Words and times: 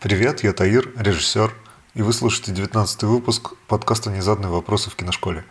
Привет, 0.00 0.42
я 0.44 0.54
Таир, 0.54 0.90
режиссер, 0.96 1.52
и 1.92 2.00
вы 2.00 2.14
слушаете 2.14 2.52
19 2.52 3.02
выпуск 3.02 3.52
подкаста 3.68 4.08
«Незаданные 4.08 4.50
вопросы 4.50 4.88
в 4.88 4.96
киношколе». 4.96 5.44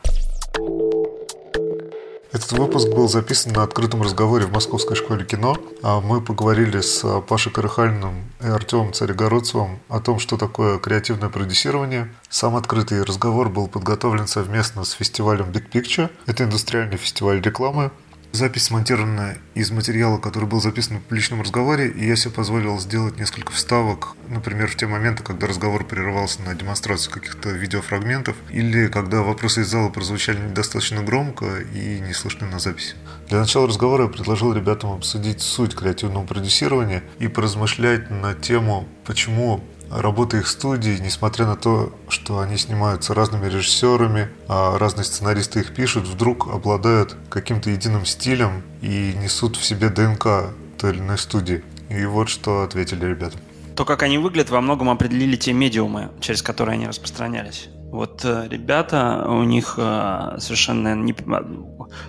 Этот 2.32 2.54
выпуск 2.54 2.88
был 2.88 3.08
записан 3.08 3.54
на 3.54 3.62
открытом 3.62 4.02
разговоре 4.02 4.48
в 4.48 4.52
Московской 4.52 4.96
школе 4.96 5.24
кино. 5.24 5.56
А 5.84 6.02
мы 6.02 6.20
поговорили 6.20 6.82
с 6.82 7.22
Пашей 7.28 7.52
Карахальным 7.52 8.24
и 8.42 8.48
Артемом 8.48 8.92
Царегородцевым 8.92 9.80
о 9.88 10.00
том, 10.00 10.18
что 10.18 10.36
такое 10.36 10.80
креативное 10.80 11.30
продюсирование. 11.30 12.12
Сам 12.30 12.56
открытый 12.56 13.04
разговор 13.04 13.50
был 13.50 13.68
подготовлен 13.68 14.26
совместно 14.26 14.84
с 14.84 14.92
фестивалем 14.94 15.52
Big 15.52 15.70
Picture. 15.70 16.10
Это 16.26 16.46
индустриальный 16.46 16.98
фестиваль 16.98 17.40
рекламы, 17.40 17.92
Запись 18.32 18.66
смонтирована 18.66 19.38
из 19.56 19.72
материала, 19.72 20.20
который 20.20 20.48
был 20.48 20.62
записан 20.62 20.98
в 20.98 21.02
публичном 21.02 21.42
разговоре, 21.42 21.90
и 21.90 22.06
я 22.06 22.16
себе 22.16 22.32
позволил 22.32 22.80
сделать 22.80 23.18
несколько 23.18 23.52
вставок, 23.52 24.16
например, 24.28 24.68
в 24.70 24.76
те 24.76 24.86
моменты, 24.86 25.24
когда 25.24 25.48
разговор 25.48 25.84
прерывался 25.84 26.44
на 26.44 26.54
демонстрацию 26.54 27.12
каких-то 27.12 27.50
видеофрагментов, 27.50 28.36
или 28.52 28.88
когда 28.88 29.24
вопросы 29.24 29.62
из 29.62 29.68
зала 29.68 29.90
прозвучали 29.90 30.38
недостаточно 30.38 31.02
громко 31.02 31.62
и 31.74 32.00
не 32.00 32.14
слышны 32.14 32.46
на 32.46 32.60
записи. 32.60 32.96
Для 33.30 33.40
начала 33.40 33.68
разговора 33.68 34.04
я 34.04 34.10
предложил 34.10 34.54
ребятам 34.54 34.92
обсудить 34.92 35.42
суть 35.42 35.76
креативного 35.76 36.26
продюсирования 36.26 37.04
и 37.18 37.28
поразмышлять 37.28 38.12
на 38.12 38.36
тему, 38.36 38.88
почему 39.06 39.64
работа 39.92 40.38
их 40.38 40.48
студии, 40.48 40.98
несмотря 41.00 41.46
на 41.46 41.56
то, 41.56 41.94
что 42.08 42.40
они 42.40 42.58
снимаются 42.58 43.14
разными 43.14 43.48
режиссерами, 43.48 44.30
а 44.48 44.78
разные 44.78 45.06
сценаристы 45.06 45.62
их 45.62 45.74
пишут, 45.74 46.08
вдруг 46.08 46.48
обладают 46.48 47.16
каким-то 47.30 47.70
единым 47.70 48.06
стилем 48.06 48.64
и 48.82 49.14
несут 49.16 49.56
в 49.56 49.66
себе 49.66 49.90
ДНК 49.90 50.54
той 50.78 50.92
или 50.92 51.00
иной 51.00 51.18
студии. 51.18 51.64
И 51.90 52.06
вот 52.06 52.30
что 52.30 52.64
ответили 52.64 53.06
ребята. 53.06 53.38
То, 53.76 53.86
как 53.86 54.04
они 54.04 54.18
выглядят, 54.18 54.50
во 54.50 54.62
многом 54.62 54.90
определили 54.90 55.36
те 55.38 55.54
медиумы, 55.54 56.12
через 56.20 56.42
которые 56.42 56.74
они 56.74 56.88
распространялись. 56.88 57.70
Вот 57.92 58.24
э, 58.24 58.48
ребята, 58.50 59.26
у 59.28 59.44
них 59.44 59.76
э, 59.78 60.36
совершенно 60.38 60.96
не, 60.96 61.16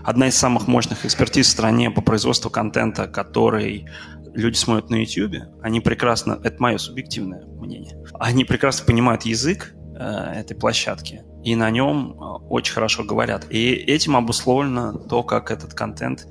одна 0.05 0.29
из 0.29 0.37
самых 0.37 0.67
мощных 0.67 1.07
экспертиз 1.07 1.47
в 1.47 1.51
стране 1.51 1.91
по 1.91 2.03
производству 2.03 2.51
контента, 2.51 3.07
который 3.07 3.89
люди 4.35 4.57
смотрят 4.57 4.91
на 4.91 4.97
YouTube, 4.97 5.45
они 5.63 5.81
прекрасно, 5.81 6.39
это 6.43 6.61
мое 6.61 6.79
субъективное 6.79 7.45
мнение, 7.47 8.03
они 8.15 8.45
прекрасно 8.45 8.87
понимают 8.87 9.23
язык 9.23 9.75
э, 9.99 10.03
этой 10.03 10.57
площадки 10.57 11.23
и 11.43 11.57
на 11.57 11.71
нем 11.71 12.13
э, 12.13 12.25
очень 12.49 12.75
хорошо 12.75 13.05
говорят. 13.05 13.47
И 13.51 13.73
этим 13.73 14.17
обусловлено 14.17 14.93
то, 14.93 15.23
как 15.23 15.51
этот 15.51 15.75
контент 15.75 16.27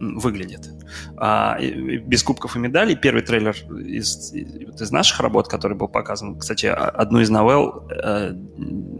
выглядит. 0.00 0.70
А, 1.16 1.58
без 1.60 2.22
кубков 2.22 2.56
и 2.56 2.58
медалей 2.58 2.94
первый 2.94 3.22
трейлер 3.22 3.54
из, 3.80 4.32
из 4.32 4.90
наших 4.90 5.20
работ, 5.20 5.48
который 5.48 5.76
был 5.76 5.88
показан, 5.88 6.38
кстати, 6.38 6.66
одну 6.66 7.20
из 7.20 7.30
новелл 7.30 7.88
э, 7.90 8.32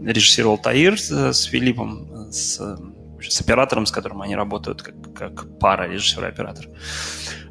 режиссировал 0.03 0.57
Таир 0.57 0.99
с, 0.99 1.33
с 1.33 1.43
Филиппом, 1.43 2.31
с, 2.31 2.59
с 3.21 3.41
оператором, 3.41 3.85
с 3.85 3.91
которым 3.91 4.21
они 4.21 4.35
работают 4.35 4.81
как, 4.81 5.13
как 5.13 5.59
пара 5.59 5.87
режиссер 5.87 6.25
и 6.25 6.27
оператор. 6.27 6.67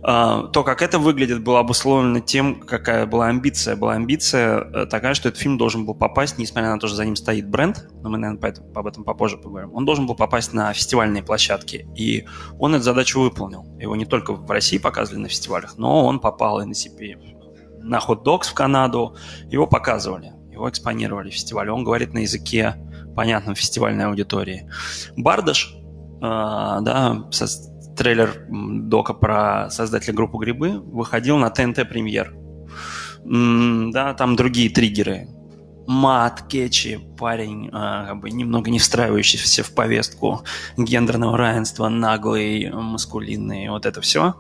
А, 0.06 0.48
то, 0.48 0.64
как 0.64 0.83
это 0.83 0.98
выглядит, 0.98 1.42
было 1.42 1.60
обусловлено 1.60 2.20
тем, 2.20 2.60
какая 2.60 3.06
была 3.06 3.28
амбиция. 3.28 3.74
Была 3.74 3.94
амбиция 3.94 4.60
э, 4.60 4.86
такая, 4.86 5.14
что 5.14 5.30
этот 5.30 5.41
фильм 5.41 5.56
должен 5.56 5.86
был 5.86 5.94
попасть, 5.94 6.36
несмотря 6.36 6.70
на 6.70 6.78
то, 6.78 6.88
что 6.88 6.97
за 6.97 7.06
ним 7.06 7.16
стоит 7.16 7.48
бренд, 7.48 7.88
но 8.02 8.10
мы, 8.10 8.19
наверное, 8.19 8.55
об 8.75 8.86
этом 8.86 9.05
попозже 9.05 9.38
поговорим, 9.38 9.75
он 9.75 9.86
должен 9.86 10.06
был 10.06 10.14
попасть 10.14 10.52
на 10.52 10.75
фестивальные 10.75 11.22
площадки. 11.22 11.88
И 11.97 12.27
он 12.58 12.75
эту 12.75 12.84
задачу 12.84 13.19
выполнил. 13.19 13.64
Его 13.78 13.97
не 13.97 14.05
только 14.05 14.34
в 14.34 14.50
России 14.50 14.77
показывали 14.77 15.22
на 15.22 15.28
фестивалях, 15.28 15.78
но 15.78 16.05
он 16.05 16.20
попал 16.20 16.60
и 16.60 16.66
на 16.66 16.72
CP, 16.72 17.80
на 17.80 17.97
Hot 17.97 18.25
Dogs 18.25 18.50
в 18.50 18.55
Канаду, 18.55 19.16
его 19.48 19.66
показывали, 19.66 20.32
его 20.52 20.69
экспонировали 20.69 21.30
в 21.30 21.32
фестивале. 21.32 21.72
Он 21.72 21.82
говорит 21.82 22.12
на 22.12 22.19
языке, 22.19 22.77
понятном 23.16 23.55
фестивальной 23.55 24.05
аудитории. 24.05 24.69
Бардаш, 25.16 25.75
э, 25.75 26.20
да, 26.20 27.25
трейлер 27.97 28.47
дока 28.49 29.15
про 29.15 29.71
создателя 29.71 30.15
группы 30.15 30.38
«Грибы» 30.38 30.81
выходил 30.81 31.38
на 31.38 31.50
ТНТ 31.50 31.88
премьер. 31.88 32.34
Да, 33.25 34.15
там 34.15 34.37
другие 34.37 34.71
триггеры. 34.71 35.28
Мат, 35.87 36.47
кетчи, 36.49 36.99
парень, 37.19 37.69
а, 37.71 38.06
как 38.06 38.21
бы 38.21 38.31
немного 38.31 38.71
не 38.71 38.78
встраивающийся 38.78 39.62
в 39.62 39.75
повестку 39.75 40.43
гендерного 40.78 41.37
равенства, 41.37 41.88
наглый, 41.91 42.71
маскулинный, 42.72 43.69
вот 43.69 43.84
это 43.84 44.00
все, 44.00 44.34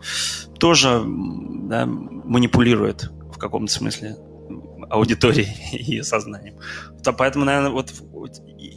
тоже 0.58 1.02
да, 1.04 1.84
манипулирует 1.84 3.10
в 3.30 3.38
каком-то 3.38 3.70
смысле 3.70 4.16
аудиторией 4.90 5.48
и 5.72 6.02
сознанием. 6.02 6.56
Поэтому, 7.16 7.44
наверное, 7.44 7.70
вот 7.70 7.92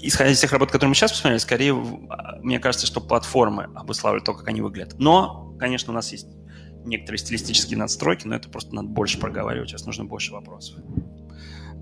исходя 0.01 0.31
из 0.31 0.39
тех 0.39 0.51
работ, 0.51 0.69
которые 0.69 0.89
мы 0.89 0.95
сейчас 0.95 1.11
посмотрели, 1.11 1.39
скорее, 1.39 1.73
а, 2.09 2.39
мне 2.41 2.59
кажется, 2.59 2.87
что 2.87 3.01
платформы 3.01 3.69
обуславливают 3.75 4.25
то, 4.25 4.33
как 4.33 4.47
они 4.47 4.61
выглядят. 4.61 4.95
Но, 4.99 5.55
конечно, 5.59 5.91
у 5.91 5.95
нас 5.95 6.11
есть 6.11 6.27
некоторые 6.85 7.19
стилистические 7.19 7.77
надстройки, 7.77 8.27
но 8.27 8.35
это 8.35 8.49
просто 8.49 8.73
надо 8.75 8.87
больше 8.89 9.19
проговаривать, 9.19 9.69
сейчас 9.69 9.85
нужно 9.85 10.05
больше 10.05 10.31
вопросов. 10.31 10.79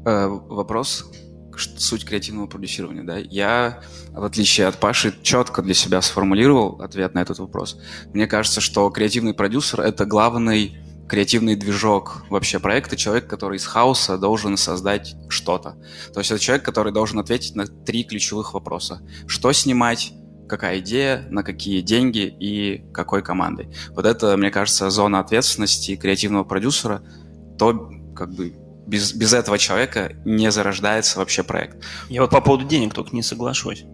Э, 0.06 0.28
вопрос, 0.28 1.12
суть 1.58 2.06
креативного 2.06 2.48
продюсирования, 2.48 3.04
да? 3.04 3.18
Я, 3.18 3.82
в 4.10 4.24
отличие 4.24 4.68
от 4.68 4.80
Паши, 4.80 5.14
четко 5.22 5.62
для 5.62 5.74
себя 5.74 6.02
сформулировал 6.02 6.82
ответ 6.82 7.14
на 7.14 7.20
этот 7.20 7.40
вопрос. 7.40 7.80
Мне 8.14 8.28
кажется, 8.28 8.62
что 8.62 8.90
креативный 8.90 9.34
продюсер— 9.34 9.82
это 9.82 10.06
главный 10.06 10.78
креативный 11.08 11.56
движок 11.56 12.24
вообще 12.30 12.60
проекта, 12.60 12.96
человек, 12.98 13.28
который 13.28 13.58
из 13.58 13.66
хаоса 13.66 14.18
должен 14.18 14.58
создать 14.58 15.16
что-то. 15.30 15.78
То 16.14 16.20
есть 16.20 16.32
это 16.32 16.40
человек, 16.40 16.66
который 16.66 16.92
должен 16.92 17.20
ответить 17.20 17.56
на 17.56 17.68
три 17.68 18.04
ключевых 18.04 18.54
вопроса. 18.54 19.02
Что 19.28 19.52
снимать, 19.54 20.14
какая 20.48 20.80
идея, 20.80 21.26
на 21.30 21.44
какие 21.44 21.82
деньги 21.82 22.36
и 22.40 22.86
какой 22.94 23.22
командой. 23.22 23.70
Вот 23.90 24.06
это, 24.06 24.36
мне 24.38 24.52
кажется, 24.52 24.90
зона 24.90 25.20
ответственности 25.20 25.96
креативного 25.96 26.44
продюсера. 26.44 27.04
То, 27.58 27.92
как 28.16 28.34
бы, 28.34 28.56
без, 28.88 29.14
без 29.14 29.34
этого 29.34 29.58
человека 29.58 30.14
не 30.26 30.52
зарождается 30.52 31.20
вообще 31.20 31.44
проект. 31.44 31.84
Я 32.10 32.22
вот 32.22 32.32
по 32.32 32.42
поводу 32.42 32.66
денег 32.66 32.94
только 32.94 33.16
не 33.16 33.24
соглашусь. 33.24 33.86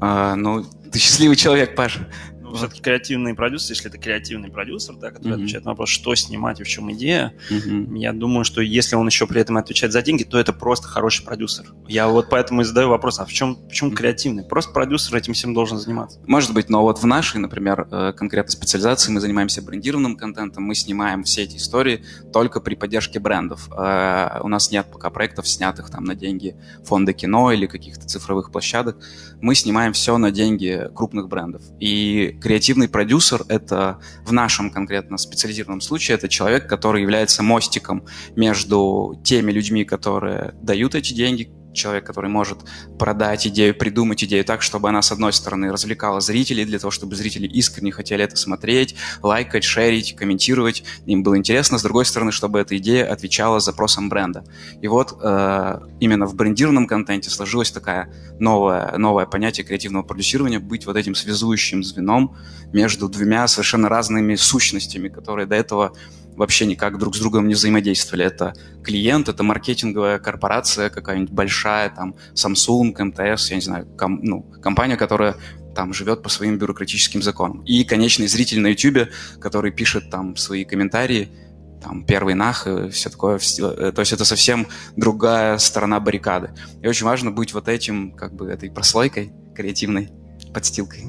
А, 0.00 0.34
ну, 0.34 0.64
ты 0.90 0.98
счастливый 0.98 1.36
человек, 1.36 1.76
Паша 1.76 2.08
все-таки 2.56 2.82
креативный 2.82 3.34
продюсер, 3.34 3.72
если 3.72 3.88
это 3.88 3.98
креативный 3.98 4.50
продюсер, 4.50 4.94
да, 4.96 5.10
который 5.10 5.32
mm-hmm. 5.32 5.34
отвечает 5.34 5.64
на 5.64 5.72
вопрос, 5.72 5.90
что 5.90 6.14
снимать 6.14 6.60
и 6.60 6.64
в 6.64 6.68
чем 6.68 6.92
идея, 6.92 7.34
mm-hmm. 7.50 7.98
я 7.98 8.12
думаю, 8.12 8.44
что 8.44 8.60
если 8.60 8.96
он 8.96 9.06
еще 9.06 9.26
при 9.26 9.40
этом 9.40 9.56
отвечает 9.56 9.92
за 9.92 10.02
деньги, 10.02 10.24
то 10.24 10.38
это 10.38 10.52
просто 10.52 10.88
хороший 10.88 11.24
продюсер. 11.24 11.66
Я 11.88 12.08
вот 12.08 12.28
поэтому 12.30 12.62
и 12.62 12.64
задаю 12.64 12.88
вопрос, 12.88 13.18
а 13.20 13.24
в 13.24 13.32
чем, 13.32 13.56
почему 13.56 13.90
креативный? 13.90 14.44
Просто 14.44 14.72
продюсер 14.72 15.16
этим 15.16 15.32
всем 15.32 15.54
должен 15.54 15.78
заниматься. 15.78 16.20
Может 16.26 16.54
быть, 16.54 16.68
но 16.68 16.82
вот 16.82 16.98
в 16.98 17.06
нашей, 17.06 17.38
например, 17.38 17.88
э, 17.90 18.12
конкретной 18.16 18.52
специализации 18.52 19.12
мы 19.12 19.20
занимаемся 19.20 19.62
брендированным 19.62 20.16
контентом, 20.16 20.64
мы 20.64 20.74
снимаем 20.74 21.24
все 21.24 21.42
эти 21.42 21.56
истории 21.56 22.04
только 22.32 22.60
при 22.60 22.74
поддержке 22.74 23.18
брендов. 23.18 23.68
Э, 23.76 24.40
у 24.42 24.48
нас 24.48 24.70
нет 24.70 24.86
пока 24.92 25.10
проектов, 25.10 25.48
снятых 25.48 25.90
там 25.90 26.04
на 26.04 26.14
деньги 26.14 26.56
фонда 26.84 27.12
кино 27.12 27.52
или 27.52 27.66
каких-то 27.66 28.06
цифровых 28.06 28.50
площадок. 28.50 28.96
Мы 29.40 29.54
снимаем 29.54 29.92
все 29.92 30.18
на 30.18 30.30
деньги 30.30 30.88
крупных 30.94 31.28
брендов. 31.28 31.62
И 31.78 32.38
креативный 32.40 32.88
продюсер— 32.88 33.42
это 33.48 34.00
в 34.24 34.32
нашем 34.32 34.70
конкретно 34.70 35.18
специализированном 35.18 35.80
случае 35.80 36.16
это 36.16 36.28
человек, 36.28 36.68
который 36.68 37.02
является 37.02 37.42
мостиком 37.42 38.06
между 38.36 39.20
теми 39.24 39.52
людьми, 39.52 39.84
которые 39.84 40.54
дают 40.62 40.94
эти 40.94 41.12
деньги, 41.12 41.52
человек, 41.72 42.06
который 42.06 42.30
может 42.30 42.58
продать 42.98 43.46
идею, 43.46 43.74
придумать 43.74 44.22
идею 44.24 44.44
так, 44.44 44.62
чтобы 44.62 44.88
она, 44.88 45.02
с 45.02 45.12
одной 45.12 45.32
стороны, 45.32 45.72
развлекала 45.72 46.20
зрителей, 46.20 46.64
для 46.64 46.78
того, 46.78 46.90
чтобы 46.90 47.16
зрители 47.16 47.46
искренне 47.46 47.92
хотели 47.92 48.24
это 48.24 48.36
смотреть, 48.36 48.94
лайкать, 49.22 49.64
шерить, 49.64 50.16
комментировать, 50.16 50.84
им 51.06 51.22
было 51.22 51.36
интересно, 51.36 51.78
с 51.78 51.82
другой 51.82 52.04
стороны, 52.04 52.32
чтобы 52.32 52.58
эта 52.60 52.76
идея 52.76 53.10
отвечала 53.10 53.60
запросам 53.60 54.08
бренда. 54.08 54.44
И 54.80 54.88
вот 54.88 55.18
э, 55.22 55.80
именно 56.00 56.26
в 56.26 56.34
брендированном 56.34 56.86
контенте 56.86 57.30
сложилось 57.30 57.70
такое 57.70 58.12
новое, 58.38 58.96
новое 58.98 59.26
понятие 59.26 59.66
креативного 59.66 60.02
продюсирования, 60.02 60.60
быть 60.60 60.86
вот 60.86 60.96
этим 60.96 61.14
связующим 61.14 61.82
звеном 61.82 62.36
между 62.72 63.08
двумя 63.08 63.46
совершенно 63.48 63.88
разными 63.88 64.34
сущностями, 64.34 65.08
которые 65.08 65.46
до 65.46 65.56
этого 65.56 65.92
вообще 66.36 66.66
никак 66.66 66.98
друг 66.98 67.16
с 67.16 67.18
другом 67.18 67.48
не 67.48 67.54
взаимодействовали. 67.54 68.24
Это 68.24 68.54
клиент, 68.82 69.28
это 69.28 69.42
маркетинговая 69.42 70.18
корпорация 70.18 70.90
какая-нибудь 70.90 71.32
большая, 71.32 71.90
там, 71.90 72.14
Samsung, 72.34 72.94
МТС, 72.98 73.50
я 73.50 73.56
не 73.56 73.62
знаю, 73.62 73.86
ком, 73.98 74.20
ну, 74.22 74.42
компания, 74.62 74.96
которая 74.96 75.36
там 75.74 75.92
живет 75.92 76.22
по 76.22 76.28
своим 76.28 76.58
бюрократическим 76.58 77.22
законам. 77.22 77.62
И 77.64 77.84
конечный 77.84 78.26
зритель 78.26 78.60
на 78.60 78.68
YouTube, 78.68 79.08
который 79.40 79.70
пишет 79.70 80.10
там 80.10 80.36
свои 80.36 80.64
комментарии, 80.64 81.28
там, 81.82 82.04
первый 82.04 82.34
нах 82.34 82.66
и 82.66 82.90
все 82.90 83.10
такое. 83.10 83.38
Э, 83.38 83.92
то 83.94 84.00
есть 84.00 84.12
это 84.12 84.24
совсем 84.24 84.66
другая 84.96 85.58
сторона 85.58 86.00
баррикады. 86.00 86.50
И 86.82 86.88
очень 86.88 87.06
важно 87.06 87.30
быть 87.30 87.54
вот 87.54 87.68
этим, 87.68 88.12
как 88.12 88.34
бы, 88.34 88.48
этой 88.48 88.70
прослойкой 88.70 89.32
креативной, 89.54 90.10
подстилкой. 90.52 91.06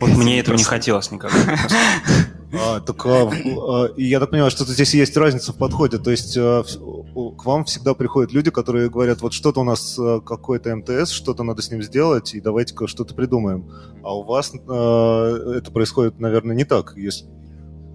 Вот 0.00 0.10
мне 0.10 0.40
этого 0.40 0.56
не 0.56 0.64
хотелось 0.64 1.10
никогда. 1.10 1.38
А, 2.52 2.80
так, 2.80 3.06
а, 3.06 3.30
а, 3.30 3.88
я 3.96 4.20
так 4.20 4.30
понимаю, 4.30 4.50
что 4.50 4.64
здесь 4.64 4.94
есть 4.94 5.16
разница 5.16 5.52
в 5.52 5.56
подходе. 5.56 5.98
То 5.98 6.10
есть 6.10 6.36
а, 6.36 6.62
к 6.62 7.44
вам 7.44 7.64
всегда 7.64 7.94
приходят 7.94 8.32
люди, 8.32 8.50
которые 8.50 8.90
говорят, 8.90 9.22
вот 9.22 9.32
что-то 9.32 9.60
у 9.60 9.64
нас 9.64 9.98
а, 9.98 10.20
какой-то 10.20 10.74
МТС, 10.76 11.10
что-то 11.10 11.42
надо 11.44 11.62
с 11.62 11.70
ним 11.70 11.82
сделать, 11.82 12.34
и 12.34 12.40
давайте-ка 12.40 12.86
что-то 12.86 13.14
придумаем. 13.14 13.70
А 14.02 14.14
у 14.14 14.22
вас 14.22 14.52
а, 14.68 15.56
это 15.56 15.70
происходит, 15.70 16.20
наверное, 16.20 16.54
не 16.54 16.64
так. 16.64 16.94
Если, 16.96 17.26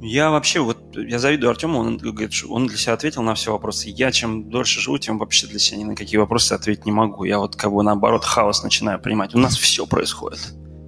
я 0.02 0.30
вообще, 0.30 0.60
вот, 0.60 0.78
я 0.96 1.18
завидую 1.18 1.50
Артему, 1.50 1.80
он 1.80 1.98
говорит, 1.98 2.32
он 2.48 2.68
для 2.68 2.78
себя 2.78 2.94
ответил 2.94 3.24
на 3.24 3.34
все 3.34 3.52
вопросы. 3.52 3.90
Я 3.90 4.12
чем 4.12 4.50
дольше 4.50 4.80
живу, 4.80 5.00
тем 5.00 5.18
вообще 5.18 5.48
для 5.48 5.60
себя 5.60 5.80
ни 5.80 5.84
на 5.86 5.96
какие 5.96 6.18
вопросы 6.20 6.54
ответить 6.54 6.86
не 6.86 6.92
могу. 6.92 7.24
Я 7.24 7.40
вот 7.40 7.56
как 7.56 7.72
бы 7.72 7.82
наоборот 7.82 8.24
хаос 8.24 8.64
начинаю 8.64 9.00
принимать. 9.00 9.34
У 9.34 9.40
нас 9.40 9.58
все 9.58 9.88
происходит. 9.88 10.40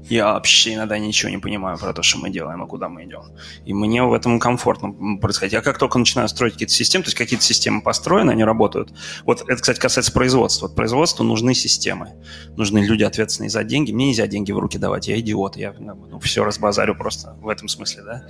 Я 0.09 0.33
вообще 0.33 0.73
иногда 0.73 0.97
ничего 0.97 1.29
не 1.29 1.37
понимаю 1.37 1.77
про 1.77 1.93
то, 1.93 2.01
что 2.01 2.17
мы 2.17 2.29
делаем 2.29 2.63
и 2.63 2.67
куда 2.67 2.89
мы 2.89 3.05
идем. 3.05 3.21
И 3.65 3.73
мне 3.73 4.03
в 4.03 4.13
этом 4.13 4.39
комфортно 4.39 5.17
происходить. 5.17 5.53
Я 5.53 5.61
как 5.61 5.77
только 5.77 5.99
начинаю 5.99 6.27
строить 6.27 6.53
какие-то 6.53 6.73
системы, 6.73 7.03
то 7.03 7.09
есть 7.09 7.17
какие-то 7.17 7.45
системы 7.45 7.81
построены, 7.81 8.31
они 8.31 8.43
работают. 8.43 8.91
Вот 9.25 9.41
это, 9.41 9.55
кстати, 9.55 9.79
касается 9.79 10.11
производства. 10.11 10.67
Вот 10.67 10.75
производству 10.75 11.23
нужны 11.23 11.53
системы. 11.53 12.13
Нужны 12.57 12.79
люди, 12.79 13.03
ответственные 13.03 13.49
за 13.49 13.63
деньги. 13.63 13.91
Мне 13.91 14.07
нельзя 14.07 14.25
деньги 14.27 14.51
в 14.51 14.59
руки 14.59 14.77
давать, 14.77 15.07
я 15.07 15.19
идиот. 15.19 15.57
Я 15.57 15.73
ну, 15.79 16.19
все 16.19 16.43
разбазарю 16.43 16.95
просто 16.95 17.35
в 17.41 17.47
этом 17.47 17.67
смысле, 17.67 18.03
да. 18.03 18.27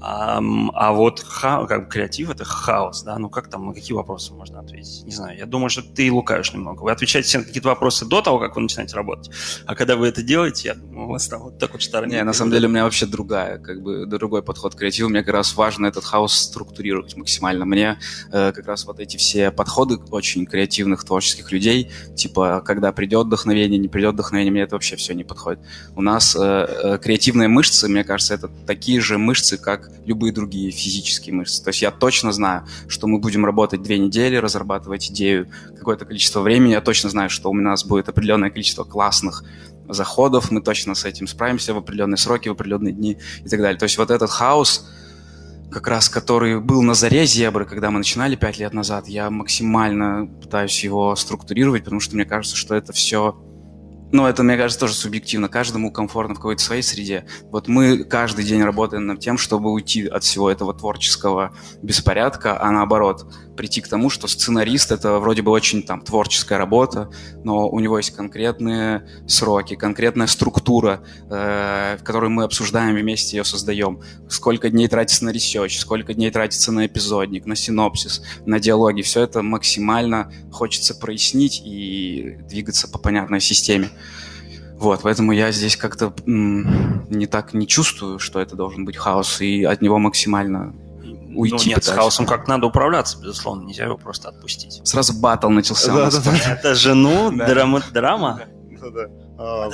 А, 0.00 0.40
а 0.74 0.92
вот 0.92 1.20
ха, 1.20 1.66
как 1.66 1.84
бы 1.84 1.90
креатив 1.90 2.30
это 2.30 2.44
хаос, 2.44 3.02
да, 3.02 3.18
ну 3.18 3.28
как 3.28 3.48
там, 3.48 3.66
на 3.66 3.74
какие 3.74 3.94
вопросы 3.94 4.32
можно 4.32 4.60
ответить? 4.60 5.04
Не 5.04 5.12
знаю, 5.12 5.38
я 5.38 5.46
думаю, 5.46 5.68
что 5.68 5.82
ты 5.82 6.10
лукаешь 6.10 6.52
немного. 6.52 6.82
Вы 6.82 6.92
отвечаете 6.92 7.28
все 7.28 7.38
на 7.38 7.44
какие-то 7.44 7.68
вопросы 7.68 8.06
до 8.06 8.22
того, 8.22 8.38
как 8.38 8.56
вы 8.56 8.62
начинаете 8.62 8.96
работать, 8.96 9.30
а 9.66 9.74
когда 9.74 9.96
вы 9.96 10.08
это 10.08 10.22
делаете, 10.22 10.68
я 10.68 10.74
думаю, 10.74 11.06
у 11.06 11.10
вас 11.10 11.28
там 11.28 11.42
вот 11.42 11.58
так 11.58 11.72
вот 11.72 11.82
штормит. 11.82 12.12
Не, 12.12 12.22
на 12.22 12.32
самом 12.32 12.52
деле 12.52 12.66
у 12.66 12.70
меня 12.70 12.84
вообще 12.84 13.06
другая, 13.06 13.58
как 13.58 13.82
бы 13.82 14.06
другой 14.06 14.42
подход 14.42 14.74
к 14.74 14.78
креативу. 14.78 15.10
Мне 15.10 15.22
как 15.22 15.34
раз 15.34 15.54
важно 15.54 15.86
этот 15.86 16.04
хаос 16.04 16.32
структурировать 16.32 17.16
максимально. 17.16 17.64
Мне 17.64 17.98
э, 18.32 18.52
как 18.52 18.66
раз 18.66 18.86
вот 18.86 19.00
эти 19.00 19.16
все 19.16 19.50
подходы 19.50 19.96
очень 20.10 20.46
креативных, 20.46 21.04
творческих 21.04 21.52
людей, 21.52 21.90
типа, 22.16 22.62
когда 22.64 22.92
придет 22.92 23.26
вдохновение, 23.26 23.78
не 23.78 23.88
придет 23.88 24.14
вдохновение, 24.14 24.52
мне 24.52 24.62
это 24.62 24.76
вообще 24.76 24.96
все 24.96 25.14
не 25.14 25.24
подходит. 25.24 25.60
У 25.94 26.02
нас 26.02 26.36
э, 26.36 26.40
э, 26.40 26.98
креативные 26.98 27.48
мышцы, 27.48 27.88
мне 27.88 28.04
кажется, 28.04 28.34
это 28.34 28.48
такие 28.66 29.00
же 29.00 29.18
мышцы, 29.18 29.58
как 29.58 29.89
любые 30.04 30.32
другие 30.32 30.70
физические 30.70 31.34
мышцы. 31.34 31.62
То 31.62 31.68
есть 31.70 31.82
я 31.82 31.90
точно 31.90 32.32
знаю, 32.32 32.66
что 32.88 33.06
мы 33.06 33.18
будем 33.18 33.44
работать 33.44 33.82
две 33.82 33.98
недели, 33.98 34.36
разрабатывать 34.36 35.10
идею 35.10 35.50
какое-то 35.76 36.04
количество 36.04 36.40
времени. 36.40 36.72
Я 36.72 36.80
точно 36.80 37.10
знаю, 37.10 37.30
что 37.30 37.50
у 37.50 37.54
нас 37.54 37.84
будет 37.84 38.08
определенное 38.08 38.50
количество 38.50 38.84
классных 38.84 39.44
заходов, 39.88 40.50
мы 40.50 40.62
точно 40.62 40.94
с 40.94 41.04
этим 41.04 41.26
справимся 41.26 41.74
в 41.74 41.78
определенные 41.78 42.16
сроки, 42.16 42.48
в 42.48 42.52
определенные 42.52 42.92
дни 42.92 43.18
и 43.44 43.48
так 43.48 43.60
далее. 43.60 43.78
То 43.78 43.84
есть 43.84 43.98
вот 43.98 44.10
этот 44.10 44.30
хаос, 44.30 44.88
как 45.70 45.86
раз 45.88 46.08
который 46.08 46.60
был 46.60 46.82
на 46.82 46.94
заре 46.94 47.26
зебры, 47.26 47.64
когда 47.64 47.90
мы 47.90 47.98
начинали 47.98 48.36
пять 48.36 48.58
лет 48.58 48.72
назад, 48.72 49.08
я 49.08 49.30
максимально 49.30 50.26
пытаюсь 50.26 50.82
его 50.82 51.14
структурировать, 51.16 51.84
потому 51.84 52.00
что 52.00 52.16
мне 52.16 52.24
кажется, 52.24 52.56
что 52.56 52.74
это 52.74 52.92
все 52.92 53.36
но 54.12 54.28
это, 54.28 54.42
мне 54.42 54.56
кажется, 54.56 54.80
тоже 54.80 54.94
субъективно. 54.94 55.48
Каждому 55.48 55.92
комфортно 55.92 56.34
в 56.34 56.38
какой-то 56.38 56.62
своей 56.62 56.82
среде. 56.82 57.24
Вот 57.44 57.68
мы 57.68 58.04
каждый 58.04 58.44
день 58.44 58.62
работаем 58.62 59.06
над 59.06 59.20
тем, 59.20 59.38
чтобы 59.38 59.70
уйти 59.70 60.06
от 60.06 60.24
всего 60.24 60.50
этого 60.50 60.74
творческого 60.74 61.52
беспорядка, 61.82 62.60
а 62.60 62.70
наоборот, 62.70 63.26
прийти 63.60 63.82
к 63.82 63.88
тому, 63.88 64.08
что 64.08 64.26
сценарист— 64.26 64.90
это 64.90 65.18
вроде 65.18 65.42
бы 65.42 65.50
очень 65.50 65.82
там 65.82 66.00
творческая 66.00 66.56
работа, 66.56 67.10
но 67.44 67.68
у 67.68 67.78
него 67.78 67.98
есть 67.98 68.10
конкретные 68.16 69.06
сроки, 69.28 69.76
конкретная 69.76 70.28
структура, 70.28 71.02
э, 71.28 71.98
в 72.00 72.02
которой 72.02 72.30
мы 72.30 72.44
обсуждаем 72.44 72.96
вместе 72.96 73.36
ее 73.36 73.44
создаем. 73.44 74.00
Сколько 74.30 74.70
дней 74.70 74.88
тратится 74.88 75.26
на 75.26 75.28
research, 75.28 75.78
сколько 75.78 76.14
дней 76.14 76.30
тратится 76.30 76.72
на 76.72 76.86
эпизодник, 76.86 77.44
на 77.44 77.54
синопсис, 77.54 78.22
на 78.46 78.58
диалоги. 78.60 79.02
Все 79.02 79.20
это 79.24 79.42
максимально 79.42 80.32
хочется 80.50 80.94
прояснить 80.94 81.60
и 81.62 82.38
двигаться 82.48 82.88
по 82.88 82.98
понятной 82.98 83.42
системе. 83.42 83.90
Вот, 84.78 85.00
поэтому 85.02 85.32
я 85.32 85.52
здесь 85.52 85.76
как-то 85.76 86.14
не 86.24 87.26
так 87.26 87.52
не 87.52 87.66
чувствую, 87.66 88.18
что 88.18 88.40
это 88.40 88.56
должен 88.56 88.86
быть 88.86 88.96
хаос, 88.96 89.42
и 89.42 89.64
от 89.64 89.82
него 89.82 89.98
максимально 89.98 90.74
уйти. 91.34 91.54
Ну, 91.54 91.70
нет, 91.70 91.80
пытаюсь. 91.80 91.84
с 91.84 91.88
хаосом 91.98 92.26
как 92.26 92.48
надо 92.48 92.66
управляться, 92.66 93.18
безусловно, 93.18 93.66
нельзя 93.66 93.84
его 93.84 93.96
просто 93.96 94.28
отпустить. 94.28 94.80
Сразу 94.84 95.12
батл 95.18 95.48
начался. 95.48 95.90
Да, 96.00 96.10
да, 96.10 96.20
да. 96.24 96.52
Это 96.52 96.74
же, 96.74 96.94
ну, 96.94 97.30
драма. 97.30 97.82
драма. 97.92 98.40
Да, 98.80 98.90
да. 98.90 99.06
А, 99.42 99.70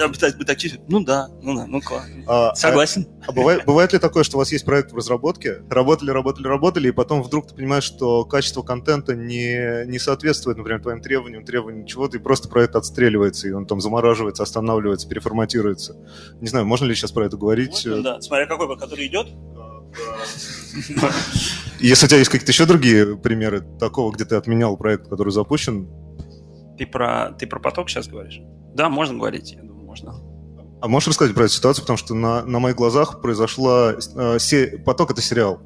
ну 0.87 1.05
да, 1.05 1.29
ну 1.43 1.56
да, 1.56 1.67
ну 1.67 1.81
класс. 1.81 2.05
А, 2.29 2.55
Согласен. 2.55 3.08
А, 3.23 3.31
а 3.31 3.32
бывает, 3.32 3.64
бывает 3.64 3.93
ли 3.93 3.99
такое, 3.99 4.23
что 4.23 4.37
у 4.37 4.38
вас 4.38 4.53
есть 4.53 4.64
проект 4.64 4.93
в 4.93 4.97
разработке, 4.97 5.64
работали, 5.69 6.11
работали, 6.11 6.47
работали, 6.47 6.88
и 6.88 6.93
потом 6.93 7.20
вдруг 7.20 7.49
ты 7.49 7.55
понимаешь, 7.56 7.82
что 7.82 8.25
качество 8.25 8.62
контента 8.62 9.17
не, 9.17 9.85
не 9.87 9.99
соответствует, 9.99 10.56
например, 10.56 10.82
твоим 10.82 11.00
требованиям, 11.00 11.44
требованиям 11.44 11.85
чего-то, 11.85 12.17
и 12.17 12.20
просто 12.20 12.49
проект 12.49 12.76
отстреливается, 12.76 13.49
и 13.49 13.50
он 13.50 13.67
там 13.67 13.81
замораживается, 13.81 14.44
останавливается, 14.44 15.08
переформатируется. 15.08 15.97
Не 16.41 16.47
знаю, 16.47 16.64
можно 16.64 16.85
ли 16.85 16.94
сейчас 16.94 17.11
про 17.11 17.26
это 17.26 17.37
говорить? 17.37 17.85
Можно, 17.87 18.03
да, 18.03 18.20
смотря 18.20 18.47
какой, 18.47 18.79
который 18.79 19.08
идет. 19.08 19.26
Если 21.81 22.06
у 22.06 22.08
тебя 22.08 22.19
есть 22.19 22.31
какие-то 22.31 22.52
еще 22.52 22.66
другие 22.66 23.16
примеры 23.16 23.60
такого, 23.78 24.12
где 24.12 24.25
ты 24.25 24.37
отменял 24.37 24.76
проект, 24.76 25.08
который 25.08 25.32
запущен? 25.32 25.88
Ты 26.78 26.87
про, 26.87 27.32
ты 27.38 27.46
про 27.46 27.60
поток 27.60 27.88
сейчас 27.88 28.08
говоришь? 28.08 28.40
Да, 28.75 28.88
можно 28.88 29.16
говорить, 29.16 29.52
я 29.52 29.62
думаю, 29.62 29.87
можно. 29.87 30.14
А 30.81 30.88
можешь 30.88 31.08
рассказать 31.08 31.34
про 31.34 31.44
эту 31.44 31.54
ситуацию, 31.54 31.82
потому 31.82 31.96
что 31.96 32.14
на, 32.14 32.44
на 32.44 32.58
моих 32.58 32.76
глазах 32.76 33.22
произошла... 33.22 33.94
Э, 34.14 34.38
се, 34.38 34.82
поток— 34.84 35.10
это 35.12 35.22
сериал. 35.22 35.62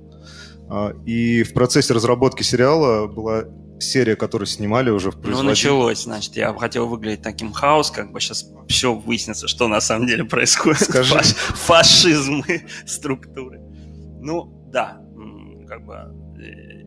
Э, 0.70 0.92
и 1.04 1.42
в 1.42 1.52
процессе 1.52 1.92
разработки 1.92 2.44
сериала 2.44 3.08
была 3.08 3.44
серия, 3.80 4.14
которую 4.14 4.46
снимали 4.46 4.90
уже 4.90 5.10
в 5.10 5.16
Ну, 5.24 5.42
началось, 5.42 6.04
значит. 6.04 6.36
Я 6.36 6.54
хотел 6.54 6.86
выглядеть 6.86 7.22
таким 7.22 7.52
хаос, 7.52 7.90
как 7.90 8.12
бы 8.12 8.20
сейчас 8.20 8.46
все 8.68 8.94
выяснится, 8.94 9.48
что 9.48 9.68
на 9.68 9.80
самом 9.80 10.06
деле 10.06 10.24
происходит. 10.24 10.82
Скажи. 10.82 11.14
Фаш, 11.14 11.26
фашизм 11.34 12.42
структуры. 12.86 13.60
Ну, 14.20 14.68
да, 14.70 15.00
как 15.68 15.84
бы 15.84 15.94
э, 16.42 16.84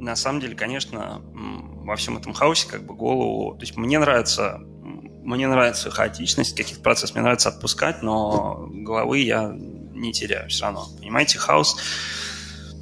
на 0.00 0.16
самом 0.16 0.40
деле, 0.40 0.54
конечно, 0.54 1.22
во 1.32 1.96
всем 1.96 2.16
этом 2.18 2.32
хаосе 2.32 2.68
как 2.68 2.84
бы 2.84 2.94
голову... 2.94 3.54
То 3.54 3.62
есть 3.62 3.76
мне 3.76 3.98
нравится, 3.98 4.58
мне 4.60 5.48
нравится 5.48 5.90
хаотичность 5.90 6.56
каких-то 6.56 6.82
процессов, 6.82 7.14
мне 7.14 7.22
нравится 7.22 7.48
отпускать, 7.48 8.02
но 8.02 8.68
головы 8.70 9.18
я 9.20 9.50
не 9.52 10.12
теряю 10.12 10.48
все 10.48 10.64
равно. 10.64 10.86
Понимаете, 10.98 11.38
хаос... 11.38 11.76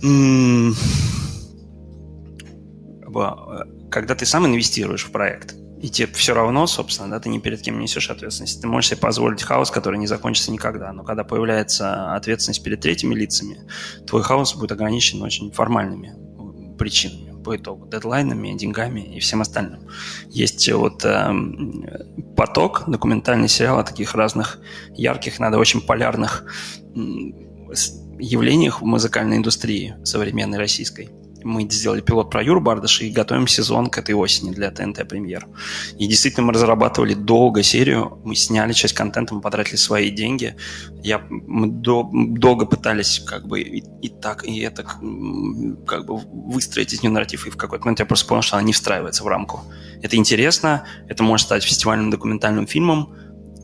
Э, 0.03 0.71
когда 3.91 4.15
ты 4.17 4.27
сам 4.27 4.47
инвестируешь 4.47 5.05
в 5.05 5.13
проект, 5.13 5.55
и 5.84 5.91
тебе 5.91 6.10
все 6.14 6.32
равно, 6.32 6.67
собственно, 6.67 7.10
да, 7.10 7.20
ты 7.20 7.29
ни 7.29 7.38
перед 7.38 7.60
кем 7.60 7.76
не 7.76 7.82
несешь 7.82 8.08
ответственность. 8.08 8.62
Ты 8.62 8.67
можешь 8.67 8.88
себе 8.88 9.00
позволить 9.00 9.43
хаос, 9.43 9.70
который 9.70 9.98
не 9.98 10.06
закончится 10.06 10.50
никогда. 10.50 10.91
Но 10.94 11.05
когда 11.05 11.24
появляется 11.24 12.14
ответственность 12.14 12.64
перед 12.64 12.81
третьими 12.81 13.14
лицами, 13.14 13.69
твой 14.06 14.22
хаос 14.22 14.55
будет 14.55 14.72
ограничен 14.72 15.20
очень 15.20 15.53
формальными 15.53 16.14
причинами 16.79 17.38
по 17.43 17.55
итогу, 17.55 17.86
дедлайнами, 17.86 18.56
деньгами 18.56 19.00
и 19.14 19.20
всем 19.20 19.43
остальным. 19.43 19.81
Есть 20.31 20.72
вот 20.72 21.05
э, 21.05 21.34
поток, 22.34 22.84
документальный 22.86 23.48
сериал 23.48 23.79
о 23.79 23.84
таких 23.84 24.14
разных 24.14 24.60
ярких, 24.94 25.38
надо 25.38 25.58
очень 25.58 25.82
полярных 25.82 26.46
явлениях 28.19 28.81
в 28.81 28.86
музыкальной 28.86 29.36
индустрии 29.36 29.96
современной 30.03 30.56
российской– 30.56 31.10
мы 31.44 31.69
сделали 31.70 32.01
пилот 32.01 32.31
про 32.31 32.43
Юру 32.43 32.60
Бардыша 32.60 33.05
и 33.05 33.10
готовим 33.10 33.46
сезон 33.46 33.89
к 33.89 33.98
этой 33.98 34.15
осени 34.15 34.53
для 34.53 34.70
ТНТ 34.70 35.06
премьер. 35.08 35.46
И 35.98 36.06
действительно 36.06 36.46
мы 36.46 36.53
разрабатывали 36.53 37.15
долго 37.15 37.63
серию, 37.63 38.19
мы 38.24 38.34
сняли 38.34 38.72
часть 38.72 38.94
контента, 38.94 39.34
мы 39.34 39.41
потратили 39.41 39.77
свои 39.77 40.10
деньги. 40.10 40.56
Я, 41.03 41.22
мы 41.29 41.69
до, 41.69 42.08
долго 42.13 42.67
пытались 42.67 43.20
как 43.20 43.46
бы 43.46 43.60
и, 43.60 43.84
и 44.03 44.08
так, 44.08 44.44
и 44.44 44.60
это 44.60 44.82
как 44.82 46.06
бы 46.06 46.17
выстроить 46.17 46.93
из 46.93 47.03
нее 47.03 47.13
нарратив, 47.13 47.46
и 47.46 47.51
в 47.51 47.56
какой-то 47.56 47.84
момент 47.84 48.01
я 48.01 48.06
просто 48.06 48.27
понял, 48.27 48.43
что 48.43 48.56
она 48.56 48.65
не 48.65 48.72
встраивается 48.72 49.22
в 49.22 49.27
рамку. 49.27 49.60
Это 50.03 50.17
интересно, 50.17 50.84
это 51.08 51.22
может 51.22 51.46
стать 51.46 51.63
фестивальным 51.63 52.10
документальным 52.10 52.67
фильмом, 52.67 53.15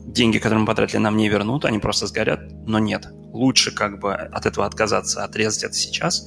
деньги, 0.05 0.37
которые 0.37 0.59
мы 0.59 0.65
потратили, 0.65 0.99
нам 0.99 1.17
не 1.17 1.29
вернут, 1.29 1.65
они 1.65 1.79
просто 1.79 2.07
сгорят, 2.07 2.41
но 2.65 2.79
нет. 2.79 3.07
Лучше 3.33 3.71
как 3.71 3.99
бы 3.99 4.13
от 4.13 4.45
этого 4.45 4.65
отказаться, 4.65 5.23
отрезать 5.23 5.63
это 5.63 5.73
сейчас, 5.73 6.25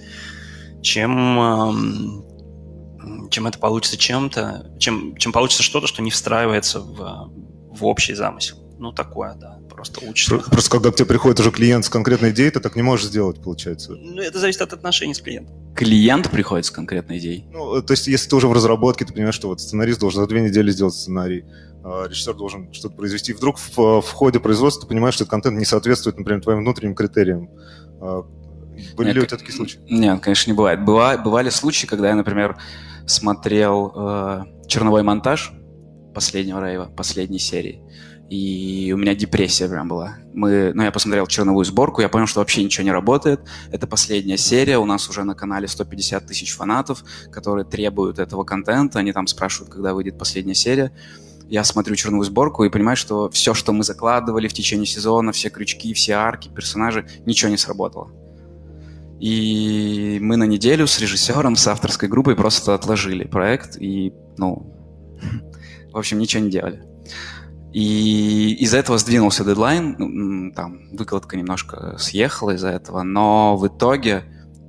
чем, 0.85 2.23
чем 3.31 3.47
это 3.47 3.59
получится 3.59 3.97
чем-то, 3.97 4.77
чем, 4.79 5.17
чем 5.17 5.33
получится 5.33 5.63
что-то, 5.63 5.87
что 5.87 6.03
не 6.03 6.11
встраивается 6.11 6.81
в, 6.81 7.33
в 7.71 7.85
общий 7.85 8.15
замысел. 8.15 8.59
Ну, 8.79 8.93
такое, 8.93 9.35
да, 9.35 9.61
просто 9.71 10.05
учишься. 10.07 10.39
Просто, 10.39 10.71
когда 10.71 10.91
к 10.91 10.97
тебе 10.97 11.07
приходит 11.07 11.41
уже 11.41 11.51
клиент 11.51 11.87
с 11.87 11.89
конкретной 11.89 12.31
идеей, 12.33 12.51
ты 12.51 12.61
так 12.61 12.77
не 12.77 12.83
можешь 12.83 13.07
сделать, 13.07 13.41
получается. 13.41 13.93
Ну, 13.93 14.21
это 14.21 14.39
зависит 14.39 14.61
от 14.61 14.73
отношений 14.73 15.15
с 15.15 15.21
клиентом. 15.21 15.75
Клиент 15.75 16.31
приходит 16.31 16.67
с 16.67 16.71
конкретной 16.71 17.19
идеей? 17.19 17.47
Ну, 17.51 17.81
то 17.81 17.93
есть, 17.93 18.07
если 18.07 18.29
ты 18.29 18.37
уже 18.37 18.49
в 18.49 18.53
разработке, 18.53 19.05
ты 19.07 19.15
понимаешь, 19.15 19.37
что 19.37 19.49
вот 19.49 19.61
сценарист 19.61 20.01
должен 20.01 20.21
за 20.21 20.27
две 20.27 20.43
недели 20.43 20.71
сделать 20.71 20.95
сценарий, 20.95 21.45
а 21.83 22.07
режиссер 22.09 22.35
должен 22.35 22.73
что-то 22.75 22.95
произвести. 22.97 23.33
И 23.33 23.35
вдруг 23.35 23.59
в, 23.59 24.03
в 24.03 24.13
ходе 24.13 24.39
производства 24.39 24.83
ты 24.83 24.89
понимаешь, 24.89 25.15
что 25.15 25.25
этот 25.25 25.31
контент 25.31 25.57
не 25.57 25.65
соответствует, 25.65 26.19
например, 26.19 26.43
твоим 26.43 26.59
внутренним 26.59 26.95
критериям. 26.95 27.49
Были 28.97 29.09
Нет, 29.09 29.17
ли 29.17 29.23
у 29.23 29.27
тебя 29.27 29.39
такие 29.39 29.55
случаи? 29.55 29.81
Нет, 29.89 30.21
конечно, 30.21 30.51
не 30.51 30.57
бывает. 30.57 30.81
Быва- 30.81 31.23
бывали 31.23 31.51
случаи, 31.51 31.87
когда 31.87 32.09
я, 32.09 32.15
например, 32.15 32.57
смотрел 33.07 33.93
э, 33.95 34.45
черновой 34.67 35.03
монтаж 35.03 35.53
последнего 36.15 36.65
рейва, 36.65 36.87
последней 36.87 37.39
серии, 37.39 37.83
и 38.31 38.93
у 38.95 38.97
меня 38.97 39.15
депрессия 39.15 39.69
прям 39.69 39.89
была. 39.89 40.17
Мы, 40.33 40.73
ну, 40.75 40.83
я 40.83 40.91
посмотрел 40.91 41.27
черновую 41.27 41.65
сборку, 41.65 42.01
я 42.01 42.09
понял, 42.09 42.27
что 42.27 42.41
вообще 42.41 42.65
ничего 42.65 42.85
не 42.85 42.93
работает. 42.93 43.41
Это 43.71 43.87
последняя 43.87 44.39
серия, 44.39 44.79
у 44.79 44.87
нас 44.87 45.09
уже 45.09 45.25
на 45.25 45.35
канале 45.35 45.69
150 45.69 46.27
тысяч 46.27 46.55
фанатов, 46.55 47.05
которые 47.31 47.65
требуют 47.67 48.19
этого 48.19 48.45
контента, 48.45 48.99
они 48.99 49.13
там 49.13 49.27
спрашивают, 49.27 49.73
когда 49.73 49.93
выйдет 49.93 50.19
последняя 50.19 50.55
серия. 50.55 50.93
Я 51.49 51.63
смотрю 51.63 51.95
черновую 51.95 52.25
сборку 52.25 52.65
и 52.65 52.71
понимаю, 52.71 52.97
что 52.97 53.29
все, 53.29 53.53
что 53.53 53.73
мы 53.73 53.85
закладывали 53.85 54.49
в 54.49 54.55
течение 54.55 54.87
сезона, 54.87 55.33
все 55.33 55.51
крючки, 55.51 55.93
все 55.93 56.15
арки, 56.15 56.49
персонажи, 56.49 57.07
ничего 57.27 57.51
не 57.51 57.59
сработало. 57.59 58.11
И 59.25 60.19
мы 60.21 60.37
на 60.37 60.45
неделю 60.45 60.87
с 60.87 61.01
режиссером, 61.01 61.57
с 61.57 61.67
авторской 61.67 62.11
группой 62.11 62.37
просто 62.37 62.75
отложили 62.75 63.25
проект 63.25 63.79
и, 63.81 64.13
ну, 64.37 64.71
в 65.93 65.97
общем, 65.97 66.19
ничего 66.19 66.45
не 66.45 66.51
делали. 66.51 66.83
И 67.73 68.55
из-за 68.61 68.77
этого 68.77 68.99
сдвинулся 68.99 69.43
дедлайн, 69.43 69.97
м, 69.99 70.53
там 70.53 70.91
выкладка 70.93 71.39
немножко 71.39 71.97
съехала 71.97 72.51
из-за 72.51 72.69
этого, 72.69 73.03
но 73.03 73.57
в 73.57 73.67
итоге, 73.67 74.25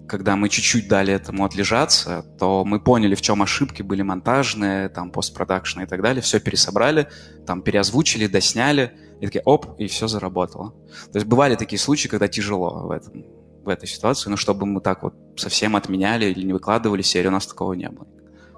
когда 0.07 0.37
мы 0.37 0.47
чуть-чуть 0.47 0.87
дали 0.87 1.11
этому 1.11 1.43
отлежаться, 1.43 2.23
то 2.39 2.63
мы 2.63 2.79
поняли, 2.79 3.15
в 3.15 3.21
чем 3.21 3.41
ошибки 3.41 3.81
были 3.81 4.03
монтажные, 4.03 4.87
там 4.87 5.11
постпродакшн 5.11 5.81
и 5.81 5.85
так 5.85 6.01
далее, 6.01 6.21
все 6.21 6.39
пересобрали, 6.39 7.09
там 7.45 7.61
переозвучили, 7.61 8.27
досняли, 8.27 8.93
и 9.19 9.25
такие, 9.25 9.41
оп, 9.43 9.77
и 9.81 9.87
все 9.87 10.07
заработало. 10.07 10.71
То 11.11 11.17
есть 11.17 11.27
бывали 11.27 11.55
такие 11.55 11.77
случаи, 11.77 12.07
когда 12.07 12.29
тяжело 12.29 12.87
в 12.87 12.91
этом 12.91 13.25
в 13.65 13.69
этой 13.69 13.87
ситуации, 13.87 14.29
но 14.29 14.37
чтобы 14.37 14.65
мы 14.65 14.81
так 14.81 15.03
вот 15.03 15.13
совсем 15.35 15.75
отменяли 15.75 16.25
или 16.25 16.45
не 16.45 16.53
выкладывали 16.53 17.01
серию, 17.01 17.31
у 17.31 17.33
нас 17.33 17.47
такого 17.47 17.73
не 17.73 17.89
было. 17.89 18.07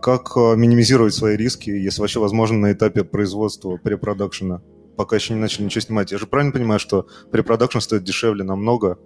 Как 0.02 0.32
э, 0.36 0.56
минимизировать 0.56 1.14
свои 1.14 1.36
риски, 1.36 1.70
если 1.70 2.02
вообще 2.02 2.20
возможно 2.20 2.58
на 2.58 2.72
этапе 2.72 3.04
производства 3.04 3.78
препродакшена, 3.78 4.62
пока 4.96 5.16
еще 5.16 5.34
не 5.34 5.40
начали 5.40 5.64
ничего 5.66 5.82
снимать? 5.82 6.12
Я 6.12 6.18
же 6.18 6.28
правильно 6.28 6.54
понимаю, 6.54 6.80
что 6.80 7.08
препродакшн 7.32 7.80
стоит 7.80 8.04
дешевле 8.04 8.44
намного, 8.44 9.00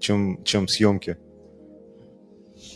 чем, 0.00 0.42
чем 0.44 0.68
съемки? 0.68 1.18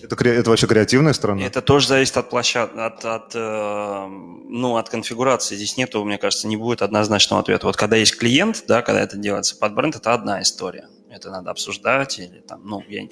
Это, 0.03 0.15
кре- 0.15 0.35
это 0.35 0.51
вообще 0.51 0.67
креативная 0.67 1.13
сторона? 1.13 1.43
Это 1.43 1.63
тоже 1.63 1.89
зависит 1.89 2.17
от 2.17 2.29
площадки, 2.29 2.79
от, 2.79 3.05
от, 3.05 3.35
э, 3.35 4.07
ну, 4.09 4.77
от 4.77 4.89
конфигурации. 4.89 5.57
Здесь 5.57 5.77
нету, 5.77 6.05
мне 6.05 6.19
кажется, 6.19 6.49
не 6.49 6.57
будет 6.57 6.83
однозначного 6.83 7.43
ответа. 7.43 7.67
Вот 7.67 7.77
когда 7.77 7.97
есть 7.97 8.17
клиент, 8.19 8.65
да, 8.69 8.83
когда 8.83 9.01
это 9.01 9.17
делается 9.17 9.57
под 9.57 9.75
бренд, 9.75 9.97
это 9.97 10.13
одна 10.13 10.43
история. 10.43 10.89
Это 11.17 11.31
надо 11.31 11.51
обсуждать 11.51 12.19
или 12.19 12.41
там, 12.41 12.61
ну, 12.65 12.83
я 12.89 13.09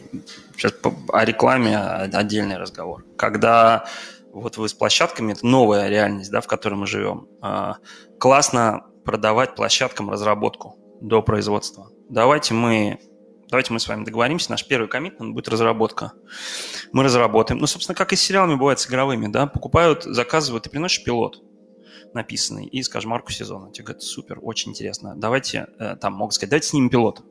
сейчас 0.57 0.73
по- 0.73 0.95
о 1.09 1.25
рекламе 1.25 1.79
отдельный 1.79 2.59
разговор. 2.59 3.05
Когда 3.17 3.87
вот 4.33 4.57
вы 4.59 4.69
с 4.69 4.75
площадками, 4.75 5.33
это 5.33 5.47
новая 5.47 5.89
реальность, 5.89 6.31
да, 6.31 6.41
в 6.41 6.47
которой 6.47 6.75
мы 6.75 6.87
живем. 6.87 7.29
А, 7.41 7.77
классно 8.19 8.87
продавать 9.05 9.55
площадкам 9.55 10.11
разработку 10.11 10.77
до 11.01 11.23
производства. 11.23 11.89
Давайте 12.11 12.53
мы, 12.53 12.99
давайте 13.49 13.73
мы 13.73 13.81
с 13.81 13.89
вами 13.89 14.05
договоримся, 14.05 14.51
наш 14.51 14.67
первый 14.67 14.89
коммитмент 14.89 15.33
будет 15.33 15.49
разработка. 15.49 16.13
Мы 16.93 17.05
разработаем. 17.05 17.61
Ну, 17.61 17.67
собственно, 17.67 17.97
как 17.97 18.13
и 18.13 18.17
с 18.17 18.21
сериалами 18.21 18.57
бывает 18.57 18.81
с 18.81 18.87
игровыми, 18.87 19.29
да, 19.29 19.47
покупают, 19.47 20.03
заказывают, 20.05 20.65
ты 20.65 20.71
приносишь 20.71 21.03
пилот 21.05 21.43
написанный 22.13 22.67
и, 22.67 22.83
скажем, 22.83 23.11
марку 23.11 23.33
сезона. 23.33 23.73
Тебе 23.73 23.87
говорят, 23.87 24.03
супер, 24.03 24.39
очень 24.41 24.71
интересно. 24.71 25.15
Давайте, 25.17 25.67
э, 25.79 25.97
там, 25.97 26.15
могут 26.15 26.35
сказать, 26.35 26.51
давайте 26.51 26.69
снимем 26.69 26.89
пилот. 26.89 27.23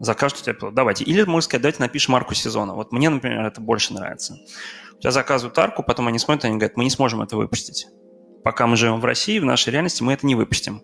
Закажут 0.00 0.38
у 0.40 0.42
тебя. 0.42 0.70
Давайте. 0.70 1.04
Или 1.04 1.24
могут 1.24 1.44
сказать, 1.44 1.62
давайте 1.62 1.82
напишем 1.82 2.12
марку 2.12 2.34
сезона. 2.34 2.74
Вот 2.74 2.92
мне, 2.92 3.10
например, 3.10 3.44
это 3.44 3.60
больше 3.60 3.94
нравится. 3.94 4.38
У 4.96 5.00
тебя 5.00 5.10
заказывают 5.10 5.58
арку, 5.58 5.82
потом 5.82 6.08
они 6.08 6.18
смотрят, 6.18 6.44
они 6.44 6.56
говорят, 6.56 6.76
мы 6.76 6.84
не 6.84 6.90
сможем 6.90 7.22
это 7.22 7.36
выпустить. 7.36 7.86
Пока 8.44 8.66
мы 8.66 8.76
живем 8.76 9.00
в 9.00 9.04
России, 9.04 9.38
в 9.38 9.44
нашей 9.44 9.70
реальности, 9.70 10.02
мы 10.02 10.12
это 10.12 10.26
не 10.26 10.34
выпустим. 10.34 10.82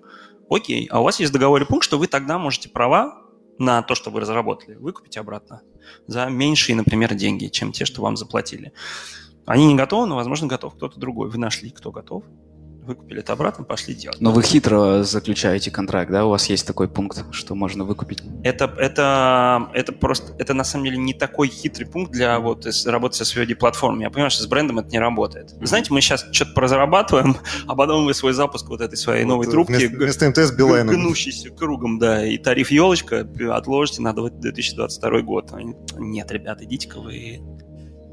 Окей, 0.50 0.87
а 0.90 1.00
у 1.00 1.04
вас 1.04 1.21
есть 1.21 1.30
в 1.30 1.33
договоре 1.33 1.64
пункт, 1.64 1.85
что 1.85 1.99
вы 1.99 2.06
тогда 2.06 2.38
можете 2.38 2.68
права 2.68 3.23
на 3.59 3.83
то, 3.83 3.94
что 3.94 4.11
вы 4.11 4.21
разработали, 4.21 4.75
выкупить 4.75 5.16
обратно 5.16 5.62
за 6.06 6.26
меньшие, 6.26 6.76
например, 6.76 7.14
деньги, 7.14 7.47
чем 7.47 7.73
те, 7.73 7.85
что 7.85 8.02
вам 8.02 8.16
заплатили. 8.16 8.73
Они 9.47 9.66
не 9.66 9.75
готовы, 9.75 10.06
но, 10.06 10.16
возможно, 10.16 10.47
готов 10.47 10.75
кто-то 10.75 10.99
другой. 10.99 11.30
Вы 11.30 11.38
нашли, 11.38 11.71
кто 11.71 11.90
готов, 11.90 12.25
выкупили 12.84 13.20
это 13.20 13.32
обратно, 13.32 13.64
пошли 13.64 13.94
делать. 13.94 14.20
Но 14.20 14.30
вы 14.30 14.42
хитро 14.42 15.02
заключаете 15.02 15.70
контракт, 15.70 16.10
да? 16.10 16.26
У 16.26 16.30
вас 16.30 16.48
есть 16.48 16.66
такой 16.66 16.88
пункт, 16.88 17.24
что 17.32 17.54
можно 17.54 17.84
выкупить. 17.84 18.22
Это, 18.42 18.72
это, 18.78 19.68
это 19.72 19.92
просто, 19.92 20.34
это 20.38 20.54
на 20.54 20.64
самом 20.64 20.84
деле 20.84 20.96
не 20.98 21.14
такой 21.14 21.48
хитрый 21.48 21.86
пункт 21.86 22.12
для 22.12 22.38
вот 22.38 22.66
работы 22.86 23.16
со 23.16 23.24
своей 23.24 23.54
платформой. 23.54 24.04
Я 24.04 24.10
понимаю, 24.10 24.30
что 24.30 24.42
с 24.42 24.46
брендом 24.46 24.78
это 24.78 24.88
не 24.90 24.98
работает. 24.98 25.52
Вы 25.58 25.66
знаете, 25.66 25.92
мы 25.92 26.00
сейчас 26.00 26.24
что-то 26.32 26.52
прозарабатываем, 26.52 27.36
а 27.66 27.74
потом 27.74 28.04
вы 28.04 28.14
свой 28.14 28.32
запуск 28.32 28.68
вот 28.68 28.80
этой 28.80 28.96
своей 28.96 29.24
новой 29.24 29.46
Вот, 29.46 29.52
трубки 29.52 29.72
Вместо, 29.72 29.96
вместо 29.96 30.28
МТС 30.30 30.52
Билайна. 30.52 30.92
гнущийся 30.92 31.50
кругом, 31.50 31.98
да, 31.98 32.26
и 32.26 32.38
тариф 32.38 32.70
елочка 32.70 33.28
отложите 33.50 34.02
на 34.02 34.12
2022 34.12 35.20
год. 35.22 35.52
Они, 35.52 35.74
Нет, 35.96 36.30
ребят, 36.30 36.62
идите-ка 36.62 37.00
вы. 37.00 37.40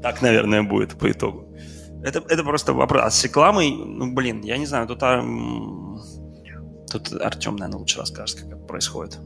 Так, 0.02 0.20
наверное, 0.20 0.62
будет 0.62 0.98
по 0.98 1.10
итогу. 1.10 1.48
Это, 2.04 2.22
это 2.28 2.42
просто 2.42 2.72
вопрос. 2.72 3.02
А 3.04 3.10
с 3.10 3.22
рекламой, 3.24 3.70
ну, 3.70 4.12
блин, 4.12 4.40
я 4.42 4.58
не 4.58 4.66
знаю, 4.66 4.86
тут, 4.88 5.02
а, 5.02 5.22
тут 6.90 7.12
Артем, 7.20 7.56
наверное, 7.56 7.78
лучше 7.78 8.00
расскажет, 8.00 8.40
как 8.40 8.48
это 8.48 8.56
происходит. 8.56 9.18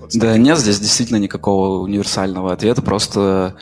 Вот 0.00 0.10
Да 0.14 0.36
нет 0.36 0.58
здесь 0.58 0.80
действительно 0.80 1.18
никакого 1.18 1.82
универсального 1.82 2.52
ответа, 2.52 2.82
просто, 2.82 3.54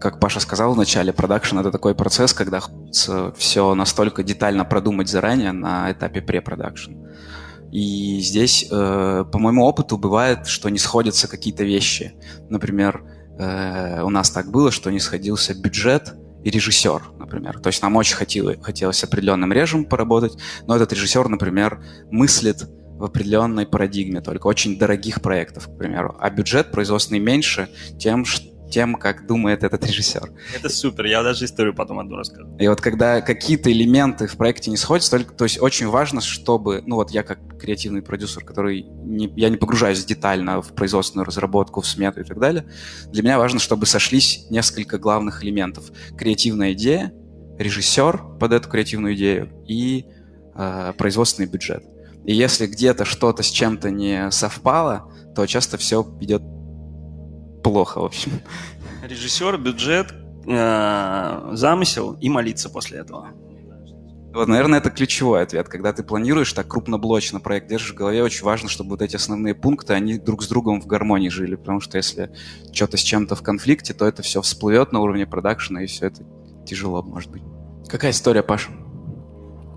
как 0.00 0.20
Паша 0.20 0.40
сказал 0.40 0.74
в 0.74 0.76
начале, 0.76 1.12
продакшн— 1.12 1.58
это 1.60 1.70
такой 1.70 1.94
процесс, 1.94 2.34
когда 2.34 2.60
хочется 2.60 3.32
все 3.36 3.74
настолько 3.74 4.22
детально 4.22 4.64
продумать 4.64 5.08
заранее 5.08 5.52
на 5.52 5.90
этапе 5.92 6.20
препродакшн. 6.20 6.92
И 7.70 8.20
здесь, 8.20 8.68
э, 8.70 9.24
по 9.32 9.38
моему 9.38 9.64
опыту, 9.64 9.98
бывает, 9.98 10.46
что 10.46 10.68
не 10.68 10.78
сходятся 10.78 11.26
какие-то 11.26 11.64
вещи. 11.64 12.14
Например, 12.48 13.02
э, 13.36 14.02
у 14.02 14.10
нас 14.10 14.30
так 14.30 14.50
было, 14.50 14.70
что 14.70 14.90
не 14.90 15.00
сходился 15.00 15.54
бюджет 15.54 16.14
и 16.44 16.50
режиссер, 16.50 17.02
например. 17.18 17.58
То 17.58 17.68
есть 17.68 17.82
нам 17.82 17.96
очень 17.96 18.16
хотело- 18.16 18.62
хотелось 18.62 18.98
с 18.98 19.04
определенным 19.04 19.52
режимом 19.52 19.86
поработать, 19.86 20.36
но 20.66 20.76
этот 20.76 20.92
режиссер, 20.92 21.28
например, 21.28 21.82
мыслит 22.10 22.68
в 22.96 23.02
определенной 23.04 23.66
парадигме, 23.66 24.20
только 24.20 24.46
очень 24.46 24.78
дорогих 24.78 25.20
проектов, 25.20 25.66
к 25.66 25.76
примеру. 25.76 26.14
А 26.20 26.30
бюджет 26.30 26.70
производственный 26.70 27.18
меньше 27.18 27.68
тем, 27.98 28.24
ш- 28.24 28.42
тем, 28.74 28.96
как 28.96 29.28
думает 29.28 29.62
этот 29.62 29.86
режиссер. 29.86 30.32
Это 30.52 30.68
супер, 30.68 31.06
я 31.06 31.22
даже 31.22 31.44
историю 31.44 31.74
потом 31.74 32.00
одну 32.00 32.16
расскажу. 32.16 32.56
И 32.58 32.66
вот 32.66 32.80
когда 32.80 33.20
какие-то 33.20 33.70
элементы 33.70 34.26
в 34.26 34.36
проекте 34.36 34.68
не 34.72 34.76
сходятся, 34.76 35.12
только, 35.12 35.32
то 35.32 35.44
есть 35.44 35.62
очень 35.62 35.86
важно, 35.86 36.20
чтобы, 36.20 36.82
ну 36.84 36.96
вот 36.96 37.12
я 37.12 37.22
как 37.22 37.38
креативный 37.56 38.02
продюсер, 38.02 38.44
который 38.44 38.82
не, 38.82 39.32
я 39.36 39.48
не 39.48 39.56
погружаюсь 39.56 40.04
детально 40.04 40.60
в 40.60 40.74
производственную 40.74 41.24
разработку, 41.24 41.82
в 41.82 41.86
смету 41.86 42.20
и 42.20 42.24
так 42.24 42.40
далее, 42.40 42.66
для 43.12 43.22
меня 43.22 43.38
важно, 43.38 43.60
чтобы 43.60 43.86
сошлись 43.86 44.46
несколько 44.50 44.98
главных 44.98 45.44
элементов. 45.44 45.92
Креативная 46.18 46.72
идея, 46.72 47.12
режиссер 47.56 48.38
под 48.40 48.52
эту 48.52 48.68
креативную 48.68 49.14
идею 49.14 49.52
и 49.68 50.06
э, 50.56 50.92
производственный 50.98 51.48
бюджет. 51.48 51.84
И 52.24 52.34
если 52.34 52.66
где-то 52.66 53.04
что-то 53.04 53.44
с 53.44 53.50
чем-то 53.50 53.92
не 53.92 54.32
совпало, 54.32 55.12
то 55.36 55.46
часто 55.46 55.78
все 55.78 56.02
идет 56.20 56.42
плохо, 57.64 58.00
в 58.00 58.04
общем. 58.04 58.30
Режиссер, 59.02 59.58
бюджет, 59.58 60.14
э, 60.46 61.50
замысел 61.52 62.12
и 62.20 62.28
молиться 62.28 62.70
после 62.70 62.98
этого. 62.98 63.30
Вот, 64.32 64.48
наверное, 64.48 64.80
это 64.80 64.90
ключевой 64.90 65.42
ответ. 65.42 65.68
Когда 65.68 65.92
ты 65.92 66.02
планируешь 66.02 66.52
так 66.52 66.66
крупноблочно 66.66 67.40
проект, 67.40 67.68
держишь 67.68 67.92
в 67.92 67.94
голове, 67.94 68.22
очень 68.22 68.44
важно, 68.44 68.68
чтобы 68.68 68.90
вот 68.90 69.02
эти 69.02 69.14
основные 69.14 69.54
пункты, 69.54 69.92
они 69.92 70.18
друг 70.18 70.42
с 70.42 70.48
другом 70.48 70.80
в 70.80 70.86
гармонии 70.86 71.28
жили. 71.28 71.54
Потому 71.54 71.80
что 71.80 71.98
если 71.98 72.30
что-то 72.72 72.96
с 72.96 73.00
чем-то 73.00 73.36
в 73.36 73.42
конфликте, 73.42 73.94
то 73.94 74.06
это 74.06 74.22
все 74.22 74.42
всплывет 74.42 74.92
на 74.92 75.00
уровне 75.00 75.26
продакшена, 75.26 75.84
и 75.84 75.86
все 75.86 76.06
это 76.06 76.24
тяжело 76.66 77.02
может 77.02 77.30
быть. 77.30 77.42
Какая 77.88 78.10
история, 78.10 78.42
Паша? 78.42 78.72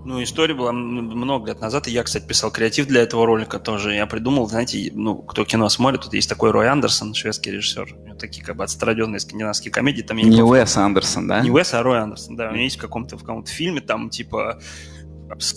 Ну, 0.08 0.22
история 0.22 0.54
была 0.54 0.72
много 0.72 1.48
лет 1.48 1.60
назад, 1.60 1.86
и 1.86 1.90
я, 1.90 2.02
кстати, 2.02 2.24
писал 2.24 2.50
креатив 2.50 2.86
для 2.86 3.02
этого 3.02 3.26
ролика 3.26 3.58
тоже. 3.58 3.92
Я 3.92 4.06
придумал, 4.06 4.48
знаете, 4.48 4.90
ну, 4.94 5.16
кто 5.16 5.44
кино 5.44 5.68
смотрит, 5.68 6.00
тут 6.00 6.14
есть 6.14 6.30
такой 6.30 6.50
Рой 6.50 6.66
Андерсон, 6.66 7.12
шведский 7.12 7.50
режиссер. 7.50 7.94
У 7.94 8.06
него 8.06 8.16
такие 8.16 8.42
как 8.42 8.56
бы 8.56 8.64
отстраденные 8.64 9.20
скандинавские 9.20 9.70
комедии. 9.70 10.00
Там 10.00 10.16
Не 10.16 10.42
Уэс 10.42 10.78
Андерсон, 10.78 11.28
да? 11.28 11.42
Не 11.42 11.50
Уэс, 11.50 11.74
а 11.74 11.82
Рой 11.82 11.98
Андерсон, 11.98 12.36
да. 12.36 12.48
У 12.48 12.52
него 12.52 12.62
есть 12.62 12.78
в 12.78 12.80
каком-то, 12.80 13.18
в 13.18 13.20
каком-то 13.20 13.50
фильме 13.50 13.82
там, 13.82 14.08
типа, 14.08 14.62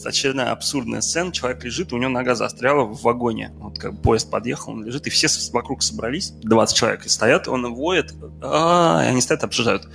очередная 0.04 0.52
абсурдная 0.52 1.00
сцена, 1.00 1.32
человек 1.32 1.64
лежит, 1.64 1.94
у 1.94 1.98
него 1.98 2.12
нога 2.12 2.36
застряла 2.36 2.84
в 2.84 3.02
вагоне. 3.04 3.54
Вот 3.56 3.80
как 3.80 4.02
поезд 4.02 4.30
подъехал, 4.30 4.74
он 4.74 4.84
лежит, 4.84 5.08
и 5.08 5.10
все 5.10 5.30
вокруг 5.54 5.82
собрались, 5.82 6.32
20 6.42 6.76
человек, 6.76 7.06
и 7.06 7.10
стоят, 7.10 7.48
он 7.48 7.74
воет, 7.74 8.14
а, 8.42 9.02
и 9.06 9.08
они 9.08 9.22
стоят, 9.22 9.46
обсуждают. 9.46 9.88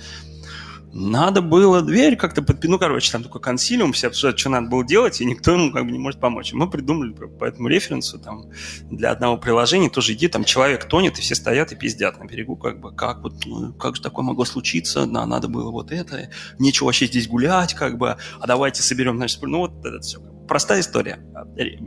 Надо 0.97 1.41
было 1.41 1.81
дверь 1.81 2.15
как-то 2.15 2.41
подпинуть. 2.41 2.67
Ну, 2.67 2.79
короче, 2.79 3.11
там 3.11 3.23
такой 3.23 3.39
консилиум, 3.39 3.93
все 3.93 4.07
обсуждают, 4.07 4.39
что 4.39 4.49
надо 4.49 4.67
было 4.67 4.83
делать, 4.83 5.21
и 5.21 5.25
никто 5.25 5.51
ему 5.51 5.71
как 5.71 5.85
бы 5.85 5.91
не 5.91 5.99
может 5.99 6.19
помочь. 6.19 6.53
Мы 6.53 6.69
придумали 6.69 7.13
по 7.13 7.45
этому 7.45 7.67
референсу 7.67 8.17
там 8.17 8.45
для 8.89 9.11
одного 9.11 9.37
приложения 9.37 9.89
тоже 9.89 10.13
иди, 10.13 10.27
там 10.27 10.43
человек 10.43 10.85
тонет, 10.85 11.19
и 11.19 11.21
все 11.21 11.35
стоят 11.35 11.71
и 11.71 11.75
пиздят 11.75 12.19
на 12.19 12.25
берегу, 12.25 12.55
как 12.55 12.79
бы, 12.79 12.93
как 12.95 13.21
вот, 13.21 13.45
ну, 13.45 13.73
как 13.73 13.95
же 13.95 14.01
такое 14.01 14.25
могло 14.25 14.43
случиться, 14.43 15.05
да, 15.05 15.25
надо 15.25 15.47
было 15.47 15.69
вот 15.69 15.91
это, 15.91 16.29
нечего 16.57 16.87
вообще 16.87 17.05
здесь 17.05 17.27
гулять, 17.27 17.75
как 17.75 17.97
бы, 17.97 18.17
а 18.39 18.47
давайте 18.47 18.81
соберем, 18.81 19.17
значит, 19.17 19.39
ну 19.43 19.59
вот 19.59 19.85
это 19.85 19.99
все. 19.99 20.19
Простая 20.47 20.79
история, 20.79 21.19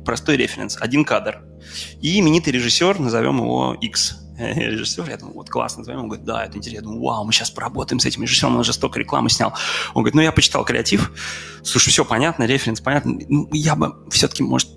простой 0.05 0.37
референс, 0.37 0.76
один 0.81 1.05
кадр. 1.05 1.43
И 2.00 2.21
именитый 2.21 2.52
режиссер, 2.52 3.00
назовем 3.00 3.38
его 3.38 3.76
X, 3.81 4.29
режиссер, 4.54 5.09
я 5.09 5.16
думаю, 5.16 5.37
вот 5.37 5.50
классно, 5.50 5.80
назовем. 5.80 6.00
Он 6.00 6.09
говорит, 6.09 6.25
да, 6.25 6.44
это 6.44 6.56
интересно. 6.56 6.78
Я 6.78 6.82
думаю, 6.82 7.02
вау, 7.02 7.25
мы 7.25 7.32
сейчас 7.32 7.50
поработаем 7.50 8.00
с 8.00 8.06
этим 8.06 8.23
режиссером, 8.23 8.54
он 8.54 8.61
уже 8.61 8.73
столько 8.73 8.99
рекламы 8.99 9.30
снял. 9.30 9.52
Он 9.94 10.02
говорит, 10.02 10.14
ну, 10.14 10.23
я 10.23 10.32
почитал 10.32 10.64
креатив, 10.64 11.12
слушай, 11.62 11.90
все 11.90 12.04
понятно, 12.04 12.44
референс 12.44 12.80
понятно. 12.80 13.18
Ну, 13.28 13.49
я 13.52 13.76
бы 13.76 13.94
все-таки, 14.11 14.42
может, 14.42 14.70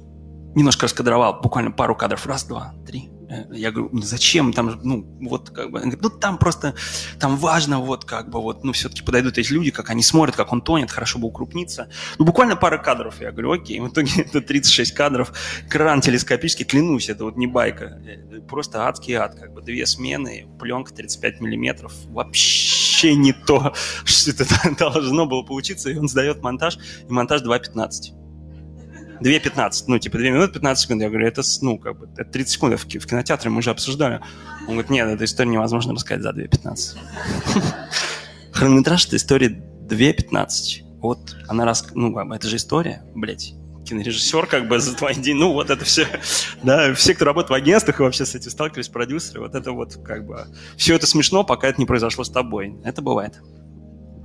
немножко 0.55 0.83
раскадровал, 0.83 1.39
буквально 1.41 1.71
пару 1.71 1.95
кадров, 1.95 2.25
раз, 2.25 2.43
два, 2.43 2.73
три, 2.85 3.09
я 3.51 3.71
говорю, 3.71 3.89
ну 3.93 4.01
зачем? 4.01 4.53
Там, 4.53 4.79
ну 4.83 5.05
вот 5.21 5.49
как 5.49 5.71
бы, 5.71 5.81
ну 5.83 6.09
там 6.09 6.37
просто, 6.37 6.75
там 7.19 7.37
важно 7.37 7.79
вот 7.79 8.05
как 8.05 8.29
бы 8.29 8.41
вот, 8.41 8.63
ну 8.63 8.73
все-таки 8.73 9.03
подойдут 9.03 9.37
эти 9.37 9.51
люди, 9.51 9.71
как 9.71 9.89
они 9.89 10.03
смотрят, 10.03 10.35
как 10.35 10.51
он 10.53 10.61
тонет, 10.61 10.91
хорошо 10.91 11.19
бы 11.19 11.27
укрупниться. 11.27 11.89
Ну 12.17 12.25
буквально 12.25 12.55
пара 12.55 12.77
кадров, 12.77 13.19
я 13.21 13.31
говорю, 13.31 13.51
окей, 13.51 13.79
в 13.79 13.87
итоге 13.87 14.23
это 14.23 14.41
36 14.41 14.93
кадров, 14.93 15.33
кран 15.69 16.01
телескопический, 16.01 16.65
клянусь, 16.65 17.09
это 17.09 17.25
вот 17.25 17.37
не 17.37 17.47
байка, 17.47 18.01
просто 18.47 18.87
адский 18.87 19.13
ад, 19.13 19.35
как 19.35 19.53
бы. 19.53 19.61
Две 19.63 19.85
смены, 19.85 20.45
пленка 20.59 20.93
35 20.93 21.39
миллиметров, 21.39 21.93
вообще 22.07 23.15
не 23.15 23.31
то, 23.31 23.73
что 24.03 24.31
это 24.31 24.45
должно 24.77 25.25
было 25.25 25.43
получиться, 25.43 25.89
и 25.89 25.97
он 25.97 26.09
сдает 26.09 26.41
монтаж, 26.41 26.77
и 27.07 27.11
монтаж 27.11 27.41
2.15. 27.41 28.22
2.15, 29.23 29.83
ну, 29.87 29.99
типа 29.99 30.17
2 30.17 30.27
минуты 30.29 30.53
15 30.53 30.83
секунд. 30.83 31.01
Я 31.01 31.09
говорю, 31.09 31.27
это, 31.27 31.41
ну, 31.61 31.79
как 31.79 31.97
бы, 31.97 32.09
это 32.17 32.29
30 32.29 32.51
секунд 32.51 32.79
в, 32.79 32.85
кинотеатре, 32.85 33.49
мы 33.49 33.61
же 33.61 33.71
обсуждали. 33.71 34.21
Он 34.67 34.73
говорит, 34.73 34.89
нет, 34.89 35.07
эту 35.07 35.23
историю 35.23 35.53
невозможно 35.53 35.93
рассказать 35.93 36.23
за 36.23 36.31
2.15. 36.31 36.97
Хронометраж 38.51 39.07
этой 39.07 39.15
истории 39.15 39.63
2.15. 39.87 40.99
Вот 40.99 41.35
она 41.47 41.65
раз... 41.65 41.87
Ну, 41.93 42.13
как 42.13 42.27
бы, 42.27 42.35
это 42.35 42.47
же 42.47 42.57
история, 42.57 43.03
блядь 43.15 43.53
кинорежиссер, 43.83 44.47
как 44.47 44.69
бы 44.69 44.79
за 44.79 44.95
твои 44.95 45.13
деньги, 45.13 45.33
ну, 45.33 45.51
вот 45.51 45.69
это 45.69 45.83
все, 45.83 46.07
да, 46.63 46.93
все, 46.93 47.13
кто 47.13 47.25
работает 47.25 47.49
в 47.49 47.53
агентствах 47.53 47.99
и 47.99 48.03
вообще 48.03 48.25
с 48.25 48.33
этим 48.33 48.49
сталкивались, 48.49 48.87
продюсеры, 48.87 49.41
вот 49.41 49.55
это 49.55 49.73
вот, 49.73 49.99
как 50.03 50.25
бы, 50.25 50.47
все 50.77 50.95
это 50.95 51.05
смешно, 51.05 51.43
пока 51.43 51.67
это 51.67 51.79
не 51.79 51.85
произошло 51.85 52.23
с 52.23 52.29
тобой. 52.29 52.77
Это 52.85 53.01
бывает. 53.01 53.41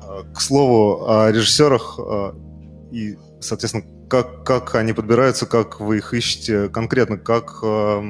А, 0.00 0.23
к 0.33 0.40
слову, 0.40 1.09
о 1.09 1.31
режиссерах 1.33 1.99
а, 1.99 2.35
и, 2.93 3.17
соответственно, 3.40 3.85
как, 4.09 4.45
как 4.45 4.75
они 4.75 4.93
подбираются, 4.93 5.47
как 5.47 5.81
вы 5.81 5.99
их 5.99 6.15
ищете 6.15 6.69
конкретно, 6.69 7.19
как... 7.19 7.61
Э, 7.62 8.00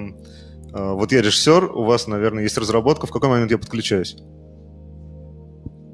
э, 0.72 0.92
вот 0.92 1.12
я 1.12 1.20
режиссер, 1.20 1.64
у 1.64 1.84
вас, 1.84 2.06
наверное, 2.06 2.44
есть 2.44 2.58
разработка, 2.58 3.06
в 3.06 3.10
какой 3.10 3.28
момент 3.28 3.50
я 3.50 3.58
подключаюсь? 3.58 4.16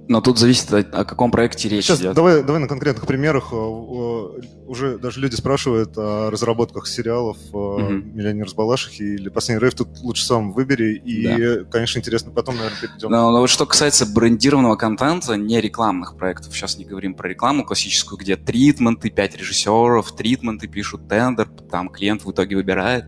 Но 0.07 0.21
тут 0.21 0.39
зависит, 0.39 0.73
о, 0.73 0.79
о 0.79 1.05
каком 1.05 1.31
проекте 1.31 1.69
речь 1.69 1.87
Сейчас, 1.87 2.01
идет. 2.01 2.15
Давай, 2.15 2.43
давай 2.43 2.61
на 2.61 2.69
конкретных 2.69 3.07
примерах. 3.07 3.53
Э, 3.53 3.57
э, 3.57 4.41
уже 4.67 4.99
даже 4.99 5.21
люди 5.21 5.35
спрашивают 5.35 5.97
о 5.97 6.31
разработках 6.31 6.87
сериалов 6.87 7.39
угу. 7.53 7.81
«Миллионер 7.81 8.49
с 8.49 8.55
Балашихи» 8.55 9.03
или 9.03 9.29
«Последний 9.31 9.63
рейв». 9.63 9.75
Тут 9.75 9.99
лучше 10.01 10.27
сам 10.27 10.53
выбери. 10.53 10.95
И, 10.97 11.25
да. 11.25 11.65
конечно, 11.71 11.99
интересно 11.99 12.33
потом, 12.33 12.57
наверное, 12.57 12.81
перейдем. 12.81 13.11
Но, 13.11 13.31
но 13.31 13.41
вот 13.41 13.51
что 13.51 13.65
касается 13.65 14.05
брендированного 14.05 14.77
контента, 14.77 15.37
не 15.37 15.61
рекламных 15.61 16.17
проектов, 16.17 16.55
сейчас 16.55 16.77
не 16.77 16.85
говорим 16.85 17.15
про 17.15 17.29
рекламу 17.29 17.65
классическую, 17.65 18.19
где 18.19 18.37
тритменты, 18.37 19.09
пять 19.09 19.37
режиссеров, 19.37 20.15
тритменты 20.15 20.69
пишут 20.69 21.09
тендер, 21.09 21.49
там 21.71 21.89
клиент 21.89 22.25
в 22.25 22.31
итоге 22.31 22.57
выбирает 22.57 23.07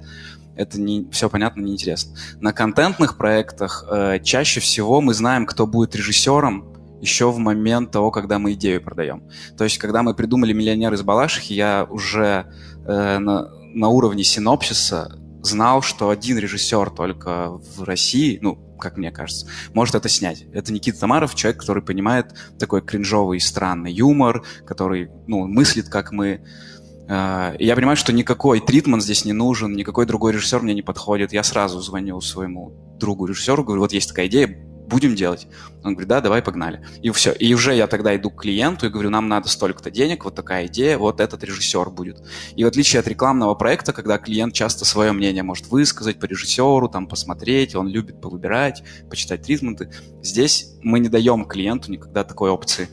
это 0.56 0.80
не 0.80 1.06
все 1.10 1.28
понятно, 1.28 1.60
неинтересно. 1.60 2.16
На 2.40 2.54
контентных 2.54 3.18
проектах 3.18 3.84
э, 3.90 4.20
чаще 4.20 4.60
всего 4.60 5.02
мы 5.02 5.12
знаем, 5.12 5.44
кто 5.44 5.66
будет 5.66 5.94
режиссером, 5.94 6.75
еще 7.00 7.30
в 7.30 7.38
момент 7.38 7.90
того, 7.90 8.10
когда 8.10 8.38
мы 8.38 8.54
идею 8.54 8.82
продаем. 8.82 9.24
То 9.56 9.64
есть, 9.64 9.78
когда 9.78 10.02
мы 10.02 10.14
придумали 10.14 10.52
«Миллионер 10.52 10.92
из 10.94 11.02
Балашихи», 11.02 11.52
я 11.52 11.86
уже 11.88 12.46
э, 12.86 13.18
на, 13.18 13.50
на 13.74 13.88
уровне 13.88 14.24
синопсиса 14.24 15.18
знал, 15.42 15.82
что 15.82 16.10
один 16.10 16.38
режиссер 16.38 16.90
только 16.90 17.52
в 17.52 17.84
России, 17.84 18.38
ну, 18.40 18.56
как 18.78 18.96
мне 18.96 19.10
кажется, 19.10 19.46
может 19.72 19.94
это 19.94 20.08
снять. 20.08 20.44
Это 20.52 20.72
Никита 20.72 21.00
Тамаров, 21.00 21.34
человек, 21.34 21.60
который 21.60 21.82
понимает 21.82 22.34
такой 22.58 22.82
кринжовый 22.82 23.38
и 23.38 23.40
странный 23.40 23.92
юмор, 23.92 24.44
который, 24.66 25.10
ну, 25.26 25.46
мыслит, 25.46 25.88
как 25.88 26.12
мы. 26.12 26.42
Э, 27.08 27.54
я 27.58 27.76
понимаю, 27.76 27.96
что 27.96 28.12
никакой 28.12 28.60
тритмент 28.60 29.02
здесь 29.02 29.24
не 29.24 29.32
нужен, 29.32 29.74
никакой 29.74 30.06
другой 30.06 30.32
режиссер 30.32 30.60
мне 30.60 30.74
не 30.74 30.82
подходит. 30.82 31.32
Я 31.32 31.42
сразу 31.42 31.80
звоню 31.80 32.20
своему 32.20 32.96
другу 32.98 33.26
режиссеру, 33.26 33.64
говорю, 33.64 33.82
вот 33.82 33.92
есть 33.92 34.08
такая 34.08 34.26
идея, 34.26 34.66
будем 34.86 35.14
делать. 35.14 35.46
Он 35.82 35.92
говорит, 35.92 36.08
да, 36.08 36.20
давай, 36.20 36.42
погнали. 36.42 36.84
И 37.02 37.10
все. 37.10 37.32
И 37.32 37.52
уже 37.54 37.74
я 37.74 37.86
тогда 37.86 38.14
иду 38.16 38.30
к 38.30 38.42
клиенту 38.42 38.86
и 38.86 38.88
говорю, 38.88 39.10
нам 39.10 39.28
надо 39.28 39.48
столько-то 39.48 39.90
денег, 39.90 40.24
вот 40.24 40.34
такая 40.34 40.66
идея, 40.66 40.98
вот 40.98 41.20
этот 41.20 41.44
режиссер 41.44 41.90
будет. 41.90 42.18
И 42.56 42.64
в 42.64 42.66
отличие 42.66 43.00
от 43.00 43.08
рекламного 43.08 43.54
проекта, 43.54 43.92
когда 43.92 44.18
клиент 44.18 44.54
часто 44.54 44.84
свое 44.84 45.12
мнение 45.12 45.42
может 45.42 45.68
высказать 45.68 46.18
по 46.18 46.24
режиссеру, 46.26 46.88
там, 46.88 47.06
посмотреть, 47.06 47.74
он 47.74 47.88
любит 47.88 48.20
повыбирать, 48.20 48.82
почитать 49.10 49.42
тритменты, 49.42 49.90
здесь 50.22 50.74
мы 50.82 50.98
не 50.98 51.08
даем 51.08 51.44
клиенту 51.44 51.90
никогда 51.92 52.24
такой 52.24 52.50
опции. 52.50 52.88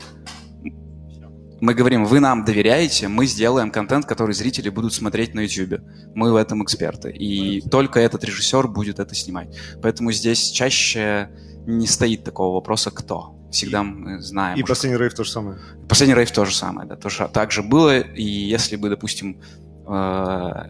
Мы 1.60 1.72
говорим, 1.72 2.04
вы 2.04 2.20
нам 2.20 2.44
доверяете, 2.44 3.08
мы 3.08 3.26
сделаем 3.26 3.70
контент, 3.70 4.04
который 4.04 4.34
зрители 4.34 4.68
будут 4.68 4.92
смотреть 4.92 5.34
на 5.34 5.40
YouTube. 5.40 5.80
Мы 6.14 6.30
в 6.30 6.36
этом 6.36 6.62
эксперты. 6.62 7.10
И 7.10 7.62
только 7.62 8.00
этот 8.00 8.22
режиссер 8.22 8.68
будет 8.68 8.98
это 8.98 9.14
снимать. 9.14 9.56
Поэтому 9.80 10.12
здесь 10.12 10.50
чаще 10.50 11.30
не 11.66 11.86
стоит 11.86 12.24
такого 12.24 12.54
вопроса 12.54 12.90
«кто?». 12.90 13.34
Всегда 13.54 13.84
мы 13.84 14.20
знаем. 14.20 14.58
И 14.58 14.62
уже. 14.62 14.68
последний 14.68 14.98
рейв 14.98 15.14
то 15.14 15.22
же 15.22 15.30
самое. 15.30 15.58
Последний 15.88 16.14
рейв 16.14 16.30
то 16.32 16.44
же 16.44 16.54
самое, 16.54 16.88
да. 16.88 16.96
Тоже 16.96 17.30
так 17.32 17.52
же 17.52 17.62
было. 17.62 18.00
И 18.00 18.24
если 18.24 18.74
бы, 18.74 18.88
допустим, 18.88 19.40
э, 19.86 19.90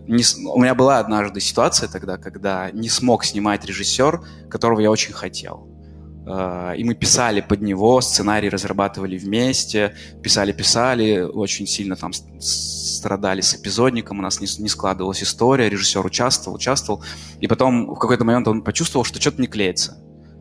не, 0.07 0.23
у 0.47 0.61
меня 0.61 0.75
была 0.75 0.99
однажды 0.99 1.41
ситуация 1.41 1.89
тогда, 1.89 2.19
когда 2.19 2.71
не 2.73 2.91
смог 2.91 3.25
снимать 3.25 3.65
режиссер, 3.65 4.21
которого 4.51 4.81
я 4.81 4.91
очень 4.91 5.15
хотел. 5.15 5.67
Э, 6.27 6.75
и 6.77 6.85
мы 6.85 6.95
писали 6.95 7.41
под 7.41 7.63
него, 7.63 8.03
сценарий 8.03 8.51
разрабатывали 8.51 9.17
вместе, 9.17 9.97
писали-писали, 10.23 11.21
очень 11.21 11.67
сильно 11.67 11.97
там 11.97 12.13
страдали 12.13 13.41
с 13.41 13.55
эпизодником, 13.55 14.19
у 14.19 14.23
нас 14.23 14.43
не, 14.43 14.63
не 14.63 14.69
складывалась 14.69 15.23
история, 15.23 15.71
режиссер 15.71 16.05
участвовал, 16.05 16.57
участвовал, 16.57 17.03
и 17.41 17.47
потом 17.47 17.95
в 17.95 17.99
какой-то 17.99 18.25
момент 18.25 18.47
он 18.47 18.61
почувствовал, 18.61 19.05
что 19.05 19.19
что-то 19.19 19.41
не 19.41 19.47
клеится 19.47 19.97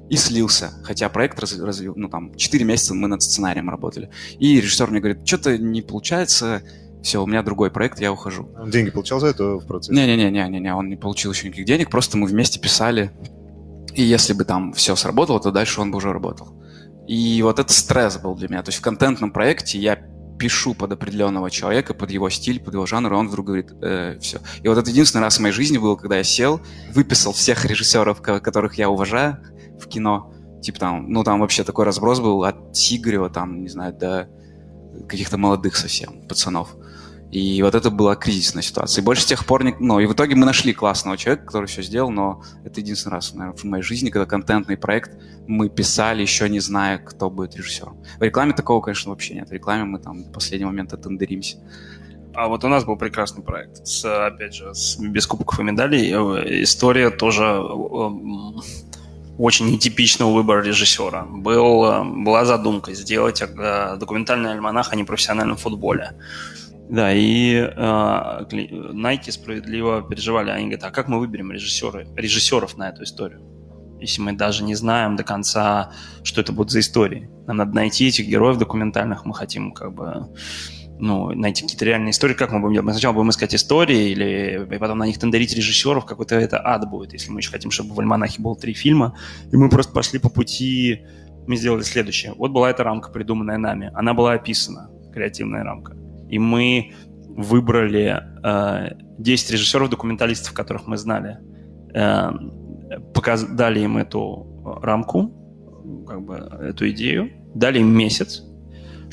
и 0.10 0.16
слился. 0.16 0.72
Хотя 0.84 1.10
проект 1.10 1.40
раз, 1.40 1.58
развил, 1.58 1.94
ну 1.96 2.10
там, 2.10 2.36
4 2.36 2.66
месяца 2.66 2.94
мы 2.94 3.08
над 3.08 3.22
сценарием 3.22 3.70
работали. 3.70 4.10
И 4.40 4.60
режиссер 4.60 4.90
мне 4.90 5.00
говорит, 5.00 5.28
что-то 5.28 5.58
не 5.58 5.82
получается, 5.82 6.62
все, 7.02 7.22
у 7.22 7.28
меня 7.28 7.44
другой 7.44 7.70
проект, 7.70 8.00
я 8.00 8.12
ухожу. 8.12 8.50
Он 8.58 8.70
деньги 8.70 8.90
получал 8.90 9.20
за 9.20 9.28
это 9.28 9.58
в 9.58 9.66
процессе? 9.66 9.94
Не-не-не, 9.94 10.74
он 10.74 10.90
не 10.90 10.96
получил 10.96 11.34
еще 11.34 11.48
никаких 11.48 11.66
денег, 11.66 11.90
просто 11.90 12.18
мы 12.18 12.28
вместе 12.28 12.60
писали. 12.60 13.12
И 13.94 14.02
если 14.02 14.34
бы 14.34 14.46
там 14.46 14.74
все 14.74 14.96
сработало, 14.96 15.40
то 15.40 15.52
дальше 15.52 15.82
он 15.82 15.92
бы 15.92 15.98
уже 15.98 16.14
работал. 16.14 16.56
И 17.08 17.42
вот 17.44 17.60
это 17.60 17.72
стресс 17.74 18.18
был 18.18 18.36
для 18.36 18.48
меня. 18.48 18.64
То 18.64 18.70
есть 18.70 18.80
в 18.80 18.82
контентном 18.82 19.32
проекте 19.32 19.78
я 19.80 19.98
пишу 20.40 20.74
под 20.74 20.92
определенного 20.94 21.52
человека, 21.52 21.94
под 21.94 22.12
его 22.12 22.30
стиль, 22.30 22.60
под 22.60 22.74
его 22.74 22.86
жанр, 22.86 23.12
и 23.12 23.16
он 23.16 23.28
вдруг 23.28 23.48
говорит, 23.48 23.72
э, 23.82 24.18
все. 24.20 24.40
И 24.62 24.68
вот 24.68 24.78
это 24.78 24.90
единственный 24.90 25.22
раз 25.22 25.38
в 25.38 25.40
моей 25.42 25.54
жизни 25.54 25.78
был, 25.78 25.96
когда 25.98 26.18
я 26.18 26.24
сел, 26.24 26.62
выписал 26.94 27.34
всех 27.34 27.66
режиссеров, 27.66 28.22
которых 28.22 28.76
я 28.76 28.90
уважаю, 28.90 29.38
в 29.80 29.88
кино. 29.88 30.34
Типа 30.62 30.80
там, 30.80 31.10
ну 31.10 31.24
там 31.24 31.40
вообще 31.42 31.64
такой 31.64 31.86
разброс 31.86 32.20
был 32.20 32.44
от 32.44 32.76
Сигарева, 32.76 33.30
там, 33.30 33.62
не 33.62 33.70
знаю, 33.70 33.94
до 33.94 34.30
каких-то 35.08 35.38
молодых 35.38 35.76
совсем 35.76 36.28
пацанов. 36.28 36.76
И 37.32 37.64
вот 37.64 37.74
это 37.74 37.90
была 37.90 38.16
кризисная 38.16 38.62
ситуация. 38.62 39.02
И 39.02 39.06
больше 39.06 39.24
с 39.24 39.26
тех 39.26 39.44
пор, 39.48 39.64
ну, 39.80 40.00
и 40.00 40.06
в 40.06 40.14
итоге 40.14 40.36
мы 40.36 40.46
нашли 40.46 40.72
классного 40.72 41.18
человека, 41.18 41.48
который 41.48 41.66
все 41.66 41.82
сделал, 41.82 42.12
но 42.12 42.44
это 42.64 42.80
единственный 42.80 43.14
раз, 43.14 43.34
наверное, 43.34 43.58
в 43.58 43.64
моей 43.64 43.84
жизни, 43.84 44.12
когда 44.12 44.28
контентный 44.28 44.78
проект 44.78 45.20
мы 45.48 45.68
писали, 45.68 46.22
еще 46.22 46.48
не 46.48 46.60
зная, 46.60 47.00
кто 47.00 47.32
будет 47.32 47.56
режиссером. 47.56 47.98
В 48.20 48.22
рекламе 48.22 48.54
такого, 48.54 48.82
конечно, 48.82 49.10
вообще 49.10 49.34
нет. 49.34 49.50
В 49.50 49.52
рекламе 49.52 49.84
мы 49.84 49.98
там 49.98 50.26
в 50.26 50.32
последний 50.32 50.66
момент 50.66 50.94
отендеримся. 50.94 51.58
А 52.36 52.48
вот 52.48 52.64
у 52.66 52.68
нас 52.68 52.84
был 52.84 52.98
прекрасный 52.98 53.44
проект, 53.44 53.88
с, 53.88 54.06
опять 54.28 54.54
же, 54.54 54.74
с, 54.76 55.00
без 55.00 55.26
кубков 55.26 55.60
и 55.60 55.64
медалей. 55.64 56.12
История 56.64 57.10
тоже 57.10 57.46
очень 59.38 59.72
нетипичного 59.72 60.32
выбора 60.32 60.62
режиссера. 60.64 61.24
Был, 61.24 62.04
была 62.24 62.46
задумка 62.46 62.94
сделать 62.94 63.42
э, 63.42 63.98
документальный 64.00 64.52
альманах 64.52 64.94
о 64.94 64.96
непрофессиональном 64.96 65.58
футболе. 65.58 66.12
Да, 66.90 67.14
и 67.14 67.56
э, 67.56 67.70
Nike 67.72 69.32
справедливо 69.32 70.02
переживали. 70.02 70.52
Они 70.52 70.66
говорят, 70.66 70.84
а 70.84 70.92
как 70.92 71.08
мы 71.08 71.20
выберем 71.20 71.52
режиссеры, 71.52 72.08
режиссеров 72.16 72.78
на 72.78 72.90
эту 72.90 73.04
историю? 73.04 73.42
если 74.04 74.22
мы 74.22 74.34
даже 74.34 74.64
не 74.64 74.76
знаем 74.76 75.16
до 75.16 75.24
конца, 75.24 75.94
что 76.24 76.42
это 76.42 76.52
будет 76.52 76.70
за 76.70 76.82
истории. 76.82 77.30
Нам 77.48 77.58
надо 77.58 77.74
найти 77.74 78.08
этих 78.08 78.28
героев 78.28 78.58
документальных, 78.58 79.26
мы 79.26 79.34
хотим 79.34 79.72
как 79.72 79.94
бы 79.94 80.28
ну, 81.00 81.32
найти 81.34 81.64
какие-то 81.64 81.86
реальные 81.86 82.12
истории, 82.12 82.34
как 82.34 82.52
мы 82.52 82.60
будем 82.60 82.74
делать? 82.74 82.86
Мы 82.86 82.92
сначала 82.94 83.14
будем 83.14 83.30
искать 83.30 83.56
истории, 83.56 84.12
или 84.12 84.68
и 84.72 84.78
потом 84.78 85.00
на 85.00 85.06
них 85.06 85.20
тендерить 85.20 85.56
режиссеров, 85.56 86.06
какой-то 86.06 86.36
это 86.36 86.66
ад 86.66 86.90
будет, 86.90 87.14
если 87.14 87.32
мы 87.32 87.40
еще 87.40 87.52
хотим, 87.52 87.72
чтобы 87.72 87.94
в 87.94 88.00
«Альманахе» 88.00 88.42
было 88.42 88.56
три 88.56 88.74
фильма, 88.74 89.18
и 89.52 89.58
мы 89.58 89.70
просто 89.70 89.94
пошли 89.94 90.20
по 90.20 90.30
пути, 90.30 91.06
мы 91.48 91.56
сделали 91.58 91.84
следующее. 91.84 92.34
Вот 92.38 92.52
была 92.52 92.70
эта 92.70 92.84
рамка, 92.84 93.12
придуманная 93.12 93.58
нами, 93.58 93.92
она 93.94 94.14
была 94.14 94.34
описана, 94.34 94.90
креативная 95.12 95.64
рамка, 95.64 95.96
и 96.30 96.40
мы 96.40 96.94
выбрали 97.36 98.22
э, 98.44 98.96
10 99.18 99.52
режиссеров-документалистов, 99.52 100.54
которых 100.54 100.88
мы 100.88 100.98
знали, 100.98 101.40
э, 101.94 102.32
показ... 103.14 103.44
дали 103.44 103.80
им 103.82 103.98
эту 103.98 104.80
рамку, 104.82 106.06
как 106.08 106.22
бы 106.22 106.36
эту 106.36 106.90
идею, 106.92 107.30
дали 107.56 107.80
им 107.80 107.96
месяц, 107.96 108.44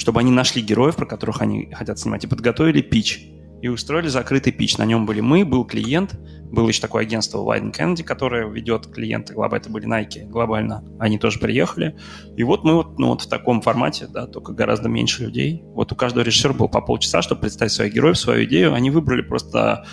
чтобы 0.01 0.21
они 0.21 0.31
нашли 0.31 0.63
героев, 0.63 0.97
про 0.97 1.07
которых 1.07 1.43
они 1.43 1.71
хотят 1.73 1.99
снимать, 1.99 2.25
и 2.25 2.27
подготовили 2.27 2.81
пич. 2.81 3.27
И 3.61 3.69
устроили 3.69 4.09
закрытый 4.09 4.55
пич. 4.55 4.79
На 4.79 4.87
нем 4.87 5.05
были 5.05 5.21
мы, 5.21 5.45
был 5.45 5.67
клиент, 5.67 6.19
было 6.51 6.67
еще 6.69 6.81
такое 6.81 7.03
агентство 7.03 7.39
Widen 7.41 7.71
Kennedy, 7.73 8.03
которое 8.03 8.49
ведет 8.49 8.87
клиенты, 8.87 9.35
глобально, 9.35 9.63
это 9.63 9.71
были 9.71 9.87
Nike 9.87 10.27
глобально, 10.27 10.83
они 10.99 11.19
тоже 11.19 11.39
приехали. 11.39 11.99
И 12.39 12.43
вот 12.43 12.65
мы 12.65 12.75
вот, 12.75 12.99
ну, 12.99 13.09
вот 13.09 13.21
в 13.21 13.29
таком 13.29 13.61
формате, 13.61 14.07
да, 14.09 14.27
только 14.27 14.55
гораздо 14.55 14.89
меньше 14.89 15.25
людей. 15.25 15.63
Вот 15.63 15.93
у 15.93 15.95
каждого 15.95 16.25
режиссера 16.25 16.55
было 16.55 16.69
по 16.69 16.81
полчаса, 16.81 17.21
чтобы 17.21 17.43
представить 17.43 17.73
своих 17.73 17.93
героев, 17.93 18.17
свою 18.17 18.45
идею. 18.45 18.73
Они 18.73 18.91
выбрали 18.91 19.21
просто 19.21 19.85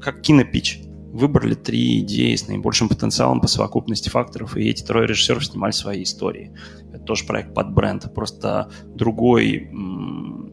как 0.00 0.20
кинопич 0.20 0.80
выбрали 1.18 1.54
три 1.54 2.00
идеи 2.00 2.34
с 2.34 2.48
наибольшим 2.48 2.88
потенциалом 2.88 3.40
по 3.40 3.48
совокупности 3.48 4.08
факторов, 4.08 4.56
и 4.56 4.68
эти 4.68 4.82
трое 4.82 5.06
режиссеров 5.06 5.44
снимали 5.44 5.72
свои 5.72 6.04
истории. 6.04 6.52
Это 6.92 7.02
тоже 7.04 7.26
проект 7.26 7.54
под 7.54 7.72
бренд, 7.72 8.12
просто 8.14 8.70
другой, 8.86 9.68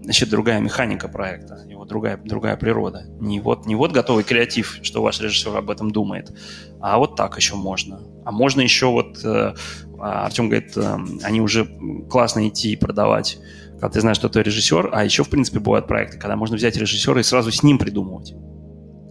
значит, 0.04 0.30
другая 0.30 0.60
механика 0.60 1.08
проекта, 1.08 1.66
его 1.70 1.86
другая, 1.86 2.18
другая 2.18 2.58
природа. 2.58 3.06
Не 3.20 3.40
вот, 3.40 3.66
не 3.66 3.76
вот 3.76 3.92
готовый 3.92 4.24
креатив, 4.24 4.80
что 4.82 5.02
ваш 5.02 5.22
режиссер 5.22 5.56
об 5.56 5.70
этом 5.70 5.92
думает, 5.92 6.36
а 6.82 6.98
вот 6.98 7.16
так 7.16 7.38
еще 7.38 7.56
можно. 7.56 8.02
А 8.26 8.32
можно 8.32 8.62
еще 8.62 8.88
вот, 8.88 9.24
э, 9.24 9.54
а 10.00 10.26
Артем 10.26 10.50
говорит, 10.50 10.76
э, 10.76 10.98
они 11.24 11.42
уже 11.42 11.66
классно 12.10 12.48
идти 12.48 12.74
и 12.74 12.76
продавать 12.76 13.38
когда 13.76 13.90
ты 13.90 14.02
знаешь, 14.02 14.18
что 14.18 14.30
ты 14.30 14.42
режиссер, 14.42 14.90
а 14.94 15.04
еще, 15.04 15.24
в 15.24 15.30
принципе, 15.30 15.60
бывают 15.60 15.86
проекты, 15.86 16.18
когда 16.18 16.38
можно 16.38 16.56
взять 16.56 16.78
режиссера 16.78 17.20
и 17.20 17.24
сразу 17.24 17.52
с 17.52 17.62
ним 17.62 17.78
придумывать. 17.78 18.34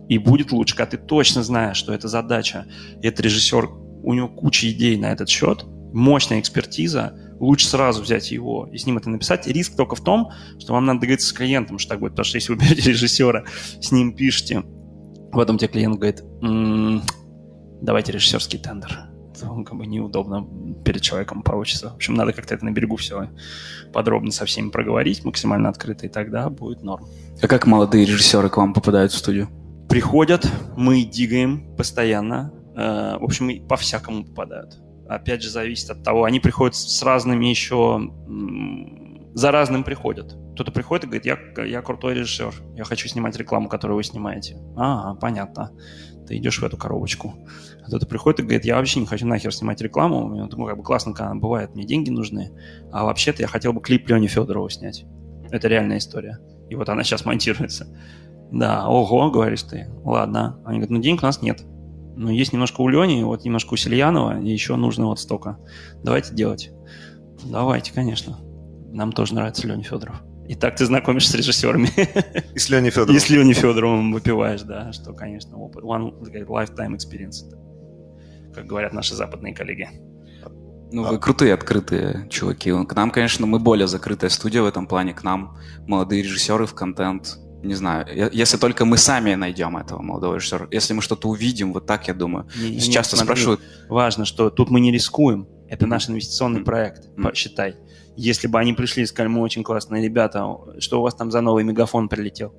И 0.09 0.19
будет 0.19 0.53
лучше, 0.53 0.77
когда 0.77 0.93
ты 0.93 0.99
точно 0.99 1.43
знаешь, 1.43 1.77
что 1.77 1.93
это 1.93 2.09
задача, 2.09 2.67
и 3.01 3.07
этот 3.07 3.21
режиссер, 3.21 3.69
у 4.03 4.15
него 4.15 4.29
куча 4.29 4.71
идей 4.71 4.97
на 4.99 5.13
этот 5.13 5.29
счет, 5.29 5.65
мощная 5.93 6.41
экспертиза, 6.41 7.15
лучше 7.41 7.67
сразу 7.67 8.03
взять 8.03 8.31
его 8.31 8.69
и 8.73 8.79
с 8.79 8.87
ним 8.87 8.99
это 8.99 9.11
написать. 9.11 9.47
Риск 9.47 9.77
только 9.77 9.97
в 9.97 10.03
том, 10.03 10.31
что 10.59 10.73
вам 10.73 10.87
надо 10.87 11.01
договориться 11.01 11.29
с 11.29 11.33
клиентом, 11.33 11.79
что 11.79 11.91
так 11.91 12.01
будет, 12.01 12.13
потому 12.13 12.25
что 12.25 12.37
если 12.37 12.53
вы 12.53 12.59
берете 12.59 12.83
режиссера, 12.91 13.45
с 13.81 13.93
ним 13.93 14.15
пишете, 14.15 14.63
потом 15.33 15.59
тебе 15.59 15.69
клиент 15.69 15.97
говорит, 15.97 16.23
м-м, 16.43 17.03
давайте 17.81 18.13
режиссерский 18.13 18.59
тендер. 18.59 19.09
Это 19.35 19.47
как 19.65 19.77
бы 19.77 19.87
неудобно 19.87 20.47
перед 20.85 21.03
человеком 21.03 21.43
получится. 21.43 21.91
В 21.91 21.97
общем, 21.97 22.15
надо 22.15 22.33
как-то 22.33 22.55
это 22.55 22.65
на 22.65 22.71
берегу 22.71 22.97
все 22.97 23.31
подробно 23.93 24.31
со 24.31 24.45
всеми 24.45 24.71
проговорить, 24.71 25.25
максимально 25.25 25.69
открыто, 25.69 26.07
и 26.07 26.09
тогда 26.09 26.51
будет 26.51 26.83
норм. 26.83 27.07
А 27.41 27.49
как 27.49 27.67
молодые 27.67 28.05
режиссеры 28.05 28.49
к 28.49 28.57
вам 28.57 28.75
попадают 28.75 29.13
в 29.13 29.17
студию? 29.17 29.49
Приходят, 29.95 30.51
мы 30.77 31.05
дигаем 31.05 31.73
постоянно. 31.77 32.53
Э, 32.77 33.17
в 33.17 33.23
общем, 33.23 33.65
по-всякому 33.69 34.25
попадают. 34.25 34.81
Опять 35.09 35.41
же, 35.41 35.51
зависит 35.51 35.89
от 35.89 36.03
того, 36.03 36.25
они 36.25 36.41
приходят 36.41 36.75
с 36.75 37.01
разными 37.05 37.47
еще... 37.47 38.01
За 39.35 39.53
разным 39.53 39.85
приходят. 39.85 40.37
Кто-то 40.55 40.73
приходит 40.73 41.05
и 41.05 41.07
говорит, 41.07 41.27
я, 41.27 41.39
я 41.65 41.81
крутой 41.81 42.15
режиссер, 42.15 42.55
я 42.75 42.83
хочу 42.83 43.07
снимать 43.07 43.37
рекламу, 43.37 43.69
которую 43.69 43.97
вы 43.97 44.03
снимаете. 44.03 44.57
А, 44.77 45.15
понятно. 45.15 45.71
Ты 46.27 46.39
идешь 46.39 46.59
в 46.59 46.65
эту 46.65 46.77
коробочку. 46.77 47.33
А 47.85 47.87
кто-то 47.87 48.07
приходит 48.07 48.41
и 48.41 48.43
говорит, 48.43 48.65
я 48.65 48.75
вообще 48.75 48.99
не 48.99 49.07
хочу 49.07 49.29
нахер 49.29 49.55
снимать 49.55 49.81
рекламу. 49.81 50.35
Я 50.35 50.47
думаю, 50.47 50.71
как 50.71 50.79
бы 50.79 50.83
классно, 50.83 51.15
когда 51.15 51.33
бывает, 51.37 51.77
мне 51.77 51.85
деньги 51.85 52.11
нужны. 52.11 52.51
А 52.91 53.05
вообще-то 53.05 53.43
я 53.43 53.47
хотел 53.47 53.73
бы 53.73 53.81
клип 53.81 54.09
Лени 54.09 54.27
Федорова 54.27 54.69
снять. 54.69 55.05
Это 55.53 55.69
реальная 55.69 55.99
история. 55.99 56.41
И 56.69 56.75
вот 56.75 56.89
она 56.89 57.05
сейчас 57.05 57.25
монтируется. 57.25 57.87
Да, 58.51 58.89
ого, 58.89 59.31
говоришь 59.31 59.63
ты. 59.63 59.89
Ладно. 60.05 60.61
Они 60.65 60.79
говорят, 60.79 60.91
ну 60.91 61.01
денег 61.01 61.23
у 61.23 61.27
нас 61.27 61.43
нет. 61.43 61.65
Но 62.17 62.31
есть 62.31 62.53
немножко 62.53 62.81
у 62.81 62.89
Лени, 62.89 63.23
вот 63.25 63.45
немножко 63.45 63.75
у 63.75 63.77
Сельянова, 63.77 64.41
и 64.41 64.49
еще 64.49 64.77
нужно 64.77 65.07
вот 65.07 65.19
столько. 65.19 65.59
Давайте 66.03 66.35
делать. 66.35 66.71
Давайте, 67.45 67.93
конечно. 67.93 68.39
Нам 68.93 69.13
тоже 69.13 69.35
нравится 69.35 69.67
Леня 69.67 69.83
Федоров. 69.83 70.23
И 70.47 70.55
так 70.55 70.77
ты 70.77 70.85
знакомишься 70.85 71.33
с 71.33 71.35
режиссерами. 71.35 71.89
И 72.55 72.59
с 72.59 72.69
Леней 72.69 72.91
Федоровым. 72.91 73.17
И 73.17 73.19
с 73.19 73.31
Леней 73.31 73.55
Федоровым 73.55 74.13
выпиваешь, 74.13 74.63
да, 74.63 74.93
что, 74.93 75.13
конечно, 75.13 75.57
опыт. 75.57 75.83
One 75.83 76.13
lifetime 76.23 76.97
experience. 76.97 77.51
Как 78.55 78.67
говорят 78.67 78.93
наши 78.93 79.15
западные 79.15 79.55
коллеги. 79.55 79.89
Ну, 80.93 81.03
вы 81.03 81.19
крутые, 81.19 81.55
открытые 81.55 82.29
чуваки. 82.31 82.71
К 82.71 82.95
нам, 82.95 83.11
конечно, 83.11 83.47
мы 83.47 83.59
более 83.59 83.89
закрытая 83.89 84.31
студия 84.31 84.63
в 84.63 84.67
этом 84.67 84.87
плане. 84.87 85.13
К 85.13 85.25
нам 85.25 85.57
молодые 85.89 86.23
режиссеры 86.23 86.67
в 86.67 86.75
контент 86.75 87.39
не 87.65 87.75
знаю, 87.75 88.07
если 88.33 88.57
только 88.57 88.85
мы 88.85 88.97
сами 88.97 89.35
найдем 89.35 89.77
этого 89.77 90.03
молодого 90.03 90.37
режиссера, 90.37 90.69
если 90.71 90.95
мы 90.95 91.03
что-то 91.03 91.29
увидим, 91.29 91.73
вот 91.73 91.87
так 91.87 92.09
я 92.09 92.15
думаю. 92.15 92.47
Не, 92.57 92.71
не, 92.71 92.81
часто 92.81 93.17
смотри, 93.17 93.27
спрашивают. 93.27 93.61
Важно, 93.89 94.25
что 94.25 94.51
тут 94.51 94.71
мы 94.71 94.81
не 94.81 94.93
рискуем. 94.93 95.49
Это 95.69 95.87
наш 95.87 96.09
инвестиционный 96.09 96.61
mm-hmm. 96.61 96.65
проект, 96.65 97.09
mm-hmm. 97.17 97.35
считай. 97.35 97.77
Если 98.17 98.47
бы 98.47 98.61
они 98.61 98.75
пришли 98.75 99.03
и 99.03 99.07
сказали, 99.07 99.33
мы 99.33 99.41
очень 99.41 99.65
классные 99.65 100.05
ребята, 100.05 100.47
что 100.79 101.01
у 101.01 101.03
вас 101.03 101.15
там 101.15 101.31
за 101.31 101.41
новый 101.41 101.65
мегафон 101.65 102.09
прилетел? 102.09 102.55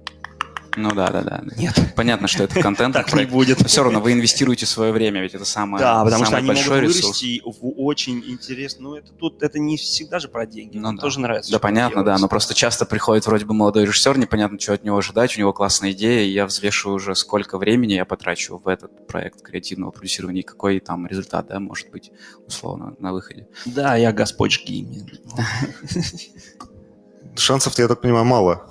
Ну 0.76 0.92
да, 0.92 1.10
да, 1.10 1.22
да. 1.22 1.44
Нет. 1.58 1.80
Понятно, 1.96 2.28
что 2.28 2.44
это 2.44 2.62
контент. 2.62 2.94
Так 2.94 3.14
не 3.14 3.26
будет. 3.26 3.66
все 3.68 3.84
равно 3.84 4.00
вы 4.00 4.14
инвестируете 4.14 4.66
свое 4.66 4.92
время, 4.92 5.22
ведь 5.22 5.34
это 5.34 5.46
самое 5.46 5.84
Да, 5.84 6.04
потому 6.04 6.26
что 6.26 6.38
они 6.38 6.48
могут 6.48 6.68
вырасти 6.68 7.42
в 7.46 7.58
очень 7.78 8.24
интересно. 8.28 8.84
Ну, 8.84 8.96
это 8.96 9.12
тут 9.14 9.42
это 9.44 9.60
не 9.60 9.78
всегда 9.78 10.20
же 10.20 10.28
про 10.28 10.46
деньги. 10.46 10.78
Ну, 10.78 10.96
тоже 10.98 11.20
нравится. 11.20 11.52
Да, 11.52 11.60
понятно, 11.60 12.04
да. 12.04 12.18
Но 12.18 12.28
просто 12.28 12.54
часто 12.54 12.86
приходит 12.86 13.26
вроде 13.26 13.46
бы 13.46 13.54
молодой 13.54 13.86
режиссер, 13.86 14.18
непонятно, 14.18 14.60
что 14.60 14.74
от 14.74 14.84
него 14.84 14.98
ожидать, 14.98 15.38
у 15.38 15.40
него 15.40 15.54
классная 15.54 15.92
идея, 15.92 16.24
и 16.24 16.30
я 16.30 16.46
взвешиваю 16.46 16.96
уже, 16.96 17.16
сколько 17.16 17.58
времени 17.58 17.94
я 17.94 18.06
потрачу 18.06 18.62
в 18.64 18.68
этот 18.68 19.08
проект 19.08 19.42
креативного 19.42 19.92
продюсирования, 19.92 20.42
и 20.42 20.46
какой 20.46 20.80
там 20.80 21.08
результат, 21.08 21.48
да, 21.48 21.60
может 21.60 21.90
быть, 21.92 22.12
условно, 22.48 22.96
на 23.00 23.14
выходе. 23.14 23.48
Да, 23.66 23.96
я 23.96 24.12
господь 24.12 24.54
жги. 24.54 24.88
Шансов, 27.38 27.78
я 27.78 27.88
так 27.88 28.02
понимаю, 28.02 28.26
мало. 28.26 28.70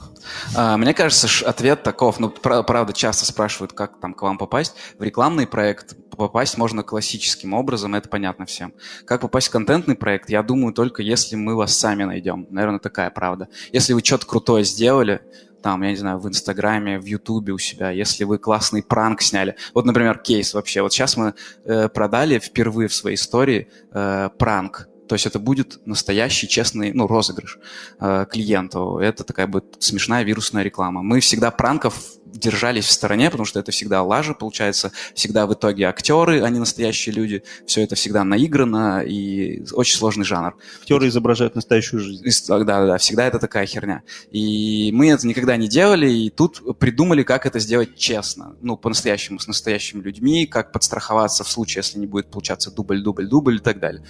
А, 0.57 0.77
мне 0.77 0.95
кажется, 0.95 1.29
ответ 1.49 1.83
таков. 1.83 2.21
Ну, 2.21 2.31
правда, 2.31 2.93
часто 2.93 3.27
спрашивают, 3.27 3.73
как 3.73 3.99
там 4.01 4.14
к 4.14 4.23
вам 4.23 4.38
попасть. 4.38 4.75
В 4.99 5.03
рекламный 5.03 5.47
проект 5.47 5.97
попасть 6.11 6.57
можно 6.59 6.83
классическим 6.83 7.55
образом, 7.55 7.95
это 7.95 8.09
понятно 8.09 8.47
всем. 8.47 8.73
Как 9.05 9.21
попасть 9.21 9.49
в 9.49 9.51
контентный 9.51 9.97
проект, 9.97 10.31
я 10.31 10.43
думаю, 10.43 10.73
только 10.73 11.03
если 11.03 11.35
мы 11.35 11.57
вас 11.57 11.77
сами 11.77 12.05
найдем. 12.05 12.47
Наверное, 12.51 12.79
такая 12.79 13.11
правда. 13.11 13.49
Если 13.73 13.95
вы 13.95 14.01
что-то 14.01 14.27
крутое 14.27 14.64
сделали, 14.64 15.23
там, 15.62 15.83
я 15.83 15.90
не 15.90 15.97
знаю, 15.97 16.19
в 16.19 16.29
Инстаграме, 16.29 17.01
в 17.01 17.07
Ютубе 17.07 17.53
у 17.53 17.59
себя, 17.59 17.90
если 17.90 18.25
вы 18.25 18.38
классный 18.38 18.83
пранк 18.83 19.23
сняли. 19.23 19.57
Вот, 19.73 19.87
например, 19.87 20.19
кейс 20.19 20.55
вообще. 20.55 20.83
Вот 20.83 20.93
сейчас 20.93 21.17
мы 21.17 21.35
э, 21.64 21.88
продали 21.88 22.38
впервые 22.38 22.88
в 22.88 22.95
своей 22.95 23.17
истории 23.17 23.69
э, 23.93 24.29
пранк 24.38 24.88
то 25.09 25.14
есть 25.14 25.27
это 25.27 25.38
будет 25.38 25.87
настоящий 25.87 26.49
честный 26.49 26.93
ну, 26.93 27.07
розыгрыш 27.07 27.59
э, 28.01 28.27
клиенту. 28.31 28.99
Это 28.99 29.25
такая 29.25 29.47
будет 29.47 29.77
смешная 29.79 30.23
вирусная 30.25 30.62
реклама. 30.62 31.03
Мы 31.03 31.21
всегда 31.21 31.51
пранков 31.51 31.95
держались 32.35 32.87
в 32.87 32.90
стороне, 32.90 33.31
потому 33.31 33.47
что 33.47 33.61
это 33.61 33.73
всегда 33.73 34.03
лажа, 34.03 34.35
получается, 34.35 34.92
всегда 35.14 35.47
в 35.47 35.55
итоге 35.55 35.85
актеры, 35.85 36.42
а 36.42 36.51
не 36.51 36.59
настоящие 36.59 37.14
люди. 37.14 37.42
Все 37.66 37.83
это 37.83 37.94
всегда 37.94 38.25
наиграно 38.25 39.03
и 39.03 39.64
очень 39.73 39.97
сложный 39.97 40.25
жанр. 40.25 40.57
Актеры 40.81 41.09
изображают 41.09 41.55
настоящую 41.55 42.01
жизнь. 42.01 42.25
Да, 42.49 42.59
да, 42.64 42.87
да, 42.87 42.99
всегда 42.99 43.27
это 43.27 43.38
такая 43.38 43.66
херня. 43.66 44.03
И 44.31 44.90
мы 44.92 45.11
это 45.11 45.27
никогда 45.27 45.57
не 45.57 45.68
делали, 45.68 46.11
и 46.11 46.31
тут 46.31 46.79
придумали, 46.79 47.23
как 47.23 47.47
это 47.47 47.59
сделать 47.59 47.97
честно, 47.97 48.57
ну, 48.61 48.77
по-настоящему, 48.77 49.38
с 49.38 49.47
настоящими 49.47 50.03
людьми, 50.03 50.47
как 50.47 50.73
подстраховаться 50.73 51.44
в 51.44 51.49
случае, 51.49 51.83
если 51.83 51.99
не 51.99 52.07
будет 52.07 52.31
получаться 52.31 52.70
дубль, 52.70 53.03
дубль, 53.03 53.29
дубль 53.29 53.57
и 53.57 53.61
так 53.61 53.79
далее. 53.79 54.05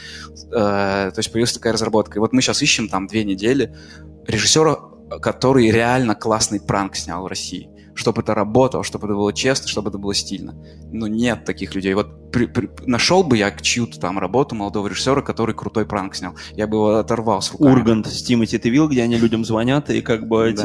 Э, 0.50 1.10
то 1.10 1.18
есть 1.18 1.30
появилась 1.30 1.52
такая 1.52 1.72
разработка. 1.72 2.18
И 2.18 2.20
вот 2.20 2.32
мы 2.32 2.40
сейчас 2.40 2.62
ищем 2.62 2.88
там 2.88 3.06
две 3.06 3.24
недели 3.24 3.74
режиссера, 4.26 4.76
который 5.20 5.70
реально 5.70 6.14
классный 6.14 6.60
пранк 6.60 6.96
снял 6.96 7.22
в 7.22 7.26
России 7.26 7.73
чтобы 7.94 8.22
это 8.22 8.34
работало, 8.34 8.84
чтобы 8.84 9.06
это 9.06 9.14
было 9.14 9.32
честно, 9.32 9.68
чтобы 9.68 9.90
это 9.90 9.98
было 9.98 10.14
стильно. 10.14 10.54
Но 10.92 11.06
нет 11.06 11.44
таких 11.44 11.74
людей. 11.74 11.94
Вот 11.94 12.32
при, 12.32 12.46
при, 12.46 12.68
нашел 12.86 13.22
бы 13.22 13.36
я 13.36 13.50
чью-то 13.50 14.00
там 14.00 14.18
работу 14.18 14.54
молодого 14.54 14.88
режиссера, 14.88 15.22
который 15.22 15.54
крутой 15.54 15.86
пранк 15.86 16.14
снял. 16.14 16.34
Я 16.52 16.66
бы 16.66 16.76
его 16.76 16.96
оторвал 16.96 17.42
с 17.42 17.52
руками. 17.52 17.70
Ургант 17.70 18.06
с 18.06 18.22
Тимати 18.22 18.58
ты 18.58 18.70
видел, 18.70 18.88
где 18.88 19.02
они 19.02 19.16
людям 19.16 19.44
звонят, 19.44 19.90
и 19.90 20.00
как 20.00 20.26
бы 20.26 20.52
да. 20.56 20.62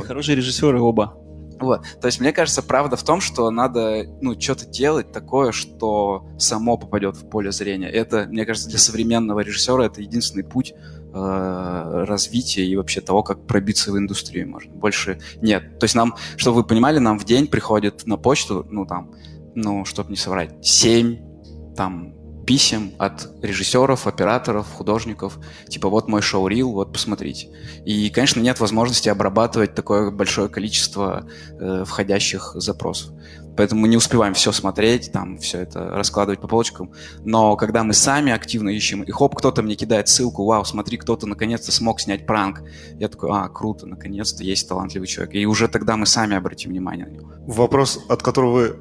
Хорошие 0.06 0.36
режиссеры 0.36 0.80
оба. 0.80 1.14
Вот. 1.62 1.82
То 2.00 2.06
есть, 2.08 2.20
мне 2.20 2.32
кажется, 2.32 2.60
правда 2.60 2.96
в 2.96 3.04
том, 3.04 3.20
что 3.20 3.48
надо, 3.50 4.04
ну, 4.20 4.38
что-то 4.38 4.66
делать 4.66 5.12
такое, 5.12 5.52
что 5.52 6.26
само 6.36 6.76
попадет 6.76 7.16
в 7.16 7.28
поле 7.28 7.52
зрения. 7.52 7.88
Это, 7.88 8.26
мне 8.28 8.44
кажется, 8.44 8.68
для 8.68 8.78
современного 8.78 9.40
режиссера 9.40 9.84
это 9.86 10.02
единственный 10.02 10.42
путь 10.42 10.74
развития 11.12 12.64
и 12.64 12.76
вообще 12.76 13.00
того, 13.00 13.22
как 13.22 13.46
пробиться 13.46 13.92
в 13.92 13.98
индустрию 13.98 14.48
можно. 14.48 14.72
Больше 14.72 15.18
нет. 15.40 15.78
То 15.78 15.84
есть 15.84 15.94
нам, 15.94 16.16
чтобы 16.36 16.58
вы 16.58 16.64
понимали, 16.64 16.98
нам 16.98 17.18
в 17.18 17.24
день 17.24 17.46
приходит 17.46 18.06
на 18.06 18.16
почту, 18.16 18.66
ну, 18.70 18.86
там, 18.86 19.12
ну, 19.54 19.84
чтобы 19.84 20.10
не 20.10 20.16
соврать, 20.16 20.54
7, 20.64 21.74
там, 21.76 22.14
писем 22.46 22.92
от 22.98 23.28
режиссеров, 23.42 24.06
операторов, 24.06 24.66
художников, 24.72 25.38
типа 25.68 25.88
вот 25.88 26.08
мой 26.08 26.22
шоу-рил, 26.22 26.72
вот 26.72 26.92
посмотрите. 26.92 27.48
И, 27.84 28.10
конечно, 28.10 28.40
нет 28.40 28.60
возможности 28.60 29.08
обрабатывать 29.08 29.74
такое 29.74 30.10
большое 30.10 30.48
количество 30.48 31.26
э, 31.58 31.84
входящих 31.86 32.52
запросов. 32.54 33.12
Поэтому 33.56 33.82
мы 33.82 33.88
не 33.88 33.96
успеваем 33.96 34.34
все 34.34 34.52
смотреть, 34.52 35.12
там 35.12 35.38
все 35.38 35.60
это 35.60 35.90
раскладывать 35.90 36.40
по 36.40 36.48
полочкам. 36.48 36.92
Но 37.24 37.56
когда 37.56 37.84
мы 37.84 37.92
сами 37.92 38.32
активно 38.32 38.70
ищем, 38.70 39.02
и 39.02 39.10
хоп, 39.10 39.34
кто-то 39.34 39.62
мне 39.62 39.74
кидает 39.74 40.08
ссылку, 40.08 40.44
вау, 40.44 40.64
смотри, 40.64 40.96
кто-то 40.96 41.26
наконец-то 41.26 41.72
смог 41.72 42.00
снять 42.00 42.26
пранк. 42.26 42.62
Я 42.98 43.08
такой, 43.08 43.30
а, 43.32 43.48
круто, 43.48 43.86
наконец-то 43.86 44.42
есть 44.42 44.68
талантливый 44.68 45.08
человек. 45.08 45.34
И 45.34 45.46
уже 45.46 45.68
тогда 45.68 45.96
мы 45.96 46.06
сами 46.06 46.36
обратим 46.36 46.70
внимание 46.70 47.06
на 47.06 47.10
него. 47.10 47.32
Вопрос, 47.46 48.00
от 48.08 48.22
которого 48.22 48.52
вы 48.52 48.76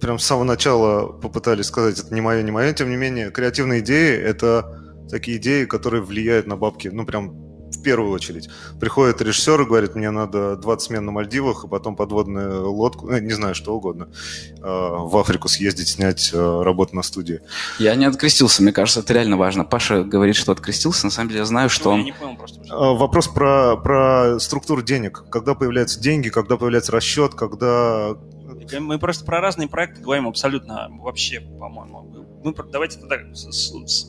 прям 0.00 0.18
с 0.18 0.24
самого 0.24 0.44
начала 0.44 1.12
попытались 1.12 1.66
сказать, 1.66 1.98
это 1.98 2.14
не 2.14 2.20
мое, 2.20 2.42
не 2.42 2.50
мое. 2.50 2.72
Тем 2.72 2.90
не 2.90 2.96
менее, 2.96 3.30
креативные 3.30 3.80
идеи— 3.80 4.16
это 4.18 4.80
такие 5.10 5.38
идеи, 5.38 5.64
которые 5.64 6.02
влияют 6.02 6.46
на 6.46 6.56
бабки, 6.56 6.88
ну, 6.88 7.04
прям 7.04 7.49
в 7.70 7.82
первую 7.82 8.12
очередь. 8.12 8.48
Приходит 8.80 9.20
режиссер 9.20 9.62
и 9.62 9.64
говорит, 9.64 9.94
мне 9.94 10.10
надо 10.10 10.56
20 10.56 10.86
смен 10.86 11.04
на 11.04 11.12
Мальдивах, 11.12 11.64
и 11.64 11.68
потом 11.68 11.96
подводную 11.96 12.70
лодку, 12.70 13.06
ну, 13.06 13.18
не 13.18 13.32
знаю, 13.32 13.54
что 13.54 13.74
угодно, 13.74 14.08
э, 14.58 14.60
в 14.62 15.16
Африку 15.16 15.48
съездить, 15.48 15.88
снять 15.88 16.30
э, 16.32 16.62
работу 16.62 16.96
на 16.96 17.02
студии. 17.02 17.40
Я 17.78 17.94
не 17.94 18.04
открестился, 18.04 18.62
мне 18.62 18.72
кажется, 18.72 19.00
это 19.00 19.12
реально 19.14 19.36
важно. 19.36 19.64
Паша 19.64 20.02
говорит, 20.02 20.36
что 20.36 20.52
открестился, 20.52 21.06
на 21.06 21.12
самом 21.12 21.28
деле 21.28 21.40
я 21.40 21.46
знаю, 21.46 21.68
что 21.68 21.90
ну, 21.90 21.94
он... 21.94 21.98
Я 22.00 22.04
не 22.04 22.12
понял 22.12 22.36
просто. 22.36 22.60
Э, 22.62 22.96
вопрос 22.96 23.28
про, 23.28 23.76
про 23.76 24.38
структуру 24.38 24.82
денег. 24.82 25.24
Когда 25.30 25.54
появляются 25.54 26.00
деньги, 26.00 26.28
когда 26.28 26.56
появляется 26.56 26.92
расчет, 26.92 27.34
когда 27.34 28.16
мы 28.78 28.98
просто 28.98 29.24
про 29.24 29.40
разные 29.40 29.68
проекты 29.68 30.00
говорим 30.00 30.28
абсолютно 30.28 30.88
вообще, 30.90 31.40
по-моему. 31.40 32.28
Мы, 32.42 32.54
давайте 32.72 32.98
тогда 32.98 33.16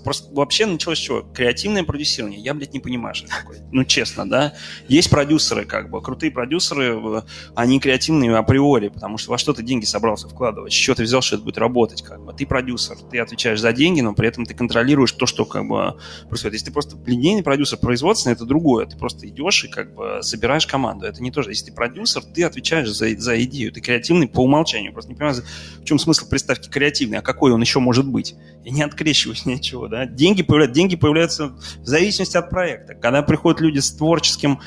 просто 0.04 0.34
вообще 0.34 0.65
началось 0.65 1.00
с 1.00 1.02
чего? 1.02 1.22
Креативное 1.22 1.84
продюсирование. 1.84 2.39
Я, 2.39 2.54
блядь, 2.54 2.74
не 2.74 2.80
понимаю, 2.80 3.13
что 3.13 3.28
такое. 3.28 3.60
Ну, 3.72 3.84
честно, 3.84 4.30
да. 4.30 4.54
Есть 4.88 5.10
продюсеры, 5.10 5.65
как 5.65 5.89
бы, 5.89 6.02
крутые 6.02 6.32
продюсеры, 6.32 7.24
они 7.56 7.80
креативные 7.80 8.36
априори, 8.36 8.88
потому 8.88 9.17
что 9.17 9.32
во 9.32 9.38
что 9.38 9.54
ты 9.54 9.63
деньги 9.63 9.86
собрался 9.86 10.30
вкладывать, 10.30 10.72
с 10.72 10.76
чего 10.76 10.96
ты 10.96 11.04
взял, 11.04 11.22
что 11.22 11.36
это 11.36 11.44
будет 11.44 11.58
работать, 11.58 12.02
как 12.04 12.24
бы. 12.24 12.34
Ты 12.34 12.46
продюсер, 12.46 12.96
ты 13.10 13.20
отвечаешь 13.20 13.60
за 13.60 13.74
деньги, 13.74 14.02
но 14.02 14.13
при 14.13 14.28
этом 14.28 14.46
ты 14.46 14.54
контролируешь 14.54 15.12
то, 15.12 15.26
что, 15.26 15.46
как 15.46 15.67
бы, 15.67 15.98
происходит. 16.30 16.54
Если 16.54 16.67
ты 16.67 16.72
просто 16.72 16.98
линейный 17.06 17.44
продюсер 17.44 17.80
производственный, 17.80 18.34
это 18.34 18.46
другое. 18.46 18.86
Ты 18.86 18.98
просто 18.98 19.28
идешь 19.28 19.65
и, 19.65 19.67
как 19.67 19.94
бы, 19.94 20.20
собираешь 20.22 20.65
команду. 20.65 21.06
Это 21.06 21.22
не 21.22 21.32
то 21.32 21.41
же. 21.41 21.50
Если 21.50 21.65
ты 21.65 21.74
продюсер, 21.74 22.24
ты 22.24 22.44
отвечаешь 22.44 22.89
за, 22.89 23.10
за 23.17 23.44
идею. 23.44 23.74
Ты 23.74 23.82
креативный 23.82 24.28
по 24.28 24.39
умолчанию. 24.39 24.94
Просто 24.94 25.12
не 25.12 25.17
понимаю, 25.17 25.44
в 25.82 25.84
чем 25.84 26.00
смысл 26.00 26.30
приставки 26.30 26.70
креативный, 26.70 27.17
а 27.17 27.22
какой 27.22 27.52
он 27.52 27.62
еще 27.62 27.80
может 27.80 28.08
быть. 28.08 28.21
Я 28.64 28.72
не 28.72 28.84
открещиваюсь 28.84 29.46
ничего, 29.46 29.88
да. 29.88 30.06
Деньги 30.06 30.44
появляются, 30.44 30.76
деньги 30.76 30.96
появляются 30.96 31.48
в 31.48 31.86
зависимости 31.86 32.38
от 32.38 32.50
проекта. 32.50 32.94
Когда 32.94 33.24
приходят 33.24 33.60
люди 33.60 33.80
с 33.80 33.92
творческим, 33.92 34.60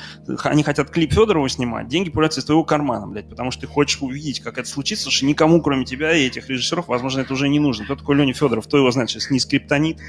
они 0.43 0.63
хотят 0.63 0.89
клип 0.89 1.13
Федорова 1.13 1.47
снимать, 1.47 1.87
деньги 1.87 2.09
появляются 2.09 2.41
из 2.41 2.45
твоего 2.45 2.65
кармана, 2.65 3.07
блядь, 3.07 3.29
потому 3.29 3.51
что 3.51 3.61
ты 3.61 3.67
хочешь 3.67 4.01
увидеть, 4.01 4.41
как 4.41 4.57
это 4.57 4.67
случится, 4.67 5.05
потому 5.05 5.15
что 5.15 5.25
никому, 5.25 5.61
кроме 5.61 5.85
тебя 5.85 6.13
и 6.13 6.25
этих 6.25 6.49
режиссеров, 6.49 6.87
возможно, 6.89 7.21
это 7.21 7.33
уже 7.33 7.47
не 7.47 7.59
нужно. 7.59 7.85
Кто 7.85 7.95
такой 7.95 8.17
Леня 8.17 8.33
Федоров, 8.33 8.67
кто 8.67 8.77
его 8.77 8.91
знает, 8.91 9.09
сейчас 9.09 9.29
не 9.29 9.39
скриптонит, 9.39 9.99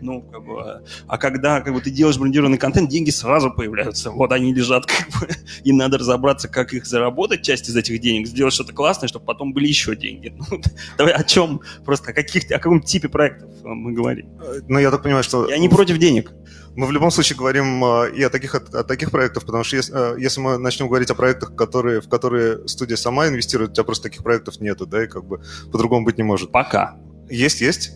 ну, 0.00 0.22
как 0.22 0.44
бы, 0.44 0.82
а 1.06 1.18
когда, 1.18 1.60
как 1.60 1.72
бы, 1.72 1.80
ты 1.80 1.90
делаешь 1.90 2.18
брендированный 2.18 2.58
контент, 2.58 2.90
деньги 2.90 3.10
сразу 3.10 3.52
появляются, 3.52 4.10
вот 4.10 4.32
они 4.32 4.52
лежат, 4.52 4.86
как 4.86 5.08
бы, 5.20 5.28
и 5.62 5.72
надо 5.72 5.98
разобраться, 5.98 6.48
как 6.48 6.72
их 6.72 6.84
заработать, 6.86 7.42
часть 7.42 7.68
из 7.68 7.76
этих 7.76 8.00
денег, 8.00 8.26
сделать 8.26 8.54
что-то 8.54 8.72
классное, 8.72 9.08
чтобы 9.08 9.24
потом 9.24 9.52
были 9.52 9.68
еще 9.68 9.94
деньги. 9.94 10.34
Ну, 10.36 10.60
давай 10.98 11.12
о 11.12 11.22
чем, 11.22 11.60
просто 11.84 12.10
о, 12.10 12.14
каких, 12.14 12.50
о 12.50 12.58
каком 12.58 12.82
типе 12.96 13.08
проектов 13.08 13.50
мы 13.62 13.92
говорим. 13.92 14.26
Ну, 14.68 14.78
я 14.78 14.90
так 14.90 15.02
понимаю, 15.02 15.22
что... 15.22 15.48
Я 15.48 15.58
не 15.58 15.68
против 15.68 15.98
денег. 15.98 16.32
Мы 16.74 16.86
в 16.86 16.92
любом 16.92 17.10
случае 17.10 17.38
говорим 17.38 17.84
э, 17.84 18.10
и 18.14 18.22
о 18.22 18.30
таких, 18.30 18.54
о, 18.54 18.84
таких 18.84 19.10
проектах, 19.10 19.44
потому 19.44 19.64
что 19.64 19.76
если, 19.76 19.94
э, 19.94 20.20
если 20.20 20.40
мы 20.40 20.58
начнем 20.58 20.88
говорить 20.88 21.10
о 21.10 21.14
проектах, 21.14 21.54
которые, 21.54 22.00
в 22.00 22.08
которые 22.08 22.66
студия 22.68 22.96
сама 22.96 23.28
инвестирует, 23.28 23.70
у 23.70 23.74
тебя 23.74 23.84
просто 23.84 24.04
таких 24.04 24.22
проектов 24.22 24.60
нету, 24.60 24.86
да, 24.86 25.04
и 25.04 25.06
как 25.06 25.24
бы 25.24 25.42
по-другому 25.72 26.04
быть 26.04 26.18
не 26.18 26.24
может. 26.24 26.52
Пока. 26.52 26.96
Есть, 27.28 27.60
есть. 27.60 27.92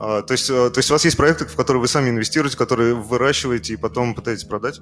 А, 0.00 0.22
то 0.22 0.32
есть, 0.32 0.48
э, 0.48 0.70
то 0.70 0.78
есть 0.78 0.90
у 0.90 0.94
вас 0.94 1.04
есть 1.04 1.18
проекты, 1.18 1.44
в 1.44 1.54
которые 1.54 1.82
вы 1.82 1.86
сами 1.86 2.08
инвестируете, 2.08 2.56
которые 2.56 2.94
выращиваете 2.94 3.74
и 3.74 3.76
потом 3.76 4.14
пытаетесь 4.14 4.44
продать? 4.44 4.80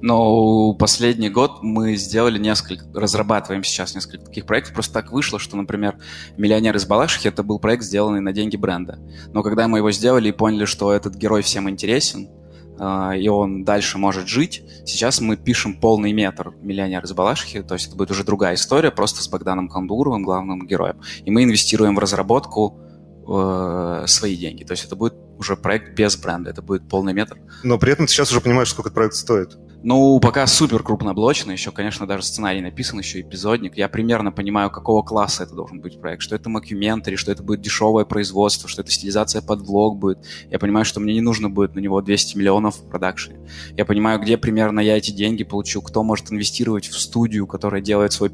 Но 0.00 0.72
последний 0.72 1.28
год 1.28 1.62
мы 1.62 1.96
сделали 1.96 2.38
несколько, 2.38 2.86
разрабатываем 2.94 3.62
сейчас 3.62 3.94
несколько 3.94 4.24
таких 4.24 4.46
проектов. 4.46 4.72
Просто 4.72 4.94
так 4.94 5.12
вышло, 5.12 5.38
что, 5.38 5.58
например, 5.58 5.98
«Миллионер 6.38 6.74
из 6.76 6.86
Балашихи»— 6.86 7.28
это 7.28 7.42
был 7.42 7.58
проект, 7.58 7.82
сделанный 7.82 8.20
на 8.20 8.32
деньги 8.32 8.56
бренда. 8.56 8.98
Но 9.34 9.42
когда 9.42 9.68
мы 9.68 9.78
его 9.78 9.90
сделали 9.90 10.30
и 10.30 10.32
поняли, 10.32 10.64
что 10.64 10.92
этот 10.92 11.14
герой 11.14 11.42
всем 11.42 11.68
интересен, 11.68 12.30
а, 12.78 13.14
и 13.14 13.28
он 13.28 13.64
дальше 13.64 13.98
может 13.98 14.26
жить. 14.28 14.62
Сейчас 14.86 15.20
мы 15.20 15.36
пишем 15.36 15.74
полный 15.74 16.12
метр 16.14 16.54
«Миллионер 16.62 17.04
из 17.04 17.12
Балашихи», 17.12 17.60
то 17.62 17.74
есть 17.74 17.88
это 17.88 17.96
будет 17.96 18.10
уже 18.10 18.24
другая 18.24 18.54
история, 18.54 18.90
просто 18.90 19.22
с 19.22 19.28
Богданом 19.28 19.68
Кандуровым, 19.68 20.22
главным 20.22 20.66
героем. 20.66 20.96
И 21.24 21.30
мы 21.30 21.44
инвестируем 21.44 21.94
в 21.94 21.98
разработку 21.98 22.80
э, 23.26 24.04
свои 24.06 24.36
деньги. 24.36 24.64
То 24.64 24.72
есть 24.72 24.84
это 24.84 24.96
будет 24.96 25.14
уже 25.38 25.56
проект 25.56 25.94
без 25.94 26.16
бренда, 26.16 26.50
это 26.50 26.62
будет 26.62 26.88
полный 26.88 27.12
метр. 27.12 27.38
Но 27.62 27.78
при 27.78 27.92
этом 27.92 28.06
ты 28.06 28.12
сейчас 28.12 28.30
уже 28.30 28.40
понимаешь, 28.40 28.70
сколько 28.70 28.88
этот 28.88 28.94
проект 28.94 29.14
стоит. 29.14 29.56
Ну, 29.86 30.18
пока 30.18 30.46
супер 30.46 30.82
крупноблочный, 30.82 31.52
еще, 31.52 31.70
конечно, 31.70 32.06
даже 32.06 32.22
сценарий 32.22 32.62
написан, 32.62 33.00
еще 33.00 33.20
эпизодник. 33.20 33.76
Я 33.76 33.90
примерно 33.90 34.32
понимаю, 34.32 34.70
какого 34.70 35.02
класса 35.02 35.42
это 35.42 35.54
должен 35.54 35.82
быть 35.82 36.00
проект, 36.00 36.22
что 36.22 36.34
это 36.34 36.48
мокюментари, 36.48 37.16
что 37.16 37.30
это 37.30 37.42
будет 37.42 37.60
дешевое 37.60 38.06
производство, 38.06 38.66
что 38.66 38.80
это 38.80 38.90
стилизация 38.90 39.42
под 39.42 39.60
влог 39.60 39.98
будет. 39.98 40.24
Я 40.50 40.58
понимаю, 40.58 40.86
что 40.86 41.00
мне 41.00 41.12
не 41.12 41.20
нужно 41.20 41.50
будет 41.50 41.74
на 41.74 41.80
него 41.80 42.00
200 42.00 42.38
миллионов 42.38 42.76
в 42.76 42.88
продакшене. 42.88 43.40
Я 43.76 43.84
понимаю, 43.84 44.18
где 44.20 44.38
примерно 44.38 44.80
я 44.80 44.96
эти 44.96 45.10
деньги 45.10 45.44
получу, 45.44 45.82
кто 45.82 46.02
может 46.02 46.32
инвестировать 46.32 46.86
в 46.86 46.98
студию, 46.98 47.46
которая 47.46 47.82
делает 47.82 48.14
свой 48.14 48.30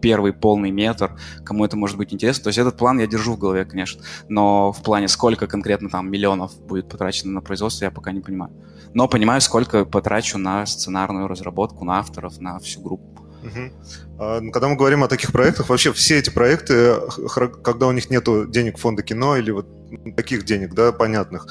первый 0.00 0.32
полный 0.32 0.70
метр, 0.70 1.16
кому 1.44 1.64
это 1.64 1.76
может 1.76 1.96
быть 1.96 2.12
интересно. 2.12 2.44
То 2.44 2.48
есть 2.48 2.58
этот 2.58 2.76
план 2.76 2.98
я 2.98 3.06
держу 3.06 3.34
в 3.34 3.38
голове, 3.38 3.64
конечно, 3.64 4.02
но 4.28 4.72
в 4.72 4.82
плане 4.82 5.08
сколько 5.08 5.46
конкретно 5.46 5.88
там 5.88 6.10
миллионов 6.10 6.58
будет 6.66 6.88
потрачено 6.88 7.32
на 7.32 7.40
производство, 7.40 7.84
я 7.84 7.90
пока 7.90 8.12
не 8.12 8.20
понимаю. 8.20 8.52
Но 8.94 9.08
понимаю, 9.08 9.40
сколько 9.40 9.84
потрачу 9.84 10.38
на 10.38 10.66
сценарную 10.66 11.28
разработку, 11.28 11.84
на 11.84 11.98
авторов, 11.98 12.40
на 12.40 12.58
всю 12.58 12.80
группу. 12.80 13.19
Угу. 13.42 14.50
Когда 14.52 14.68
мы 14.68 14.76
говорим 14.76 15.02
о 15.02 15.08
таких 15.08 15.32
проектах, 15.32 15.68
вообще 15.68 15.92
все 15.92 16.18
эти 16.18 16.30
проекты, 16.30 16.96
когда 17.62 17.86
у 17.86 17.92
них 17.92 18.10
нет 18.10 18.24
денег 18.50 18.78
фонда 18.78 19.02
кино 19.02 19.36
или 19.36 19.50
вот 19.50 19.66
таких 20.16 20.44
денег, 20.44 20.74
да, 20.74 20.92
понятных, 20.92 21.46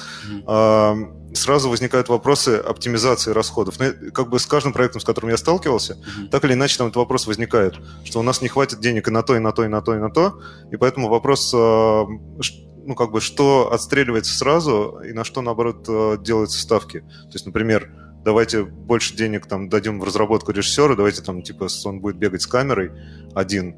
угу 0.45 1.19
сразу 1.33 1.69
возникают 1.69 2.09
вопросы 2.09 2.55
оптимизации 2.57 3.31
расходов. 3.31 3.75
Ну, 3.79 4.11
как 4.11 4.29
бы 4.29 4.39
с 4.39 4.45
каждым 4.45 4.73
проектом, 4.73 5.01
с 5.01 5.03
которым 5.03 5.29
я 5.31 5.37
сталкивался, 5.37 5.93
mm-hmm. 5.93 6.29
так 6.29 6.43
или 6.45 6.53
иначе 6.53 6.77
там 6.77 6.87
этот 6.87 6.97
вопрос 6.97 7.27
возникает, 7.27 7.75
что 8.03 8.19
у 8.19 8.23
нас 8.23 8.41
не 8.41 8.47
хватит 8.47 8.79
денег 8.79 9.07
и 9.07 9.11
на 9.11 9.23
то, 9.23 9.35
и 9.35 9.39
на 9.39 9.51
то, 9.51 9.63
и 9.63 9.67
на 9.67 9.81
то, 9.81 9.95
и 9.95 9.99
на 9.99 10.09
то, 10.09 10.39
и 10.71 10.77
поэтому 10.77 11.09
вопрос, 11.09 11.53
э, 11.53 11.57
ну, 11.57 12.95
как 12.95 13.11
бы, 13.11 13.21
что 13.21 13.71
отстреливается 13.71 14.35
сразу 14.35 15.01
и 15.05 15.13
на 15.13 15.23
что, 15.23 15.41
наоборот, 15.41 15.85
э, 15.87 16.17
делаются 16.21 16.59
ставки. 16.59 16.99
То 16.99 17.33
есть, 17.33 17.45
например, 17.45 17.91
давайте 18.23 18.63
больше 18.63 19.15
денег 19.15 19.45
там 19.45 19.69
дадим 19.69 19.99
в 19.99 20.03
разработку 20.03 20.51
режиссера, 20.51 20.95
давайте 20.95 21.21
там, 21.21 21.41
типа, 21.41 21.67
он 21.85 21.99
будет 21.99 22.17
бегать 22.17 22.41
с 22.41 22.47
камерой 22.47 22.91
один, 23.33 23.75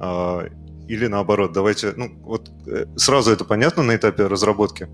а, 0.00 0.46
или 0.88 1.06
наоборот, 1.06 1.52
давайте, 1.52 1.92
ну, 1.96 2.10
вот 2.22 2.50
э, 2.66 2.86
сразу 2.96 3.30
это 3.32 3.44
понятно 3.44 3.82
на 3.82 3.96
этапе 3.96 4.26
разработки, 4.26 4.88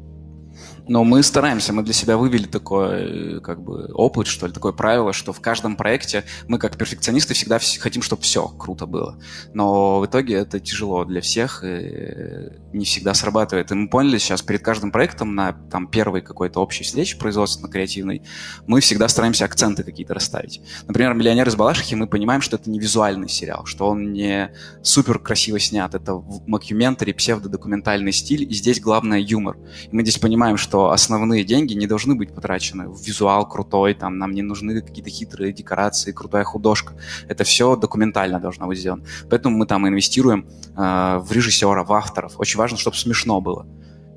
но 0.90 1.04
мы 1.04 1.22
стараемся, 1.22 1.72
мы 1.72 1.84
для 1.84 1.94
себя 1.94 2.16
вывели 2.16 2.46
такой 2.46 3.36
э, 3.36 3.40
как 3.40 3.62
бы 3.62 3.92
опыт, 3.94 4.26
что 4.26 4.48
ли, 4.48 4.52
такое 4.52 4.72
правило, 4.72 5.12
что 5.12 5.32
в 5.32 5.40
каждом 5.40 5.76
проекте 5.76 6.24
мы 6.48 6.58
как 6.58 6.76
перфекционисты 6.76 7.32
всегда 7.32 7.60
хотим, 7.78 8.02
чтобы 8.02 8.22
все 8.22 8.48
круто 8.48 8.86
было. 8.86 9.16
Но 9.54 10.00
в 10.00 10.06
итоге 10.06 10.34
это 10.34 10.58
тяжело 10.58 11.04
для 11.04 11.20
всех, 11.20 11.62
и 11.62 12.58
не 12.72 12.84
всегда 12.84 13.14
срабатывает. 13.14 13.70
И 13.70 13.74
мы 13.74 13.88
поняли 13.88 14.18
сейчас 14.18 14.42
перед 14.42 14.64
каждым 14.64 14.90
проектом 14.90 15.36
на 15.36 15.52
там 15.52 15.86
первой 15.86 16.22
какой-то 16.22 16.58
общей 16.58 16.82
встрече 16.82 17.16
производственно-креативной, 17.18 18.22
мы 18.66 18.80
всегда 18.80 19.06
стараемся 19.06 19.44
акценты 19.44 19.84
какие-то 19.84 20.14
расставить. 20.14 20.60
Например, 20.88 21.14
«Миллионер 21.14 21.46
из 21.46 21.54
Балашихи» 21.54 21.94
мы 21.94 22.08
понимаем, 22.08 22.40
что 22.40 22.56
это 22.56 22.68
не 22.68 22.80
визуальный 22.80 23.28
сериал, 23.28 23.64
что 23.64 23.86
он 23.86 24.12
не 24.12 24.52
супер 24.82 25.20
красиво 25.20 25.60
снят, 25.60 25.94
это 25.94 26.20
макюментари, 26.48 27.12
псевдодокументальный 27.12 28.10
стиль, 28.10 28.42
и 28.42 28.54
здесь 28.54 28.80
главное 28.80 29.20
юмор. 29.20 29.56
И 29.84 29.94
мы 29.94 30.02
здесь 30.02 30.18
понимаем, 30.18 30.56
что 30.56 30.79
основные 30.88 31.44
деньги 31.44 31.74
не 31.74 31.86
должны 31.86 32.14
быть 32.14 32.34
потрачены 32.34 32.88
в 32.88 33.00
визуал 33.02 33.46
крутой, 33.46 33.94
там 33.94 34.18
нам 34.18 34.32
не 34.32 34.42
нужны 34.42 34.80
какие-то 34.80 35.10
хитрые 35.10 35.52
декорации, 35.52 36.12
крутая 36.12 36.44
художка. 36.44 36.94
Это 37.28 37.44
все 37.44 37.76
документально 37.76 38.40
должно 38.40 38.66
быть 38.66 38.78
сделано. 38.78 39.04
Поэтому 39.28 39.56
мы 39.56 39.66
там 39.66 39.86
инвестируем 39.86 40.48
э, 40.76 41.18
в 41.18 41.30
режиссера, 41.30 41.84
в 41.84 41.92
авторов. 41.92 42.34
Очень 42.38 42.58
важно, 42.58 42.78
чтобы 42.78 42.96
смешно 42.96 43.40
было. 43.40 43.66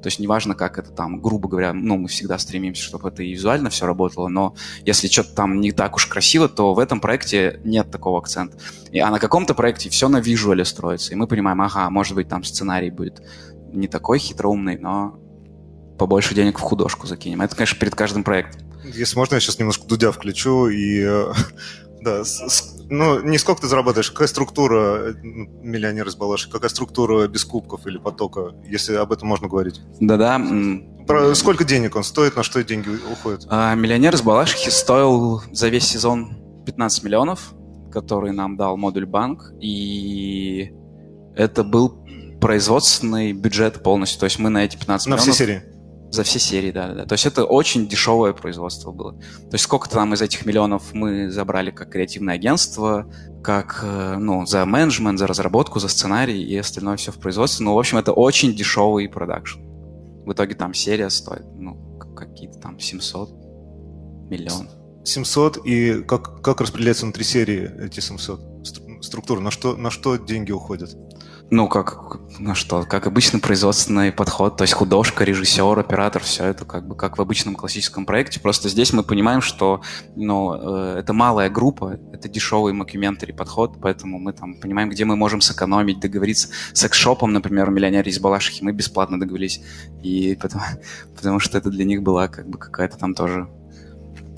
То 0.04 0.08
есть 0.08 0.20
неважно, 0.20 0.54
как 0.54 0.78
это 0.78 0.92
там, 0.92 1.22
грубо 1.22 1.48
говоря, 1.48 1.72
ну, 1.72 1.96
мы 1.96 2.10
всегда 2.10 2.38
стремимся, 2.38 2.84
чтобы 2.84 3.08
это 3.08 3.24
и 3.24 3.32
визуально 3.32 3.70
все 3.70 3.86
работало, 3.86 4.28
но 4.28 4.54
если 4.86 5.08
что-то 5.08 5.34
там 5.34 5.62
не 5.62 5.72
так 5.72 5.96
уж 5.96 6.08
красиво, 6.08 6.50
то 6.50 6.74
в 6.74 6.80
этом 6.80 7.00
проекте 7.00 7.62
нет 7.64 7.90
такого 7.90 8.20
акцента. 8.20 8.58
И, 8.92 9.00
а 9.00 9.10
на 9.10 9.20
каком-то 9.20 9.54
проекте 9.54 9.90
все 9.90 10.10
на 10.10 10.20
визуале 10.20 10.66
строится, 10.66 11.14
и 11.14 11.16
мы 11.16 11.26
понимаем, 11.26 11.62
ага, 11.62 11.90
может 11.90 12.16
быть, 12.16 12.28
там 12.28 12.44
сценарий 12.44 12.92
будет 12.92 13.24
не 13.72 13.88
такой 13.88 14.20
хитроумный, 14.20 14.78
но 14.78 15.18
побольше 15.98 16.36
денег 16.36 16.60
в 16.60 16.62
художку 16.62 17.08
закинем. 17.08 17.42
Это, 17.42 17.56
конечно, 17.56 17.80
перед 17.80 17.96
каждым 17.96 18.24
проектом. 18.24 18.62
Если 18.84 19.16
можно, 19.16 19.36
я 19.36 19.40
сейчас 19.40 19.60
немножко 19.60 19.86
Дудя 19.88 20.12
включу 20.12 20.68
и 20.68 21.26
да, 22.04 22.24
с, 22.24 22.76
ну, 22.90 23.22
не 23.22 23.38
сколько 23.38 23.62
ты 23.62 23.68
зарабатываешь, 23.68 24.12
какая 24.12 24.28
структура 24.28 25.10
э, 25.10 25.14
миллионер 25.24 26.08
из 26.08 26.16
Балаши, 26.16 26.50
какая 26.50 26.70
структура 26.70 27.28
без 27.28 27.46
кубков 27.46 27.88
или 27.88 27.98
потока, 27.98 28.54
если 28.66 28.96
об 28.96 29.12
этом 29.12 29.28
можно 29.28 29.48
говорить? 29.48 29.82
Да-да. 30.00 30.42
Про 31.08 31.34
сколько 31.36 31.64
денег 31.64 31.96
он 31.96 32.04
стоит, 32.04 32.36
на 32.36 32.44
что 32.44 32.64
деньги 32.64 32.90
уходят? 33.12 33.46
А, 33.50 33.76
миллионер 33.76 34.14
из 34.16 34.22
Балашихи 34.22 34.70
стоил 34.70 35.42
за 35.52 35.70
весь 35.70 35.86
сезон 35.86 36.38
15 36.66 37.04
миллионов, 37.04 37.54
который 37.92 38.32
нам 38.32 38.58
дал 38.58 38.78
модуль 38.78 39.06
банк, 39.06 39.52
и 39.60 40.72
это 41.36 41.64
был 41.64 42.06
производственный 42.40 43.34
бюджет 43.34 43.82
полностью, 43.84 44.20
то 44.20 44.26
есть 44.26 44.40
мы 44.40 44.50
на 44.50 44.66
эти 44.66 44.76
15 44.76 45.08
на 45.08 45.10
миллионов... 45.12 45.26
На 45.26 45.34
все 45.34 45.46
серии? 45.46 45.64
За 46.14 46.22
все 46.22 46.38
серии, 46.38 46.70
да, 46.70 46.94
да. 46.94 47.06
То 47.06 47.14
есть 47.14 47.26
это 47.26 47.44
очень 47.44 47.88
дешевое 47.88 48.34
производство 48.34 48.92
было. 48.92 49.14
То 49.14 49.54
есть 49.54 49.64
сколько-то 49.64 49.96
там 49.96 50.14
из 50.14 50.22
этих 50.22 50.46
миллионов 50.46 50.94
мы 50.94 51.32
забрали 51.32 51.72
как 51.72 51.90
креативное 51.90 52.36
агентство, 52.36 53.12
как, 53.44 53.80
э, 53.82 54.18
ну, 54.20 54.46
за 54.46 54.64
менеджмент, 54.64 55.18
за 55.18 55.26
разработку, 55.26 55.80
за 55.80 55.88
сценарий 55.88 56.44
и 56.44 56.56
остальное 56.56 56.98
все 56.98 57.12
в 57.12 57.16
производстве. 57.18 57.66
Ну, 57.66 57.74
в 57.74 57.80
общем, 57.80 57.98
это 57.98 58.12
очень 58.12 58.54
дешевый 58.54 59.10
продакшн. 59.10 59.60
В 60.24 60.34
итоге 60.34 60.54
там 60.54 60.76
серия 60.76 61.10
стоит, 61.10 61.48
ну, 61.56 61.98
какие-то 62.16 62.60
там 62.60 62.80
700 62.80 63.32
миллионов. 64.30 64.72
700, 65.04 65.66
и 65.66 66.04
как, 66.04 66.44
как 66.44 66.62
распределяются 66.62 67.06
внутри 67.06 67.24
серии 67.24 67.72
эти 67.84 68.02
700 68.02 68.68
структур? 69.02 69.40
На 69.40 69.50
что, 69.50 69.76
на 69.76 69.90
что 69.90 70.18
деньги 70.18 70.52
уходят? 70.52 70.96
Ну, 71.56 71.68
как, 71.68 72.18
ну 72.40 72.56
что, 72.56 72.82
как 72.82 73.06
обычно 73.06 73.38
производственный 73.38 74.12
подход, 74.12 74.58
то 74.58 74.64
есть 74.64 74.74
художка, 74.74 75.24
режиссер, 75.24 75.78
оператор, 75.78 76.24
все 76.24 76.46
это 76.46 76.66
как 76.66 76.88
бы 76.88 76.96
как 76.96 77.20
в 77.20 77.22
обычном 77.22 77.54
классическом 77.54 78.08
проекте. 78.08 78.40
Просто 78.40 78.70
здесь 78.70 78.92
мы 78.92 79.04
понимаем, 79.04 79.40
что 79.40 79.84
ну, 80.16 80.56
э, 80.56 80.98
это 80.98 81.14
малая 81.14 81.52
группа, 81.52 82.00
это 82.12 82.28
дешевый 82.28 82.74
мокюментари 82.74 83.34
подход, 83.34 83.78
поэтому 83.80 84.18
мы 84.18 84.34
там 84.34 84.56
понимаем, 84.56 84.90
где 84.90 85.06
мы 85.06 85.16
можем 85.16 85.42
сэкономить, 85.42 86.00
договориться 86.00 86.48
с 86.74 86.86
экшопом, 86.86 87.32
например, 87.34 87.70
миллионер 87.70 88.08
из 88.08 88.18
Балашихи, 88.18 88.64
мы 88.64 88.72
бесплатно 88.72 89.20
договорились, 89.20 89.62
и 90.02 90.36
потому, 90.42 90.64
потому 91.16 91.40
что 91.40 91.60
это 91.60 91.70
для 91.70 91.86
них 91.86 92.02
была 92.02 92.30
как 92.30 92.50
бы 92.50 92.58
какая-то 92.58 92.98
там 92.98 93.14
тоже 93.14 93.48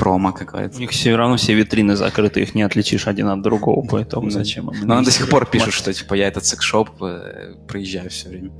промо 0.06 0.34
какая-то. 0.34 0.78
У 0.78 0.80
них 0.80 0.92
все 0.92 1.16
равно 1.16 1.36
все 1.36 1.56
витрины 1.56 1.96
закрыты, 1.96 2.42
их 2.42 2.54
не 2.54 2.62
отличишь 2.62 3.08
один 3.08 3.28
от 3.28 3.42
другого, 3.42 3.84
поэтому 3.90 4.30
зачем 4.30 4.70
им? 4.70 4.88
Но 4.88 5.02
до 5.02 5.10
сих 5.10 5.28
пор 5.30 5.48
пишут, 5.48 5.74
что 5.74 5.92
типа 5.92 6.14
я 6.14 6.28
этот 6.28 6.46
секс-шоп 6.46 7.02
э, 7.02 7.56
проезжаю 7.68 8.12
все 8.12 8.30
время. 8.30 8.52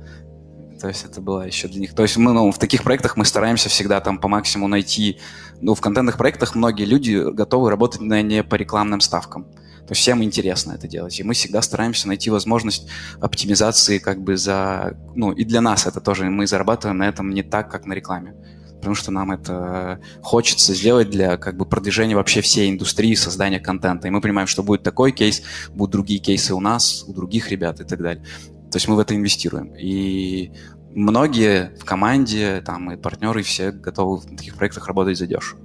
То 0.80 0.88
есть 0.88 1.04
это 1.04 1.20
было 1.20 1.46
еще 1.46 1.68
для 1.68 1.78
них. 1.78 1.94
То 1.94 2.02
есть 2.02 2.16
мы, 2.16 2.32
ну, 2.32 2.50
в 2.50 2.58
таких 2.58 2.82
проектах 2.82 3.16
мы 3.16 3.24
стараемся 3.24 3.68
всегда 3.68 4.00
там 4.00 4.18
по 4.18 4.26
максимуму 4.26 4.66
найти. 4.66 5.20
Ну, 5.60 5.76
в 5.76 5.80
контентных 5.80 6.18
проектах 6.18 6.56
многие 6.56 6.84
люди 6.84 7.30
готовы 7.32 7.70
работать 7.70 8.00
на 8.00 8.22
не 8.22 8.42
по 8.42 8.56
рекламным 8.56 9.00
ставкам. 9.00 9.44
То 9.44 9.92
есть 9.92 10.00
всем 10.00 10.24
интересно 10.24 10.72
это 10.72 10.88
делать. 10.88 11.20
И 11.20 11.22
мы 11.22 11.34
всегда 11.34 11.62
стараемся 11.62 12.08
найти 12.08 12.28
возможность 12.28 12.88
оптимизации 13.20 13.98
как 13.98 14.20
бы 14.20 14.36
за... 14.36 14.96
Ну, 15.14 15.30
и 15.30 15.44
для 15.44 15.60
нас 15.60 15.86
это 15.86 16.00
тоже. 16.00 16.24
Мы 16.24 16.48
зарабатываем 16.48 16.98
на 16.98 17.08
этом 17.08 17.30
не 17.30 17.44
так, 17.44 17.70
как 17.70 17.86
на 17.86 17.92
рекламе 17.92 18.34
потому 18.78 18.94
что 18.94 19.10
нам 19.10 19.32
это 19.32 20.00
хочется 20.22 20.74
сделать 20.74 21.10
для 21.10 21.36
как 21.36 21.56
бы 21.56 21.66
продвижения 21.66 22.14
вообще 22.14 22.40
всей 22.40 22.70
индустрии 22.70 23.14
создания 23.14 23.60
контента. 23.60 24.08
И 24.08 24.10
мы 24.10 24.20
понимаем, 24.20 24.46
что 24.46 24.62
будет 24.62 24.82
такой 24.82 25.12
кейс, 25.12 25.42
будут 25.70 25.92
другие 25.92 26.20
кейсы 26.20 26.54
у 26.54 26.60
нас, 26.60 27.04
у 27.06 27.12
других 27.12 27.50
ребят 27.50 27.80
и 27.80 27.84
так 27.84 28.00
далее. 28.00 28.24
То 28.70 28.76
есть 28.76 28.88
мы 28.88 28.96
в 28.96 28.98
это 28.98 29.14
инвестируем. 29.14 29.74
И 29.78 30.52
многие 30.94 31.76
в 31.78 31.84
команде, 31.84 32.62
там, 32.64 32.90
и 32.92 32.96
партнеры, 32.96 33.42
все 33.42 33.70
готовы 33.70 34.18
в 34.18 34.36
таких 34.36 34.54
проектах 34.56 34.86
работать 34.88 35.18
за 35.18 35.26
дешево. 35.26 35.60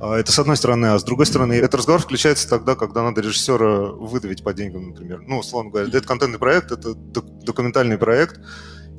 А 0.00 0.16
это 0.16 0.32
с 0.32 0.38
одной 0.38 0.56
стороны, 0.56 0.86
а 0.86 0.98
с 0.98 1.04
другой 1.04 1.26
стороны, 1.26 1.52
этот 1.52 1.74
разговор 1.74 2.00
включается 2.00 2.48
тогда, 2.48 2.74
когда 2.74 3.02
надо 3.02 3.20
режиссера 3.20 3.92
выдавить 3.92 4.42
по 4.42 4.54
деньгам, 4.54 4.88
например. 4.88 5.22
Ну, 5.26 5.38
условно 5.38 5.70
говоря, 5.70 5.88
это 5.88 6.06
контентный 6.06 6.38
проект, 6.38 6.72
это 6.72 6.94
документальный 6.94 7.98
проект, 7.98 8.40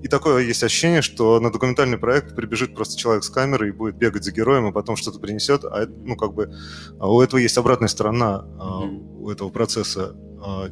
и 0.04 0.08
такое 0.08 0.44
есть 0.44 0.64
ощущение, 0.64 1.02
что 1.02 1.40
на 1.40 1.52
документальный 1.52 1.98
проект 1.98 2.36
прибежит 2.36 2.76
просто 2.76 2.98
человек 2.98 3.24
с 3.24 3.30
камерой 3.30 3.70
и 3.70 3.72
будет 3.72 3.96
бегать 3.96 4.24
за 4.24 4.32
героем, 4.32 4.68
и 4.68 4.72
потом 4.72 4.96
что-то 4.96 5.20
принесет. 5.20 5.64
А 5.64 5.88
ну, 5.88 6.16
как 6.16 6.34
бы 6.34 6.54
а 7.00 7.12
у 7.12 7.22
этого 7.22 7.40
есть 7.40 7.58
обратная 7.58 7.88
сторона 7.88 8.46
mm-hmm. 8.46 9.22
у 9.22 9.30
этого 9.30 9.50
процесса. 9.50 10.16
А, 10.44 10.70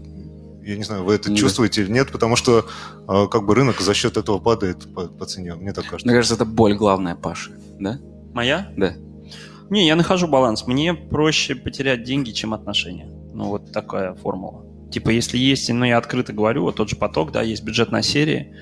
я 0.64 0.78
не 0.78 0.84
знаю, 0.84 1.04
вы 1.04 1.14
это 1.14 1.32
mm-hmm. 1.32 1.36
чувствуете 1.36 1.82
или 1.84 1.92
нет, 1.92 2.12
потому 2.12 2.36
что 2.36 2.66
как 3.08 3.46
бы 3.46 3.56
рынок 3.56 3.80
за 3.82 3.94
счет 3.94 4.18
этого 4.18 4.40
падает 4.40 4.94
по, 4.94 5.08
по 5.08 5.26
цене, 5.26 5.56
мне 5.56 5.74
так 5.74 5.86
кажется. 5.86 6.08
Мне 6.08 6.16
кажется, 6.16 6.36
это 6.36 6.46
боль 6.46 6.76
главная 6.76 7.16
Паши, 7.16 7.52
да? 7.80 8.00
Моя? 8.34 8.72
Да. 8.78 8.94
Не, 9.70 9.86
я 9.86 9.96
нахожу 9.96 10.28
баланс. 10.28 10.66
Мне 10.66 10.94
проще 10.94 11.56
потерять 11.56 12.04
деньги, 12.04 12.32
чем 12.32 12.54
отношения. 12.54 13.08
Ну, 13.34 13.46
вот 13.46 13.72
такая 13.72 14.16
формула. 14.16 14.66
Типа, 14.92 15.12
если 15.12 15.38
есть, 15.38 15.70
ну, 15.72 15.86
я 15.86 15.98
открыто 15.98 16.34
говорю, 16.34 16.64
вот 16.64 16.76
тот 16.76 16.90
же 16.90 16.96
поток, 16.96 17.32
да, 17.32 17.44
есть 17.44 17.64
бюджет 17.64 17.92
на 17.92 18.02
серии, 18.02 18.56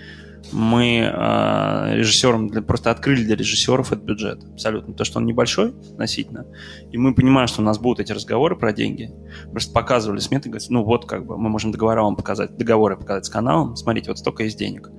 мы 0.51 0.99
э, 0.99 1.95
режиссерам 1.95 2.49
для, 2.49 2.61
просто 2.61 2.91
открыли 2.91 3.23
для 3.23 3.35
режиссеров 3.35 3.91
этот 3.91 4.05
бюджет. 4.05 4.43
Абсолютно. 4.53 4.93
То, 4.93 5.03
что 5.03 5.19
он 5.19 5.25
небольшой 5.25 5.73
относительно. 5.91 6.45
И 6.91 6.97
мы 6.97 7.13
понимаем, 7.13 7.47
что 7.47 7.61
у 7.61 7.65
нас 7.65 7.79
будут 7.79 7.99
эти 7.99 8.11
разговоры 8.11 8.55
про 8.55 8.73
деньги. 8.73 9.11
Просто 9.51 9.73
показывали 9.73 10.19
сметы, 10.19 10.49
говорят, 10.49 10.69
ну 10.69 10.83
вот 10.83 11.05
как 11.05 11.25
бы 11.25 11.37
мы 11.37 11.49
можем 11.49 11.71
договора 11.71 12.03
вам 12.03 12.15
показать, 12.15 12.57
договоры 12.57 12.97
показать 12.97 13.25
с 13.25 13.29
каналом. 13.29 13.75
Смотрите, 13.75 14.09
вот 14.09 14.19
столько 14.19 14.43
есть 14.43 14.57
денег. 14.57 14.89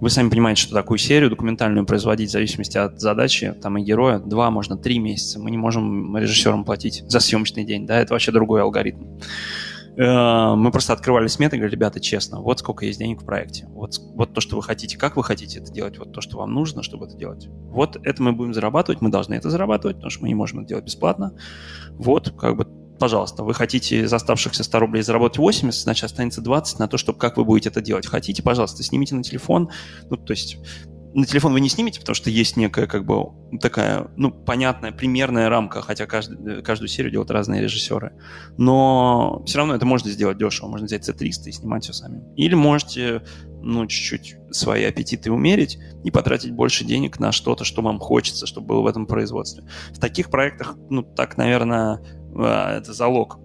Вы 0.00 0.10
сами 0.10 0.30
понимаете, 0.30 0.62
что 0.62 0.74
такую 0.74 0.98
серию 0.98 1.30
документальную 1.30 1.86
производить 1.86 2.30
в 2.30 2.32
зависимости 2.32 2.76
от 2.76 3.00
задачи, 3.00 3.54
там 3.62 3.78
и 3.78 3.84
героя, 3.84 4.18
два, 4.18 4.50
можно 4.50 4.76
три 4.76 4.98
месяца. 4.98 5.38
Мы 5.38 5.52
не 5.52 5.58
можем 5.58 6.16
режиссерам 6.16 6.64
платить 6.64 7.04
за 7.06 7.20
съемочный 7.20 7.62
день, 7.62 7.86
да, 7.86 8.00
это 8.00 8.12
вообще 8.12 8.32
другой 8.32 8.62
алгоритм. 8.62 9.04
Э, 9.96 10.54
мы 10.54 10.70
просто 10.70 10.92
открывали 10.92 11.26
сметы 11.26 11.56
и 11.56 11.58
говорили, 11.58 11.76
ребята, 11.76 12.00
честно, 12.00 12.40
вот 12.40 12.60
сколько 12.60 12.86
есть 12.86 12.98
денег 12.98 13.22
в 13.22 13.24
проекте, 13.24 13.66
вот, 13.68 13.98
вот 14.14 14.32
то, 14.32 14.40
что 14.40 14.56
вы 14.56 14.62
хотите, 14.62 14.96
как 14.96 15.16
вы 15.16 15.24
хотите 15.24 15.60
это 15.60 15.70
делать, 15.70 15.98
вот 15.98 16.12
то, 16.12 16.20
что 16.20 16.38
вам 16.38 16.52
нужно, 16.54 16.82
чтобы 16.82 17.06
это 17.06 17.16
делать. 17.16 17.48
Вот 17.48 17.96
это 18.02 18.22
мы 18.22 18.32
будем 18.32 18.54
зарабатывать, 18.54 19.02
мы 19.02 19.10
должны 19.10 19.34
это 19.34 19.50
зарабатывать, 19.50 19.96
потому 19.96 20.10
что 20.10 20.22
мы 20.22 20.28
не 20.28 20.34
можем 20.34 20.60
это 20.60 20.68
делать 20.68 20.84
бесплатно. 20.84 21.34
Вот, 21.90 22.32
как 22.38 22.56
бы, 22.56 22.66
пожалуйста, 22.98 23.44
вы 23.44 23.52
хотите 23.52 24.02
из 24.02 24.12
оставшихся 24.12 24.64
100 24.64 24.78
рублей 24.78 25.02
заработать 25.02 25.38
80, 25.38 25.82
значит, 25.82 26.04
останется 26.04 26.40
20 26.40 26.78
на 26.78 26.88
то, 26.88 26.96
чтобы 26.96 27.18
как 27.18 27.36
вы 27.36 27.44
будете 27.44 27.68
это 27.68 27.82
делать. 27.82 28.06
Хотите, 28.06 28.42
пожалуйста, 28.42 28.82
снимите 28.82 29.14
на 29.14 29.22
телефон, 29.22 29.68
ну, 30.08 30.16
то 30.16 30.32
есть 30.32 30.56
на 31.14 31.26
телефон 31.26 31.52
вы 31.52 31.60
не 31.60 31.68
снимете, 31.68 32.00
потому 32.00 32.14
что 32.14 32.30
есть 32.30 32.56
некая, 32.56 32.86
как 32.86 33.04
бы, 33.04 33.26
такая, 33.60 34.08
ну, 34.16 34.30
понятная, 34.30 34.92
примерная 34.92 35.48
рамка, 35.48 35.82
хотя 35.82 36.06
каждый, 36.06 36.62
каждую 36.62 36.88
серию 36.88 37.12
делают 37.12 37.30
разные 37.30 37.62
режиссеры. 37.62 38.12
Но 38.56 39.42
все 39.46 39.58
равно 39.58 39.74
это 39.74 39.84
можно 39.84 40.10
сделать 40.10 40.38
дешево. 40.38 40.68
Можно 40.68 40.86
взять 40.86 41.08
C300 41.08 41.48
и 41.48 41.52
снимать 41.52 41.84
все 41.84 41.92
сами. 41.92 42.22
Или 42.36 42.54
можете, 42.54 43.22
ну, 43.60 43.86
чуть-чуть 43.86 44.36
свои 44.50 44.84
аппетиты 44.84 45.30
умерить 45.30 45.78
и 46.04 46.10
потратить 46.10 46.52
больше 46.52 46.84
денег 46.84 47.18
на 47.20 47.32
что-то, 47.32 47.64
что 47.64 47.82
вам 47.82 47.98
хочется, 47.98 48.46
чтобы 48.46 48.68
было 48.68 48.80
в 48.82 48.86
этом 48.86 49.06
производстве. 49.06 49.64
В 49.92 49.98
таких 49.98 50.30
проектах, 50.30 50.76
ну, 50.88 51.02
так, 51.02 51.36
наверное, 51.36 52.00
а, 52.34 52.78
это 52.78 52.92
залог 52.92 53.38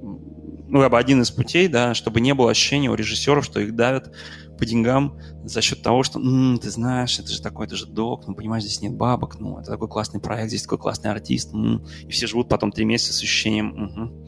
ну, 0.68 0.80
как 0.80 0.92
бы 0.92 0.98
один 0.98 1.22
из 1.22 1.32
путей, 1.32 1.68
да, 1.68 1.94
чтобы 1.94 2.22
не 2.22 2.34
было 2.34 2.52
ощущения 2.52 2.90
у 2.90 2.96
режиссеров, 2.96 3.46
что 3.46 3.60
их 3.60 3.76
давят 3.76 4.12
по 4.58 4.66
деньгам 4.66 5.18
за 5.44 5.62
счет 5.62 5.82
того, 5.82 6.04
что, 6.04 6.20
м-м, 6.20 6.58
ты 6.58 6.70
знаешь, 6.70 7.20
это 7.20 7.30
же 7.30 7.42
такой, 7.42 7.68
это 7.68 7.76
же 7.76 7.86
док, 7.86 8.28
ну, 8.28 8.36
понимаешь, 8.36 8.64
здесь 8.64 8.82
нет 8.82 8.94
бабок, 8.94 9.40
ну, 9.40 9.60
это 9.60 9.72
такой 9.72 9.88
классный 9.88 10.20
проект, 10.20 10.50
здесь 10.50 10.64
такой 10.64 10.80
классный 10.80 11.12
артист, 11.12 11.54
м-м. 11.54 11.86
и 12.08 12.12
все 12.12 12.28
живут 12.28 12.50
потом 12.50 12.72
три 12.72 12.86
месяца 12.86 13.14
с 13.14 13.22
ощущением, 13.22 13.84
угу. 13.84 14.28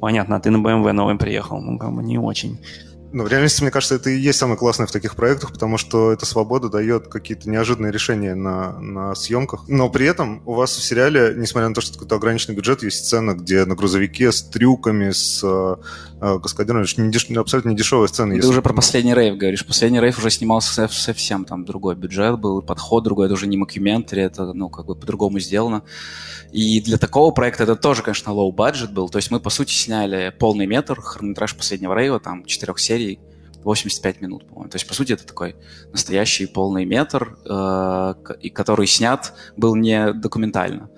понятно, 0.00 0.36
а 0.36 0.40
ты 0.40 0.50
на 0.50 0.56
BMW 0.56 0.92
новым 0.92 1.18
приехал, 1.18 1.60
ну, 1.60 1.78
как 1.78 1.94
бы 1.94 2.02
не 2.02 2.18
очень. 2.18 2.58
Ну, 3.12 3.24
в 3.24 3.28
реальности, 3.28 3.62
мне 3.62 3.72
кажется, 3.72 3.96
это 3.96 4.10
и 4.10 4.18
есть 4.18 4.38
самое 4.38 4.56
классное 4.56 4.86
в 4.86 4.92
таких 4.92 5.16
проектах, 5.16 5.52
потому 5.52 5.78
что 5.78 6.12
эта 6.12 6.26
свобода 6.26 6.68
дает 6.68 7.08
какие-то 7.08 7.50
неожиданные 7.50 7.90
решения 7.90 8.34
на, 8.34 8.78
на 8.78 9.14
съемках. 9.14 9.64
Но 9.66 9.88
при 9.88 10.06
этом 10.06 10.42
у 10.46 10.54
вас 10.54 10.76
в 10.76 10.84
сериале, 10.84 11.34
несмотря 11.36 11.68
на 11.68 11.74
то, 11.74 11.80
что 11.80 11.94
какой-то 11.94 12.16
ограниченный 12.16 12.54
бюджет, 12.54 12.82
есть 12.84 13.06
сцена, 13.06 13.32
где 13.32 13.64
на 13.64 13.74
грузовике 13.74 14.30
с 14.30 14.42
трюками, 14.42 15.10
с 15.10 15.44
каскадерами, 16.20 16.86
не 16.98 17.10
деш... 17.10 17.30
абсолютно 17.30 17.70
не 17.70 17.76
дешевая 17.76 18.06
сцена. 18.08 18.30
Ты 18.30 18.36
если... 18.36 18.48
уже 18.48 18.62
про 18.62 18.74
последний 18.74 19.14
рейв 19.14 19.36
говоришь. 19.36 19.66
Последний 19.66 20.00
рейв 20.00 20.18
уже 20.18 20.30
снимался 20.30 20.88
совсем 20.88 21.44
там 21.44 21.64
другой 21.64 21.94
бюджет 21.94 22.38
был, 22.38 22.62
подход 22.62 23.04
другой, 23.04 23.26
это 23.26 23.34
уже 23.34 23.46
не 23.46 23.56
мокюментари, 23.56 24.22
это, 24.22 24.52
ну, 24.52 24.68
как 24.68 24.86
бы 24.86 24.94
по-другому 24.94 25.38
сделано. 25.38 25.82
И 26.52 26.80
для 26.80 26.98
такого 26.98 27.30
проекта 27.30 27.62
это 27.62 27.76
тоже, 27.76 28.02
конечно, 28.02 28.30
low 28.30 28.54
budget 28.54 28.92
был. 28.92 29.08
То 29.08 29.18
есть 29.18 29.30
мы, 29.30 29.40
по 29.40 29.50
сути, 29.50 29.72
сняли 29.72 30.34
полный 30.38 30.66
метр, 30.66 31.00
хронометраж 31.00 31.56
последнего 31.56 31.94
рейва, 31.94 32.20
там, 32.20 32.44
четырех 32.44 32.78
серий, 32.78 33.20
85 33.64 34.20
минут, 34.20 34.46
по-моему. 34.46 34.70
То 34.70 34.76
есть, 34.76 34.86
по 34.86 34.94
сути, 34.94 35.12
это 35.12 35.26
такой 35.26 35.56
настоящий 35.92 36.46
полный 36.46 36.84
метр, 36.84 37.38
э, 37.44 38.14
и 38.40 38.50
который 38.50 38.86
снят 38.86 39.32
был 39.56 39.76
не 39.76 40.12
документально. 40.12 40.90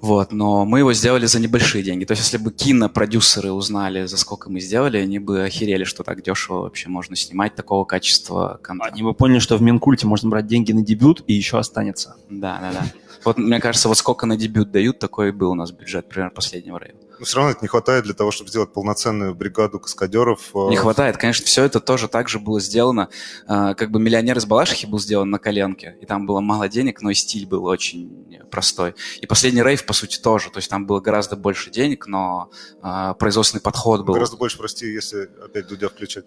Вот, 0.00 0.32
но 0.32 0.64
мы 0.64 0.78
его 0.78 0.94
сделали 0.94 1.26
за 1.26 1.40
небольшие 1.40 1.84
деньги. 1.84 2.06
То 2.06 2.12
есть, 2.12 2.22
если 2.22 2.38
бы 2.38 2.50
кинопродюсеры 2.50 3.52
узнали, 3.52 4.06
за 4.06 4.16
сколько 4.16 4.50
мы 4.50 4.60
сделали, 4.60 4.96
они 4.96 5.18
бы 5.18 5.42
охерели, 5.42 5.84
что 5.84 6.02
так 6.04 6.22
дешево 6.22 6.62
вообще 6.62 6.88
можно 6.88 7.16
снимать 7.16 7.54
такого 7.54 7.84
качества 7.84 8.58
контента. 8.62 8.94
Они 8.94 9.02
бы 9.02 9.12
поняли, 9.12 9.40
что 9.40 9.58
в 9.58 9.62
Минкульте 9.62 10.06
можно 10.06 10.30
брать 10.30 10.46
деньги 10.46 10.72
на 10.72 10.82
дебют 10.82 11.22
и 11.26 11.34
еще 11.34 11.58
останется. 11.58 12.16
Да, 12.30 12.58
да, 12.60 12.72
да. 12.72 12.86
Вот, 13.24 13.36
мне 13.36 13.60
кажется, 13.60 13.88
вот 13.88 13.98
сколько 13.98 14.24
на 14.24 14.36
дебют 14.38 14.70
дают, 14.70 14.98
такой 14.98 15.32
был 15.32 15.50
у 15.50 15.54
нас 15.54 15.70
бюджет, 15.70 16.08
примерно, 16.08 16.34
последнего 16.34 16.78
рейва. 16.78 16.98
Но 17.20 17.26
все 17.26 17.36
равно 17.36 17.50
это 17.50 17.60
не 17.60 17.68
хватает 17.68 18.04
для 18.04 18.14
того, 18.14 18.30
чтобы 18.30 18.48
сделать 18.48 18.72
полноценную 18.72 19.34
бригаду 19.34 19.78
каскадеров. 19.78 20.50
Э, 20.54 20.70
не 20.70 20.76
хватает. 20.76 21.18
Конечно, 21.18 21.44
все 21.44 21.64
это 21.64 21.78
тоже 21.78 22.08
так 22.08 22.30
же 22.30 22.38
было 22.38 22.60
сделано. 22.60 23.10
Э, 23.46 23.74
как 23.74 23.90
бы 23.90 24.00
«Миллионер 24.00 24.38
из 24.38 24.46
Балашихи» 24.46 24.86
был 24.86 24.98
сделан 24.98 25.28
на 25.28 25.38
коленке, 25.38 25.98
и 26.00 26.06
там 26.06 26.24
было 26.24 26.40
мало 26.40 26.66
денег, 26.66 27.02
но 27.02 27.10
и 27.10 27.14
стиль 27.14 27.46
был 27.46 27.66
очень 27.66 28.38
простой. 28.50 28.94
И 29.20 29.26
последний 29.26 29.62
рейв, 29.62 29.84
по 29.84 29.92
сути, 29.92 30.18
тоже. 30.18 30.50
То 30.50 30.60
есть 30.60 30.70
там 30.70 30.86
было 30.86 31.00
гораздо 31.00 31.36
больше 31.36 31.70
денег, 31.70 32.06
но 32.06 32.50
э, 32.82 33.14
производственный 33.18 33.60
подход 33.60 34.06
был... 34.06 34.14
Гораздо 34.14 34.38
больше, 34.38 34.56
прости, 34.56 34.86
если 34.86 35.28
опять 35.44 35.68
Дудя 35.68 35.90
включать. 35.90 36.24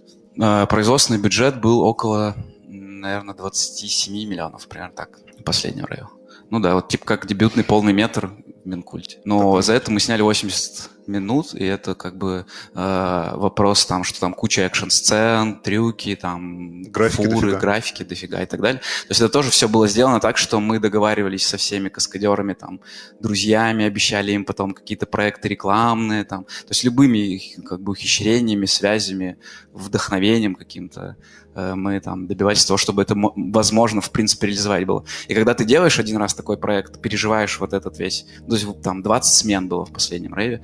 Производственный 0.70 1.20
бюджет 1.20 1.60
был 1.60 1.82
около, 1.82 2.36
наверное, 2.68 3.34
27 3.34 4.14
миллионов, 4.14 4.68
примерно 4.68 4.94
так, 4.94 5.18
последнего 5.44 5.88
рейва. 5.88 6.12
Ну 6.52 6.60
да, 6.60 6.76
вот 6.76 6.88
типа 6.88 7.06
как 7.06 7.26
дебютный 7.26 7.64
полный 7.64 7.94
метр 7.94 8.32
Минкульте. 8.66 9.18
Но 9.26 9.56
так, 9.56 9.64
за 9.64 9.74
это 9.74 9.92
мы 9.92 10.00
сняли 10.00 10.22
80 10.22 10.90
минут, 11.08 11.54
и 11.54 11.66
это 11.66 11.96
как 11.96 12.18
бы 12.18 12.46
э, 12.74 13.32
вопрос 13.36 13.86
там, 13.86 14.04
что 14.04 14.20
там 14.20 14.34
куча 14.34 14.62
экшн-сцен, 14.62 15.60
трюки, 15.62 16.16
там 16.16 16.84
графики 16.84 17.24
фуры, 17.24 17.52
дофига. 17.52 17.60
графики 17.60 18.04
дофига 18.04 18.42
и 18.42 18.46
так 18.46 18.62
далее. 18.62 18.80
То 18.80 19.10
есть 19.10 19.22
это 19.22 19.30
тоже 19.30 19.52
все 19.52 19.68
было 19.68 19.88
сделано 19.88 20.20
так, 20.20 20.38
что 20.38 20.60
мы 20.60 20.80
договаривались 20.80 21.46
со 21.46 21.58
всеми 21.58 21.90
каскадерами, 21.90 22.54
там, 22.54 22.80
друзьями, 23.20 23.86
обещали 23.86 24.32
им 24.32 24.46
потом 24.46 24.74
какие-то 24.74 25.06
проекты 25.06 25.50
рекламные, 25.50 26.24
там, 26.24 26.44
то 26.46 26.70
есть 26.70 26.84
любыми 26.84 27.42
как 27.66 27.82
бы 27.82 27.92
ухищрениями, 27.92 28.66
связями, 28.66 29.38
вдохновением 29.74 30.56
каким-то 30.56 31.18
мы 31.56 32.00
там 32.00 32.28
добивались 32.28 32.66
того, 32.66 32.78
чтобы 32.78 33.02
это 33.02 33.16
возможно, 33.16 34.02
в 34.02 34.12
принципе, 34.12 34.48
реализовать 34.48 34.86
было. 34.86 35.06
И 35.28 35.34
когда 35.34 35.54
ты 35.54 35.66
делаешь 35.66 36.00
один 36.00 36.18
раз 36.18 36.34
такой 36.34 36.58
проект, 36.58 37.02
переживаешь 37.02 37.60
вот 37.60 37.74
этот 37.74 38.00
весь, 38.00 38.26
то 38.48 38.56
есть 38.56 38.82
там 38.82 39.02
20 39.02 39.34
смен 39.34 39.68
было 39.68 39.86
в 39.86 39.92
последнем 39.92 40.36
рейве, 40.36 40.64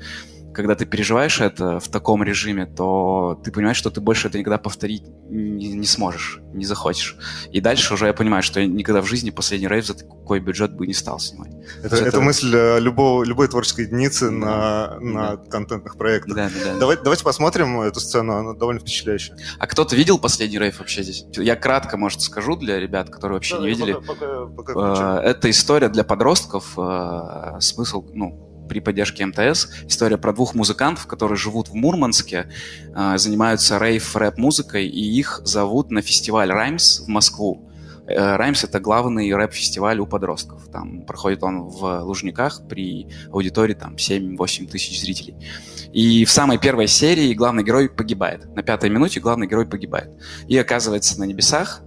когда 0.60 0.76
ты 0.76 0.86
переживаешь 0.86 1.40
это 1.40 1.80
в 1.80 1.88
таком 1.88 2.22
режиме, 2.22 2.66
то 2.66 3.40
ты 3.46 3.50
понимаешь, 3.50 3.78
что 3.78 3.90
ты 3.90 4.02
больше 4.02 4.28
это 4.28 4.38
никогда 4.38 4.58
повторить 4.58 5.04
не, 5.30 5.70
не 5.70 5.88
сможешь, 5.88 6.42
не 6.54 6.66
захочешь. 6.66 7.16
И 7.54 7.62
дальше 7.62 7.94
уже 7.94 8.08
я 8.08 8.14
понимаю, 8.14 8.44
что 8.44 8.60
я 8.60 8.68
никогда 8.68 9.02
в 9.02 9.06
жизни 9.06 9.30
последний 9.30 9.70
рейв 9.70 9.86
за 9.86 9.94
такой 9.94 10.42
бюджет 10.42 10.74
бы 10.74 10.86
не 10.86 10.94
стал 10.94 11.18
снимать. 11.20 11.54
Это, 11.82 11.96
это... 11.96 12.06
это 12.08 12.20
мысль 12.20 12.54
э, 12.54 12.80
любого, 12.82 13.24
любой 13.24 13.48
творческой 13.48 13.86
единицы 13.86 14.32
на, 14.32 15.00
на 15.00 15.38
да. 15.38 15.44
контентных 15.50 15.96
проектах. 15.96 16.36
Да, 16.36 16.50
да, 16.50 16.74
да. 16.74 16.78
Давайте, 16.78 17.04
давайте 17.04 17.24
посмотрим 17.24 17.80
эту 17.80 18.02
сцену, 18.02 18.34
она 18.34 18.54
довольно 18.54 18.82
впечатляющая. 18.82 19.38
А 19.60 19.66
кто-то 19.66 19.96
видел 19.96 20.20
последний 20.20 20.60
рейв 20.60 20.80
вообще 20.80 21.04
здесь? 21.04 21.24
Я 21.38 21.56
кратко, 21.56 21.96
может, 21.96 22.20
скажу 22.20 22.58
для 22.58 22.82
ребят, 22.82 23.10
которые 23.10 23.38
вообще 23.38 23.56
да, 23.56 23.62
не 23.62 23.70
видели. 23.70 23.94
Пока, 23.94 24.46
пока, 24.48 24.74
пока 24.74 25.22
э, 25.24 25.30
это 25.30 25.50
история 25.50 25.88
для 25.88 26.04
подростков. 26.04 26.78
Э, 26.78 27.62
смысл, 27.62 28.06
ну, 28.14 28.49
при 28.70 28.80
поддержке 28.80 29.26
МТС. 29.26 29.68
История 29.88 30.18
про 30.18 30.32
двух 30.32 30.56
музыкантов, 30.56 31.08
которые 31.08 31.38
живут 31.38 31.70
в 31.70 31.74
Мурманске, 31.74 32.50
э, 32.96 33.18
занимаются 33.18 33.78
рейв-рэп-музыкой, 33.78 34.88
и 34.88 35.20
их 35.20 35.42
зовут 35.44 35.92
на 35.92 36.02
фестиваль 36.02 36.52
«Раймс» 36.52 37.02
в 37.02 37.08
Москву. 37.08 37.70
Э, 38.08 38.38
«Раймс»— 38.38 38.64
это 38.66 38.80
главный 38.80 39.34
рэп-фестиваль 39.34 40.00
у 40.00 40.06
подростков. 40.06 40.68
Там 40.72 41.02
проходит 41.02 41.44
он 41.44 41.64
в 41.64 42.02
Лужниках 42.04 42.62
при 42.68 43.08
аудитории 43.32 43.74
там 43.74 43.96
7-8 43.96 44.68
тысяч 44.68 45.02
зрителей. 45.02 45.36
И 45.92 46.24
в 46.26 46.32
самой 46.32 46.58
первой 46.60 46.88
серии 46.88 47.34
главный 47.34 47.64
герой 47.64 47.90
погибает. 47.90 48.46
На 48.56 48.64
пятой 48.64 48.90
минуте 48.90 49.20
главный 49.20 49.48
герой 49.48 49.66
погибает. 49.66 50.12
И 50.48 50.58
оказывается 50.58 51.20
на 51.20 51.26
небесах, 51.26 51.82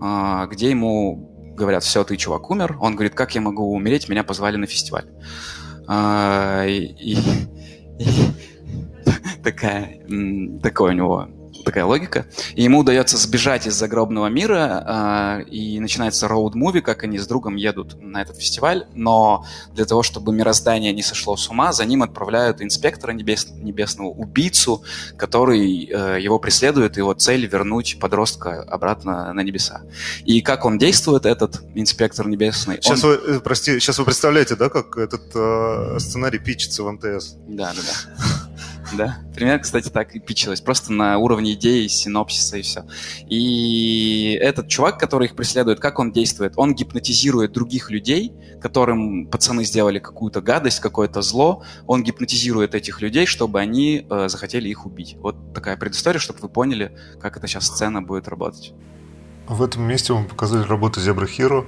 э, 0.00 0.46
где 0.50 0.70
ему 0.70 1.30
говорят, 1.54 1.84
все, 1.84 2.04
ты, 2.04 2.16
чувак, 2.16 2.50
умер. 2.50 2.76
Он 2.80 2.94
говорит, 2.94 3.14
как 3.14 3.34
я 3.34 3.40
могу 3.40 3.72
умереть, 3.72 4.08
меня 4.08 4.24
позвали 4.24 4.56
на 4.56 4.66
фестиваль. 4.66 5.06
А, 5.86 6.64
такая, 9.42 10.00
такое 10.62 10.92
у 10.92 10.96
него 10.96 11.28
такая 11.64 11.84
логика. 11.84 12.26
И 12.54 12.62
ему 12.62 12.80
удается 12.80 13.16
сбежать 13.16 13.66
из 13.66 13.74
загробного 13.74 14.28
мира, 14.28 15.42
э, 15.44 15.50
и 15.50 15.80
начинается 15.80 16.26
роуд-муви, 16.26 16.80
как 16.80 17.04
они 17.04 17.18
с 17.18 17.26
другом 17.26 17.56
едут 17.56 18.00
на 18.00 18.22
этот 18.22 18.36
фестиваль, 18.36 18.86
но 18.94 19.44
для 19.72 19.84
того, 19.84 20.02
чтобы 20.02 20.32
мироздание 20.32 20.92
не 20.92 21.02
сошло 21.02 21.36
с 21.36 21.48
ума, 21.48 21.72
за 21.72 21.84
ним 21.84 22.02
отправляют 22.02 22.62
инспектора 22.62 23.12
небес, 23.12 23.48
небесного, 23.50 24.08
убийцу, 24.08 24.84
который 25.16 25.84
э, 25.84 26.20
его 26.20 26.38
преследует, 26.38 26.96
его 26.96 27.14
цель 27.14 27.46
вернуть 27.46 27.98
подростка 28.00 28.62
обратно 28.62 29.32
на 29.32 29.40
небеса. 29.40 29.82
И 30.24 30.40
как 30.40 30.64
он 30.64 30.78
действует, 30.78 31.26
этот 31.26 31.62
инспектор 31.74 32.28
небесный? 32.28 32.76
Сейчас 32.80 33.04
он... 33.04 33.10
вы, 33.10 33.36
э, 33.36 33.40
прости, 33.40 33.78
сейчас 33.80 33.98
вы 33.98 34.04
представляете, 34.04 34.56
да, 34.56 34.68
как 34.68 34.96
этот 34.96 35.22
э, 35.34 35.98
сценарий 35.98 36.38
пичется 36.38 36.82
в 36.82 36.92
МТС? 36.92 37.34
Да, 37.48 37.72
да, 37.74 37.82
да. 37.82 38.43
Да, 38.92 39.18
примерно, 39.34 39.60
кстати, 39.60 39.88
так 39.88 40.14
и 40.14 40.20
пичилось. 40.20 40.60
Просто 40.60 40.92
на 40.92 41.18
уровне 41.18 41.54
идеи, 41.54 41.86
синопсиса 41.86 42.58
и 42.58 42.62
все. 42.62 42.84
И 43.28 44.38
этот 44.40 44.68
чувак, 44.68 44.98
который 44.98 45.26
их 45.28 45.36
преследует, 45.36 45.80
как 45.80 45.98
он 45.98 46.12
действует? 46.12 46.54
Он 46.56 46.74
гипнотизирует 46.74 47.52
других 47.52 47.90
людей, 47.90 48.32
которым 48.60 49.26
пацаны 49.26 49.64
сделали 49.64 49.98
какую-то 49.98 50.40
гадость, 50.40 50.80
какое-то 50.80 51.22
зло. 51.22 51.64
Он 51.86 52.02
гипнотизирует 52.02 52.74
этих 52.74 53.00
людей, 53.00 53.26
чтобы 53.26 53.60
они 53.60 54.06
э, 54.08 54.28
захотели 54.28 54.68
их 54.68 54.86
убить. 54.86 55.16
Вот 55.18 55.54
такая 55.54 55.76
предыстория, 55.76 56.20
чтобы 56.20 56.40
вы 56.40 56.48
поняли, 56.48 56.96
как 57.20 57.36
эта 57.36 57.46
сейчас 57.46 57.66
сцена 57.66 58.02
будет 58.02 58.28
работать. 58.28 58.72
В 59.48 59.62
этом 59.62 59.82
месте 59.82 60.12
мы 60.12 60.24
показали 60.24 60.66
работу 60.66 61.00
Zebra 61.00 61.26
Hero. 61.26 61.66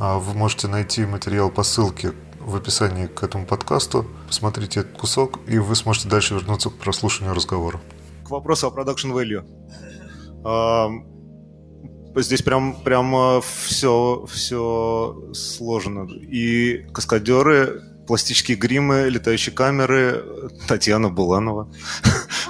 А 0.00 0.18
вы 0.18 0.34
можете 0.34 0.68
найти 0.68 1.04
материал 1.04 1.50
по 1.50 1.64
ссылке 1.64 2.12
в 2.48 2.56
описании 2.56 3.06
к 3.06 3.22
этому 3.22 3.46
подкасту. 3.46 4.06
Посмотрите 4.26 4.80
этот 4.80 4.96
кусок, 4.96 5.38
и 5.46 5.58
вы 5.58 5.76
сможете 5.76 6.08
дальше 6.08 6.34
вернуться 6.34 6.70
к 6.70 6.74
прослушиванию 6.74 7.34
разговора. 7.34 7.80
К 8.24 8.30
вопросу 8.30 8.66
о 8.66 8.70
production 8.70 9.12
value. 9.12 9.44
Здесь 12.16 12.42
прям, 12.42 12.82
прям 12.82 13.40
все, 13.42 14.26
все 14.28 15.30
сложно. 15.34 16.08
И 16.10 16.86
каскадеры, 16.92 17.82
пластические 18.06 18.56
гримы, 18.56 19.08
летающие 19.10 19.54
камеры, 19.54 20.24
Татьяна 20.66 21.10
Буланова. 21.10 21.70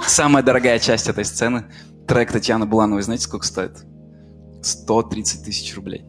Самая 0.07 0.43
дорогая 0.43 0.79
часть 0.79 1.09
этой 1.09 1.25
сцены. 1.25 1.65
Трек 2.07 2.31
Татьяны 2.31 2.65
Булановой, 2.65 3.03
знаете, 3.03 3.25
сколько 3.25 3.45
стоит? 3.45 3.83
130 4.63 5.43
тысяч 5.45 5.75
рублей 5.75 6.05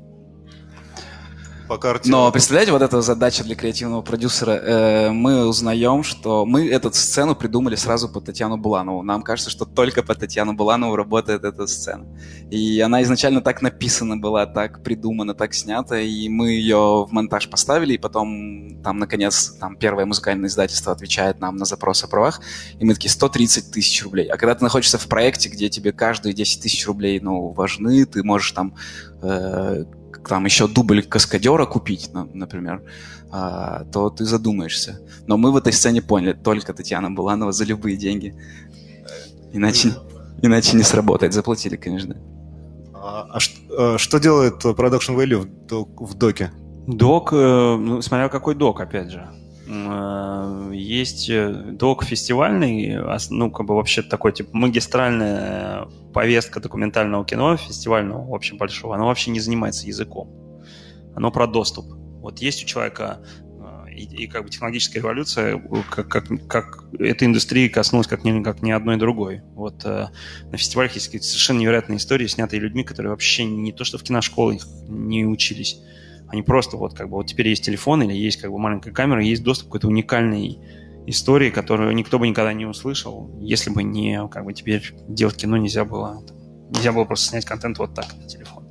по 1.70 1.78
карте. 1.78 2.10
Но 2.10 2.32
представляете, 2.32 2.72
вот 2.72 2.82
эта 2.82 3.00
задача 3.00 3.44
для 3.44 3.54
креативного 3.54 4.02
продюсера. 4.02 4.50
Э, 4.50 5.10
мы 5.12 5.46
узнаем, 5.46 6.02
что 6.02 6.44
мы 6.44 6.68
эту 6.68 6.92
сцену 6.92 7.36
придумали 7.36 7.76
сразу 7.76 8.08
по 8.08 8.20
Татьяну 8.20 8.56
Буланову. 8.56 9.04
Нам 9.04 9.22
кажется, 9.22 9.50
что 9.50 9.64
только 9.66 10.02
по 10.02 10.16
Татьяну 10.16 10.52
Буланову 10.54 10.96
работает 10.96 11.44
эта 11.44 11.68
сцена. 11.68 12.06
И 12.50 12.80
она 12.80 13.02
изначально 13.02 13.40
так 13.40 13.62
написана 13.62 14.16
была, 14.16 14.46
так 14.46 14.82
придумана, 14.82 15.32
так 15.32 15.54
снята, 15.54 16.00
и 16.00 16.28
мы 16.28 16.50
ее 16.50 17.06
в 17.08 17.12
монтаж 17.12 17.48
поставили, 17.48 17.94
и 17.94 17.98
потом 17.98 18.82
там, 18.82 18.98
наконец, 18.98 19.54
там 19.60 19.76
первое 19.76 20.06
музыкальное 20.06 20.48
издательство 20.48 20.92
отвечает 20.92 21.38
нам 21.38 21.54
на 21.54 21.66
запрос 21.66 22.02
о 22.02 22.08
правах, 22.08 22.40
и 22.80 22.84
мы 22.84 22.94
такие 22.94 23.10
130 23.10 23.70
тысяч 23.70 24.02
рублей. 24.02 24.26
А 24.26 24.36
когда 24.38 24.56
ты 24.56 24.64
находишься 24.64 24.98
в 24.98 25.06
проекте, 25.06 25.48
где 25.48 25.68
тебе 25.68 25.92
каждые 25.92 26.32
10 26.32 26.62
тысяч 26.62 26.84
рублей, 26.88 27.20
ну, 27.20 27.50
важны, 27.50 28.04
ты 28.06 28.24
можешь 28.24 28.50
там 28.50 28.74
э, 29.22 29.84
там 30.28 30.44
еще 30.44 30.68
дубль 30.68 31.02
каскадера 31.02 31.66
купить, 31.66 32.10
например, 32.12 32.82
а, 33.30 33.84
то 33.92 34.10
ты 34.10 34.24
задумаешься. 34.24 35.00
Но 35.26 35.36
мы 35.36 35.52
в 35.52 35.56
этой 35.56 35.72
сцене 35.72 36.02
поняли, 36.02 36.32
только 36.32 36.72
Татьяна 36.72 37.10
Буланова 37.10 37.52
за 37.52 37.64
любые 37.64 37.96
деньги. 37.96 38.34
Иначе, 39.52 39.94
Иначе 40.42 40.76
не 40.76 40.82
сработает. 40.82 41.32
Заплатили, 41.32 41.76
конечно. 41.76 42.16
А, 42.94 43.26
а 43.30 43.40
что, 43.40 43.98
что 43.98 44.18
делает 44.18 44.64
Production 44.64 45.16
Value 45.16 45.38
в, 45.38 45.66
док, 45.66 46.00
в 46.00 46.14
доке? 46.14 46.50
Док, 46.86 47.32
ну, 47.32 48.02
смотря 48.02 48.28
какой 48.28 48.54
док, 48.54 48.80
опять 48.80 49.10
же. 49.10 49.28
Есть 50.72 51.30
док 51.76 52.04
фестивальный, 52.04 52.98
ну, 53.30 53.50
как 53.50 53.66
бы 53.66 53.76
вообще 53.76 54.02
такой, 54.02 54.32
типа, 54.32 54.50
магистральная 54.52 55.86
повестка 56.12 56.58
документального 56.60 57.24
кино, 57.24 57.56
фестивального, 57.56 58.26
в 58.26 58.34
общем, 58.34 58.56
большого, 58.56 58.96
она 58.96 59.04
вообще 59.04 59.30
не 59.30 59.38
занимается 59.38 59.86
языком. 59.86 60.28
Оно 61.14 61.30
про 61.30 61.46
доступ. 61.46 61.86
Вот 62.20 62.40
есть 62.40 62.64
у 62.64 62.66
человека 62.66 63.20
и, 64.00 64.24
и 64.24 64.26
как 64.26 64.44
бы 64.44 64.50
технологическая 64.50 65.00
революция, 65.00 65.62
как, 65.90 66.08
как, 66.08 66.24
как 66.48 66.84
этой 66.98 67.26
индустрии 67.26 67.68
коснулась 67.68 68.06
как 68.06 68.24
ни, 68.24 68.42
как 68.42 68.62
ни 68.62 68.70
одной 68.70 68.96
другой. 68.96 69.42
Вот 69.54 69.84
э, 69.84 70.08
на 70.50 70.56
фестивалях 70.56 70.94
есть 70.94 71.06
какие-то 71.06 71.26
совершенно 71.26 71.58
невероятные 71.58 71.98
истории, 71.98 72.26
снятые 72.26 72.60
людьми, 72.60 72.84
которые 72.84 73.10
вообще 73.10 73.44
не 73.44 73.72
то 73.72 73.84
что 73.84 73.98
в 73.98 74.02
киношколах 74.02 74.66
не 74.88 75.26
учились, 75.26 75.80
они 76.30 76.42
просто 76.42 76.76
вот 76.76 76.94
как 76.94 77.08
бы 77.08 77.16
вот 77.16 77.26
теперь 77.26 77.48
есть 77.48 77.64
телефон 77.64 78.02
или 78.02 78.12
есть 78.12 78.40
как 78.40 78.50
бы 78.50 78.58
маленькая 78.58 78.92
камера, 78.92 79.22
есть 79.22 79.42
доступ 79.42 79.66
к 79.66 79.68
какой-то 79.70 79.88
уникальной 79.88 80.58
истории, 81.06 81.50
которую 81.50 81.94
никто 81.94 82.18
бы 82.18 82.28
никогда 82.28 82.52
не 82.52 82.66
услышал, 82.66 83.30
если 83.40 83.70
бы 83.70 83.82
не 83.82 84.26
как 84.28 84.44
бы 84.44 84.52
теперь 84.52 84.94
делать 85.08 85.36
кино 85.36 85.56
нельзя 85.56 85.84
было. 85.84 86.22
Нельзя 86.70 86.92
было 86.92 87.04
просто 87.04 87.30
снять 87.30 87.44
контент 87.44 87.78
вот 87.78 87.94
так 87.94 88.06
на 88.16 88.28
телефон. 88.28 88.68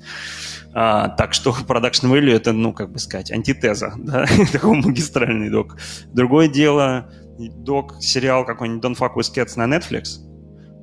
А, 0.74 1.10
так 1.10 1.34
что 1.34 1.52
Production 1.68 2.12
Value 2.12 2.34
это, 2.34 2.54
ну, 2.54 2.74
как 2.74 2.92
бы 2.92 3.00
сказать, 3.00 3.32
антитеза, 3.32 3.94
да, 3.98 4.26
такой 4.52 4.78
магистральный 4.78 5.50
док. 5.50 5.78
Другое 6.14 6.48
дело, 6.48 7.12
док, 7.38 7.96
сериал 8.00 8.46
какой-нибудь 8.46 8.84
Don't 8.84 8.98
Fuck 8.98 9.16
With 9.16 9.34
Cats 9.36 9.54
на 9.56 9.74
Netflix, 9.74 10.20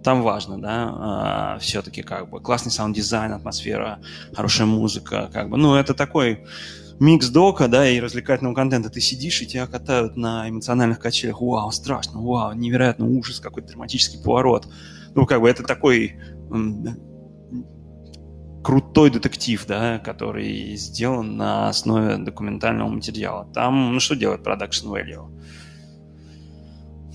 там 0.07 0.23
важно, 0.23 0.57
да, 0.63 0.95
а, 0.97 1.59
все-таки 1.59 2.03
как 2.03 2.31
бы 2.31 2.41
классный 2.41 2.71
саунд-дизайн, 2.71 3.33
атмосфера, 3.33 3.99
хорошая 4.33 4.69
музыка, 4.69 5.29
как 5.33 5.51
бы, 5.51 5.57
ну, 5.57 5.75
это 5.75 5.95
такой 5.95 6.47
микс 7.01 7.29
дока, 7.29 7.67
да, 7.67 7.89
и 7.89 7.99
развлекательного 7.99 8.55
контента. 8.55 8.89
Ты 8.89 9.01
сидишь, 9.01 9.43
и 9.43 9.47
тебя 9.49 9.67
катают 9.67 10.17
на 10.17 10.49
эмоциональных 10.49 11.01
качелях. 11.01 11.41
Вау, 11.41 11.73
страшно, 11.73 12.21
вау, 12.21 12.53
невероятно 12.53 13.05
ужас, 13.05 13.41
какой-то 13.41 13.71
драматический 13.71 14.23
поворот. 14.23 14.69
Ну, 15.17 15.27
как 15.27 15.41
бы 15.41 15.51
это 15.51 15.65
такой 15.65 16.21
крутой 18.63 19.11
детектив, 19.11 19.67
да, 19.67 19.99
который 19.99 20.77
сделан 20.77 21.37
на 21.37 21.69
основе 21.69 22.17
документального 22.19 22.89
материала. 22.89 23.45
Там, 23.53 23.93
ну 23.93 23.99
что 23.99 24.15
делает 24.15 24.47
Production 24.47 24.87
Value? 24.93 25.37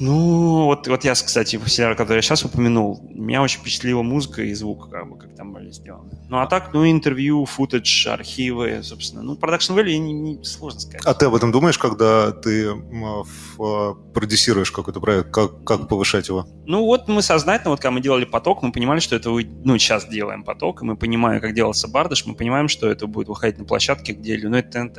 Ну, 0.02 0.66
вот, 0.66 0.88
вот 0.88 1.04
я, 1.04 1.14
кстати, 1.14 1.58
в 1.58 1.70
сериале, 1.70 1.96
который 1.96 2.18
я 2.18 2.22
сейчас 2.24 2.44
упомянул, 2.44 3.00
меня 3.14 3.44
очень 3.44 3.60
впечатлила 3.60 4.02
музыка 4.02 4.42
и 4.42 4.52
звук, 4.56 4.90
как 4.90 5.08
бы, 5.08 5.16
как 5.16 5.36
там 5.36 5.54
были 5.54 5.70
сделаны. 5.70 6.18
Ну, 6.28 6.40
а 6.40 6.48
так, 6.48 6.74
ну, 6.74 6.90
интервью, 6.90 7.46
футаж, 7.46 8.08
архивы, 8.08 8.80
собственно. 8.82 9.22
Ну, 9.22 9.36
Production 9.36 9.78
Value 9.78 9.98
не, 9.98 10.12
не 10.12 10.44
сложно 10.44 10.80
сказать. 10.80 11.06
А 11.06 11.14
ты 11.14 11.28
об 11.28 11.36
этом 11.36 11.52
думаешь, 11.52 11.78
когда 11.78 12.32
ты 12.32 12.72
в, 12.72 13.62
а, 13.64 13.94
продюсируешь 14.12 14.72
какой-то 14.72 15.00
проект? 15.00 15.30
Как, 15.30 15.64
как 15.64 15.88
повышать 15.88 16.30
его? 16.30 16.48
Ну, 16.66 16.84
вот 16.84 17.08
мы 17.08 17.22
сознательно, 17.22 17.70
вот 17.70 17.80
когда 17.80 17.92
мы 17.92 18.02
делали 18.02 18.26
поток, 18.26 18.64
мы 18.64 18.72
понимали, 18.72 19.02
что 19.02 19.16
это, 19.16 19.30
ну, 19.30 19.78
сейчас 19.78 20.08
делаем 20.08 20.44
поток, 20.44 20.82
и 20.82 20.86
мы 20.86 20.98
понимаем, 20.98 21.40
как 21.42 21.54
делался 21.54 21.88
бардаш, 21.88 22.26
мы 22.26 22.34
понимаем, 22.34 22.70
что 22.70 22.90
это 22.90 23.06
будет 23.06 23.28
выходить 23.28 23.60
на 23.60 23.66
площадке, 23.66 24.14
где, 24.14 24.40
ну, 24.42 24.58
это 24.58 24.80
ТНТ. 24.80 24.98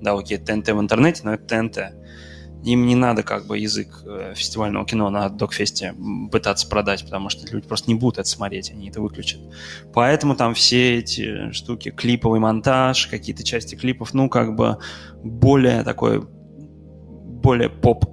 Да, 0.00 0.14
окей, 0.14 0.38
ТНТ 0.38 0.68
в 0.68 0.80
интернете, 0.80 1.20
но 1.24 1.34
это 1.34 1.44
ТНТ 1.44 1.97
им 2.64 2.86
не 2.86 2.94
надо 2.94 3.22
как 3.22 3.46
бы 3.46 3.58
язык 3.58 4.02
э, 4.04 4.34
фестивального 4.34 4.84
кино 4.86 5.10
на 5.10 5.28
Докфесте 5.28 5.94
пытаться 6.30 6.68
продать, 6.68 7.04
потому 7.04 7.28
что 7.28 7.46
люди 7.52 7.66
просто 7.66 7.90
не 7.90 7.94
будут 7.94 8.18
это 8.18 8.28
смотреть, 8.28 8.70
они 8.70 8.88
это 8.88 9.00
выключат. 9.00 9.40
Поэтому 9.94 10.34
там 10.34 10.54
все 10.54 10.98
эти 10.98 11.52
штуки, 11.52 11.90
клиповый 11.90 12.40
монтаж, 12.40 13.06
какие-то 13.06 13.44
части 13.44 13.74
клипов, 13.74 14.12
ну, 14.14 14.28
как 14.28 14.56
бы 14.56 14.78
более 15.22 15.84
такой, 15.84 16.20
более 16.22 17.70
поп, 17.70 18.04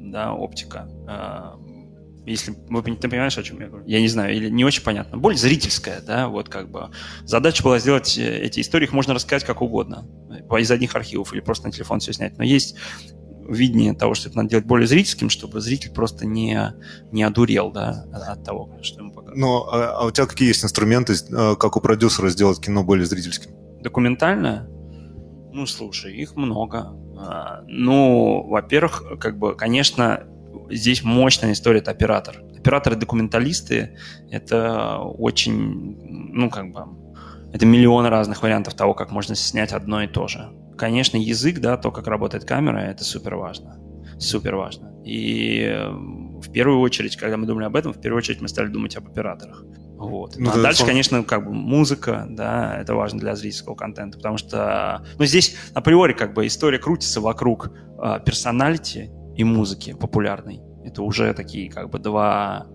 да, 0.00 0.34
оптика. 0.34 0.88
А, 1.08 1.58
если 2.26 2.54
вы 2.68 2.82
ты 2.82 3.08
понимаешь, 3.08 3.36
о 3.36 3.42
чем 3.42 3.60
я 3.60 3.68
говорю? 3.68 3.84
Я 3.86 4.00
не 4.00 4.08
знаю, 4.08 4.34
или 4.34 4.48
не 4.48 4.64
очень 4.64 4.82
понятно. 4.82 5.18
Более 5.18 5.38
зрительская, 5.38 6.00
да, 6.00 6.28
вот 6.28 6.48
как 6.48 6.70
бы. 6.70 6.90
Задача 7.24 7.62
была 7.62 7.78
сделать 7.78 8.16
э, 8.18 8.38
эти 8.40 8.60
истории, 8.60 8.84
их 8.84 8.92
можно 8.92 9.14
рассказать 9.14 9.44
как 9.44 9.62
угодно. 9.62 10.06
Из 10.58 10.70
одних 10.70 10.94
архивов 10.94 11.32
или 11.32 11.40
просто 11.40 11.66
на 11.66 11.72
телефон 11.72 12.00
все 12.00 12.12
снять. 12.12 12.38
Но 12.38 12.44
есть 12.44 12.76
видение 13.48 13.94
того, 13.94 14.14
что 14.14 14.28
это 14.28 14.38
надо 14.38 14.50
делать 14.50 14.66
более 14.66 14.86
зрительским, 14.86 15.30
чтобы 15.30 15.60
зритель 15.60 15.92
просто 15.92 16.26
не, 16.26 16.74
не 17.12 17.22
одурел 17.22 17.70
да, 17.70 18.06
от 18.12 18.44
того, 18.44 18.70
что 18.82 19.00
ему 19.00 19.10
показывают. 19.10 19.38
Ну, 19.38 19.64
а, 19.70 19.98
а 19.98 20.06
у 20.06 20.10
тебя 20.10 20.26
какие 20.26 20.48
есть 20.48 20.64
инструменты, 20.64 21.14
э, 21.14 21.56
как 21.56 21.76
у 21.76 21.80
продюсера 21.80 22.28
сделать 22.28 22.60
кино 22.60 22.84
более 22.84 23.06
зрительским? 23.06 23.52
Документальное? 23.80 24.68
Ну, 25.52 25.66
слушай, 25.66 26.14
их 26.14 26.36
много. 26.36 26.96
А, 27.16 27.62
ну, 27.66 28.44
во-первых, 28.48 29.18
как 29.20 29.38
бы, 29.38 29.54
конечно, 29.54 30.24
здесь 30.70 31.04
мощная 31.04 31.52
история– 31.52 31.78
это 31.80 31.90
оператор. 31.90 32.42
Операторы-документалисты– 32.58 33.96
это 34.30 34.98
очень, 34.98 35.98
ну, 36.32 36.50
как 36.50 36.72
бы, 36.72 36.86
это 37.52 37.66
миллион 37.66 38.06
разных 38.06 38.42
вариантов 38.42 38.74
того, 38.74 38.94
как 38.94 39.12
можно 39.12 39.36
снять 39.36 39.72
одно 39.72 40.02
и 40.02 40.08
то 40.08 40.26
же. 40.26 40.50
Конечно, 40.76 41.16
язык, 41.16 41.60
да, 41.60 41.76
то, 41.76 41.90
как 41.90 42.06
работает 42.06 42.44
камера, 42.44 42.78
это 42.78 43.04
супер 43.04 43.36
важно. 43.36 43.78
Супер 44.18 44.56
важно. 44.56 44.92
И 45.04 45.60
э, 45.60 45.90
в 45.90 46.50
первую 46.52 46.80
очередь, 46.80 47.16
когда 47.16 47.36
мы 47.36 47.46
думали 47.46 47.64
об 47.64 47.76
этом, 47.76 47.92
в 47.92 48.00
первую 48.00 48.18
очередь 48.18 48.40
мы 48.40 48.48
стали 48.48 48.68
думать 48.68 48.96
об 48.96 49.06
операторах. 49.06 49.64
Вот. 49.96 50.36
Ну, 50.36 50.50
а 50.50 50.60
дальше, 50.60 50.80
фон... 50.80 50.88
конечно, 50.88 51.22
как 51.22 51.46
бы 51.46 51.52
музыка, 51.52 52.26
да, 52.28 52.78
это 52.78 52.94
важно 52.94 53.20
для 53.20 53.34
зрительского 53.36 53.74
контента, 53.74 54.18
потому 54.18 54.38
что, 54.38 55.04
ну, 55.18 55.24
здесь 55.24 55.56
априори 55.72 56.12
как 56.12 56.34
бы 56.34 56.46
история 56.46 56.78
крутится 56.78 57.20
вокруг 57.20 57.70
э, 58.02 58.20
персоналити 58.24 59.10
и 59.36 59.44
музыки 59.44 59.94
популярной. 59.94 60.60
Это 60.84 61.02
уже 61.02 61.32
такие 61.34 61.70
как 61.70 61.90
бы 61.90 61.98
два 61.98 62.66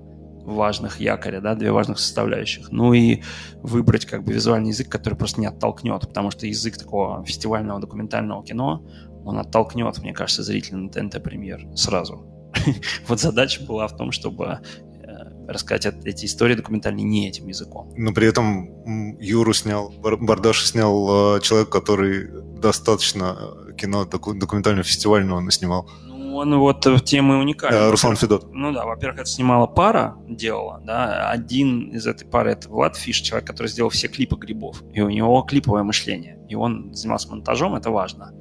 важных 0.46 1.00
якоря, 1.00 1.42
да, 1.42 1.56
две 1.56 1.72
важных 1.72 2.00
составляющих. 2.00 2.72
Ну 2.72 2.94
и 2.94 3.22
выбрать 3.62 4.06
как 4.06 4.24
бы 4.24 4.34
визуальный 4.34 4.70
язык, 4.70 4.90
который 4.90 5.16
просто 5.16 5.42
не 5.42 5.48
оттолкнет, 5.48 6.02
потому 6.02 6.32
что 6.32 6.48
язык 6.48 6.78
такого 6.78 7.24
фестивального 7.26 7.80
документального 7.80 8.44
кино, 8.44 8.84
он 9.26 9.38
оттолкнет, 9.38 9.98
мне 10.00 10.14
кажется, 10.14 10.44
зрителя 10.44 10.78
на 10.78 10.90
ТНТ-премьер 10.90 11.68
сразу. 11.76 12.26
Вот 13.08 13.20
задача 13.20 13.64
была 13.64 13.88
в 13.88 13.96
том, 13.96 14.12
чтобы 14.12 14.46
э, 14.46 15.48
рассказать 15.48 15.94
эти 16.06 16.26
истории 16.26 16.56
документальные 16.56 17.04
не 17.04 17.28
этим 17.28 17.48
языком. 17.48 17.94
Но 17.96 18.12
при 18.12 18.28
этом 18.28 19.20
Юру 19.20 19.54
снял, 19.54 19.92
Бардаш 20.00 20.66
снял 20.66 21.38
э, 21.38 21.42
человек, 21.42 21.70
который 21.70 22.30
достаточно 22.60 23.38
э, 23.68 23.74
кино 23.74 24.06
документального 24.06 24.84
фестивального 24.84 25.40
наснимал 25.42 25.90
он 26.36 26.58
вот 26.58 26.86
в 26.86 27.00
темы 27.02 27.38
уникальный. 27.38 27.80
Э, 27.80 27.90
Руслан 27.92 28.16
Федот. 28.16 28.54
Ну 28.54 28.72
да, 28.72 28.86
во-первых, 28.86 29.22
это 29.22 29.30
снимала 29.30 29.68
пара, 29.68 30.16
делала, 30.28 30.82
да. 30.84 31.30
Один 31.30 31.90
из 31.90 32.08
этой 32.08 32.28
пары 32.28 32.52
это 32.52 32.70
Влад 32.70 32.96
Фиш, 32.96 33.22
человек, 33.22 33.48
который 33.48 33.68
сделал 33.68 33.90
все 33.90 34.08
клипы 34.08 34.36
грибов. 34.36 34.84
И 34.94 35.02
у 35.02 35.10
него 35.10 35.42
клиповое 35.42 35.84
мышление. 35.84 36.40
И 36.50 36.56
он 36.56 36.94
занимался 36.94 37.30
монтажом, 37.30 37.76
это 37.76 37.92
важно. 37.92 38.34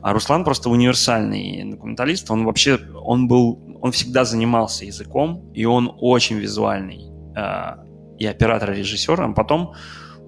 А 0.00 0.12
Руслан 0.12 0.44
просто 0.44 0.68
универсальный 0.68 1.64
документалист. 1.70 2.30
Он 2.30 2.44
вообще, 2.44 2.78
он 3.04 3.28
был, 3.28 3.78
он 3.80 3.92
всегда 3.92 4.24
занимался 4.24 4.84
языком, 4.84 5.50
и 5.54 5.64
он 5.64 5.92
очень 6.00 6.36
визуальный 6.36 7.12
э, 7.36 7.76
и 8.18 8.26
оператор, 8.26 8.72
и 8.72 8.76
режиссер. 8.76 9.20
А 9.20 9.32
потом 9.32 9.74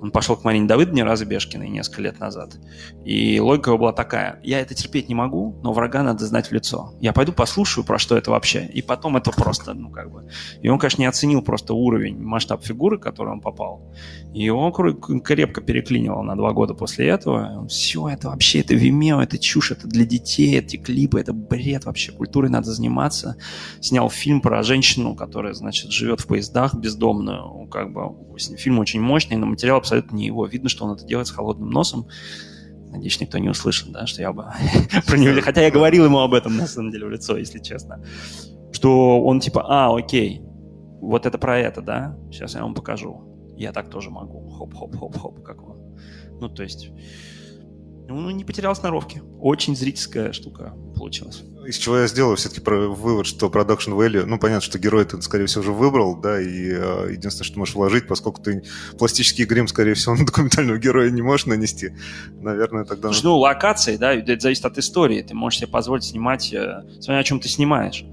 он 0.05 0.11
пошел 0.11 0.37
к 0.37 0.45
Марине 0.45 0.67
Давыдовне 0.67 1.03
Разбежкиной 1.03 1.71
несколько 1.71 2.03
лет 2.03 2.21
назад. 2.21 2.59
И 3.07 3.41
логика 3.41 3.71
его 3.71 3.79
была 3.79 3.93
такая. 3.95 4.39
Я 4.43 4.61
это 4.61 4.75
терпеть 4.75 5.09
не 5.09 5.15
могу, 5.15 5.59
но 5.63 5.73
врага 5.73 6.03
надо 6.03 6.27
знать 6.27 6.49
в 6.49 6.53
лицо. 6.53 6.93
Я 7.01 7.15
пойду 7.15 7.33
послушаю, 7.33 7.85
про 7.85 7.99
что 7.99 8.19
это 8.19 8.31
вообще. 8.31 8.67
И 8.67 8.83
потом 8.83 9.17
это 9.17 9.31
просто, 9.31 9.73
ну 9.73 9.89
как 9.89 10.13
бы... 10.13 10.29
И 10.61 10.69
он, 10.69 10.79
конечно, 10.79 11.01
не 11.01 11.07
оценил 11.07 11.41
просто 11.41 11.73
уровень, 11.73 12.19
масштаб 12.23 12.63
фигуры, 12.63 12.99
в 12.99 13.01
который 13.01 13.33
он 13.33 13.41
попал. 13.41 13.95
И 14.35 14.51
он 14.51 14.75
крепко 15.23 15.63
переклинивал 15.63 16.23
на 16.23 16.37
два 16.37 16.53
года 16.53 16.75
после 16.75 17.09
этого. 17.09 17.67
Все, 17.69 18.07
это 18.07 18.29
вообще, 18.29 18.61
это 18.61 18.75
Vimeo, 18.75 19.23
это 19.23 19.39
чушь, 19.39 19.71
это 19.71 19.89
для 19.89 20.05
детей, 20.05 20.59
эти 20.59 20.77
клипы, 20.77 21.19
это 21.19 21.33
бред 21.33 21.87
вообще. 21.87 22.13
Культурой 22.13 22.51
надо 22.51 22.71
заниматься. 22.73 23.39
Снял 23.81 24.11
фильм 24.11 24.43
про 24.43 24.63
женщину, 24.63 25.15
которая, 25.15 25.55
значит, 25.55 25.93
живет 25.93 26.21
в 26.21 26.27
поездах 26.27 26.75
бездомную. 26.75 27.69
Как 27.69 27.91
бы 27.91 28.34
фильм 28.39 28.79
очень 28.79 29.01
мощный, 29.01 29.37
но 29.37 29.47
материал 29.47 29.77
абсолютно 29.79 30.17
не 30.17 30.27
его. 30.27 30.47
Видно, 30.47 30.69
что 30.69 30.85
он 30.85 30.95
это 30.95 31.05
делает 31.05 31.27
с 31.27 31.31
холодным 31.31 31.71
носом. 31.71 32.07
Надеюсь, 32.91 33.21
никто 33.21 33.39
не 33.39 33.49
услышит, 33.49 33.91
да, 33.91 34.07
что 34.07 34.23
я 34.23 34.33
бы 34.33 34.47
про 35.07 35.17
него... 35.17 35.41
Хотя 35.41 35.63
я 35.63 35.71
говорил 35.71 36.05
ему 36.05 36.21
об 36.21 36.35
этом, 36.35 36.57
на 36.57 36.67
самом 36.67 36.91
деле, 36.93 37.07
в 37.07 37.11
лицо, 37.11 37.37
если 37.37 37.59
честно. 37.59 38.05
Что 38.73 39.21
он 39.23 39.41
типа, 39.41 39.65
а, 39.67 39.97
окей, 39.97 40.43
вот 41.01 41.27
это 41.27 41.39
про 41.39 41.59
это, 41.59 41.83
да? 41.83 42.17
Сейчас 42.31 42.55
я 42.55 42.63
вам 42.63 42.75
покажу. 42.75 43.53
Я 43.57 43.73
так 43.73 43.91
тоже 43.91 44.11
могу. 44.11 44.49
Хоп-хоп-хоп-хоп, 44.51 45.43
как 45.43 45.63
он. 45.63 45.97
Ну, 46.41 46.49
то 46.49 46.63
есть... 46.63 46.91
Ну, 48.07 48.31
не 48.31 48.45
потерял 48.45 48.75
сноровки. 48.75 49.23
Очень 49.41 49.77
зрительская 49.77 50.33
штука 50.33 50.75
получилась. 50.97 51.43
Из 51.67 51.77
чего 51.77 51.99
я 51.99 52.07
сделаю 52.07 52.37
все-таки 52.37 52.61
вывод, 52.65 53.27
что 53.27 53.47
production 53.49 53.97
value, 53.97 54.25
ну, 54.25 54.39
понятно, 54.39 54.61
что 54.61 54.79
герой 54.79 55.05
ты, 55.05 55.21
скорее 55.23 55.47
всего, 55.47 55.63
уже 55.63 55.73
выбрал, 55.73 56.17
да, 56.17 56.41
и 56.41 56.73
э, 56.73 57.13
единственное, 57.13 57.47
что 57.47 57.59
можешь 57.59 57.75
вложить, 57.75 58.07
поскольку 58.07 58.43
ты 58.43 58.65
пластический 58.99 59.45
грим, 59.45 59.69
скорее 59.69 59.95
всего, 59.95 60.15
на 60.17 60.27
документального 60.27 60.79
героя 60.79 61.11
не 61.11 61.23
можешь 61.23 61.47
нанести, 61.47 61.93
наверное, 62.41 62.85
тогда... 62.85 63.09
Слушай, 63.09 63.25
ну, 63.25 63.39
локации, 63.39 63.97
да, 63.97 64.15
это 64.15 64.39
зависит 64.39 64.65
от 64.65 64.79
истории. 64.79 65.23
Ты 65.23 65.35
можешь 65.35 65.61
себе 65.61 65.69
позволить 65.69 66.05
снимать, 66.05 66.53
э, 66.53 66.83
смотря 67.01 67.19
о 67.19 67.25
чем 67.25 67.41
ты 67.41 67.49
снимаешь. 67.49 68.05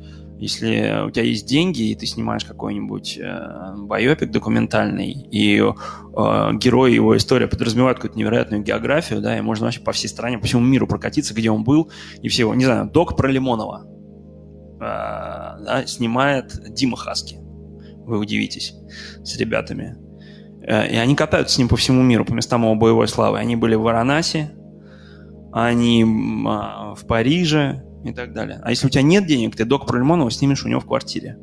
Если 0.42 1.06
у 1.06 1.12
тебя 1.12 1.24
есть 1.24 1.46
деньги, 1.46 1.92
и 1.92 1.96
ты 1.96 2.08
снимаешь 2.08 2.46
какой-нибудь 2.46 3.20
э, 3.22 3.76
байопик 3.78 4.32
документальный, 4.32 5.12
и 5.12 5.60
э, 5.60 5.64
герой 6.56 6.96
его 6.96 7.16
история 7.16 7.46
подразумевает 7.46 7.98
какую-то 7.98 8.18
невероятную 8.18 8.64
географию, 8.64 9.22
да, 9.22 9.38
и 9.38 9.42
можно 9.42 9.66
вообще 9.66 9.82
по 9.82 9.92
всей 9.92 10.08
стране, 10.08 10.40
по 10.40 10.48
всему 10.48 10.64
миру 10.64 10.88
прокатиться, 10.88 11.36
где 11.36 11.52
он 11.52 11.64
был, 11.64 11.92
и 12.24 12.28
всего. 12.28 12.56
Не 12.56 12.66
знаю, 12.66 12.90
док 12.90 13.16
про 13.16 13.30
Лимонова 13.30 13.86
э, 14.78 14.80
да, 14.80 15.84
снимает 15.86 16.74
Дима 16.74 16.98
Хаски. 16.98 17.38
Вы 18.08 18.18
удивитесь 18.18 18.74
с 19.24 19.38
ребятами. 19.38 19.96
Э, 20.64 20.92
и 20.92 20.96
они 20.96 21.16
катаются 21.16 21.54
с 21.54 21.58
ним 21.60 21.68
по 21.68 21.76
всему 21.76 22.02
миру, 22.02 22.26
по 22.26 22.34
местам 22.34 22.64
его 22.64 22.74
боевой 22.74 23.08
славы. 23.08 23.38
Они 23.38 23.56
были 23.56 23.76
в 23.76 23.82
Варанаси, 23.82 24.50
они 25.54 26.02
э, 26.02 26.06
в 26.06 27.06
Париже, 27.08 27.84
и 28.04 28.14
так 28.14 28.34
далее. 28.34 28.60
А 28.64 28.72
если 28.72 28.88
у 28.88 28.90
тебя 28.90 29.04
нет 29.04 29.26
денег, 29.26 29.56
ты 29.56 29.66
док 29.66 29.86
про 29.86 29.98
Лимонова 29.98 30.32
снимешь 30.32 30.66
у 30.66 30.70
него 30.70 30.80
в 30.80 30.86
квартире. 30.86 31.38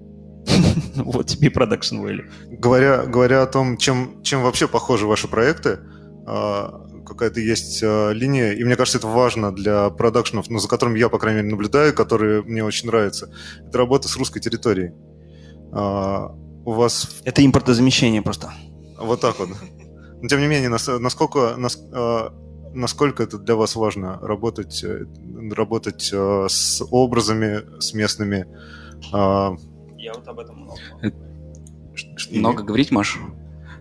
Вот 0.96 1.26
тебе 1.26 1.50
продакшн 1.50 1.96
value. 1.96 2.28
Говоря, 2.50 3.04
говоря 3.06 3.42
о 3.42 3.46
том, 3.46 3.76
чем, 3.76 4.22
чем 4.22 4.42
вообще 4.42 4.66
похожи 4.66 5.06
ваши 5.06 5.28
проекты, 5.28 5.78
а, 6.26 6.86
какая-то 7.06 7.40
есть 7.40 7.80
а, 7.82 8.10
линия, 8.10 8.52
и 8.52 8.64
мне 8.64 8.76
кажется, 8.76 8.98
это 8.98 9.06
важно 9.06 9.54
для 9.54 9.90
продакшенов, 9.90 10.48
ну, 10.50 10.58
за 10.58 10.68
которыми 10.68 10.98
я, 10.98 11.08
по 11.08 11.18
крайней 11.18 11.42
мере, 11.42 11.50
наблюдаю, 11.50 11.94
которые 11.94 12.42
мне 12.42 12.64
очень 12.64 12.86
нравятся. 12.86 13.30
Это 13.66 13.78
работа 13.78 14.08
с 14.08 14.16
русской 14.16 14.40
территорией. 14.40 14.92
А, 15.72 16.34
у 16.64 16.72
вас... 16.72 17.20
Это 17.24 17.44
импортозамещение 17.44 18.22
просто. 18.22 18.52
Вот 18.98 19.20
так 19.20 19.38
вот. 19.38 19.50
Но, 20.20 20.28
тем 20.28 20.40
не 20.40 20.48
менее, 20.48 20.68
насколько 20.68 21.54
насколько 21.56 22.32
это 22.74 23.38
для 23.38 23.54
вас 23.54 23.76
важно 23.76 24.18
работать, 24.20 24.82
э, 24.84 25.04
работать 25.52 26.10
э, 26.12 26.46
с 26.48 26.82
образами, 26.90 27.80
с 27.80 27.94
местными? 27.94 28.46
А, 29.12 29.54
Я 29.96 30.12
вот 30.14 30.26
об 30.28 30.38
этом 30.38 30.56
много. 30.56 30.78
Э, 31.02 31.10
много 32.30 32.62
говорить, 32.62 32.90
Маш? 32.90 33.18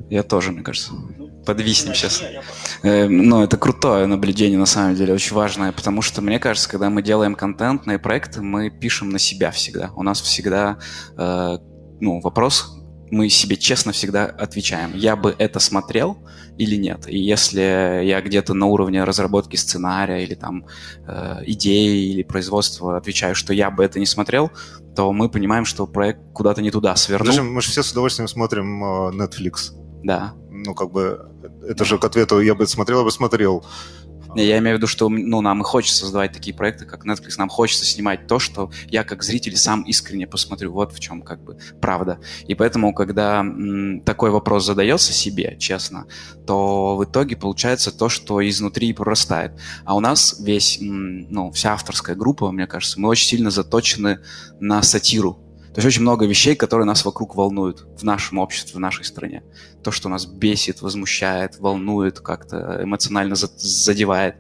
Я 0.10 0.24
тоже, 0.24 0.52
мне 0.52 0.64
кажется. 0.64 0.94
Ну, 0.94 1.28
Подвиснем 1.46 1.94
сейчас. 1.94 2.24
Но 2.84 3.08
ну, 3.08 3.44
это 3.44 3.58
крутое 3.58 4.06
наблюдение, 4.06 4.58
на 4.58 4.66
самом 4.66 4.96
деле, 4.96 5.14
очень 5.14 5.36
важное, 5.36 5.72
потому 5.72 6.02
что, 6.02 6.22
мне 6.22 6.40
кажется, 6.40 6.70
когда 6.70 6.90
мы 6.90 7.02
делаем 7.02 7.36
контентные 7.36 8.00
проекты, 8.00 8.42
мы 8.42 8.70
пишем 8.70 9.10
на 9.10 9.20
себя 9.20 9.52
всегда. 9.52 9.92
У 9.96 10.04
нас 10.04 10.22
всегда 10.22 10.78
ну, 11.18 12.20
вопрос, 12.22 12.77
мы 13.12 13.30
себе 13.30 13.56
честно 13.56 13.92
всегда 13.92 14.26
отвечаем, 14.26 14.92
я 14.96 15.16
бы 15.16 15.36
это 15.38 15.60
смотрел 15.60 16.18
или 16.58 16.76
нет. 16.76 17.08
И 17.08 17.18
если 17.18 18.04
я 18.06 18.22
где-то 18.22 18.54
на 18.54 18.66
уровне 18.66 19.04
разработки 19.04 19.56
сценария 19.56 20.24
или 20.24 20.36
там 20.36 20.66
э, 21.08 21.44
идеи 21.46 22.12
или 22.12 22.24
производства 22.24 22.98
отвечаю, 22.98 23.36
что 23.36 23.54
я 23.54 23.72
бы 23.72 23.84
это 23.84 24.00
не 24.00 24.06
смотрел, 24.06 24.52
то 24.96 25.14
мы 25.14 25.30
понимаем, 25.30 25.66
что 25.66 25.86
проект 25.88 26.20
куда-то 26.34 26.62
не 26.62 26.72
туда 26.72 26.96
свернул. 26.96 27.28
Даже 27.28 27.44
мы 27.44 27.62
же 27.62 27.70
все 27.70 27.84
с 27.84 27.92
удовольствием 27.92 28.28
смотрим 28.28 28.84
э, 28.84 29.12
Netflix. 29.12 29.74
Да. 30.04 30.34
Ну, 30.50 30.74
как 30.74 30.92
бы, 30.92 31.30
это 31.68 31.86
же 31.86 31.98
к 31.98 32.06
ответу, 32.06 32.40
я 32.40 32.56
бы 32.56 32.66
смотрел, 32.68 33.00
я 33.00 33.04
бы 33.06 33.12
смотрел. 33.12 33.66
Я 34.44 34.58
имею 34.60 34.76
в 34.76 34.80
виду, 34.80 34.88
что 34.88 35.10
ну, 35.10 35.42
нам 35.42 35.62
и 35.62 35.64
хочется 35.64 36.02
создавать 36.02 36.32
такие 36.32 36.56
проекты, 36.56 36.86
как 36.86 37.06
Netflix. 37.06 37.34
Нам 37.38 37.50
хочется 37.50 37.86
снимать 37.86 38.28
то, 38.28 38.40
что 38.40 38.72
я 38.90 39.04
как 39.04 39.24
зритель 39.24 39.56
сам 39.58 39.84
искренне 39.84 40.28
посмотрю. 40.28 40.72
Вот 40.72 40.94
в 40.94 41.00
чем 41.00 41.22
как 41.22 41.44
бы 41.44 41.58
правда. 41.82 42.20
И 42.48 42.56
поэтому, 42.56 42.94
когда 42.94 43.40
м, 43.40 44.02
такой 44.02 44.30
вопрос 44.32 44.66
задается 44.66 45.14
себе, 45.14 45.58
честно, 45.60 46.06
то 46.46 46.96
в 46.96 47.04
итоге 47.04 47.36
получается 47.36 47.98
то, 47.98 48.10
что 48.10 48.48
изнутри 48.48 48.94
прорастает. 48.94 49.54
А 49.86 49.96
у 49.96 50.00
нас 50.00 50.40
весь, 50.40 50.80
м, 50.82 51.30
ну, 51.30 51.52
вся 51.52 51.74
авторская 51.74 52.16
группа, 52.16 52.52
мне 52.52 52.68
кажется, 52.68 53.00
мы 53.00 53.10
очень 53.10 53.28
сильно 53.28 53.52
заточены 53.52 54.20
на 54.60 54.82
сатиру 54.82 55.44
то 55.78 55.82
есть 55.82 55.94
очень 55.94 56.02
много 56.02 56.26
вещей, 56.26 56.56
которые 56.56 56.88
нас 56.88 57.06
вокруг 57.06 57.36
волнуют 57.36 57.86
в 58.00 58.04
нашем 58.04 58.40
обществе, 58.40 58.78
в 58.78 58.80
нашей 58.80 59.06
стране. 59.06 59.44
То, 59.88 59.92
что 59.94 60.10
нас 60.10 60.26
бесит, 60.26 60.82
возмущает, 60.82 61.60
волнует, 61.60 62.20
как-то 62.20 62.82
эмоционально 62.84 63.36
задевает. 63.38 64.36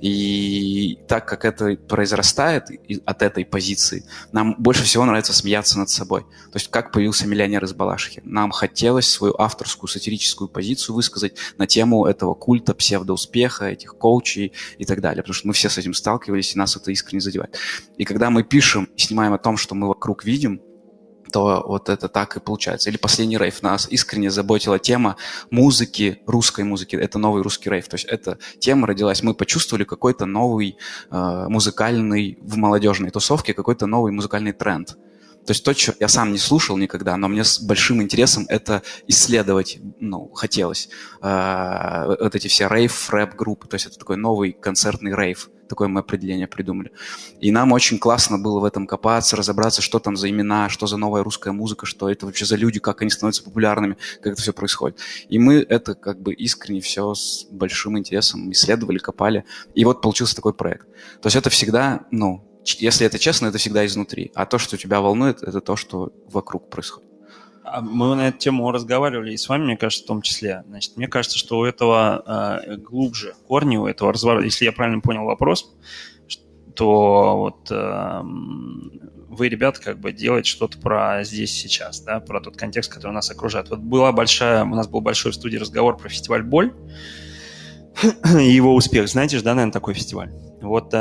И 0.00 0.98
так 1.06 1.24
как 1.24 1.44
это 1.44 1.76
произрастает 1.76 2.64
от 3.04 3.22
этой 3.22 3.44
позиции, 3.44 4.04
нам 4.32 4.56
больше 4.58 4.82
всего 4.82 5.04
нравится 5.04 5.32
смеяться 5.32 5.78
над 5.78 5.88
собой. 5.88 6.22
То 6.22 6.56
есть 6.56 6.68
как 6.68 6.90
появился 6.90 7.28
«Миллионер 7.28 7.62
из 7.62 7.74
Балашихи». 7.74 8.22
Нам 8.24 8.50
хотелось 8.50 9.08
свою 9.08 9.36
авторскую 9.38 9.88
сатирическую 9.88 10.48
позицию 10.48 10.96
высказать 10.96 11.36
на 11.58 11.68
тему 11.68 12.04
этого 12.04 12.34
культа, 12.34 12.74
псевдоуспеха, 12.74 13.66
этих 13.66 13.96
коучей 13.96 14.52
и 14.78 14.84
так 14.84 15.00
далее. 15.00 15.22
Потому 15.22 15.34
что 15.34 15.46
мы 15.46 15.54
все 15.54 15.68
с 15.68 15.78
этим 15.78 15.94
сталкивались, 15.94 16.56
и 16.56 16.58
нас 16.58 16.74
это 16.74 16.90
искренне 16.90 17.20
задевает. 17.20 17.56
И 17.98 18.04
когда 18.04 18.30
мы 18.30 18.42
пишем 18.42 18.88
и 18.96 19.00
снимаем 19.00 19.32
о 19.32 19.38
том, 19.38 19.58
что 19.58 19.76
мы 19.76 19.86
вокруг 19.86 20.24
видим, 20.24 20.60
то 21.28 21.64
вот 21.66 21.88
это 21.88 22.08
так 22.08 22.36
и 22.36 22.40
получается. 22.40 22.90
Или 22.90 22.96
последний 22.96 23.38
рейв. 23.38 23.62
Нас 23.62 23.88
искренне 23.90 24.30
заботила 24.30 24.78
тема 24.78 25.16
музыки, 25.50 26.20
русской 26.26 26.64
музыки. 26.64 26.96
Это 26.96 27.18
новый 27.18 27.42
русский 27.42 27.70
рейв. 27.70 27.88
То 27.88 27.94
есть 27.96 28.06
эта 28.06 28.38
тема 28.58 28.86
родилась. 28.86 29.22
Мы 29.22 29.34
почувствовали 29.34 29.84
какой-то 29.84 30.26
новый 30.26 30.76
э, 31.10 31.46
музыкальный 31.48 32.38
в 32.42 32.56
молодежной 32.56 33.10
тусовке, 33.10 33.54
какой-то 33.54 33.86
новый 33.86 34.12
музыкальный 34.12 34.52
тренд. 34.52 34.96
То 35.48 35.52
есть 35.52 35.64
то, 35.64 35.72
что 35.72 35.94
я 35.98 36.08
сам 36.08 36.32
не 36.32 36.38
слушал 36.38 36.76
никогда, 36.76 37.16
но 37.16 37.26
мне 37.26 37.42
с 37.42 37.58
большим 37.58 38.02
интересом 38.02 38.44
это 38.50 38.82
исследовать, 39.06 39.78
ну, 39.98 40.30
хотелось. 40.34 40.90
Э, 41.22 42.04
вот 42.20 42.34
эти 42.34 42.48
все 42.48 42.68
рейв, 42.68 43.08
рэп-группы, 43.10 43.66
то 43.66 43.76
есть 43.76 43.86
это 43.86 43.98
такой 43.98 44.16
новый 44.18 44.52
концертный 44.52 45.14
рейв. 45.14 45.48
Такое 45.68 45.88
мы 45.88 46.00
определение 46.00 46.46
придумали. 46.46 46.92
И 47.40 47.50
нам 47.50 47.72
очень 47.72 47.98
классно 47.98 48.38
было 48.38 48.60
в 48.60 48.64
этом 48.64 48.86
копаться, 48.86 49.36
разобраться, 49.36 49.82
что 49.82 49.98
там 49.98 50.16
за 50.16 50.28
имена, 50.30 50.68
что 50.68 50.86
за 50.86 50.96
новая 50.96 51.22
русская 51.22 51.52
музыка, 51.52 51.86
что 51.86 52.08
это 52.08 52.26
вообще 52.26 52.44
за 52.44 52.56
люди, 52.56 52.80
как 52.80 53.02
они 53.02 53.10
становятся 53.10 53.44
популярными, 53.44 53.96
как 54.22 54.32
это 54.32 54.42
все 54.42 54.52
происходит. 54.52 54.98
И 55.28 55.38
мы 55.38 55.56
это 55.56 55.94
как 55.94 56.20
бы 56.20 56.32
искренне 56.32 56.80
все 56.80 57.14
с 57.14 57.46
большим 57.50 57.98
интересом 57.98 58.50
исследовали, 58.52 58.98
копали. 58.98 59.44
И 59.74 59.84
вот 59.84 60.00
получился 60.00 60.34
такой 60.34 60.54
проект. 60.54 60.86
То 61.20 61.26
есть 61.26 61.36
это 61.36 61.50
всегда, 61.50 62.06
ну, 62.10 62.44
если 62.64 63.06
это 63.06 63.18
честно, 63.18 63.46
это 63.46 63.58
всегда 63.58 63.86
изнутри. 63.86 64.30
А 64.34 64.46
то, 64.46 64.58
что 64.58 64.76
тебя 64.76 65.00
волнует, 65.00 65.42
это 65.42 65.60
то, 65.60 65.76
что 65.76 66.12
вокруг 66.30 66.68
происходит. 66.68 67.07
А 67.70 67.80
мы 67.80 68.14
на 68.14 68.28
эту 68.28 68.38
тему 68.38 68.70
разговаривали 68.72 69.32
и 69.32 69.36
с 69.36 69.48
вами, 69.48 69.64
мне 69.64 69.76
кажется, 69.76 70.04
в 70.04 70.08
том 70.08 70.22
числе. 70.22 70.64
Значит, 70.68 70.96
мне 70.96 71.08
кажется, 71.08 71.38
что 71.38 71.58
у 71.58 71.64
этого 71.64 72.62
э, 72.66 72.76
глубже 72.76 73.34
корни, 73.46 73.76
у 73.76 73.86
этого 73.86 74.12
разворота, 74.12 74.44
если 74.44 74.64
я 74.64 74.72
правильно 74.72 75.00
понял 75.00 75.24
вопрос, 75.24 75.74
то 76.74 77.36
вот 77.36 77.70
э, 77.70 78.20
вы, 78.22 79.48
ребята, 79.48 79.80
как 79.80 79.98
бы 79.98 80.12
делаете 80.12 80.50
что-то 80.50 80.78
про 80.78 81.22
здесь 81.24 81.52
сейчас, 81.52 82.00
да, 82.00 82.20
про 82.20 82.40
тот 82.40 82.56
контекст, 82.56 82.92
который 82.92 83.12
нас 83.12 83.30
окружает. 83.30 83.70
Вот 83.70 83.80
была 83.80 84.12
большая, 84.12 84.64
у 84.64 84.74
нас 84.74 84.88
был 84.88 85.00
большой 85.00 85.32
в 85.32 85.34
студии 85.34 85.56
разговор 85.56 85.96
про 85.96 86.08
фестиваль 86.08 86.42
«Боль», 86.42 86.72
и 88.38 88.50
его 88.50 88.74
успех. 88.74 89.08
Знаете 89.08 89.38
же, 89.38 89.44
да, 89.44 89.54
наверное, 89.54 89.72
такой 89.72 89.94
фестиваль? 89.94 90.30
Вот 90.60 90.92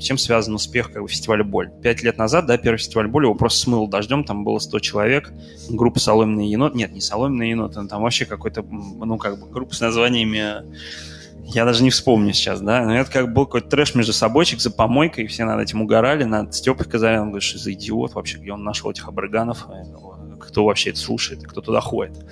чем 0.00 0.18
связан 0.18 0.54
успех 0.54 0.92
как 0.92 1.02
бы, 1.02 1.08
фестиваля 1.08 1.44
«Боль». 1.44 1.70
Пять 1.82 2.02
лет 2.02 2.18
назад, 2.18 2.46
да, 2.46 2.58
первый 2.58 2.78
фестиваль 2.78 3.08
«Боль» 3.08 3.24
его 3.24 3.34
просто 3.34 3.60
смыл 3.60 3.86
дождем, 3.86 4.24
там 4.24 4.44
было 4.44 4.58
100 4.58 4.78
человек, 4.80 5.32
группа 5.68 6.00
«Соломенный 6.00 6.48
енот», 6.48 6.74
нет, 6.74 6.92
не 6.92 7.00
«Соломенный 7.00 7.50
енот», 7.50 7.74
там 7.74 8.02
вообще 8.02 8.24
какой-то, 8.24 8.62
ну, 8.62 9.18
как 9.18 9.40
бы 9.40 9.48
группа 9.48 9.74
с 9.74 9.80
названиями 9.80 10.64
я 11.52 11.64
даже 11.64 11.82
не 11.82 11.90
вспомню 11.90 12.32
сейчас, 12.32 12.60
да, 12.60 12.84
но 12.84 12.96
это 12.96 13.10
как 13.10 13.32
был 13.32 13.44
какой-то 13.44 13.68
трэш 13.68 13.94
между 13.94 14.12
собойчик 14.12 14.60
за 14.60 14.70
помойкой, 14.70 15.24
и 15.24 15.26
все 15.26 15.44
над 15.44 15.60
этим 15.60 15.82
угорали, 15.82 16.24
над 16.24 16.54
Степой 16.54 16.86
Казаряном, 16.86 17.30
говорит, 17.30 17.42
что 17.42 17.58
за 17.58 17.72
идиот 17.72 18.14
вообще, 18.14 18.38
где 18.38 18.52
он 18.52 18.62
нашел 18.62 18.90
этих 18.90 19.08
абраганов, 19.08 19.66
кто 20.40 20.64
вообще 20.64 20.90
это 20.90 20.98
слушает, 20.98 21.42
кто 21.46 21.60
туда 21.60 21.80
ходит. 21.80 22.24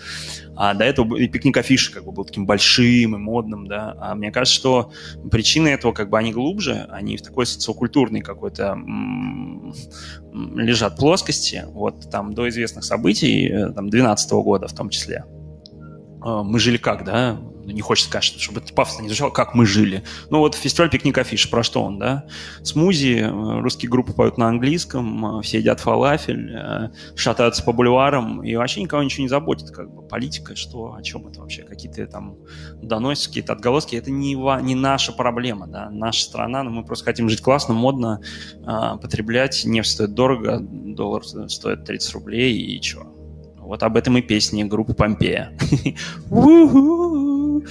А 0.56 0.74
до 0.74 0.84
этого 0.84 1.16
и 1.16 1.28
пикник 1.28 1.56
афиши 1.56 1.92
как 1.92 2.04
бы 2.04 2.12
был 2.12 2.24
таким 2.24 2.46
большим 2.46 3.14
и 3.14 3.18
модным, 3.18 3.68
да. 3.68 3.96
А 4.00 4.14
мне 4.14 4.32
кажется, 4.32 4.58
что 4.58 4.92
причины 5.30 5.68
этого 5.68 5.92
как 5.92 6.10
бы 6.10 6.18
они 6.18 6.32
глубже, 6.32 6.86
они 6.90 7.16
в 7.16 7.22
такой 7.22 7.46
социокультурной 7.46 8.22
какой-то 8.22 8.76
лежат 10.56 10.96
плоскости. 10.96 11.64
Вот 11.68 12.10
там 12.10 12.34
до 12.34 12.48
известных 12.48 12.84
событий, 12.84 13.48
э, 13.48 13.72
там 13.72 13.88
12 13.88 14.32
года 14.42 14.66
в 14.66 14.74
том 14.74 14.90
числе. 14.90 15.24
А, 16.28 16.42
мы 16.42 16.58
жили 16.58 16.76
как, 16.76 17.04
да? 17.04 17.38
не 17.64 17.82
хочется 17.82 18.08
сказать, 18.08 18.40
чтобы 18.40 18.60
это 18.60 18.72
пафосно 18.72 19.02
не 19.02 19.08
звучало, 19.08 19.28
как 19.28 19.54
мы 19.54 19.66
жили. 19.66 20.02
Ну 20.30 20.38
вот 20.38 20.54
фестиваль 20.54 20.88
«Пикник 20.88 21.18
Афиш», 21.18 21.50
про 21.50 21.62
что 21.62 21.82
он, 21.82 21.98
да? 21.98 22.24
Смузи, 22.62 23.20
э, 23.20 23.60
русские 23.60 23.90
группы 23.90 24.14
поют 24.14 24.38
на 24.38 24.48
английском, 24.48 25.38
э, 25.38 25.42
все 25.42 25.58
едят 25.58 25.80
фалафель, 25.80 26.50
э, 26.50 26.90
шатаются 27.14 27.62
по 27.62 27.72
бульварам, 27.72 28.42
и 28.42 28.56
вообще 28.56 28.82
никого 28.82 29.02
ничего 29.02 29.22
не 29.24 29.28
заботит, 29.28 29.70
как 29.70 29.94
бы, 29.94 30.00
политика, 30.00 30.56
что, 30.56 30.94
о 30.94 31.02
чем 31.02 31.26
это 31.26 31.40
вообще, 31.40 31.62
какие-то 31.62 32.06
там 32.06 32.36
доносят, 32.80 33.28
какие-то 33.28 33.52
отголоски, 33.52 33.96
это 33.96 34.10
не, 34.10 34.32
не 34.62 34.74
наша 34.74 35.12
проблема, 35.12 35.66
да, 35.66 35.90
наша 35.90 36.22
страна, 36.22 36.62
но 36.62 36.70
мы 36.70 36.84
просто 36.84 37.04
хотим 37.04 37.28
жить 37.28 37.42
классно, 37.42 37.74
модно, 37.74 38.22
потреблять, 39.02 39.66
нефть 39.66 39.90
стоит 39.90 40.14
дорого, 40.14 40.58
доллар 40.60 41.22
стоит 41.22 41.84
30 41.84 42.14
рублей, 42.14 42.56
и 42.56 42.82
что? 42.82 43.17
Вот 43.68 43.82
об 43.82 43.98
этом 43.98 44.16
и 44.16 44.22
песни 44.22 44.64
группы 44.64 44.94
Помпея. 44.94 45.52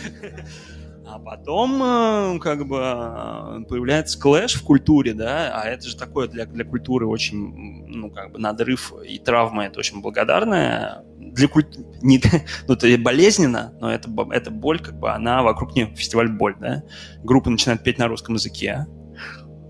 А 1.10 1.20
потом 1.20 1.82
э, 1.82 2.40
как 2.40 2.68
бы 2.68 2.80
э, 2.80 3.64
появляется 3.68 4.20
клэш 4.20 4.56
в 4.56 4.64
культуре, 4.64 5.14
да, 5.14 5.52
а 5.56 5.68
это 5.68 5.88
же 5.88 5.96
такое 5.96 6.28
для, 6.28 6.46
для 6.46 6.66
культуры 6.66 7.08
очень, 7.08 7.88
ну, 7.88 8.12
как 8.12 8.34
бы 8.34 8.40
надрыв 8.40 8.94
и 9.08 9.18
травма, 9.18 9.66
это 9.66 9.80
очень 9.80 10.02
благодарная. 10.02 11.06
Для 11.18 11.48
культуры, 11.48 11.88
не, 12.02 12.22
ну, 12.68 12.74
это 12.74 12.98
болезненно, 13.00 13.74
но 13.80 13.90
это, 13.92 14.10
это 14.32 14.52
боль, 14.52 14.80
как 14.80 15.00
бы, 15.00 15.10
она 15.10 15.44
вокруг 15.44 15.76
нее 15.76 15.96
фестиваль 15.96 16.28
боль, 16.28 16.58
да. 16.60 16.84
Группа 17.24 17.50
начинает 17.50 17.84
петь 17.84 17.98
на 17.98 18.10
русском 18.10 18.36
языке, 18.36 18.86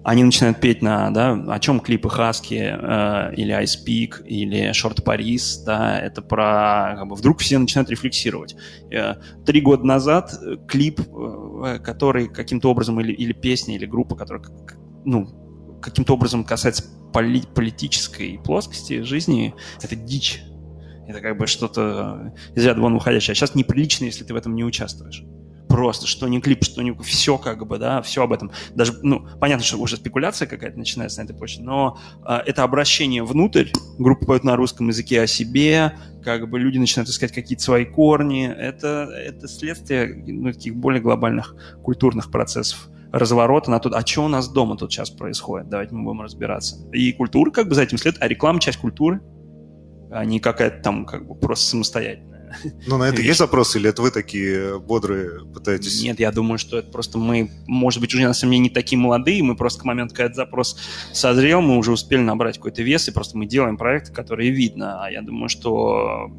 они 0.08 0.24
начинают 0.24 0.62
петь 0.62 0.82
на, 0.82 1.12
да, 1.12 1.34
о 1.34 1.60
чем 1.60 1.82
клипы 1.82 2.10
Хаски 2.10 2.54
э, 2.54 3.36
или 3.36 3.54
Ice 3.62 3.76
Peak 3.86 4.24
или 4.24 4.72
Short 4.72 5.04
Paris, 5.04 5.66
да, 5.66 6.00
это 6.00 6.22
про, 6.22 6.96
как 6.98 7.08
бы, 7.10 7.16
вдруг 7.16 7.40
все 7.40 7.58
начинают 7.58 7.90
рефлексировать. 7.90 8.56
Э, 8.90 9.16
три 9.46 9.60
года 9.60 9.84
назад 9.84 10.32
клип, 10.66 11.02
э, 11.02 11.80
который 11.80 12.30
каким-то 12.30 12.72
образом, 12.72 13.02
или, 13.02 13.12
или 13.12 13.34
песня, 13.34 13.76
или 13.76 13.86
группа, 13.86 14.16
которая, 14.16 14.46
ну, 15.04 15.78
каким-то 15.82 16.14
образом 16.14 16.46
касается 16.46 16.86
поли 17.12 17.44
политической 17.54 18.40
плоскости 18.42 19.02
жизни, 19.02 19.56
это 19.82 19.98
дичь. 19.98 20.42
Это 21.06 21.20
как 21.20 21.38
бы 21.38 21.48
что-то 21.48 22.34
из 22.56 22.66
ряда 22.66 22.80
вон 22.80 22.94
выходящее. 22.94 23.34
А 23.34 23.36
сейчас 23.36 23.56
неприлично, 23.56 24.06
если 24.06 24.24
ты 24.24 24.34
в 24.34 24.38
этом 24.38 24.56
не 24.56 24.64
участвуешь 24.64 25.26
просто, 25.68 26.08
что 26.08 26.28
не 26.28 26.42
клип, 26.42 26.64
что 26.64 26.82
не... 26.82 26.94
Все 27.04 27.38
как 27.38 27.66
бы, 27.66 27.78
да, 27.78 28.02
все 28.02 28.24
об 28.24 28.34
этом. 28.34 28.52
Даже, 28.74 28.94
ну, 29.02 29.28
понятно, 29.40 29.64
что 29.64 29.78
уже 29.78 29.98
спекуляция 29.98 30.48
какая-то 30.48 30.78
начинается 30.78 31.20
на 31.20 31.26
этой 31.26 31.36
почте, 31.36 31.62
но 31.62 32.00
э, 32.26 32.38
это 32.46 32.64
обращение 32.64 33.24
внутрь, 33.24 33.70
группа 33.98 34.26
поет 34.26 34.44
на 34.44 34.56
русском 34.56 34.88
языке 34.88 35.22
о 35.22 35.28
себе, 35.28 35.94
как 36.24 36.50
бы 36.50 36.60
люди 36.60 36.78
начинают 36.78 37.10
искать 37.10 37.32
какие-то 37.32 37.64
свои 37.64 37.86
корни. 37.86 38.48
Это, 38.48 39.10
это 39.14 39.48
следствие 39.48 40.24
ну, 40.28 40.52
таких 40.52 40.76
более 40.76 41.02
глобальных 41.02 41.56
культурных 41.84 42.32
процессов 42.32 42.90
разворота 43.12 43.72
на 43.72 43.80
то, 43.80 43.90
а 43.96 44.06
что 44.06 44.26
у 44.26 44.28
нас 44.28 44.50
дома 44.50 44.76
тут 44.76 44.92
сейчас 44.92 45.10
происходит, 45.10 45.70
давайте 45.70 45.96
мы 45.96 46.04
будем 46.04 46.22
разбираться. 46.22 46.86
И 46.92 47.14
культура 47.14 47.52
как 47.52 47.70
бы 47.70 47.76
за 47.76 47.84
этим 47.84 47.98
следует, 47.98 48.22
а 48.22 48.28
реклама 48.28 48.60
часть 48.60 48.78
культуры, 48.78 49.22
а 50.12 50.26
не 50.26 50.40
какая-то 50.40 50.82
там 50.82 51.06
как 51.06 51.28
бы 51.28 51.36
просто 51.36 51.66
самостоятельная. 51.66 52.37
Ну, 52.86 52.98
на 52.98 53.10
это 53.10 53.22
есть 53.22 53.40
запрос, 53.40 53.76
или 53.76 53.90
это 53.90 54.02
вы 54.02 54.12
такие 54.12 54.80
бодрые 54.80 55.46
пытаетесь? 55.46 56.04
Нет, 56.04 56.20
я 56.20 56.32
думаю, 56.32 56.58
что 56.58 56.78
это 56.80 56.90
просто 56.92 57.18
мы, 57.18 57.52
может 57.68 58.00
быть, 58.02 58.14
уже 58.14 58.24
на 58.24 58.34
самом 58.34 58.54
деле 58.54 58.64
не 58.64 58.70
такие 58.70 58.98
молодые, 58.98 59.44
мы 59.44 59.56
просто 59.56 59.82
к 59.82 59.86
моменту, 59.86 60.16
когда 60.16 60.26
этот 60.26 60.38
запрос 60.38 60.80
созрел, 61.14 61.62
мы 61.62 61.78
уже 61.78 61.92
успели 61.92 62.22
набрать 62.22 62.58
какой-то 62.58 62.84
вес, 62.84 63.08
и 63.08 63.12
просто 63.12 63.38
мы 63.38 63.46
делаем 63.46 63.78
проекты, 63.78 64.14
которые 64.14 64.52
видно. 64.52 65.04
А 65.04 65.12
я 65.12 65.22
думаю, 65.22 65.50
что 65.50 66.32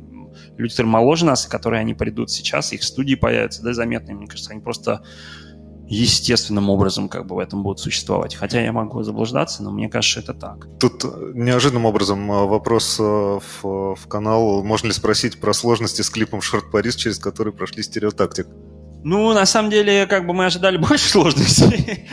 люди, 0.57 0.73
которые 0.73 0.91
моложе 0.91 1.25
нас, 1.25 1.47
и 1.47 1.51
которые 1.51 1.81
они 1.81 1.95
придут 1.95 2.31
сейчас, 2.31 2.73
их 2.73 2.83
студии 2.83 3.15
появятся, 3.15 3.63
да, 3.63 3.73
заметные, 3.73 4.17
мне 4.17 4.27
кажется, 4.27 4.53
они 4.53 4.61
просто 4.61 5.03
естественным 5.89 6.69
образом 6.71 7.09
как 7.09 7.27
бы 7.27 7.37
в 7.37 7.39
этом 7.39 7.63
будут 7.63 7.81
существовать. 7.81 8.35
Хотя 8.35 8.61
я 8.61 8.73
могу 8.73 9.03
заблуждаться, 9.03 9.63
но 9.63 9.71
мне 9.71 9.89
кажется, 9.89 10.21
это 10.21 10.35
так. 10.35 10.69
Тут 10.79 11.05
неожиданным 11.35 11.87
образом 11.87 12.31
э, 12.31 12.47
вопрос 12.47 12.99
э, 13.01 13.03
в, 13.03 13.95
в 13.95 14.07
канал. 14.09 14.63
Можно 14.63 14.89
ли 14.89 14.93
спросить 14.93 15.41
про 15.41 15.53
сложности 15.53 16.03
с 16.03 16.11
клипом 16.11 16.43
«Шорт 16.43 16.71
Парис», 16.71 16.95
через 16.95 17.19
который 17.19 17.53
прошли 17.53 17.83
стереотактик? 17.83 18.47
Ну, 19.03 19.33
на 19.33 19.47
самом 19.47 19.71
деле, 19.71 20.07
как 20.07 20.27
бы 20.27 20.35
мы 20.35 20.47
ожидали 20.47 20.77
больше 20.89 21.09
сложностей. 21.09 22.07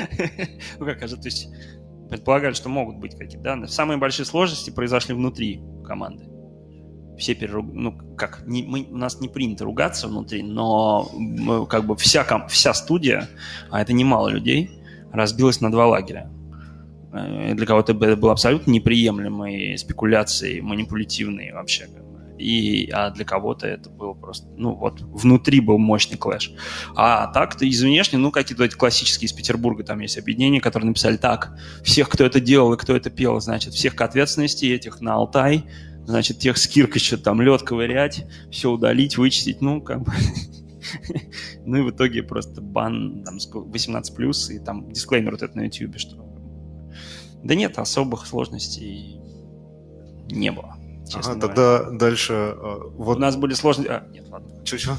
ну, 0.80 0.86
как 0.86 1.08
же, 1.08 1.18
то 1.18 1.26
есть 1.26 1.50
предполагали, 2.10 2.54
что 2.54 2.70
могут 2.70 2.98
быть 2.98 3.18
какие-то, 3.18 3.44
да. 3.44 3.68
Самые 3.68 3.98
большие 3.98 4.26
сложности 4.26 4.70
произошли 4.70 5.14
внутри 5.14 5.62
команды 5.84 6.35
все 7.18 7.36
переруг... 7.36 7.66
ну 7.74 7.92
как 8.16 8.44
не, 8.46 8.64
мы, 8.64 8.88
у 8.90 8.98
нас 8.98 9.22
не 9.22 9.28
принято 9.28 9.66
ругаться 9.66 10.08
внутри, 10.08 10.44
но 10.44 11.10
мы, 11.14 11.66
как 11.68 11.86
бы 11.86 11.96
вся 11.96 12.26
вся 12.48 12.74
студия, 12.74 13.30
а 13.70 13.82
это 13.82 13.94
немало 13.94 14.30
людей, 14.30 14.72
разбилась 15.12 15.62
на 15.62 15.72
два 15.72 15.88
лагеря. 15.88 16.30
Э, 17.14 17.54
для 17.54 17.66
кого-то 17.66 17.94
это 17.94 18.16
было 18.16 18.32
абсолютно 18.32 18.72
неприемлемой 18.72 19.78
спекуляцией, 19.78 20.62
манипулятивной 20.62 21.52
вообще. 21.54 21.88
И, 22.38 22.90
а 22.92 23.12
для 23.12 23.24
кого-то 23.24 23.66
это 23.66 23.90
было 23.90 24.14
просто, 24.14 24.48
ну 24.58 24.76
вот, 24.76 25.00
внутри 25.02 25.62
был 25.62 25.78
мощный 25.78 26.18
клэш. 26.18 26.52
А 26.96 27.28
так-то 27.28 27.66
из 27.66 27.82
внешне, 27.82 28.20
ну, 28.20 28.32
какие-то 28.32 28.66
эти 28.66 28.76
классические 28.76 29.28
из 29.28 29.34
Петербурга, 29.34 29.84
там 29.84 30.00
есть 30.00 30.18
объединения, 30.18 30.60
которые 30.60 30.90
написали 30.90 31.16
так, 31.16 31.58
всех, 31.82 32.10
кто 32.10 32.26
это 32.26 32.42
делал 32.42 32.74
и 32.74 32.78
кто 32.78 32.94
это 32.96 33.10
пел, 33.10 33.40
значит, 33.40 33.74
всех 33.74 33.96
к 33.96 34.02
ответственности, 34.02 34.66
этих 34.66 35.00
на 35.00 35.14
Алтай, 35.14 35.64
значит, 36.06 36.40
тех 36.40 36.58
с 36.58 36.68
киркой 36.68 37.02
там 37.18 37.42
лед 37.42 37.62
ковырять, 37.64 38.26
все 38.52 38.72
удалить, 38.72 39.18
вычистить, 39.18 39.62
ну, 39.62 39.82
как 39.82 40.04
бы... 40.04 40.12
ну 41.66 41.78
и 41.78 41.82
в 41.82 41.92
итоге 41.92 42.24
просто 42.24 42.62
бан 42.62 43.24
там 43.24 43.38
18 43.38 44.16
плюс 44.16 44.50
и 44.50 44.60
там 44.60 44.92
дисклеймер 44.92 45.32
вот 45.32 45.42
этот 45.42 45.56
на 45.56 45.62
YouTube, 45.62 45.98
что 45.98 46.26
да 47.46 47.54
нет, 47.54 47.78
особых 47.78 48.26
сложностей 48.26 49.22
не 50.32 50.52
было. 50.52 50.78
Ага, 51.14 51.36
тогда 51.36 51.92
дальше. 51.92 52.34
А, 52.34 52.80
вот... 52.96 53.18
У 53.18 53.20
нас 53.20 53.36
были 53.36 53.54
сложности. 53.54 53.92
А, 53.92 54.08
нет, 54.12 54.28
ладно. 54.30 54.66
Че-че? 54.66 54.98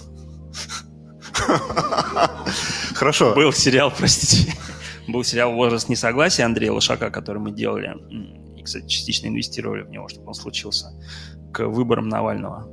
Хорошо. 2.94 3.34
Был 3.34 3.52
сериал, 3.52 3.92
простите. 3.96 4.54
Был 5.08 5.24
сериал 5.24 5.54
«Возраст 5.54 5.88
несогласия» 5.88 6.44
Андрея 6.44 6.70
Лошака, 6.72 7.10
который 7.10 7.38
мы 7.38 7.50
делали 7.50 7.86
кстати, 8.66 8.86
частично 8.86 9.28
инвестировали 9.28 9.82
в 9.82 9.90
него, 9.90 10.08
чтобы 10.08 10.28
он 10.28 10.34
случился, 10.34 10.88
к 11.52 11.66
выборам 11.66 12.08
Навального. 12.08 12.68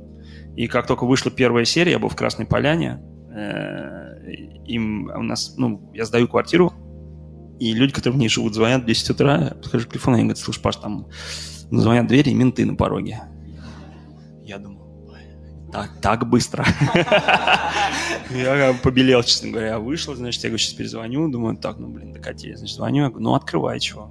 И 0.56 0.66
как 0.66 0.86
только 0.86 1.06
вышла 1.06 1.30
первая 1.30 1.64
серия, 1.64 1.92
я 1.92 1.98
был 1.98 2.08
в 2.08 2.16
Красной 2.16 2.46
Поляне, 2.46 3.00
э, 3.34 4.32
им 4.66 5.10
у 5.14 5.22
нас, 5.22 5.54
ну, 5.56 5.90
я 5.94 6.04
сдаю 6.04 6.28
квартиру, 6.28 6.72
и 7.58 7.72
люди, 7.72 7.92
которые 7.92 8.16
в 8.16 8.20
ней 8.20 8.28
живут, 8.28 8.54
звонят 8.54 8.82
в 8.82 8.86
10 8.86 9.10
утра, 9.10 9.44
я 9.44 9.50
подхожу 9.50 9.86
к 9.86 9.90
телефону, 9.90 10.16
и 10.16 10.20
говорят, 10.20 10.38
слушай, 10.38 10.60
Паш, 10.60 10.76
там 10.76 11.08
звонят 11.70 12.06
двери, 12.06 12.30
и 12.30 12.34
менты 12.34 12.64
на 12.64 12.74
пороге. 12.74 13.22
Я 14.44 14.58
думаю, 14.58 14.84
так, 15.72 15.90
так 16.00 16.28
быстро. 16.28 16.64
Я 18.30 18.76
побелел, 18.80 19.22
честно 19.24 19.50
говоря. 19.50 19.80
Вышел, 19.80 20.14
значит, 20.14 20.44
я 20.44 20.50
говорю, 20.50 20.58
сейчас 20.58 20.74
перезвоню. 20.74 21.28
Думаю, 21.28 21.56
так, 21.56 21.78
ну, 21.78 21.88
блин, 21.88 22.12
докатились. 22.12 22.58
Значит, 22.58 22.76
звоню, 22.76 23.02
я 23.02 23.08
говорю, 23.08 23.24
ну, 23.24 23.34
открывай, 23.34 23.80
чего 23.80 24.10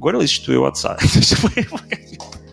поговорил, 0.00 0.22
ищет 0.22 0.46
твоего 0.46 0.66
отца. 0.66 0.98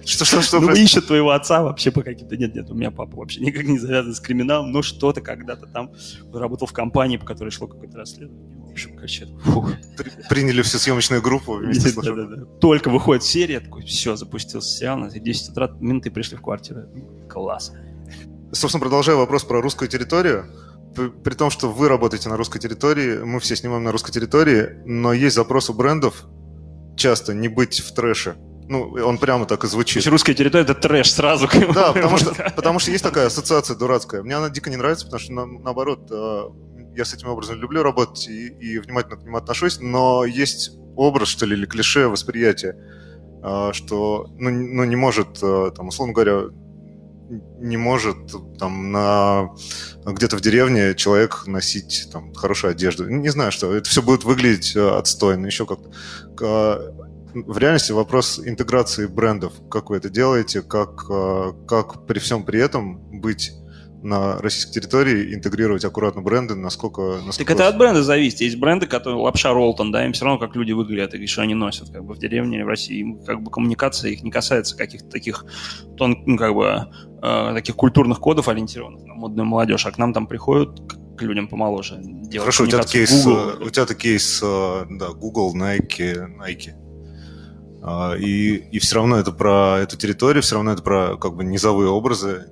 Что, 0.06 0.24
что, 0.24 0.42
что? 0.42 0.60
Ну, 0.62 0.72
ищет 0.72 1.08
твоего 1.08 1.32
отца 1.32 1.62
вообще 1.62 1.92
по 1.92 2.02
каким-то... 2.02 2.38
Нет, 2.38 2.56
нет, 2.56 2.70
у 2.70 2.74
меня 2.74 2.92
папа 2.92 3.18
вообще 3.18 3.42
никак 3.42 3.66
не 3.66 3.78
завязан 3.78 4.16
с 4.16 4.22
криминалом, 4.22 4.72
но 4.72 4.82
что-то 4.82 5.20
когда-то 5.20 5.68
там 5.68 5.92
работал 6.34 6.66
в 6.66 6.72
компании, 6.72 7.18
по 7.18 7.26
которой 7.26 7.50
шло 7.50 7.68
какое-то 7.68 7.98
расследование. 7.98 8.58
В 8.58 8.72
общем, 8.72 8.96
короче. 8.96 9.28
Приняли 10.30 10.62
всю 10.62 10.78
съемочную 10.78 11.22
группу 11.22 11.56
вместе 11.56 11.92
да, 12.02 12.14
да, 12.14 12.24
да. 12.24 12.46
Только 12.62 12.90
выходит 12.90 13.24
серия, 13.24 13.60
такой, 13.60 13.84
все, 13.84 14.16
запустился 14.16 14.78
сериал, 14.78 14.98
на 14.98 15.10
10 15.10 15.50
утра 15.50 15.76
менты 15.82 16.10
пришли 16.10 16.38
в 16.38 16.42
квартиру. 16.42 16.84
Класс. 17.30 17.74
Собственно, 18.54 18.80
продолжая 18.82 19.18
вопрос 19.18 19.44
про 19.44 19.62
русскую 19.62 19.90
территорию, 19.90 20.46
при 20.96 21.34
том, 21.34 21.50
что 21.50 21.70
вы 21.70 21.90
работаете 21.90 22.30
на 22.30 22.38
русской 22.38 22.60
территории, 22.60 23.18
мы 23.18 23.42
все 23.42 23.58
снимаем 23.58 23.84
на 23.84 23.92
русской 23.92 24.14
территории, 24.14 24.70
но 24.86 25.12
есть 25.12 25.36
запрос 25.36 25.70
у 25.70 25.74
брендов 25.74 26.26
часто 26.98 27.34
не 27.34 27.48
быть 27.48 27.80
в 27.80 27.94
трэше. 27.94 28.36
Ну, 28.70 28.92
он 29.06 29.18
прямо 29.18 29.46
так 29.46 29.64
и 29.64 29.68
звучит. 29.68 29.94
То 29.94 30.00
есть 30.00 30.08
русская 30.08 30.34
территория— 30.34 30.64
это 30.66 30.76
трэш 30.76 31.12
сразу. 31.14 31.48
Да, 31.74 31.94
потому 31.94 32.18
что, 32.18 32.34
потому 32.56 32.80
что 32.80 32.92
есть 32.92 33.04
такая 33.04 33.28
ассоциация 33.28 33.78
дурацкая. 33.78 34.24
Мне 34.24 34.36
она 34.36 34.50
дико 34.50 34.70
не 34.70 34.76
нравится, 34.76 35.06
потому 35.06 35.22
что, 35.22 35.32
на, 35.32 35.46
наоборот, 35.46 36.10
э, 36.12 36.42
я 36.98 37.06
с 37.06 37.14
этим 37.14 37.30
образом 37.30 37.58
люблю 37.60 37.82
работать 37.82 38.28
и, 38.28 38.48
и 38.48 38.80
внимательно 38.80 39.16
к 39.16 39.24
нему 39.24 39.38
отношусь, 39.38 39.80
но 39.80 40.26
есть 40.26 40.72
образ, 40.98 41.30
что 41.30 41.46
ли, 41.46 41.56
или 41.56 41.66
клише 41.66 42.08
восприятия, 42.10 42.76
э, 43.42 43.70
что, 43.72 44.28
ну, 44.38 44.50
ну, 44.50 44.84
не 44.84 44.98
может, 44.98 45.42
э, 45.42 45.72
там, 45.74 45.88
условно 45.88 46.14
говоря, 46.14 46.50
не 47.60 47.78
может 47.78 48.18
там 48.58 48.92
на 48.92 49.50
где-то 50.06 50.38
в 50.38 50.42
деревне 50.42 50.96
человек 50.96 51.44
носить 51.48 52.10
там 52.12 52.34
хорошую 52.34 52.72
одежду. 52.72 53.10
Не 53.10 53.30
знаю, 53.30 53.52
что 53.52 53.74
это 53.74 53.90
все 53.90 54.02
будет 54.02 54.24
выглядеть 54.24 54.76
э, 54.76 54.90
отстойно, 54.90 55.46
еще 55.48 55.66
как-то. 55.66 55.92
В 57.34 57.58
реальности 57.58 57.92
вопрос 57.92 58.40
интеграции 58.44 59.06
брендов. 59.06 59.54
Как 59.70 59.90
вы 59.90 59.98
это 59.98 60.10
делаете? 60.10 60.62
Как, 60.62 61.06
э, 61.10 61.54
как 61.68 62.06
при 62.08 62.20
всем 62.20 62.44
при 62.44 62.60
этом 62.60 63.20
быть 63.20 63.52
на 64.04 64.38
российской 64.38 64.74
территории 64.74 65.34
интегрировать 65.34 65.84
аккуратно 65.84 66.22
бренды, 66.22 66.56
насколько... 66.56 67.20
насколько... 67.26 67.38
Так 67.38 67.50
это 67.52 67.68
от 67.68 67.78
бренда 67.78 68.04
зависит. 68.04 68.42
Есть 68.42 68.58
бренды, 68.58 68.86
которые 68.86 69.20
лапша 69.20 69.54
Ролтон, 69.54 69.92
да, 69.92 70.06
им 70.06 70.14
все 70.14 70.26
равно 70.26 70.40
как 70.40 70.56
люди 70.56 70.72
выглядят 70.72 71.14
и 71.16 71.26
что 71.28 71.42
они 71.42 71.56
носят, 71.56 71.90
как 71.90 72.06
бы 72.06 72.14
в 72.14 72.20
деревне, 72.20 72.64
в 72.64 72.68
России. 72.68 73.00
Им, 73.00 73.20
как 73.24 73.42
бы 73.42 73.50
коммуникация 73.50 74.12
их 74.12 74.24
не 74.24 74.32
касается 74.32 74.78
каких-то 74.78 75.10
таких, 75.10 75.46
тон, 75.98 76.24
ну, 76.26 76.38
как 76.38 76.54
бы, 76.54 76.88
э, 77.22 77.54
таких 77.54 77.76
культурных 77.76 78.20
кодов, 78.20 78.48
ориентированных 78.48 79.04
на 79.06 79.16
модную 79.16 79.46
молодежь, 79.46 79.86
а 79.86 79.92
к 79.92 79.98
нам 79.98 80.14
там 80.14 80.28
приходят 80.28 80.80
к 81.18 81.22
людям 81.22 81.48
помоложе. 81.48 82.02
Хорошо, 82.38 82.66
у 82.66 82.68
тебя 82.68 82.84
кейс, 82.84 83.26
Google. 83.26 83.66
у 83.66 83.70
тебя 83.70 83.86
кейс, 83.86 84.40
э, 84.44 84.86
да, 84.92 85.10
Google, 85.10 85.56
Nike, 85.56 86.28
Nike. 86.38 86.74
А, 87.82 88.16
и, 88.16 88.56
и 88.56 88.80
все 88.80 88.96
равно 88.96 89.18
это 89.18 89.32
про 89.32 89.80
эту 89.80 89.98
территорию, 89.98 90.44
все 90.44 90.56
равно 90.56 90.72
это 90.72 90.84
про 90.84 91.16
как 91.18 91.36
бы 91.36 91.44
низовые 91.44 91.90
образы, 91.90 92.48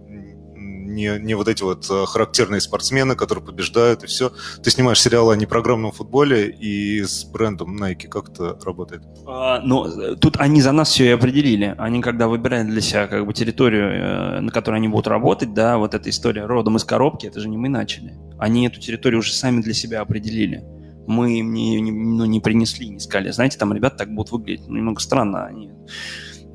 не, 0.96 1.20
не 1.20 1.36
вот 1.36 1.48
эти 1.48 1.62
вот 1.62 1.88
э, 1.90 2.06
характерные 2.06 2.62
спортсмены, 2.62 3.16
которые 3.16 3.46
побеждают 3.46 4.04
и 4.04 4.08
все. 4.08 4.32
Ты 4.64 4.72
снимаешь 4.72 5.02
сериал 5.02 5.30
о 5.30 5.36
непрограммном 5.36 5.92
футболе 5.92 6.50
и 6.50 7.04
с 7.04 7.26
брендом 7.26 7.82
Nike. 7.82 8.08
Как 8.08 8.30
это 8.30 8.58
работает? 8.66 9.04
А, 9.28 9.60
ну, 9.60 10.16
тут 10.16 10.38
они 10.38 10.62
за 10.62 10.72
нас 10.72 10.90
все 10.90 11.06
и 11.06 11.10
определили. 11.10 11.76
Они 11.78 12.02
когда 12.02 12.28
выбирали 12.28 12.64
для 12.64 12.82
себя 12.82 13.08
как 13.08 13.26
бы 13.26 13.34
территорию, 13.34 14.38
э, 14.38 14.40
на 14.40 14.52
которой 14.52 14.78
они 14.78 14.88
будут 14.88 15.08
работать, 15.08 15.54
да, 15.54 15.78
вот 15.78 15.94
эта 15.94 16.10
история 16.10 16.46
родом 16.46 16.78
из 16.78 16.84
коробки, 16.84 17.28
это 17.28 17.40
же 17.40 17.50
не 17.50 17.58
мы 17.58 17.70
начали. 17.70 18.14
Они 18.40 18.66
эту 18.66 18.80
территорию 18.80 19.20
уже 19.20 19.34
сами 19.34 19.62
для 19.62 19.74
себя 19.74 20.02
определили 20.02 20.64
мы 21.08 21.40
им 21.40 21.54
не, 21.54 21.80
не, 21.82 21.92
ну, 21.92 22.26
не 22.26 22.40
принесли, 22.40 22.90
не 22.90 23.00
сказали, 23.00 23.30
знаете, 23.30 23.60
там 23.60 23.72
ребята 23.74 23.98
так 23.98 24.14
будут 24.14 24.32
выглядеть. 24.32 24.68
Ну, 24.68 24.78
немного 24.78 25.00
странно, 25.00 25.46
они 25.46 25.70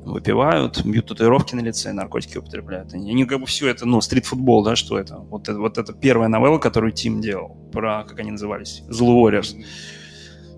выпивают, 0.05 0.83
бьют 0.83 1.07
татуировки 1.07 1.55
на 1.55 1.61
лице, 1.61 1.93
наркотики 1.93 2.37
употребляют. 2.37 2.93
Они, 2.93 3.11
они 3.11 3.25
как 3.25 3.39
бы 3.39 3.45
все 3.45 3.67
это, 3.67 3.85
ну, 3.85 4.01
стрит-футбол, 4.01 4.63
да, 4.63 4.75
что 4.75 4.97
это? 4.97 5.17
Вот, 5.17 5.49
это? 5.49 5.59
вот 5.59 5.77
это 5.77 5.93
первая 5.93 6.27
новелла, 6.27 6.57
которую 6.57 6.91
Тим 6.91 7.21
делал, 7.21 7.57
про, 7.71 8.03
как 8.03 8.19
они 8.19 8.31
назывались, 8.31 8.83
Zulu 8.89 9.21
Warriors. 9.21 9.55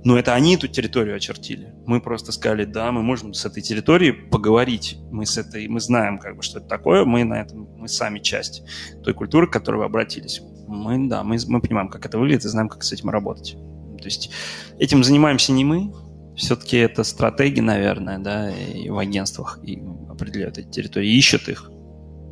Но 0.05 0.17
это 0.17 0.33
они 0.33 0.55
эту 0.55 0.67
территорию 0.67 1.15
очертили. 1.15 1.73
Мы 1.85 2.01
просто 2.01 2.33
сказали, 2.33 2.65
да, 2.65 2.91
мы 2.91 3.01
можем 3.01 3.33
с 3.33 3.45
этой 3.45 3.63
территории 3.63 4.11
поговорить. 4.11 4.97
Мы 5.11 5.25
с 5.25 5.37
этой, 5.37 5.67
мы 5.69 5.79
знаем, 5.79 6.17
как 6.17 6.35
бы, 6.35 6.43
что 6.43 6.59
это 6.59 6.67
такое. 6.67 7.05
Мы 7.05 7.23
на 7.23 7.35
этом, 7.35 7.69
мы 7.77 7.87
сами 7.87 8.19
часть 8.19 8.63
той 9.03 9.13
культуры, 9.13 9.47
к 9.47 9.53
которой 9.53 9.77
вы 9.77 9.85
обратились. 9.85 10.41
Мы, 10.67 11.07
да, 11.07 11.23
мы, 11.23 11.37
мы 11.47 11.61
понимаем, 11.61 11.87
как 11.87 12.05
это 12.05 12.17
выглядит 12.17 12.43
и 12.43 12.49
знаем, 12.49 12.67
как 12.67 12.83
с 12.83 12.91
этим 12.91 13.09
работать. 13.09 13.55
То 13.97 14.05
есть 14.05 14.31
этим 14.77 15.01
занимаемся 15.05 15.53
не 15.53 15.63
мы, 15.63 15.93
все-таки 16.35 16.77
это 16.77 17.03
стратеги, 17.03 17.59
наверное, 17.59 18.19
да, 18.19 18.51
и 18.51 18.89
в 18.89 18.97
агентствах 18.97 19.59
и 19.63 19.81
определяют 20.09 20.57
эти 20.57 20.67
территории, 20.67 21.15
ищут 21.15 21.47
их, 21.49 21.69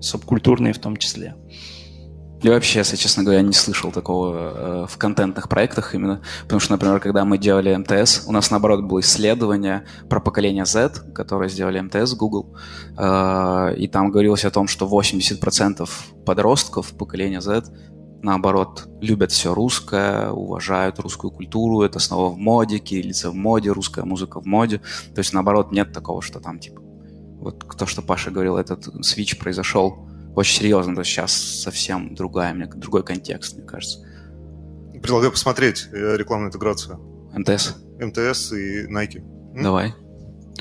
субкультурные 0.01 0.73
в 0.73 0.79
том 0.79 0.97
числе. 0.97 1.35
Я 2.43 2.53
вообще, 2.53 2.79
если 2.79 2.95
честно 2.95 3.23
говоря, 3.23 3.43
не 3.43 3.53
слышал 3.53 3.91
такого 3.91 4.35
э, 4.35 4.85
в 4.89 4.97
контентных 4.97 5.47
проектах 5.47 5.93
именно, 5.93 6.23
потому 6.43 6.59
что, 6.59 6.71
например, 6.71 6.99
когда 6.99 7.23
мы 7.23 7.37
делали 7.37 7.75
МТС, 7.75 8.23
у 8.25 8.31
нас, 8.31 8.49
наоборот, 8.49 8.83
было 8.83 8.99
исследование 9.01 9.85
про 10.09 10.19
поколение 10.19 10.65
Z, 10.65 11.13
которое 11.13 11.49
сделали 11.49 11.79
МТС, 11.79 12.15
Google, 12.15 12.57
э, 12.97 13.75
и 13.77 13.87
там 13.87 14.09
говорилось 14.09 14.43
о 14.43 14.49
том, 14.49 14.67
что 14.67 14.87
80% 14.87 15.87
подростков 16.25 16.93
поколения 16.97 17.41
Z 17.41 17.65
наоборот, 18.23 18.87
любят 19.01 19.31
все 19.31 19.53
русское, 19.53 20.29
уважают 20.29 20.99
русскую 20.99 21.31
культуру, 21.31 21.81
это 21.81 21.99
снова 21.99 22.33
в 22.33 22.37
моде, 22.37 22.79
кириллица 22.79 23.31
в 23.31 23.35
моде, 23.35 23.71
русская 23.71 24.03
музыка 24.03 24.39
в 24.39 24.45
моде. 24.45 24.79
То 25.13 25.19
есть, 25.19 25.33
наоборот, 25.33 25.71
нет 25.71 25.91
такого, 25.93 26.21
что 26.21 26.39
там, 26.39 26.59
типа, 26.59 26.81
вот 26.81 27.77
то, 27.77 27.85
что 27.85 28.01
Паша 28.01 28.31
говорил, 28.31 28.57
этот 28.57 29.05
свич 29.05 29.37
произошел 29.37 30.07
очень 30.35 30.59
серьезно, 30.59 30.95
то 30.95 31.01
есть 31.01 31.11
сейчас 31.11 31.33
совсем 31.33 32.15
другая, 32.15 32.53
мне, 32.53 32.67
другой 32.67 33.03
контекст, 33.03 33.57
мне 33.57 33.65
кажется. 33.65 33.99
Предлагаю 35.01 35.31
посмотреть 35.31 35.87
э, 35.91 36.15
рекламную 36.15 36.49
интеграцию. 36.49 36.99
МТС? 37.33 37.75
МТС 37.99 38.51
и 38.53 38.87
Nike. 38.87 39.21
Давай. 39.61 39.93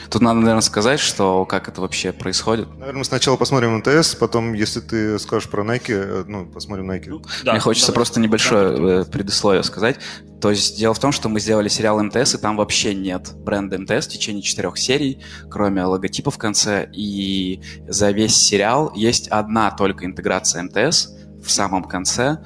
Тут 0.09 0.23
надо, 0.23 0.41
наверное, 0.41 0.61
сказать, 0.61 1.01
что 1.01 1.45
как 1.45 1.69
это 1.69 1.81
вообще 1.81 2.13
происходит. 2.13 2.69
Наверное, 2.71 3.01
мы 3.01 3.05
сначала 3.05 3.37
посмотрим 3.37 3.77
МТС, 3.79 4.15
потом, 4.15 4.55
если 4.55 4.81
ты 4.81 5.19
скажешь 5.19 5.49
про 5.49 5.63
Nike, 5.63 5.93
э, 5.93 6.25
ну, 6.27 6.47
посмотрим 6.47 6.91
Nike. 6.91 7.09
Ну, 7.09 7.23
да, 7.45 7.53
Мне 7.53 7.61
хочется 7.61 7.89
давай. 7.89 7.97
просто 7.97 8.21
небольшое 8.21 8.77
да. 8.77 9.01
Э, 9.01 9.05
предисловие 9.05 9.63
сказать. 9.63 9.99
То 10.41 10.51
есть 10.51 10.79
дело 10.79 10.95
в 10.95 10.99
том, 10.99 11.13
что 11.13 11.29
мы 11.29 11.39
сделали 11.41 11.69
сериал 11.69 12.03
МТС, 12.03 12.35
и 12.35 12.39
там 12.39 12.57
вообще 12.57 12.95
нет 12.95 13.33
бренда 13.37 13.79
МТС 13.79 14.07
в 14.07 14.11
течение 14.11 14.43
четырех 14.43 14.79
серий, 14.79 15.23
кроме 15.51 15.85
логотипа 15.85 16.31
в 16.31 16.39
конце. 16.39 16.89
И 16.93 17.61
за 17.87 18.11
весь 18.11 18.37
сериал 18.37 18.93
есть 18.95 19.29
одна 19.29 19.71
только 19.71 20.07
интеграция 20.07 20.63
МТС 20.63 21.09
в 21.43 21.51
самом 21.51 21.85
конце. 21.85 22.39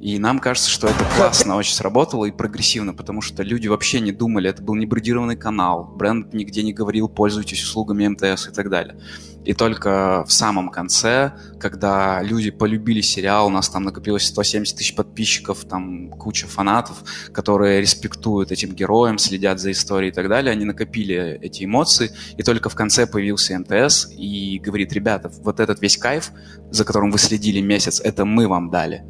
И 0.00 0.18
нам 0.18 0.38
кажется, 0.38 0.70
что 0.70 0.86
это 0.86 1.04
классно 1.14 1.56
очень 1.56 1.74
сработало 1.74 2.24
и 2.24 2.30
прогрессивно, 2.30 2.94
потому 2.94 3.20
что 3.20 3.42
люди 3.42 3.68
вообще 3.68 4.00
не 4.00 4.12
думали, 4.12 4.48
это 4.48 4.62
был 4.62 4.74
не 4.74 4.86
брендированный 4.86 5.36
канал, 5.36 5.84
бренд 5.84 6.32
нигде 6.32 6.62
не 6.62 6.72
говорил, 6.72 7.06
пользуйтесь 7.06 7.62
услугами 7.62 8.08
МТС 8.08 8.48
и 8.48 8.50
так 8.50 8.70
далее. 8.70 8.98
И 9.44 9.52
только 9.52 10.24
в 10.26 10.32
самом 10.32 10.70
конце, 10.70 11.34
когда 11.58 12.22
люди 12.22 12.50
полюбили 12.50 13.02
сериал, 13.02 13.48
у 13.48 13.50
нас 13.50 13.68
там 13.68 13.82
накопилось 13.82 14.26
170 14.26 14.74
тысяч 14.74 14.94
подписчиков, 14.94 15.66
там 15.66 16.08
куча 16.08 16.46
фанатов, 16.46 17.04
которые 17.34 17.82
респектуют 17.82 18.52
этим 18.52 18.74
героям, 18.74 19.18
следят 19.18 19.60
за 19.60 19.70
историей 19.70 20.12
и 20.12 20.14
так 20.14 20.30
далее, 20.30 20.52
они 20.52 20.64
накопили 20.64 21.38
эти 21.42 21.64
эмоции, 21.64 22.10
и 22.38 22.42
только 22.42 22.70
в 22.70 22.74
конце 22.74 23.06
появился 23.06 23.58
МТС 23.58 24.08
и 24.16 24.58
говорит, 24.64 24.94
ребята, 24.94 25.30
вот 25.42 25.60
этот 25.60 25.82
весь 25.82 25.98
кайф, 25.98 26.30
за 26.70 26.86
которым 26.86 27.10
вы 27.10 27.18
следили 27.18 27.60
месяц, 27.60 28.00
это 28.00 28.24
мы 28.24 28.48
вам 28.48 28.70
дали 28.70 29.04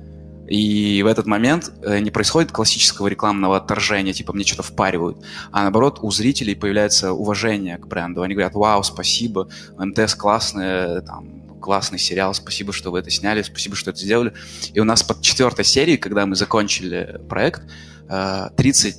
и 0.50 1.00
в 1.04 1.06
этот 1.06 1.26
момент 1.26 1.70
э, 1.82 2.00
не 2.00 2.10
происходит 2.10 2.50
классического 2.50 3.06
рекламного 3.06 3.56
отторжения, 3.56 4.12
типа 4.12 4.32
мне 4.32 4.44
что-то 4.44 4.64
впаривают, 4.64 5.24
а 5.52 5.62
наоборот 5.62 6.00
у 6.02 6.10
зрителей 6.10 6.56
появляется 6.56 7.12
уважение 7.12 7.78
к 7.78 7.86
бренду. 7.86 8.22
Они 8.22 8.34
говорят, 8.34 8.54
вау, 8.54 8.82
спасибо, 8.82 9.48
МТС 9.78 10.16
классный, 10.16 11.02
там, 11.02 11.40
классный 11.60 12.00
сериал, 12.00 12.34
спасибо, 12.34 12.72
что 12.72 12.90
вы 12.90 12.98
это 12.98 13.10
сняли, 13.10 13.42
спасибо, 13.42 13.76
что 13.76 13.90
это 13.90 14.00
сделали. 14.00 14.32
И 14.74 14.80
у 14.80 14.84
нас 14.84 15.04
под 15.04 15.22
четвертой 15.22 15.64
серией, 15.64 15.98
когда 15.98 16.26
мы 16.26 16.34
закончили 16.34 17.20
проект, 17.28 17.62
37 18.08 18.96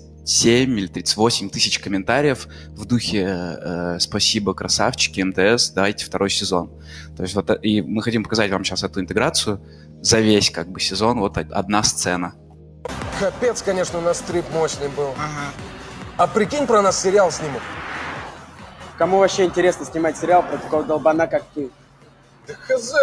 э, 0.48 0.80
или 0.80 0.88
38 0.88 1.50
тысяч 1.50 1.80
комментариев 1.80 2.48
в 2.70 2.86
духе 2.86 3.26
э, 3.28 3.98
«Спасибо, 4.00 4.54
красавчики, 4.54 5.20
МТС, 5.20 5.72
дайте 5.72 6.06
второй 6.06 6.30
сезон». 6.30 6.72
То 7.18 7.24
есть 7.24 7.36
вот, 7.36 7.52
и 7.62 7.82
мы 7.82 8.02
хотим 8.04 8.24
показать 8.24 8.50
вам 8.52 8.64
сейчас 8.64 8.84
эту 8.84 9.02
интеграцию, 9.02 9.60
за 10.02 10.20
весь 10.20 10.50
как 10.52 10.68
бы 10.68 10.80
сезон 10.80 11.20
вот 11.20 11.38
одна 11.38 11.84
сцена. 11.84 12.34
Капец, 13.20 13.62
конечно, 13.62 14.00
у 14.00 14.02
нас 14.02 14.18
стрип 14.18 14.46
мощный 14.52 14.90
был. 14.90 15.12
Ага. 15.12 15.52
А 16.18 16.28
прикинь, 16.28 16.66
про 16.68 16.82
нас 16.82 17.00
сериал 17.00 17.32
снимут. 17.32 17.62
Кому 18.98 19.20
вообще 19.20 19.46
интересно 19.46 19.86
снимать 19.86 20.18
сериал 20.18 20.44
про 20.44 20.58
такого 20.58 20.84
долбана, 20.84 21.28
как 21.28 21.44
ты? 21.54 21.70
Да 22.48 22.54
хз, 22.54 22.94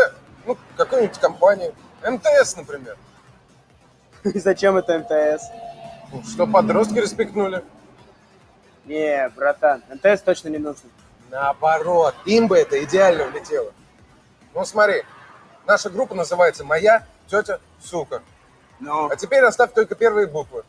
ну, 0.46 0.58
какую-нибудь 0.76 1.18
компанию. 1.18 1.72
МТС, 2.08 2.56
например. 2.56 2.96
И 4.24 4.38
зачем 4.38 4.76
это 4.76 4.98
МТС? 4.98 5.44
Ну, 6.12 6.22
что 6.24 6.46
подростки 6.46 6.98
респектнули. 6.98 7.64
Не, 8.86 9.30
братан, 9.36 9.82
МТС 9.92 10.22
точно 10.22 10.48
не 10.48 10.58
нужен. 10.58 10.90
Наоборот, 11.30 12.14
им 12.24 12.48
бы 12.48 12.56
это 12.56 12.82
идеально 12.82 13.26
влетело. 13.26 13.72
Ну, 14.54 14.64
смотри, 14.64 15.02
Наша 15.68 15.90
группа 15.90 16.14
называется 16.14 16.64
«Моя 16.64 17.06
тетя 17.26 17.60
сука». 17.78 18.22
Ну. 18.80 19.10
А 19.10 19.16
теперь 19.16 19.44
оставь 19.44 19.74
только 19.74 19.94
первые 19.94 20.26
буквы. 20.26 20.64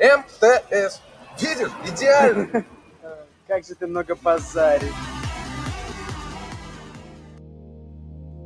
МТС. 0.00 1.00
Видишь? 1.40 1.70
Идеально. 1.86 2.64
Как 3.46 3.64
же 3.64 3.76
ты 3.76 3.86
много 3.86 4.16
базаришь. 4.16 4.90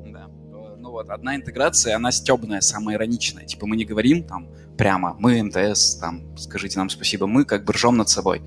Да. 0.05 0.27
Ну 0.77 0.91
вот, 0.91 1.09
одна 1.09 1.37
интеграция, 1.37 1.97
она 1.97 2.13
стебная, 2.13 2.61
самая 2.61 2.97
ироничная. 2.97 3.47
Типа 3.47 3.65
мы 3.65 3.75
не 3.75 3.87
говорим 3.87 4.25
там 4.25 4.51
прямо, 4.77 5.17
мы 5.19 5.43
МТС, 5.43 5.95
там, 5.95 6.37
скажите 6.37 6.79
нам 6.79 6.91
спасибо. 6.91 7.27
Мы 7.27 7.47
как 7.47 7.65
бы 7.65 7.73
ржем 7.73 7.97
над 7.97 8.11
собой 8.11 8.43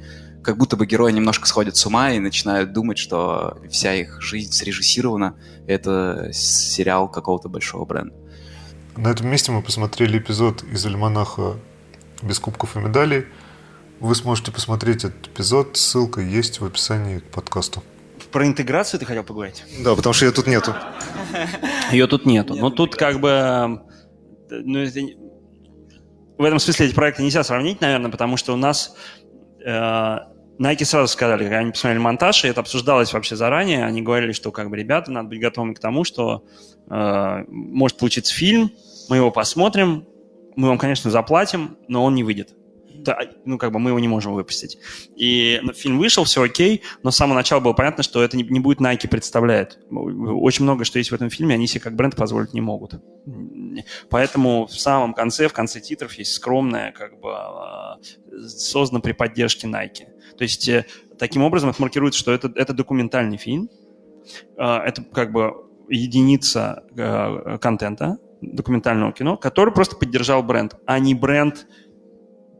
как 0.47 0.55
будто 0.55 0.77
бы 0.77 0.85
герои 0.85 1.11
немножко 1.11 1.45
сходят 1.45 1.75
с 1.75 1.85
ума 1.85 2.11
и 2.11 2.19
начинают 2.19 2.71
думать, 2.71 2.97
что 2.97 3.57
вся 3.69 3.93
их 3.93 4.21
жизнь 4.21 4.53
срежиссирована. 4.53 5.35
Это 5.67 6.29
сериал 6.31 7.09
какого-то 7.11 7.49
большого 7.49 7.83
бренда. 7.83 8.15
На 8.95 9.09
этом 9.09 9.27
месте 9.27 9.51
мы 9.51 9.61
посмотрели 9.61 10.19
эпизод 10.19 10.63
из 10.63 10.85
«Альманаха 10.85 11.57
без 12.21 12.39
кубков 12.39 12.77
и 12.77 12.79
медалей». 12.79 13.25
Вы 13.99 14.15
сможете 14.15 14.53
посмотреть 14.53 15.03
этот 15.03 15.27
эпизод, 15.27 15.75
ссылка 15.75 16.21
есть 16.21 16.61
в 16.61 16.65
описании 16.65 17.19
к 17.19 17.25
подкасту. 17.25 17.83
Про 18.31 18.47
интеграцию 18.47 19.01
ты 19.01 19.05
хотел 19.05 19.25
поговорить? 19.25 19.65
Да, 19.83 19.95
потому 19.95 20.13
что 20.13 20.27
ее 20.27 20.31
тут 20.31 20.47
нету. 20.47 20.73
Ее 21.91 22.07
тут 22.07 22.25
нету. 22.25 22.55
Но 22.55 22.69
тут 22.69 22.95
как 22.95 23.19
бы... 23.19 23.81
Ну, 24.49 24.79
это... 24.79 24.97
В 26.37 26.43
этом 26.43 26.59
смысле 26.59 26.85
эти 26.85 26.95
проекты 26.95 27.21
нельзя 27.21 27.43
сравнить, 27.43 27.81
наверное, 27.81 28.09
потому 28.09 28.37
что 28.37 28.53
у 28.53 28.57
нас 28.57 28.95
э, 29.65 30.17
Nike 30.59 30.85
сразу 30.85 31.11
сказали, 31.11 31.43
когда 31.43 31.59
они 31.59 31.71
посмотрели 31.71 31.99
монтаж, 31.99 32.43
и 32.43 32.47
это 32.47 32.61
обсуждалось 32.61 33.13
вообще 33.13 33.35
заранее, 33.35 33.85
они 33.85 34.01
говорили, 34.01 34.31
что 34.31 34.51
как 34.51 34.69
бы, 34.69 34.77
ребята, 34.77 35.11
надо 35.11 35.29
быть 35.29 35.39
готовыми 35.39 35.73
к 35.73 35.79
тому, 35.79 36.03
что 36.03 36.43
э, 36.89 37.43
может 37.47 37.97
получиться 37.97 38.33
фильм, 38.33 38.71
мы 39.09 39.17
его 39.17 39.31
посмотрим, 39.31 40.05
мы 40.55 40.69
вам, 40.69 40.77
конечно, 40.77 41.11
заплатим, 41.11 41.77
но 41.87 42.03
он 42.03 42.15
не 42.15 42.23
выйдет. 42.23 42.55
Да, 43.07 43.19
ну, 43.45 43.57
как 43.57 43.71
бы 43.71 43.79
мы 43.79 43.91
его 43.91 43.99
не 43.99 44.07
можем 44.07 44.33
выпустить. 44.33 44.79
И 45.15 45.59
ну, 45.61 45.71
фильм 45.71 45.99
вышел, 45.99 46.23
все 46.23 46.41
окей, 46.41 46.81
но 47.03 47.11
с 47.11 47.15
самого 47.15 47.35
начала 47.35 47.59
было 47.59 47.73
понятно, 47.73 48.03
что 48.03 48.23
это 48.23 48.35
не, 48.35 48.43
не 48.43 48.59
будет 48.59 48.81
Nike 48.81 49.07
представляет. 49.07 49.77
Очень 49.91 50.63
много, 50.63 50.83
что 50.83 50.97
есть 50.97 51.11
в 51.11 51.15
этом 51.15 51.29
фильме, 51.29 51.55
они 51.55 51.67
себе 51.67 51.81
как 51.81 51.95
бренд 51.95 52.15
позволить 52.15 52.53
не 52.53 52.61
могут. 52.61 52.95
Поэтому 54.09 54.65
в 54.65 54.73
самом 54.73 55.13
конце, 55.13 55.47
в 55.47 55.53
конце 55.53 55.79
титров 55.79 56.13
есть 56.15 56.33
скромное, 56.33 56.91
как 56.91 57.19
бы, 57.19 57.29
э, 57.29 58.47
создано 58.47 58.99
при 58.99 59.11
поддержке 59.11 59.67
Nike. 59.67 60.07
То 60.37 60.43
есть 60.43 60.67
э, 60.69 60.85
таким 61.17 61.43
образом 61.43 61.69
это 61.69 61.81
маркируется, 61.81 62.19
что 62.19 62.31
это, 62.31 62.51
это 62.55 62.73
документальный 62.73 63.37
фильм, 63.37 63.69
э, 64.57 64.63
это 64.63 65.03
как 65.03 65.31
бы 65.31 65.53
единица 65.89 66.83
э, 66.95 67.57
контента, 67.59 68.19
документального 68.41 69.13
кино, 69.13 69.35
который 69.35 69.73
просто 69.73 69.95
поддержал 69.95 70.43
бренд, 70.43 70.75
а 70.85 70.99
не 70.99 71.15
бренд 71.15 71.65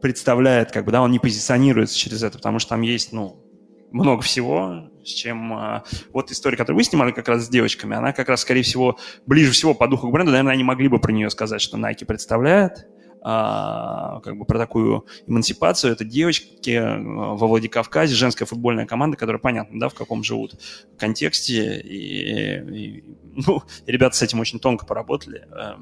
представляет, 0.02 0.72
как 0.72 0.84
бы, 0.84 0.92
да, 0.92 1.02
он 1.02 1.12
не 1.12 1.18
позиционируется 1.18 1.96
через 1.96 2.22
это, 2.22 2.38
потому 2.38 2.58
что 2.58 2.70
там 2.70 2.82
есть, 2.82 3.12
ну, 3.12 3.44
много 3.90 4.22
всего, 4.22 4.90
с 5.04 5.08
чем... 5.08 5.82
вот 6.12 6.30
история, 6.30 6.56
которую 6.56 6.78
вы 6.78 6.84
снимали 6.84 7.10
как 7.12 7.28
раз 7.28 7.46
с 7.46 7.48
девочками, 7.48 7.96
она 7.96 8.12
как 8.12 8.28
раз, 8.28 8.42
скорее 8.42 8.62
всего, 8.62 8.98
ближе 9.26 9.52
всего 9.52 9.72
по 9.72 9.88
духу 9.88 10.08
к 10.08 10.12
бренду. 10.12 10.30
Наверное, 10.30 10.52
они 10.52 10.62
могли 10.62 10.88
бы 10.88 11.00
про 11.00 11.10
нее 11.10 11.30
сказать, 11.30 11.62
что 11.62 11.78
Nike 11.78 12.04
представляет, 12.04 12.86
а, 13.22 14.20
как 14.20 14.36
бы 14.38 14.44
про 14.44 14.58
такую 14.58 15.06
эмансипацию. 15.26 15.92
Это 15.92 16.04
девочки 16.04 16.70
э, 16.70 16.98
во 16.98 17.46
Владикавказе, 17.46 18.14
женская 18.14 18.44
футбольная 18.44 18.86
команда, 18.86 19.16
которая 19.16 19.40
понятно, 19.40 19.80
да, 19.80 19.88
в 19.88 19.94
каком 19.94 20.22
живут 20.22 20.60
контексте. 20.98 21.80
И, 21.80 22.96
и 22.98 23.04
ну, 23.46 23.62
ребята 23.86 24.16
с 24.16 24.22
этим 24.22 24.40
очень 24.40 24.60
тонко 24.60 24.86
поработали. 24.86 25.46
Э, 25.50 25.74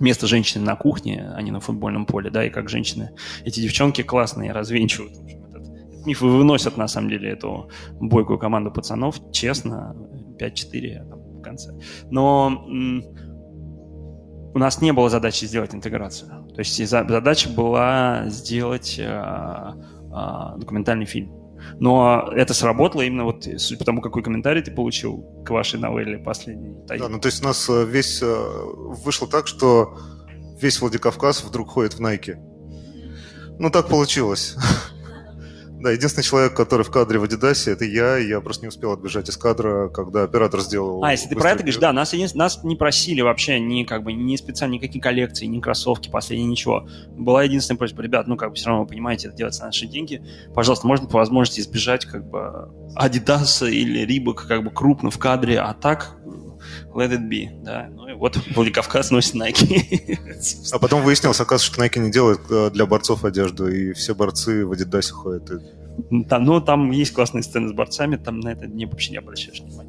место 0.00 0.26
женщины 0.26 0.64
на 0.64 0.76
кухне, 0.76 1.30
а 1.34 1.40
не 1.42 1.50
на 1.50 1.60
футбольном 1.60 2.06
поле, 2.06 2.30
да, 2.30 2.44
и 2.44 2.50
как 2.50 2.68
женщины, 2.68 3.10
эти 3.44 3.60
девчонки 3.60 4.02
классные, 4.02 4.52
развенчивают. 4.52 5.12
Этот, 5.18 5.68
этот 5.68 6.06
миф 6.06 6.20
выносят, 6.20 6.76
на 6.76 6.88
самом 6.88 7.10
деле, 7.10 7.30
эту 7.30 7.70
бойкую 8.00 8.38
команду 8.38 8.70
пацанов, 8.72 9.20
честно, 9.32 9.94
5-4 10.38 11.38
в 11.38 11.42
конце. 11.42 11.72
Но 12.10 12.64
у 14.54 14.58
нас 14.58 14.80
не 14.80 14.92
было 14.92 15.10
задачи 15.10 15.44
сделать 15.46 15.74
интеграцию. 15.74 16.30
То 16.54 16.60
есть 16.60 16.88
задача 16.88 17.48
была 17.50 18.24
сделать 18.28 18.96
э, 18.98 19.02
э, 19.02 20.58
документальный 20.58 21.06
фильм. 21.06 21.32
Но 21.80 22.30
это 22.32 22.54
сработало 22.54 23.02
именно 23.02 23.24
вот 23.24 23.48
судя 23.56 23.78
по 23.78 23.84
тому, 23.84 24.00
какой 24.00 24.22
комментарий 24.22 24.62
ты 24.62 24.70
получил 24.70 25.42
к 25.44 25.50
вашей 25.50 25.80
новелле 25.80 26.18
последней. 26.18 26.76
Да, 26.86 27.08
ну 27.08 27.18
то 27.18 27.26
есть 27.26 27.42
у 27.42 27.46
нас 27.46 27.68
э, 27.68 27.84
весь 27.84 28.22
вышло 28.22 29.26
так, 29.26 29.48
что 29.48 29.98
весь 30.60 30.80
Владикавказ 30.80 31.42
вдруг 31.42 31.70
ходит 31.70 31.94
в 31.94 32.00
Найке. 32.00 32.38
Ну 33.58 33.70
так 33.70 33.88
получилось. 33.88 34.56
Да, 35.84 35.90
единственный 35.90 36.22
человек, 36.22 36.54
который 36.54 36.82
в 36.82 36.90
кадре 36.90 37.18
в 37.18 37.24
Адидасе, 37.24 37.72
это 37.72 37.84
я, 37.84 38.16
я 38.16 38.40
просто 38.40 38.62
не 38.62 38.68
успел 38.68 38.92
отбежать 38.92 39.28
из 39.28 39.36
кадра, 39.36 39.90
когда 39.90 40.22
оператор 40.22 40.60
сделал... 40.60 41.04
А, 41.04 41.12
если 41.12 41.28
ты 41.28 41.36
про 41.36 41.50
это 41.50 41.58
говоришь, 41.58 41.76
да, 41.76 41.92
нас, 41.92 42.14
нас 42.32 42.64
не 42.64 42.74
просили 42.74 43.20
вообще 43.20 43.60
ни, 43.60 43.84
как 43.84 44.02
бы, 44.02 44.14
ни 44.14 44.34
специально 44.36 44.72
никакие 44.72 45.02
коллекции, 45.02 45.44
ни 45.44 45.60
кроссовки, 45.60 46.08
последние, 46.08 46.48
ничего. 46.48 46.88
Была 47.08 47.42
единственная 47.42 47.76
просьба, 47.76 48.02
ребят, 48.02 48.26
ну, 48.26 48.38
как 48.38 48.48
бы, 48.48 48.54
все 48.54 48.68
равно, 48.68 48.84
вы 48.84 48.88
понимаете, 48.88 49.28
это 49.28 49.36
делается 49.36 49.60
на 49.60 49.66
наши 49.66 49.86
деньги. 49.86 50.22
Пожалуйста, 50.54 50.86
можно 50.86 51.06
по 51.06 51.18
возможности 51.18 51.60
избежать, 51.60 52.06
как 52.06 52.30
бы, 52.30 52.70
Адидаса 52.94 53.66
или 53.66 54.06
Рибок, 54.06 54.46
как 54.48 54.64
бы, 54.64 54.70
крупно 54.70 55.10
в 55.10 55.18
кадре, 55.18 55.60
а 55.60 55.74
так 55.74 56.16
let 56.94 57.10
it 57.10 57.28
be, 57.28 57.48
да. 57.62 57.88
Ну 57.90 58.08
и 58.08 58.12
вот 58.14 58.38
Владикавказ 58.54 59.10
носит 59.10 59.34
Nike. 59.34 60.18
А 60.72 60.78
потом 60.78 61.02
выяснилось, 61.02 61.40
оказывается, 61.40 61.72
что 61.72 61.82
Nike 61.82 61.98
не 61.98 62.10
делает 62.10 62.40
э, 62.50 62.70
для 62.70 62.86
борцов 62.86 63.24
одежду, 63.24 63.68
и 63.68 63.92
все 63.92 64.14
борцы 64.14 64.64
в 64.66 64.72
Адидасе 64.72 65.12
ходят. 65.12 65.50
Там, 66.28 66.44
ну, 66.44 66.60
там 66.60 66.90
есть 66.90 67.12
классные 67.12 67.42
сцены 67.42 67.68
с 67.68 67.72
борцами, 67.72 68.16
там 68.16 68.40
на 68.40 68.48
это 68.50 68.66
не, 68.66 68.86
вообще 68.86 69.12
не 69.12 69.18
обращаешь 69.18 69.60
внимания. 69.60 69.83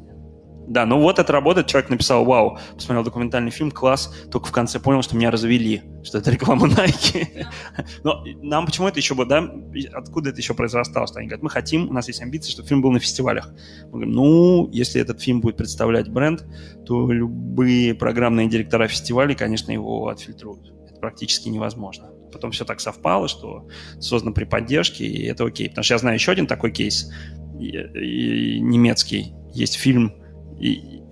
Да, 0.66 0.84
ну 0.84 1.00
вот 1.00 1.18
это 1.18 1.32
работает. 1.32 1.68
Человек 1.68 1.90
написал, 1.90 2.24
вау, 2.24 2.58
посмотрел 2.74 3.04
документальный 3.04 3.50
фильм, 3.50 3.70
класс, 3.70 4.12
только 4.30 4.48
в 4.48 4.52
конце 4.52 4.80
понял, 4.80 5.02
что 5.02 5.16
меня 5.16 5.30
развели, 5.30 5.82
что 6.02 6.18
это 6.18 6.30
реклама 6.30 6.66
Nike. 6.66 7.46
Но 8.04 8.24
нам 8.42 8.66
почему 8.66 8.88
это 8.88 8.98
еще 8.98 9.14
было, 9.14 9.26
да, 9.26 9.48
откуда 9.92 10.30
это 10.30 10.38
еще 10.38 10.54
произрастало, 10.54 11.06
что 11.06 11.18
они 11.18 11.28
говорят, 11.28 11.42
мы 11.42 11.50
хотим, 11.50 11.88
у 11.88 11.92
нас 11.92 12.08
есть 12.08 12.20
амбиции, 12.20 12.50
чтобы 12.50 12.68
фильм 12.68 12.82
был 12.82 12.90
на 12.90 12.98
фестивалях. 12.98 13.50
Мы 13.86 13.90
говорим, 13.90 14.12
ну, 14.12 14.68
если 14.72 15.00
этот 15.00 15.20
фильм 15.20 15.40
будет 15.40 15.56
представлять 15.56 16.08
бренд, 16.08 16.44
то 16.84 17.10
любые 17.12 17.94
программные 17.94 18.48
директора 18.48 18.88
фестивалей, 18.88 19.36
конечно, 19.36 19.70
его 19.70 20.08
отфильтруют. 20.08 20.72
Это 20.88 20.98
практически 21.00 21.48
невозможно. 21.48 22.10
Потом 22.32 22.50
все 22.50 22.64
так 22.64 22.80
совпало, 22.80 23.28
что 23.28 23.68
создано 24.00 24.34
при 24.34 24.44
поддержке, 24.44 25.06
и 25.06 25.26
это 25.26 25.44
окей. 25.44 25.68
Потому 25.68 25.84
что 25.84 25.94
я 25.94 25.98
знаю 25.98 26.16
еще 26.16 26.32
один 26.32 26.48
такой 26.48 26.72
кейс, 26.72 27.10
немецкий. 27.54 29.32
Есть 29.54 29.76
фильм 29.76 30.12
и, 30.58 31.02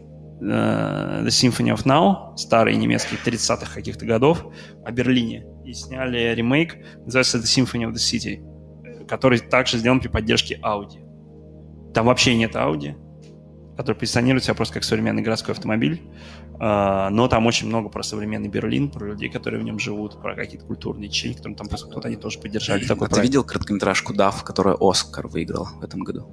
uh, 0.41 1.25
The 1.25 1.29
Symphony 1.29 1.75
of 1.75 1.85
Now, 1.85 2.37
старый 2.37 2.77
немецкий 2.77 3.17
30-х 3.17 3.75
каких-то 3.75 4.07
годов, 4.07 4.45
о 4.85 4.93
Берлине. 4.93 5.47
И 5.65 5.73
сняли 5.73 6.35
ремейк, 6.35 6.77
называется 7.05 7.39
The 7.39 7.43
Symphony 7.43 7.89
of 7.89 7.93
the 7.93 7.95
City, 7.95 9.07
который 9.07 9.39
также 9.39 9.79
сделан 9.79 10.01
при 10.01 10.09
поддержке 10.09 10.59
Audi. 10.63 11.03
Там 11.95 12.07
вообще 12.07 12.37
нет 12.37 12.55
Audi, 12.55 12.97
который 13.77 13.97
позиционирует 13.97 14.45
себя 14.45 14.55
просто 14.55 14.75
как 14.75 14.85
современный 14.85 15.23
городской 15.23 15.55
автомобиль. 15.55 16.03
Uh, 16.55 17.09
но 17.09 17.27
там 17.27 17.47
очень 17.47 17.67
много 17.67 17.89
про 17.89 18.05
современный 18.05 18.49
Берлин, 18.49 18.89
про 18.89 19.09
людей, 19.09 19.29
которые 19.29 19.61
в 19.61 19.65
нем 19.65 19.81
живут, 19.81 20.23
про 20.23 20.37
какие-то 20.37 20.65
культурные 20.67 21.09
ячейки, 21.09 21.39
которые 21.39 21.57
там 21.57 21.67
просто 21.67 21.89
кто-то 21.89 22.07
они 22.07 22.17
тоже 22.17 22.39
поддержали. 22.39 22.85
Такой 22.85 23.09
а 23.09 23.11
ты 23.11 23.21
видел 23.21 23.43
короткометражку 23.43 24.15
«Дав», 24.15 24.45
которая 24.45 24.77
«Оскар» 24.79 25.27
выиграл 25.27 25.67
в 25.81 25.83
этом 25.83 26.05
году? 26.05 26.29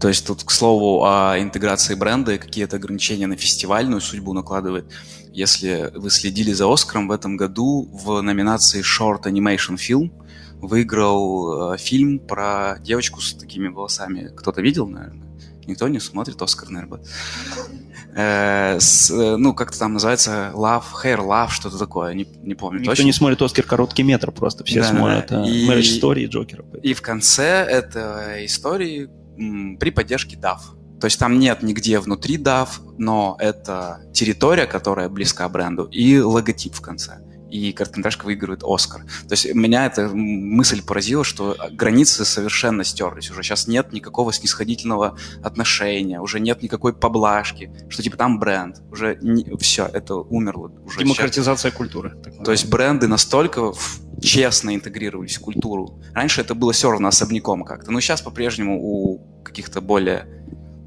То 0.00 0.08
есть 0.08 0.26
тут, 0.26 0.44
к 0.44 0.50
слову, 0.50 1.04
о 1.04 1.36
интеграции 1.38 1.94
бренда 1.94 2.34
и 2.34 2.38
какие-то 2.38 2.76
ограничения 2.76 3.26
на 3.26 3.36
фестивальную 3.36 4.00
судьбу 4.00 4.32
накладывает. 4.32 4.92
Если 5.32 5.90
вы 5.94 6.10
следили 6.10 6.52
за 6.52 6.72
Оскаром 6.72 7.08
в 7.08 7.12
этом 7.12 7.36
году, 7.36 7.88
в 7.92 8.20
номинации 8.20 8.82
Short 8.82 9.24
Animation 9.24 9.76
Film 9.76 10.10
выиграл 10.60 11.74
э, 11.74 11.78
фильм 11.78 12.18
про 12.18 12.78
девочку 12.80 13.20
с 13.20 13.34
такими 13.34 13.68
волосами. 13.68 14.32
Кто-то 14.34 14.62
видел, 14.62 14.88
наверное? 14.88 15.26
Никто 15.66 15.88
не 15.88 16.00
смотрит 16.00 16.40
Оскар, 16.40 16.70
наверное. 16.70 17.00
Э, 18.14 18.78
с, 18.80 19.10
э, 19.10 19.36
ну, 19.36 19.52
как-то 19.54 19.78
там 19.78 19.94
называется 19.94 20.52
Love, 20.54 20.84
Hair 21.04 21.18
Love, 21.18 21.50
что-то 21.50 21.78
такое, 21.78 22.14
не, 22.14 22.26
не 22.42 22.54
помню 22.54 22.80
Никто 22.80 22.92
точно. 22.92 23.04
не 23.04 23.12
смотрит 23.12 23.42
Оскар 23.42 23.64
короткий 23.64 24.04
метр 24.04 24.30
просто, 24.30 24.64
все 24.64 24.80
да, 24.80 24.88
смотрят 24.88 25.26
да. 25.28 25.46
И, 25.46 25.68
Marriage 25.68 26.00
Story 26.00 26.20
и 26.20 26.26
Джокера. 26.26 26.64
И 26.82 26.94
в 26.94 27.02
конце 27.02 27.44
этой 27.44 28.46
истории 28.46 29.10
при 29.78 29.90
поддержке 29.90 30.36
DAF. 30.36 30.58
То 31.00 31.06
есть 31.06 31.18
там 31.18 31.38
нет 31.38 31.62
нигде 31.62 31.98
внутри 32.00 32.38
DAF, 32.38 32.68
но 32.98 33.36
это 33.38 34.00
территория, 34.14 34.66
которая 34.66 35.08
близка 35.08 35.48
бренду, 35.48 35.84
и 35.84 36.18
логотип 36.18 36.74
в 36.74 36.80
конце. 36.80 37.18
И 37.50 37.72
короткометражка 37.72 38.24
выигрывает 38.24 38.62
Оскар. 38.64 39.02
То 39.28 39.32
есть 39.32 39.54
меня 39.54 39.86
эта 39.86 40.08
мысль 40.08 40.82
поразила, 40.82 41.22
что 41.22 41.56
границы 41.70 42.24
совершенно 42.24 42.82
стерлись. 42.82 43.30
Уже 43.30 43.42
сейчас 43.42 43.68
нет 43.68 43.92
никакого 43.92 44.32
снисходительного 44.32 45.16
отношения, 45.44 46.20
уже 46.20 46.40
нет 46.40 46.62
никакой 46.62 46.92
поблажки, 46.92 47.70
что 47.88 48.02
типа 48.02 48.16
там 48.16 48.40
бренд. 48.40 48.82
Уже 48.90 49.16
не, 49.22 49.56
все, 49.58 49.86
это 49.86 50.16
умерло. 50.16 50.72
Уже 50.84 50.98
Демократизация 50.98 51.70
сейчас. 51.70 51.76
культуры. 51.76 52.16
То 52.44 52.50
есть 52.50 52.68
бренды 52.68 53.06
настолько 53.06 53.72
честно 54.20 54.74
интегрировались 54.74 55.36
в 55.36 55.40
культуру. 55.40 56.00
Раньше 56.14 56.40
это 56.40 56.54
было 56.54 56.72
все 56.72 56.90
равно 56.90 57.08
особняком 57.08 57.64
как-то, 57.64 57.90
но 57.90 58.00
сейчас 58.00 58.22
по-прежнему 58.22 58.80
у 58.80 59.42
каких-то 59.44 59.80
более 59.80 60.26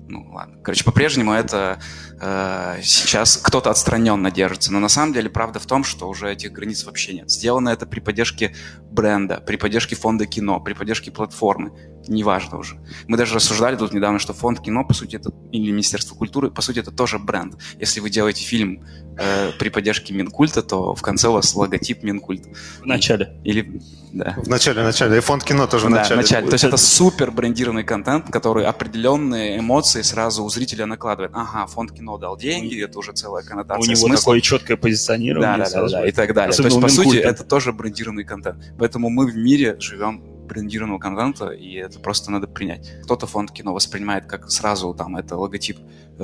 ну 0.09 0.27
ладно. 0.31 0.57
Короче, 0.63 0.83
по-прежнему 0.83 1.31
это 1.31 1.79
сейчас 2.19 3.37
кто-то 3.37 3.69
отстраненно 3.69 4.31
держится. 4.31 4.73
Но 4.73 4.79
на 4.79 4.89
самом 4.89 5.13
деле 5.13 5.29
правда 5.29 5.59
в 5.59 5.65
том, 5.65 5.83
что 5.83 6.09
уже 6.09 6.31
этих 6.31 6.51
границ 6.51 6.83
вообще 6.83 7.13
нет. 7.13 7.31
Сделано 7.31 7.69
это 7.69 7.85
при 7.85 7.99
поддержке 7.99 8.55
бренда, 8.91 9.41
при 9.45 9.55
поддержке 9.55 9.95
фонда 9.95 10.25
кино, 10.25 10.59
при 10.59 10.73
поддержке 10.73 11.11
платформы. 11.11 11.71
Неважно 12.07 12.57
уже. 12.57 12.79
Мы 13.07 13.17
даже 13.17 13.35
рассуждали 13.35 13.75
тут 13.75 13.93
недавно, 13.93 14.19
что 14.19 14.33
фонд 14.33 14.61
кино, 14.61 14.83
по 14.83 14.93
сути, 14.93 15.17
это, 15.17 15.31
или 15.51 15.69
Министерство 15.71 16.15
культуры, 16.15 16.49
по 16.49 16.61
сути, 16.61 16.79
это 16.79 16.91
тоже 16.91 17.19
бренд. 17.19 17.55
Если 17.79 17.99
вы 17.99 18.09
делаете 18.09 18.43
фильм 18.43 18.83
э, 19.17 19.51
при 19.59 19.69
поддержке 19.69 20.13
Минкульта, 20.13 20.63
то 20.63 20.95
в 20.95 21.01
конце 21.01 21.27
у 21.27 21.33
вас 21.33 21.53
логотип 21.53 22.01
Минкульта. 22.01 22.49
В 22.81 22.85
начале. 22.85 23.39
Или, 23.43 23.81
да. 24.11 24.35
В 24.43 24.47
начале, 24.47 24.81
в 24.81 24.85
начале. 24.85 25.17
И 25.17 25.19
фонд 25.19 25.43
кино 25.43 25.67
тоже 25.67 25.85
в 25.85 25.89
начале. 25.89 26.09
Да, 26.09 26.15
в 26.15 26.17
начале. 26.17 26.47
То 26.47 26.53
есть 26.53 26.63
это 26.63 26.77
супер 26.77 27.31
брендированный 27.31 27.83
контент, 27.83 28.31
который 28.31 28.65
определенные 28.65 29.59
эмоции 29.59 30.01
сразу 30.01 30.43
у 30.43 30.49
зрителя 30.49 30.87
накладывает. 30.87 31.31
Ага, 31.35 31.67
фонд 31.67 31.91
кино 31.91 32.08
дал 32.17 32.37
деньги, 32.37 32.83
это 32.83 32.97
уже 32.99 33.11
целая 33.13 33.43
коннотация 33.43 33.81
У 33.81 33.85
него 33.85 34.07
смысла. 34.07 34.17
такое 34.17 34.41
четкое 34.41 34.77
позиционирование. 34.77 35.57
Да, 35.57 35.69
да, 35.69 35.81
да, 35.81 35.89
да, 35.89 36.07
и 36.07 36.11
так 36.11 36.33
далее. 36.33 36.49
Особенно 36.49 36.81
То 36.81 36.85
есть, 36.87 36.97
по 36.97 37.03
сути, 37.03 37.17
это 37.17 37.43
тоже 37.43 37.73
брендированный 37.73 38.23
контент. 38.23 38.73
Поэтому 38.77 39.09
мы 39.09 39.27
в 39.27 39.35
мире 39.35 39.75
живем 39.79 40.23
брендированного 40.49 40.99
контента, 40.99 41.49
и 41.49 41.75
это 41.75 41.99
просто 41.99 42.31
надо 42.31 42.47
принять. 42.47 42.91
Кто-то 43.03 43.27
фонд 43.27 43.51
кино 43.51 43.73
воспринимает 43.73 44.25
как 44.25 44.49
сразу 44.49 44.93
там 44.93 45.15
это 45.15 45.37
логотип, 45.37 45.77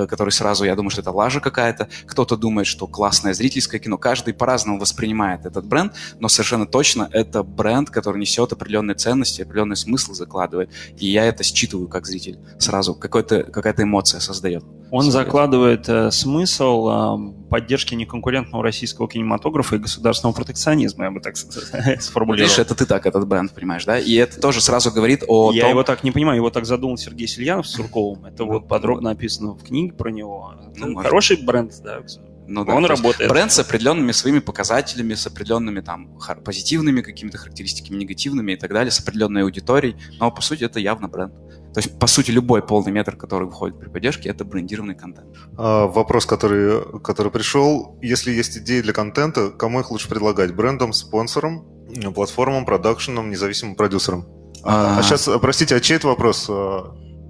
который 0.07 0.31
сразу, 0.31 0.65
я 0.65 0.75
думаю, 0.75 0.89
что 0.89 1.01
это 1.01 1.11
лажа 1.11 1.39
какая-то. 1.39 1.87
Кто-то 2.05 2.37
думает, 2.37 2.67
что 2.67 2.87
классное 2.87 3.33
зрительское 3.33 3.79
кино. 3.79 3.97
Каждый 3.97 4.33
по-разному 4.33 4.79
воспринимает 4.79 5.45
этот 5.45 5.65
бренд, 5.65 5.93
но 6.19 6.27
совершенно 6.27 6.65
точно 6.65 7.09
это 7.11 7.43
бренд, 7.43 7.89
который 7.89 8.19
несет 8.19 8.51
определенные 8.51 8.95
ценности, 8.95 9.41
определенный 9.41 9.77
смысл 9.77 10.13
закладывает. 10.13 10.69
И 10.97 11.07
я 11.07 11.25
это 11.25 11.43
считываю 11.43 11.87
как 11.87 12.05
зритель 12.05 12.39
сразу. 12.59 12.93
Какая-то 12.95 13.83
эмоция 13.83 14.19
создает. 14.19 14.63
Он 14.91 15.11
закладывает 15.11 15.89
э, 15.89 16.11
смысл 16.11 16.89
э, 16.89 17.49
поддержки 17.49 17.95
неконкурентного 17.95 18.63
российского 18.63 19.09
кинематографа 19.09 19.75
и 19.75 19.79
государственного 19.79 20.35
протекционизма, 20.35 21.05
я 21.05 21.11
бы 21.11 21.19
так 21.19 21.35
сформулировал. 21.99 22.49
Видишь, 22.49 22.59
это 22.59 22.75
ты 22.75 22.85
так 22.85 23.05
этот 23.05 23.27
бренд 23.27 23.51
понимаешь, 23.51 23.85
да? 23.85 23.97
И 23.99 24.13
это 24.13 24.39
тоже 24.39 24.61
сразу 24.61 24.91
говорит 24.91 25.23
о 25.27 25.51
Я 25.51 25.61
том... 25.63 25.71
его 25.71 25.83
так 25.83 26.03
не 26.03 26.11
понимаю, 26.11 26.37
его 26.37 26.49
так 26.49 26.65
задумал 26.65 26.97
Сергей 26.97 27.27
Сельянов 27.27 27.67
с 27.67 27.71
Сурковым. 27.71 28.25
Это 28.25 28.45
вот 28.45 28.67
подробно 28.67 29.11
описано 29.11 29.53
в 29.53 29.63
книге 29.63 29.84
про 29.93 30.09
него. 30.11 30.53
Ну, 30.75 30.87
Ну, 30.87 30.95
хороший 30.95 31.37
бренд, 31.43 31.73
да. 31.83 32.01
Ну 32.47 32.63
да, 32.63 32.75
Он 32.75 32.85
работает. 32.85 33.29
Бренд 33.29 33.51
с 33.51 33.57
определенными 33.59 34.11
своими 34.11 34.37
показателями, 34.39 35.15
с 35.15 35.25
определенными 35.25 35.81
там 35.81 36.15
хар- 36.19 36.41
позитивными 36.43 37.01
какими-то 37.01 37.37
характеристиками, 37.39 37.97
негативными 37.97 38.51
и 38.51 38.55
так 38.55 38.71
далее, 38.71 38.91
с 38.91 38.99
определенной 38.99 39.41
аудиторией. 39.41 39.95
Но 40.19 40.29
по 40.29 40.41
сути 40.41 40.63
это 40.63 40.79
явно 40.79 41.07
бренд. 41.07 41.33
То 41.73 41.79
есть, 41.81 41.97
по 41.99 42.05
сути, 42.07 42.29
любой 42.31 42.61
полный 42.61 42.91
метр, 42.91 43.15
который 43.17 43.47
выходит 43.47 43.79
при 43.79 43.89
поддержке, 43.89 44.29
это 44.29 44.45
брендированный 44.45 44.93
контент. 44.95 45.27
А, 45.57 45.87
вопрос, 45.87 46.25
который, 46.27 46.83
который 47.01 47.31
пришел. 47.31 47.97
Если 48.03 48.31
есть 48.31 48.57
идеи 48.59 48.81
для 48.81 48.93
контента, 48.93 49.49
кому 49.49 49.79
их 49.79 49.89
лучше 49.91 50.07
предлагать? 50.07 50.53
Брендам, 50.55 50.93
спонсорам, 50.93 51.65
платформам, 52.13 52.65
продакшенам, 52.65 53.31
независимым 53.31 53.75
продюсерам? 53.75 54.25
А, 54.63 54.99
А. 54.99 55.03
сейчас, 55.03 55.27
простите, 55.41 55.75
а 55.75 55.79
чей 55.79 55.97
это 55.97 56.07
вопрос? 56.07 56.47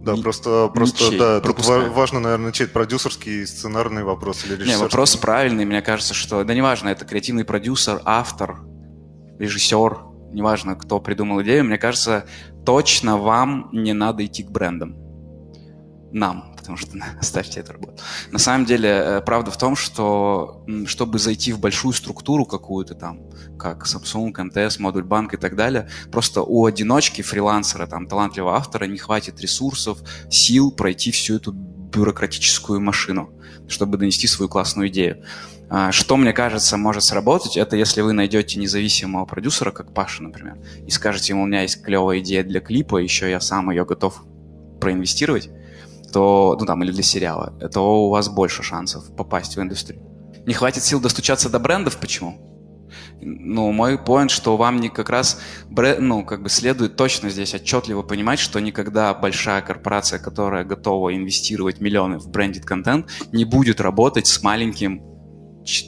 Да, 0.06 0.16
просто, 0.22 0.70
просто 0.74 1.04
ничей, 1.06 1.20
да, 1.20 1.36
тут 1.36 1.44
пропускаю. 1.44 1.90
ва- 1.90 1.94
важно, 1.94 2.20
наверное, 2.20 2.52
чей 2.52 2.68
продюсерский, 2.68 3.46
сценарный 3.48 4.04
вопрос 4.04 4.44
или 4.46 4.52
Не, 4.54 4.58
режиссерский. 4.60 4.84
вопрос 4.84 5.16
правильный. 5.18 5.66
Мне 5.66 5.82
кажется, 5.82 6.14
что... 6.14 6.44
Да 6.44 6.54
неважно, 6.54 6.90
это 6.90 7.06
креативный 7.06 7.44
продюсер, 7.46 8.02
автор, 8.06 8.60
режиссер. 9.40 9.98
Неважно, 10.32 10.76
кто 10.76 11.00
придумал 11.00 11.42
идею. 11.44 11.64
Мне 11.66 11.78
кажется, 11.78 12.26
точно 12.66 13.18
вам 13.18 13.70
не 13.72 13.94
надо 13.94 14.26
идти 14.26 14.44
к 14.44 14.52
брендам. 14.52 14.96
Нам, 16.12 16.54
потому 16.56 16.78
что 16.78 16.98
оставьте 17.20 17.60
эту 17.60 17.74
работу. 17.74 18.02
На 18.32 18.40
самом 18.40 18.66
деле, 18.66 18.90
э, 18.90 19.22
правда 19.22 19.52
в 19.52 19.58
том, 19.58 19.76
что 19.76 20.64
чтобы 20.86 21.20
зайти 21.20 21.52
в 21.52 21.60
большую 21.60 21.94
структуру 21.94 22.46
какую-то 22.46 22.96
там, 22.96 23.22
как 23.58 23.86
Samsung, 23.86 24.32
МТС, 24.44 24.80
Модуль 24.80 25.04
Банк 25.04 25.34
и 25.34 25.38
так 25.38 25.56
далее, 25.56 25.90
просто 26.12 26.42
у 26.42 26.66
одиночки, 26.66 27.22
фрилансера, 27.22 27.88
там, 27.88 28.08
талантливого 28.08 28.56
автора 28.56 28.86
не 28.86 28.98
хватит 28.98 29.40
ресурсов, 29.42 30.00
сил 30.30 30.72
пройти 30.72 31.12
всю 31.12 31.36
эту 31.36 31.52
бюрократическую 31.52 32.82
машину, 32.82 33.30
чтобы 33.68 33.98
донести 33.98 34.28
свою 34.28 34.50
классную 34.50 34.90
идею. 34.90 35.24
А, 35.70 35.92
Что, 35.92 36.18
мне 36.18 36.34
кажется, 36.34 36.78
может 36.78 37.04
сработать, 37.04 37.58
это 37.58 37.76
если 37.76 38.02
вы 38.02 38.14
найдете 38.14 38.60
независимого 38.60 39.26
продюсера, 39.26 39.72
как 39.72 39.94
Паша, 39.94 40.24
например, 40.24 40.58
и 40.86 40.92
скажете 40.92 41.34
ему, 41.34 41.44
у 41.44 41.46
меня 41.48 41.64
есть 41.64 41.82
клевая 41.82 42.20
идея 42.20 42.44
для 42.44 42.60
клипа, 42.60 42.98
еще 42.98 43.30
я 43.30 43.40
сам 43.40 43.72
ее 43.72 43.86
готов 43.86 44.24
проинвестировать, 44.80 45.50
то, 46.16 46.56
ну 46.58 46.66
там, 46.66 46.82
или 46.82 46.92
для 46.94 47.04
сериала, 47.04 47.54
то 47.74 48.06
у 48.06 48.10
вас 48.10 48.30
больше 48.30 48.64
шансов 48.64 49.14
попасть 49.18 49.58
в 49.58 49.62
индустрию. 49.62 50.02
Не 50.46 50.54
хватит 50.54 50.82
сил 50.84 51.02
достучаться 51.02 51.50
до 51.50 51.60
брендов, 51.60 51.98
почему? 51.98 52.38
Ну, 53.22 53.72
мой 53.74 53.98
поинт, 53.98 54.32
что 54.32 54.56
вам 54.56 54.80
не 54.80 54.88
как 54.90 55.10
раз, 55.10 55.40
бре- 55.70 56.00
ну, 56.00 56.24
как 56.24 56.42
бы 56.42 56.48
следует 56.50 56.96
точно 56.96 57.30
здесь 57.30 57.54
отчетливо 57.54 58.02
понимать, 58.02 58.40
что 58.40 58.62
никогда 58.62 59.14
большая 59.14 59.62
корпорация, 59.62 60.18
которая 60.20 60.64
готова 60.64 61.14
инвестировать 61.14 61.82
миллионы 61.82 62.18
в 62.18 62.30
брендед 62.30 62.64
контент, 62.66 63.10
не 63.34 63.44
будет 63.44 63.82
работать 63.82 64.28
с 64.28 64.42
маленьким, 64.42 65.02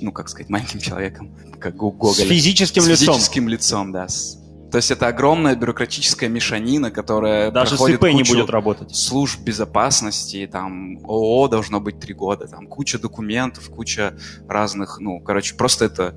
ну, 0.01 0.11
как 0.11 0.27
сказать, 0.27 0.49
маленьким 0.49 0.79
человеком, 0.81 1.37
как 1.59 1.81
у 1.81 1.93
С 2.13 2.17
физическим 2.17 2.81
С 2.81 2.87
лицом. 2.87 3.13
физическим 3.15 3.47
лицом, 3.47 3.91
да. 3.93 4.07
С- 4.09 4.37
То 4.71 4.77
есть 4.77 4.91
это 4.91 5.07
огромная 5.07 5.55
бюрократическая 5.55 6.29
мешанина, 6.29 6.91
которая 6.91 7.51
Даже 7.51 7.75
с 7.75 7.77
проходит 7.77 8.03
ИП 8.03 8.13
не 8.13 8.23
будет 8.23 8.49
работать. 8.49 8.93
служб 8.95 9.39
безопасности, 9.39 10.47
там 10.51 10.97
ООО 11.05 11.47
должно 11.47 11.79
быть 11.79 11.99
три 11.99 12.13
года, 12.13 12.47
там 12.47 12.67
куча 12.67 12.99
документов, 12.99 13.69
куча 13.69 14.15
разных, 14.47 14.99
ну, 14.99 15.21
короче, 15.21 15.55
просто 15.55 15.85
это, 15.85 16.15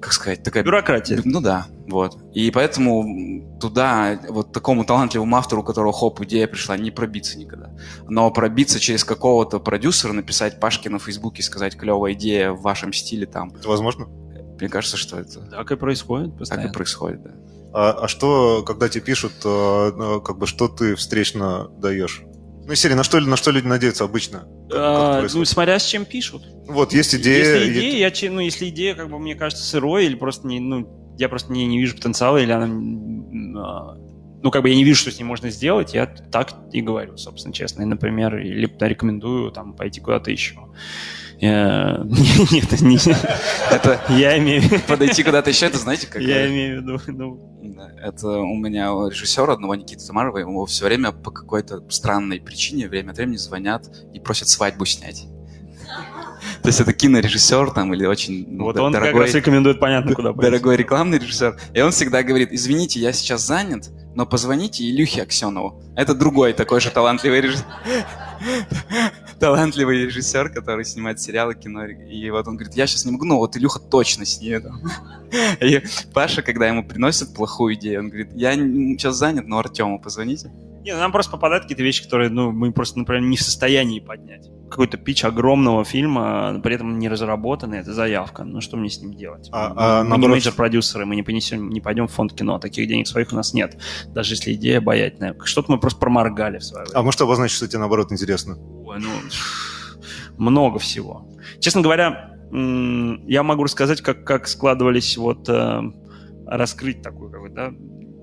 как 0.00 0.12
сказать, 0.12 0.42
такая... 0.42 0.64
Бюрократия. 0.64 1.20
Ну 1.24 1.40
да, 1.40 1.68
вот. 1.86 2.18
И 2.32 2.50
поэтому 2.50 3.58
туда, 3.60 4.18
вот 4.28 4.52
такому 4.52 4.84
талантливому 4.84 5.36
автору, 5.36 5.62
у 5.62 5.64
которого 5.64 5.92
хоп, 5.92 6.20
идея 6.22 6.48
пришла, 6.48 6.76
не 6.76 6.90
пробиться 6.90 7.38
никогда. 7.38 7.70
Но 8.08 8.30
пробиться 8.32 8.80
через 8.80 9.04
какого-то 9.04 9.60
продюсера, 9.60 10.12
написать 10.12 10.58
Пашке 10.58 10.90
на 10.90 10.98
Фейсбуке, 10.98 11.44
сказать, 11.44 11.76
клевая 11.76 12.14
идея 12.14 12.50
в 12.50 12.62
вашем 12.62 12.92
стиле 12.92 13.26
там. 13.26 13.52
Это 13.54 13.68
возможно? 13.68 14.08
Мне 14.58 14.68
кажется, 14.68 14.96
что 14.96 15.18
это 15.18 15.40
Так 15.40 15.70
и 15.70 15.76
происходит 15.76 16.30
так 16.30 16.38
постоянно. 16.38 16.68
и 16.68 16.72
происходит, 16.72 17.22
да. 17.22 17.30
А, 17.72 17.92
а 17.92 18.08
что, 18.08 18.62
когда 18.66 18.88
тебе 18.88 19.04
пишут, 19.04 19.32
э, 19.44 19.48
э, 19.48 20.20
как 20.24 20.38
бы, 20.38 20.46
что 20.46 20.68
ты 20.68 20.96
встречно 20.96 21.68
даешь? 21.78 22.22
Ну, 22.66 22.74
серии, 22.74 22.94
на 22.94 23.04
что, 23.04 23.20
на 23.20 23.36
что 23.36 23.50
люди 23.50 23.66
надеются 23.66 24.04
обычно? 24.04 24.40
Как- 24.40 24.48
как 24.70 24.78
А, 24.78 25.22
это 25.24 25.36
ну, 25.36 25.44
смотря 25.44 25.78
с 25.78 25.84
чем 25.86 26.04
пишут. 26.04 26.42
Вот, 26.66 26.92
есть 26.92 27.14
идея... 27.14 27.38
Если 27.38 27.72
идея, 27.72 27.98
я, 27.98 28.10
че- 28.10 28.30
ну, 28.30 28.40
если 28.40 28.68
идея, 28.68 28.94
как 28.94 29.08
бы, 29.10 29.18
мне 29.18 29.34
кажется, 29.34 29.64
сырой, 29.64 30.06
или 30.06 30.14
просто 30.14 30.46
не, 30.46 30.60
ну, 30.60 31.14
я 31.18 31.28
просто 31.28 31.52
не, 31.52 31.66
не 31.66 31.78
вижу 31.78 31.96
потенциала, 31.96 32.38
или 32.38 32.50
она, 32.52 32.66
а, 33.60 33.96
ну, 34.42 34.50
как 34.50 34.62
бы 34.62 34.68
я 34.68 34.74
не 34.74 34.84
вижу, 34.84 35.00
что 35.00 35.10
с 35.10 35.18
ней 35.18 35.24
можно 35.24 35.50
сделать, 35.50 35.94
я 35.94 36.06
так 36.06 36.54
и 36.72 36.80
говорю, 36.80 37.16
собственно, 37.16 37.52
честно. 37.52 37.82
И, 37.82 37.86
например, 37.86 38.38
или 38.38 38.70
рекомендую 38.80 39.50
там 39.52 39.74
пойти 39.74 40.00
куда-то 40.00 40.30
еще. 40.30 40.56
Э, 41.40 42.02
Нет, 42.50 42.80
не- 42.82 43.14
Это 43.74 44.00
я 44.10 44.38
имею 44.38 44.62
в 44.62 44.64
виду- 44.72 44.82
подойти 44.86 45.22
куда-то 45.22 45.50
еще, 45.50 45.66
это 45.66 45.78
знаете, 45.78 46.06
как... 46.06 46.20
я 46.20 46.46
имею 46.48 46.80
в 46.80 46.82
виду, 46.82 47.00
ну, 47.06 47.40
это 48.02 48.28
у 48.28 48.56
меня 48.56 48.92
у 48.92 49.08
режиссера 49.08 49.54
одного 49.54 49.74
Никиты 49.74 50.06
Тамарова, 50.06 50.38
ему 50.38 50.66
все 50.66 50.84
время 50.84 51.12
по 51.12 51.30
какой-то 51.30 51.82
странной 51.88 52.40
причине 52.40 52.88
время 52.88 53.12
от 53.12 53.16
времени 53.16 53.36
звонят 53.36 53.88
и 54.12 54.20
просят 54.20 54.48
свадьбу 54.48 54.84
снять. 54.84 55.24
То 56.62 56.68
есть 56.68 56.80
это 56.80 56.92
кинорежиссер 56.92 57.70
там 57.70 57.94
или 57.94 58.04
очень 58.04 58.46
ну, 58.48 58.64
вот 58.64 58.76
он 58.78 58.92
как 58.92 59.02
дорогой, 59.02 59.22
раз 59.22 59.34
рекомендует, 59.34 59.80
понятно, 59.80 60.14
куда 60.14 60.32
пойти. 60.32 60.50
дорогой 60.50 60.76
рекламный 60.76 61.18
режиссер. 61.18 61.58
И 61.72 61.80
он 61.80 61.90
всегда 61.90 62.22
говорит, 62.22 62.50
извините, 62.52 63.00
я 63.00 63.12
сейчас 63.12 63.46
занят, 63.46 63.90
но 64.14 64.26
позвоните 64.26 64.84
Илюхе 64.84 65.22
Аксенову. 65.22 65.82
Это 65.96 66.14
другой 66.14 66.52
такой 66.52 66.80
же 66.80 66.90
талантливый 66.90 67.40
режиссер. 67.40 67.64
Талантливый 69.40 70.04
режиссер, 70.04 70.50
который 70.50 70.84
снимает 70.84 71.18
сериалы, 71.20 71.54
кино. 71.54 71.86
И 71.86 72.28
вот 72.30 72.46
он 72.46 72.56
говорит, 72.56 72.74
я 72.74 72.86
сейчас 72.86 73.06
не 73.06 73.12
могу, 73.12 73.24
но 73.24 73.38
вот 73.38 73.56
Илюха 73.56 73.78
точно 73.78 74.26
снимет. 74.26 74.66
И 75.60 75.82
Паша, 76.12 76.42
когда 76.42 76.68
ему 76.68 76.86
приносят 76.86 77.34
плохую 77.34 77.74
идею, 77.74 78.00
он 78.00 78.08
говорит, 78.08 78.32
я 78.34 78.54
сейчас 78.54 79.16
занят, 79.16 79.46
но 79.46 79.58
Артему 79.58 79.98
позвоните. 79.98 80.50
Не, 80.82 80.96
нам 80.96 81.12
просто 81.12 81.32
попадают 81.32 81.64
какие-то 81.64 81.82
вещи, 81.82 82.02
которые, 82.02 82.30
ну, 82.30 82.52
мы 82.52 82.72
просто, 82.72 82.98
например, 82.98 83.22
не 83.22 83.36
в 83.36 83.42
состоянии 83.42 84.00
поднять. 84.00 84.48
Какой-то 84.70 84.96
пич 84.96 85.24
огромного 85.24 85.84
фильма, 85.84 86.58
при 86.62 86.74
этом 86.76 86.98
не 86.98 87.08
разработанный, 87.08 87.78
это 87.80 87.92
заявка. 87.92 88.44
Ну, 88.44 88.60
что 88.60 88.76
мне 88.76 88.88
с 88.88 89.00
ним 89.00 89.12
делать? 89.14 89.48
А- 89.52 89.68
мы, 89.68 89.74
а 89.76 89.98
мы 89.98 90.04
не 90.04 90.08
наоборот- 90.10 90.30
мейджор-продюсеры, 90.36 91.04
мы 91.04 91.16
не, 91.16 91.22
понесем, 91.22 91.68
не 91.68 91.80
пойдем 91.80 92.06
в 92.08 92.12
фонд 92.12 92.32
кино, 92.32 92.58
таких 92.58 92.88
денег 92.88 93.06
своих 93.08 93.32
у 93.32 93.36
нас 93.36 93.52
нет. 93.52 93.78
Даже 94.08 94.34
если 94.34 94.54
идея 94.54 94.78
обаятельная. 94.78 95.36
Что-то 95.44 95.72
мы 95.72 95.78
просто 95.78 96.00
проморгали 96.00 96.58
в 96.58 96.64
свое 96.64 96.84
время. 96.84 96.98
А 96.98 97.02
может 97.02 97.20
обозначить, 97.20 97.56
что 97.56 97.68
тебе 97.68 97.80
наоборот 97.80 98.10
интересно? 98.12 98.56
Ой, 98.56 98.98
ну, 99.00 99.10
много 100.38 100.78
всего. 100.78 101.28
Честно 101.60 101.82
говоря, 101.82 102.30
я 102.52 103.42
могу 103.42 103.64
рассказать, 103.64 104.00
как, 104.00 104.24
как 104.24 104.48
складывались 104.48 105.16
вот 105.16 105.48
э, 105.48 105.82
раскрыть 106.46 107.02
такую, 107.02 107.30
как 107.30 107.40
бы, 107.42 107.48
да, 107.50 107.70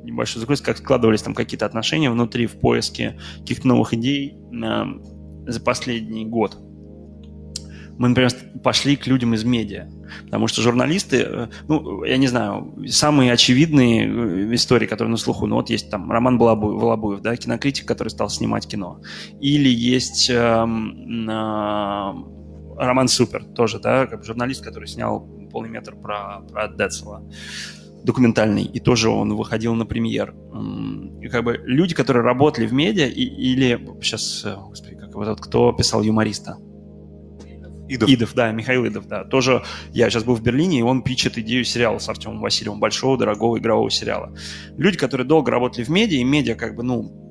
небольшую 0.07 0.41
закрыть, 0.41 0.61
как 0.61 0.77
складывались 0.77 1.21
там 1.21 1.33
какие-то 1.33 1.65
отношения 1.65 2.09
внутри 2.09 2.47
в 2.47 2.59
поиске 2.59 3.19
каких-то 3.39 3.67
новых 3.67 3.93
идей 3.93 4.37
э, 4.51 4.85
за 5.47 5.59
последний 5.61 6.25
год. 6.25 6.57
Мы, 7.97 8.09
например, 8.09 8.31
пошли 8.63 8.95
к 8.95 9.07
людям 9.07 9.33
из 9.33 9.43
медиа, 9.43 9.89
потому 10.25 10.47
что 10.47 10.61
журналисты, 10.61 11.17
э, 11.17 11.47
ну, 11.67 12.03
я 12.03 12.17
не 12.17 12.27
знаю, 12.27 12.75
самые 12.87 13.31
очевидные 13.31 14.07
э, 14.07 14.53
истории, 14.55 14.85
которые 14.85 15.11
на 15.11 15.17
слуху, 15.17 15.47
ну, 15.47 15.55
вот 15.55 15.69
есть 15.69 15.89
там 15.89 16.11
Роман 16.11 16.37
Волобуев, 16.37 16.79
Волобуев 16.79 17.21
да, 17.21 17.35
кинокритик, 17.35 17.87
который 17.87 18.09
стал 18.09 18.29
снимать 18.29 18.67
кино. 18.67 19.01
Или 19.41 19.69
есть 19.69 20.29
эм, 20.29 21.27
э, 21.27 22.13
Роман 22.77 23.07
Супер, 23.07 23.43
тоже, 23.43 23.79
да, 23.79 24.05
как 24.05 24.23
журналист, 24.23 24.63
который 24.63 24.87
снял 24.87 25.27
полный 25.51 25.69
метр 25.69 25.95
про, 25.95 26.41
про 26.51 26.67
Децела 26.67 27.27
документальный, 28.07 28.63
и 28.63 28.79
тоже 28.79 29.09
он 29.09 29.35
выходил 29.35 29.75
на 29.75 29.85
премьер. 29.85 30.33
И 31.21 31.27
как 31.27 31.43
бы 31.43 31.61
люди, 31.65 31.93
которые 31.93 32.23
работали 32.23 32.65
в 32.65 32.73
медиа, 32.73 33.05
и, 33.05 33.21
или 33.21 33.79
сейчас, 34.01 34.43
э, 34.45 34.55
господи, 34.55 34.95
как 34.95 35.09
его 35.09 35.25
зовут, 35.25 35.41
кто 35.41 35.73
писал 35.73 36.01
юмориста? 36.01 36.57
Идов. 37.89 38.09
Идов, 38.09 38.33
да, 38.33 38.51
Михаил 38.51 38.85
Идов, 38.87 39.07
да. 39.07 39.23
Тоже 39.23 39.63
я 39.93 40.09
сейчас 40.09 40.23
был 40.23 40.35
в 40.35 40.41
Берлине, 40.41 40.79
и 40.79 40.81
он 40.81 41.03
пичет 41.03 41.37
идею 41.37 41.63
сериала 41.63 41.99
с 41.99 42.09
Артемом 42.09 42.41
Васильевым, 42.41 42.79
большого, 42.79 43.17
дорогого 43.17 43.57
игрового 43.59 43.89
сериала. 43.89 44.33
Люди, 44.77 44.97
которые 44.97 45.27
долго 45.27 45.51
работали 45.51 45.85
в 45.85 45.89
медиа, 45.89 46.17
и 46.17 46.23
медиа 46.23 46.55
как 46.55 46.75
бы, 46.75 46.83
ну, 46.83 47.26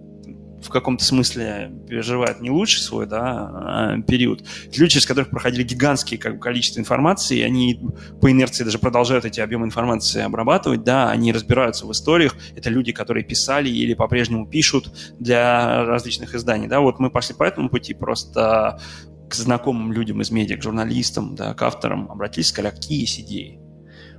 в 0.67 0.71
каком-то 0.71 1.05
смысле 1.05 1.73
переживают 1.89 2.41
не 2.41 2.51
лучший 2.51 2.81
свой 2.81 3.07
да, 3.07 3.23
а, 3.23 4.03
период. 4.03 4.45
Люди, 4.77 4.93
через 4.95 5.07
которых 5.07 5.31
проходили 5.31 5.63
гигантские 5.63 6.19
как 6.19 6.35
бы, 6.35 6.41
количество 6.41 6.81
информации, 6.81 7.41
они 7.43 7.81
по 8.21 8.31
инерции 8.31 8.65
даже 8.65 8.79
продолжают 8.79 9.25
эти 9.25 9.41
объемы 9.41 9.67
информации 9.67 10.23
обрабатывать, 10.23 10.85
да, 10.85 11.11
они 11.11 11.33
разбираются 11.33 11.87
в 11.87 11.93
историях. 11.93 12.37
Это 12.57 12.69
люди, 12.69 12.93
которые 12.93 13.25
писали 13.25 13.69
или 13.69 13.95
по-прежнему 13.95 14.47
пишут 14.47 14.93
для 15.19 15.85
различных 15.85 16.35
изданий. 16.35 16.67
Да. 16.67 16.81
Вот 16.81 16.99
мы 16.99 17.11
пошли 17.11 17.35
по 17.35 17.45
этому 17.45 17.69
пути, 17.69 17.95
просто 17.95 18.81
к 19.29 19.35
знакомым 19.35 19.93
людям 19.93 20.21
из 20.21 20.31
медиа, 20.31 20.57
к 20.57 20.63
журналистам, 20.63 21.35
да, 21.35 21.55
к 21.55 21.63
авторам 21.63 22.11
обратились, 22.11 22.49
сказали, 22.49 22.73
а 22.73 22.77
какие 22.77 23.01
есть 23.01 23.21
идеи? 23.21 23.61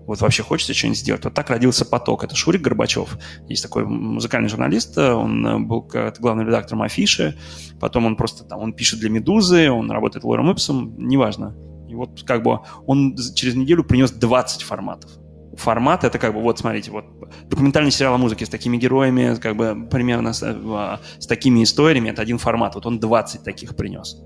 Вот 0.07 0.21
вообще 0.21 0.41
хочется 0.41 0.73
что-нибудь 0.73 0.99
сделать. 0.99 1.23
Вот 1.25 1.33
так 1.33 1.49
родился 1.49 1.85
«Поток». 1.85 2.23
Это 2.23 2.35
Шурик 2.35 2.61
Горбачев. 2.61 3.17
Есть 3.47 3.61
такой 3.61 3.85
музыкальный 3.85 4.49
журналист, 4.49 4.97
он 4.97 5.45
э, 5.45 5.59
был 5.59 5.81
главным 6.19 6.47
редактором 6.47 6.81
афиши, 6.81 7.37
потом 7.79 8.05
он 8.05 8.15
просто 8.15 8.45
там, 8.45 8.59
он 8.59 8.73
пишет 8.73 8.99
для 8.99 9.09
«Медузы», 9.09 9.69
он 9.69 9.91
работает 9.91 10.23
лором 10.23 10.49
Ипсом, 10.49 10.95
неважно. 10.97 11.55
И 11.89 11.93
вот 11.93 12.23
как 12.23 12.41
бы 12.41 12.59
он 12.85 13.15
через 13.35 13.55
неделю 13.55 13.83
принес 13.83 14.11
20 14.11 14.63
форматов. 14.63 15.11
Формат 15.55 16.03
это 16.03 16.19
как 16.19 16.33
бы, 16.33 16.41
вот 16.41 16.59
смотрите, 16.59 16.91
вот 16.91 17.05
документальный 17.49 17.91
сериал 17.91 18.13
о 18.13 18.17
музыке 18.17 18.45
с 18.45 18.49
такими 18.49 18.77
героями, 18.77 19.35
как 19.35 19.57
бы 19.57 19.87
примерно 19.89 20.31
с, 20.31 20.41
э, 20.41 20.97
с 21.19 21.27
такими 21.27 21.63
историями, 21.63 22.09
это 22.09 22.21
один 22.21 22.37
формат. 22.37 22.75
Вот 22.75 22.85
он 22.85 22.99
20 22.99 23.43
таких 23.43 23.75
принес. 23.75 24.17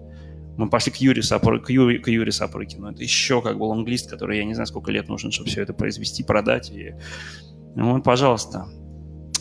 Мы 0.58 0.70
пошли 0.70 0.92
к 0.92 0.98
Юрию, 0.98 1.24
Сапор, 1.24 1.60
к 1.62 1.70
Юрию, 1.70 2.02
к 2.02 2.08
Юрию 2.08 2.32
Сапорыкину. 2.32 2.92
Это 2.92 3.02
еще 3.04 3.42
как 3.42 3.58
бы 3.58 3.64
лонглист, 3.64 4.10
который 4.10 4.38
я 4.38 4.46
не 4.46 4.54
знаю, 4.54 4.68
сколько 4.68 4.92
лет 4.92 5.08
нужен, 5.08 5.32
чтобы 5.32 5.50
все 5.50 5.62
это 5.62 5.74
произвести, 5.74 6.24
продать. 6.24 6.72
И... 6.72 6.94
Ну, 7.76 7.94
вот, 7.94 8.04
пожалуйста. 8.04 8.68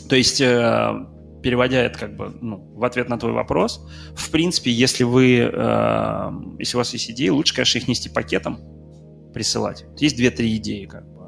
То 0.09 0.15
есть, 0.15 0.41
э, 0.41 1.05
переводя 1.41 1.81
это 1.81 1.99
как 1.99 2.15
бы 2.15 2.33
ну, 2.41 2.57
в 2.75 2.83
ответ 2.83 3.09
на 3.09 3.17
твой 3.17 3.31
вопрос, 3.33 3.87
в 4.15 4.29
принципе, 4.31 4.71
если 4.71 5.03
вы, 5.03 5.49
э, 5.51 6.31
если 6.59 6.77
у 6.77 6.79
вас 6.79 6.93
есть 6.93 7.09
идеи, 7.11 7.29
лучше, 7.29 7.55
конечно, 7.55 7.77
их 7.77 7.87
нести 7.87 8.09
пакетом, 8.09 8.59
присылать. 9.33 9.85
Есть 9.97 10.17
две-три 10.17 10.55
идеи, 10.57 10.85
как 10.85 11.07
бы. 11.07 11.21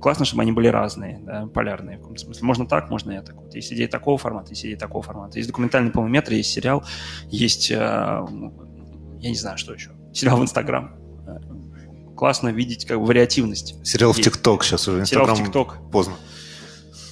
Классно, 0.00 0.24
чтобы 0.24 0.42
они 0.42 0.52
были 0.52 0.68
разные, 0.68 1.20
да, 1.22 1.46
полярные 1.46 1.98
в 1.98 2.00
каком-то 2.02 2.22
смысле. 2.22 2.46
Можно 2.46 2.66
так, 2.66 2.90
можно 2.90 3.12
и 3.12 3.20
так. 3.20 3.34
Вот 3.36 3.54
есть 3.54 3.72
идеи 3.72 3.86
такого 3.86 4.18
формата, 4.18 4.50
есть 4.50 4.64
идеи 4.64 4.76
такого 4.76 5.02
формата. 5.02 5.38
Есть 5.38 5.48
документальный 5.48 5.90
полуметр, 5.90 6.32
есть 6.32 6.52
сериал, 6.52 6.84
есть 7.28 7.70
э, 7.70 8.26
я 9.20 9.30
не 9.30 9.36
знаю, 9.36 9.58
что 9.58 9.74
еще. 9.74 9.90
Сериал 10.12 10.38
в 10.38 10.42
Инстаграм. 10.42 10.96
Классно 12.16 12.48
видеть 12.48 12.86
как 12.86 12.98
бы 12.98 13.06
вариативность. 13.06 13.76
Сериал 13.84 14.12
в 14.12 14.20
ТикТок 14.20 14.64
сейчас 14.64 14.88
уже. 14.88 15.06
Сериал 15.06 15.26
в 15.26 15.36
ТикТок. 15.36 15.76
Поздно. 15.90 16.14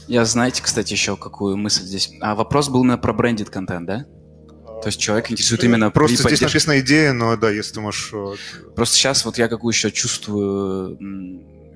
Я, 0.06 0.24
знаете, 0.24 0.62
кстати, 0.62 0.92
еще 0.92 1.16
какую 1.16 1.56
мысль 1.56 1.84
здесь. 1.84 2.10
А 2.20 2.34
вопрос 2.34 2.70
был 2.70 2.82
именно 2.82 2.98
про 2.98 3.12
брендед 3.12 3.50
контент, 3.50 3.86
да? 3.86 4.06
То 4.80 4.86
есть 4.86 4.98
человек 4.98 5.30
интересует 5.30 5.64
именно... 5.64 5.90
Просто 5.90 6.14
здесь 6.14 6.24
поддержке... 6.24 6.46
написана 6.46 6.80
идея, 6.80 7.12
но 7.12 7.36
да, 7.36 7.50
если 7.50 7.74
ты 7.74 7.80
можешь... 7.80 8.12
Просто 8.74 8.96
сейчас 8.96 9.24
вот 9.24 9.36
я 9.36 9.48
какую 9.48 9.72
еще 9.72 9.90
чувствую 9.90 10.96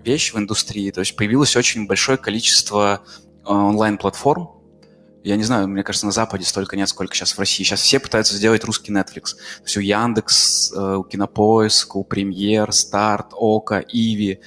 вещь 0.04 0.32
в 0.32 0.38
индустрии. 0.38 0.90
То 0.90 1.00
есть 1.00 1.14
появилось 1.16 1.56
очень 1.56 1.86
большое 1.86 2.16
количество 2.16 3.02
а, 3.44 3.52
онлайн-платформ, 3.52 4.50
я 5.24 5.36
не 5.36 5.44
знаю, 5.44 5.69
мне 5.69 5.82
кажется, 5.82 6.07
на 6.07 6.12
Западе 6.12 6.44
столько 6.44 6.77
нет, 6.77 6.89
сколько 6.89 7.15
сейчас 7.15 7.32
в 7.32 7.39
России. 7.39 7.65
Сейчас 7.65 7.81
все 7.81 8.01
пытаются 8.01 8.35
сделать 8.35 8.65
русский 8.65 8.93
Netflix. 8.93 9.35
То 9.35 9.65
есть 9.65 9.77
у 9.77 9.81
Яндекс, 9.81 10.73
э, 10.73 10.97
у 10.97 11.05
Кинопоиск, 11.05 11.97
у 11.97 12.05
Премьер, 12.05 12.73
Старт, 12.73 13.28
Ока, 13.32 13.81
Иви, 13.81 14.40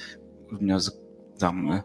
у 0.50 0.56
меня 0.56 0.78
там, 1.38 1.84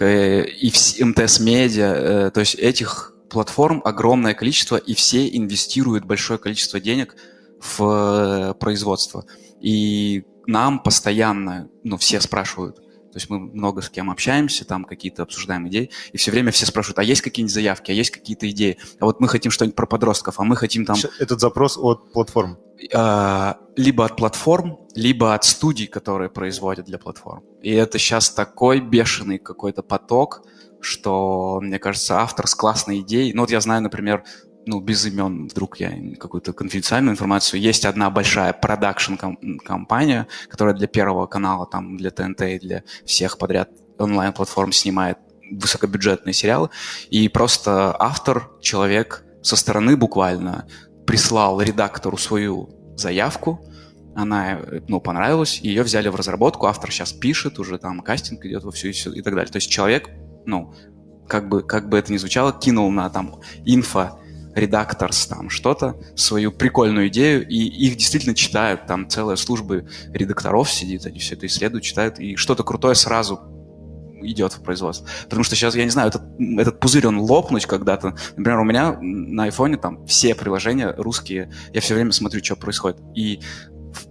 э, 0.00 0.46
и 0.46 0.72
МТС 1.04 1.40
Медиа. 1.40 1.94
Э, 1.94 2.30
то 2.30 2.40
есть 2.40 2.54
этих 2.54 3.14
платформ 3.28 3.82
огромное 3.84 4.34
количество, 4.34 4.76
и 4.76 4.94
все 4.94 5.28
инвестируют 5.28 6.04
большое 6.04 6.38
количество 6.38 6.80
денег 6.80 7.16
в 7.60 8.56
производство. 8.58 9.26
И 9.60 10.24
нам 10.46 10.82
постоянно, 10.82 11.68
ну, 11.84 11.98
все 11.98 12.20
спрашивают, 12.20 12.80
то 13.12 13.16
есть 13.16 13.28
мы 13.28 13.38
много 13.38 13.82
с 13.82 13.90
кем 13.90 14.10
общаемся, 14.10 14.64
там 14.64 14.84
какие-то 14.84 15.22
обсуждаем 15.22 15.68
идеи, 15.68 15.90
и 16.12 16.16
все 16.16 16.30
время 16.30 16.52
все 16.52 16.66
спрашивают, 16.66 16.98
а 16.98 17.02
есть 17.02 17.22
какие-нибудь 17.22 17.52
заявки, 17.52 17.90
а 17.90 17.94
есть 17.94 18.10
какие-то 18.10 18.48
идеи, 18.50 18.78
а 18.98 19.06
вот 19.06 19.20
мы 19.20 19.28
хотим 19.28 19.50
что-нибудь 19.50 19.76
про 19.76 19.86
подростков, 19.86 20.40
а 20.40 20.44
мы 20.44 20.56
хотим 20.56 20.84
там... 20.84 20.96
Этот 21.18 21.40
запрос 21.40 21.76
от 21.76 22.12
платформ? 22.12 22.58
А, 22.94 23.58
либо 23.76 24.04
от 24.04 24.16
платформ, 24.16 24.78
либо 24.94 25.34
от 25.34 25.44
студий, 25.44 25.86
которые 25.86 26.30
производят 26.30 26.86
для 26.86 26.98
платформ. 26.98 27.42
И 27.62 27.72
это 27.72 27.98
сейчас 27.98 28.30
такой 28.30 28.80
бешеный 28.80 29.38
какой-то 29.38 29.82
поток, 29.82 30.42
что, 30.80 31.60
мне 31.62 31.78
кажется, 31.78 32.20
автор 32.20 32.46
с 32.46 32.54
классной 32.54 33.00
идеей... 33.00 33.34
Ну 33.34 33.42
вот 33.42 33.50
я 33.50 33.60
знаю, 33.60 33.82
например, 33.82 34.24
ну, 34.66 34.80
без 34.80 35.06
имен, 35.06 35.48
вдруг 35.48 35.80
я 35.80 35.92
какую-то 36.18 36.52
конфиденциальную 36.52 37.12
информацию, 37.12 37.60
есть 37.60 37.84
одна 37.84 38.10
большая 38.10 38.52
продакшн-компания, 38.52 40.26
которая 40.48 40.74
для 40.74 40.86
Первого 40.86 41.26
канала, 41.26 41.66
там, 41.66 41.96
для 41.96 42.10
ТНТ 42.10 42.42
и 42.42 42.58
для 42.58 42.82
всех 43.04 43.38
подряд 43.38 43.70
онлайн-платформ 43.98 44.72
снимает 44.72 45.18
высокобюджетные 45.50 46.32
сериалы, 46.32 46.70
и 47.10 47.28
просто 47.28 47.94
автор, 47.98 48.50
человек 48.60 49.24
со 49.42 49.56
стороны 49.56 49.96
буквально 49.96 50.66
прислал 51.06 51.60
редактору 51.60 52.16
свою 52.16 52.70
заявку, 52.96 53.66
она, 54.14 54.60
ну, 54.88 55.00
понравилась, 55.00 55.60
ее 55.60 55.82
взяли 55.82 56.08
в 56.08 56.16
разработку, 56.16 56.66
автор 56.66 56.90
сейчас 56.90 57.12
пишет, 57.12 57.58
уже 57.58 57.78
там 57.78 58.00
кастинг 58.00 58.44
идет 58.44 58.64
во 58.64 58.70
все 58.70 58.88
и, 58.88 58.92
все, 58.92 59.12
и 59.12 59.22
так 59.22 59.34
далее. 59.34 59.50
То 59.50 59.56
есть 59.56 59.70
человек, 59.70 60.10
ну, 60.46 60.74
как 61.28 61.48
бы, 61.48 61.62
как 61.62 61.88
бы 61.88 61.98
это 61.98 62.12
ни 62.12 62.16
звучало, 62.16 62.52
кинул 62.52 62.90
на 62.90 63.08
там 63.08 63.40
инфо 63.64 64.20
редакторс 64.54 65.26
там 65.26 65.50
что-то, 65.50 65.96
свою 66.16 66.52
прикольную 66.52 67.08
идею, 67.08 67.46
и 67.46 67.56
их 67.56 67.96
действительно 67.96 68.34
читают, 68.34 68.86
там 68.86 69.08
целая 69.08 69.36
служба 69.36 69.84
редакторов 70.12 70.70
сидит, 70.70 71.06
они 71.06 71.18
все 71.18 71.34
это 71.34 71.46
исследуют, 71.46 71.84
читают, 71.84 72.18
и 72.18 72.36
что-то 72.36 72.64
крутое 72.64 72.94
сразу 72.94 73.40
идет 74.22 74.52
в 74.52 74.62
производство. 74.62 75.06
Потому 75.24 75.44
что 75.44 75.56
сейчас, 75.56 75.74
я 75.74 75.84
не 75.84 75.90
знаю, 75.90 76.08
этот, 76.08 76.22
этот 76.58 76.80
пузырь, 76.80 77.06
он 77.06 77.18
лопнуть 77.18 77.66
когда-то. 77.66 78.14
Например, 78.36 78.60
у 78.60 78.64
меня 78.64 78.98
на 79.00 79.44
айфоне 79.44 79.76
там 79.76 80.06
все 80.06 80.34
приложения 80.34 80.94
русские, 80.96 81.52
я 81.72 81.80
все 81.80 81.94
время 81.94 82.12
смотрю, 82.12 82.42
что 82.44 82.56
происходит. 82.56 82.98
И 83.14 83.40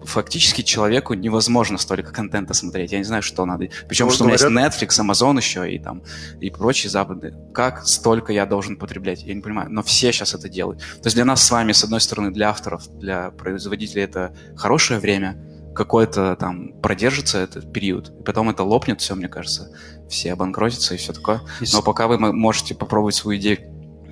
фактически 0.03 0.61
человеку 0.61 1.13
невозможно 1.13 1.77
столько 1.77 2.11
контента 2.11 2.53
смотреть. 2.53 2.91
Я 2.91 2.97
не 2.97 3.03
знаю, 3.03 3.21
что 3.21 3.45
надо. 3.45 3.69
Причем, 3.87 4.07
ну, 4.07 4.11
что 4.11 4.25
говорят... 4.25 4.41
у 4.41 4.49
меня 4.49 4.65
есть 4.65 4.81
Netflix, 4.81 5.05
Amazon 5.05 5.37
еще 5.37 5.71
и 5.71 5.79
там 5.79 6.03
и 6.39 6.49
прочие 6.49 6.89
запады. 6.89 7.33
Как 7.53 7.85
столько 7.85 8.33
я 8.33 8.45
должен 8.45 8.77
потреблять? 8.77 9.23
Я 9.23 9.33
не 9.33 9.41
понимаю. 9.41 9.69
Но 9.71 9.83
все 9.83 10.11
сейчас 10.11 10.33
это 10.33 10.49
делают. 10.49 10.79
То 10.79 11.05
есть 11.05 11.15
для 11.15 11.25
нас 11.25 11.43
с 11.43 11.51
вами, 11.51 11.71
с 11.71 11.83
одной 11.83 12.01
стороны, 12.01 12.31
для 12.31 12.49
авторов, 12.49 12.87
для 12.97 13.31
производителей 13.31 14.03
это 14.03 14.35
хорошее 14.55 14.99
время, 14.99 15.37
какое-то 15.75 16.35
там 16.35 16.73
продержится 16.81 17.37
этот 17.37 17.71
период, 17.71 18.09
и 18.19 18.23
потом 18.23 18.49
это 18.49 18.63
лопнет 18.63 18.99
все, 18.99 19.15
мне 19.15 19.29
кажется, 19.29 19.71
все 20.09 20.33
обанкротятся 20.33 20.95
и 20.95 20.97
все 20.97 21.13
такое. 21.13 21.41
Но 21.73 21.81
пока 21.81 22.07
вы 22.07 22.17
можете 22.33 22.75
попробовать 22.75 23.15
свою 23.15 23.39
идею 23.39 23.59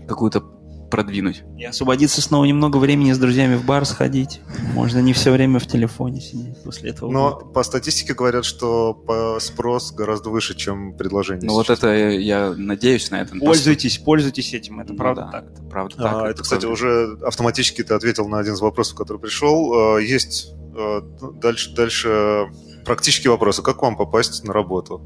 какую-то 0.08 0.42
продвинуть. 0.90 1.44
И 1.58 1.66
освободиться 1.66 2.22
снова 2.22 2.46
немного 2.46 2.78
времени 2.78 3.12
с 3.12 3.18
друзьями 3.18 3.56
в 3.56 3.66
бар 3.66 3.86
сходить. 3.86 4.42
Можно 4.74 5.00
не 5.00 5.14
все 5.14 5.32
время 5.32 5.60
в 5.60 5.68
телефоне 5.68 6.22
сидеть 6.22 6.64
после 6.64 6.92
этого. 6.92 7.12
Но 7.12 7.36
будет. 7.36 7.54
по 7.54 7.64
статистике 7.64 8.14
говорят, 8.14 8.46
что 8.46 9.38
спрос 9.40 9.92
гораздо 9.92 10.30
выше, 10.30 10.56
чем 10.56 10.94
предложение. 10.94 11.48
Ну 11.48 11.54
вот 11.54 11.70
это 11.70 11.94
я 11.94 12.54
надеюсь 12.56 13.12
на 13.12 13.22
это. 13.22 13.36
Пользуйтесь, 13.38 13.94
просто... 13.94 14.06
пользуйтесь 14.06 14.54
этим, 14.54 14.80
это 14.80 14.94
ну, 14.94 14.98
правда 14.98 15.22
да, 15.22 15.32
так. 15.32 15.52
Это 15.52 15.62
правда 15.64 15.96
а, 15.98 16.02
так. 16.02 16.14
Это, 16.14 16.30
это 16.32 16.44
кстати, 16.44 16.66
уже 16.66 17.18
автоматически 17.26 17.84
ты 17.84 17.94
ответил 17.94 18.28
на 18.28 18.40
один 18.40 18.54
из 18.54 18.62
вопросов, 18.62 18.96
который 18.96 19.20
пришел. 19.20 19.74
А, 19.74 19.98
есть 19.98 20.54
а, 20.76 21.02
дальше, 21.34 21.74
дальше 21.76 22.48
практические 22.86 23.32
вопросы. 23.32 23.62
Как 23.62 23.82
вам 23.82 23.98
попасть 23.98 24.44
на 24.44 24.54
работу? 24.54 25.02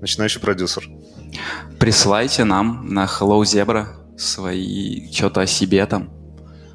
Начинающий 0.00 0.40
продюсер. 0.40 0.88
Присылайте 1.78 2.44
нам 2.44 2.88
на 2.88 3.04
Hello 3.04 3.42
Zebra 3.42 3.86
свои, 4.20 5.10
что-то 5.12 5.42
о 5.42 5.46
себе 5.46 5.84
там. 5.86 6.10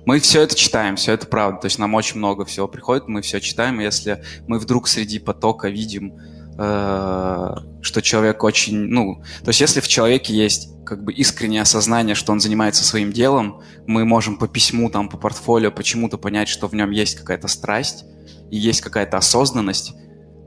Мы 0.05 0.19
все 0.19 0.41
это 0.41 0.55
читаем, 0.55 0.97
все 0.97 1.13
это 1.13 1.25
правда. 1.25 1.61
То 1.61 1.65
есть 1.65 1.79
нам 1.79 1.93
очень 1.95 2.17
много 2.17 2.45
всего 2.45 2.67
приходит, 2.67 3.07
мы 3.07 3.21
все 3.21 3.39
читаем. 3.39 3.79
если 3.79 4.23
мы 4.47 4.59
вдруг 4.59 4.87
среди 4.87 5.17
потока 5.17 5.67
видим, 5.67 6.13
э, 6.57 7.55
что 7.81 8.01
человек 8.01 8.43
очень, 8.43 8.77
ну, 8.77 9.23
то 9.43 9.49
есть 9.49 9.61
если 9.61 9.79
в 9.79 9.87
человеке 9.87 10.33
есть 10.33 10.69
как 10.85 11.03
бы 11.03 11.11
искреннее 11.11 11.63
осознание, 11.63 12.13
что 12.13 12.31
он 12.31 12.39
занимается 12.39 12.83
своим 12.83 13.11
делом, 13.11 13.61
мы 13.87 14.05
можем 14.05 14.37
по 14.37 14.47
письму, 14.47 14.91
там, 14.91 15.09
по 15.09 15.17
портфолио 15.17 15.71
почему-то 15.71 16.17
понять, 16.17 16.47
что 16.47 16.67
в 16.67 16.73
нем 16.73 16.91
есть 16.91 17.15
какая-то 17.15 17.47
страсть 17.47 18.05
и 18.51 18.57
есть 18.57 18.81
какая-то 18.81 19.17
осознанность, 19.17 19.93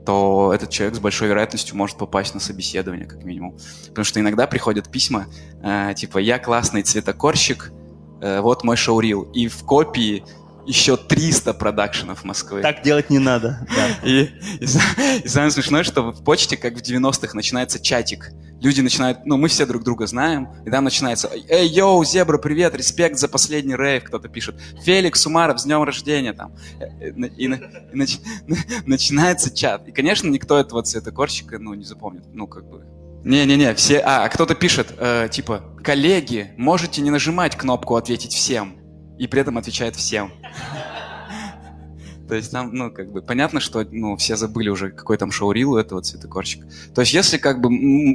то 0.09 0.51
этот 0.55 0.71
человек 0.71 0.95
с 0.95 0.99
большой 0.99 1.27
вероятностью 1.27 1.77
может 1.77 1.95
попасть 1.95 2.33
на 2.33 2.39
собеседование, 2.39 3.05
как 3.05 3.23
минимум. 3.23 3.55
Потому 3.89 4.03
что 4.03 4.19
иногда 4.19 4.47
приходят 4.47 4.89
письма, 4.89 5.27
э, 5.61 5.93
типа 5.95 6.17
«Я 6.17 6.39
классный 6.39 6.81
цветокорщик, 6.81 7.71
э, 8.19 8.41
вот 8.41 8.63
мой 8.63 8.75
шоурил». 8.75 9.29
И 9.33 9.47
в 9.47 9.63
копии 9.65 10.23
еще 10.65 10.97
300 10.97 11.53
продакшенов 11.53 12.23
Москвы. 12.23 12.61
Так 12.61 12.83
делать 12.83 13.09
не 13.09 13.19
надо. 13.19 13.65
Да. 13.75 14.07
И, 14.07 14.29
и, 14.59 14.65
и 15.23 15.27
самое 15.27 15.51
смешное, 15.51 15.83
что 15.83 16.11
в 16.11 16.23
почте, 16.23 16.57
как 16.57 16.75
в 16.75 16.81
90-х, 16.81 17.33
начинается 17.33 17.79
чатик. 17.79 18.31
Люди 18.61 18.81
начинают, 18.81 19.25
ну, 19.25 19.37
мы 19.37 19.47
все 19.47 19.65
друг 19.65 19.83
друга 19.83 20.05
знаем, 20.05 20.49
и 20.65 20.69
там 20.69 20.83
начинается, 20.83 21.29
эй, 21.47 21.67
йоу, 21.67 22.03
зебра, 22.03 22.37
привет, 22.37 22.75
респект 22.75 23.17
за 23.17 23.29
последний 23.29 23.75
рейв, 23.75 24.03
кто-то 24.03 24.27
пишет, 24.27 24.55
Феликс 24.83 25.25
Умаров, 25.25 25.61
с 25.61 25.63
днем 25.63 25.83
рождения, 25.83 26.33
там. 26.33 26.53
И, 26.99 27.45
и, 27.45 27.45
и 27.45 27.47
нач, 27.93 28.17
начинается 28.85 29.55
чат. 29.55 29.87
И, 29.87 29.91
конечно, 29.91 30.27
никто 30.27 30.59
этого 30.59 30.83
цветокорщика, 30.83 31.57
ну, 31.57 31.73
не 31.73 31.85
запомнит, 31.85 32.23
ну, 32.33 32.47
как 32.47 32.69
бы, 32.69 32.83
не-не-не, 33.23 33.73
все... 33.75 33.99
А, 33.99 34.27
кто-то 34.29 34.55
пишет, 34.55 34.93
э, 34.97 35.27
типа, 35.29 35.63
коллеги, 35.83 36.51
можете 36.57 37.01
не 37.01 37.11
нажимать 37.11 37.57
кнопку 37.57 37.95
«Ответить 37.95 38.33
всем», 38.33 38.78
и 39.19 39.27
при 39.27 39.41
этом 39.41 39.57
отвечает 39.57 39.95
всем. 39.95 40.31
То 42.29 42.35
есть 42.35 42.51
там, 42.51 42.71
ну, 42.71 42.91
как 42.91 43.11
бы, 43.11 43.23
понятно, 43.23 43.59
что, 43.59 43.83
ну, 43.91 44.15
все 44.15 44.35
забыли 44.35 44.69
уже, 44.69 44.91
какой 44.91 45.17
там 45.17 45.31
шоурил 45.31 45.71
у 45.71 45.77
этого 45.77 46.03
цветокорчика. 46.03 46.67
То 46.93 47.01
есть 47.01 47.11
если, 47.11 47.37
как 47.37 47.59
бы, 47.59 47.69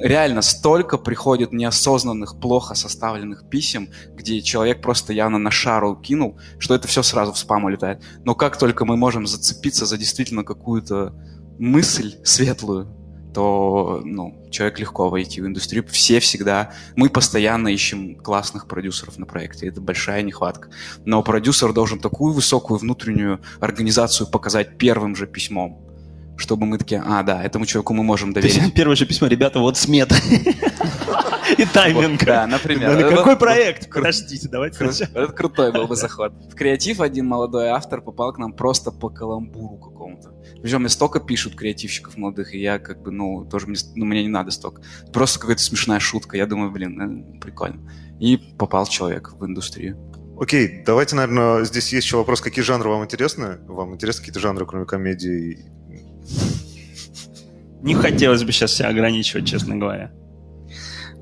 реально 0.06 0.40
столько 0.40 0.98
приходит 0.98 1.52
неосознанных, 1.52 2.38
плохо 2.38 2.76
составленных 2.76 3.48
писем, 3.50 3.88
где 4.14 4.40
человек 4.40 4.80
просто 4.80 5.12
явно 5.12 5.38
на 5.38 5.50
шару 5.50 5.96
кинул, 5.96 6.38
что 6.58 6.76
это 6.76 6.86
все 6.86 7.02
сразу 7.02 7.32
в 7.32 7.38
спам 7.38 7.64
улетает. 7.64 8.02
Но 8.24 8.36
как 8.36 8.56
только 8.56 8.84
мы 8.84 8.96
можем 8.96 9.26
зацепиться 9.26 9.84
за 9.84 9.98
действительно 9.98 10.44
какую-то 10.44 11.12
мысль 11.58 12.14
светлую, 12.22 13.03
то 13.34 14.00
ну, 14.04 14.34
человек 14.50 14.78
легко 14.78 15.10
войти 15.10 15.40
в 15.42 15.46
индустрию. 15.46 15.84
Все 15.88 16.20
всегда, 16.20 16.72
мы 16.94 17.10
постоянно 17.10 17.68
ищем 17.68 18.14
классных 18.14 18.66
продюсеров 18.68 19.18
на 19.18 19.26
проекте, 19.26 19.66
это 19.66 19.80
большая 19.80 20.22
нехватка. 20.22 20.70
Но 21.04 21.22
продюсер 21.22 21.72
должен 21.72 21.98
такую 21.98 22.32
высокую 22.32 22.78
внутреннюю 22.78 23.40
организацию 23.60 24.28
показать 24.28 24.78
первым 24.78 25.16
же 25.16 25.26
письмом, 25.26 25.80
чтобы 26.36 26.66
мы 26.66 26.78
такие, 26.78 27.02
а, 27.04 27.22
да, 27.22 27.42
этому 27.42 27.66
человеку 27.66 27.92
мы 27.92 28.04
можем 28.04 28.32
доверить. 28.32 28.72
Первое 28.74 28.96
же 28.96 29.04
письмо, 29.04 29.26
ребята, 29.26 29.58
вот 29.58 29.76
смета. 29.76 30.14
И 31.58 31.64
тайминг. 31.66 32.24
Да, 32.24 32.46
например. 32.46 32.98
Ну, 32.98 33.16
какой 33.16 33.36
проект? 33.36 33.90
Подождите, 33.90 34.48
давайте 34.48 34.84
Это 34.84 35.32
крутой 35.32 35.72
был 35.72 35.86
бы 35.86 35.94
заход. 35.94 36.32
В 36.50 36.54
креатив 36.54 37.00
один 37.00 37.26
молодой 37.26 37.68
автор 37.68 38.00
попал 38.00 38.32
к 38.32 38.38
нам 38.38 38.52
просто 38.52 38.90
по 38.90 39.10
каламбуру 39.10 39.76
какому-то. 39.76 40.33
Причем 40.64 40.80
мне 40.80 40.88
столько 40.88 41.20
пишут 41.20 41.56
креативщиков 41.56 42.16
молодых, 42.16 42.54
и 42.54 42.58
я 42.58 42.78
как 42.78 43.02
бы, 43.02 43.10
ну, 43.10 43.44
тоже 43.44 43.66
мне, 43.66 43.76
ну, 43.96 44.06
мне 44.06 44.22
не 44.22 44.30
надо 44.30 44.50
столько. 44.50 44.80
Просто 45.12 45.38
какая-то 45.38 45.62
смешная 45.62 46.00
шутка. 46.00 46.38
Я 46.38 46.46
думаю, 46.46 46.70
блин, 46.70 47.38
прикольно. 47.38 47.82
И 48.18 48.38
попал 48.38 48.86
человек 48.86 49.34
в 49.38 49.44
индустрию. 49.44 49.98
Окей, 50.40 50.82
давайте, 50.86 51.16
наверное, 51.16 51.64
здесь 51.64 51.92
есть 51.92 52.06
еще 52.06 52.16
вопрос, 52.16 52.40
какие 52.40 52.64
жанры 52.64 52.88
вам 52.88 53.04
интересны? 53.04 53.58
Вам 53.68 53.92
интересны 53.92 54.20
какие-то 54.20 54.40
жанры, 54.40 54.64
кроме 54.64 54.86
комедии? 54.86 55.66
Не 57.82 57.94
хотелось 57.94 58.42
бы 58.42 58.50
сейчас 58.50 58.72
себя 58.72 58.88
ограничивать, 58.88 59.46
честно 59.46 59.76
говоря. 59.76 60.12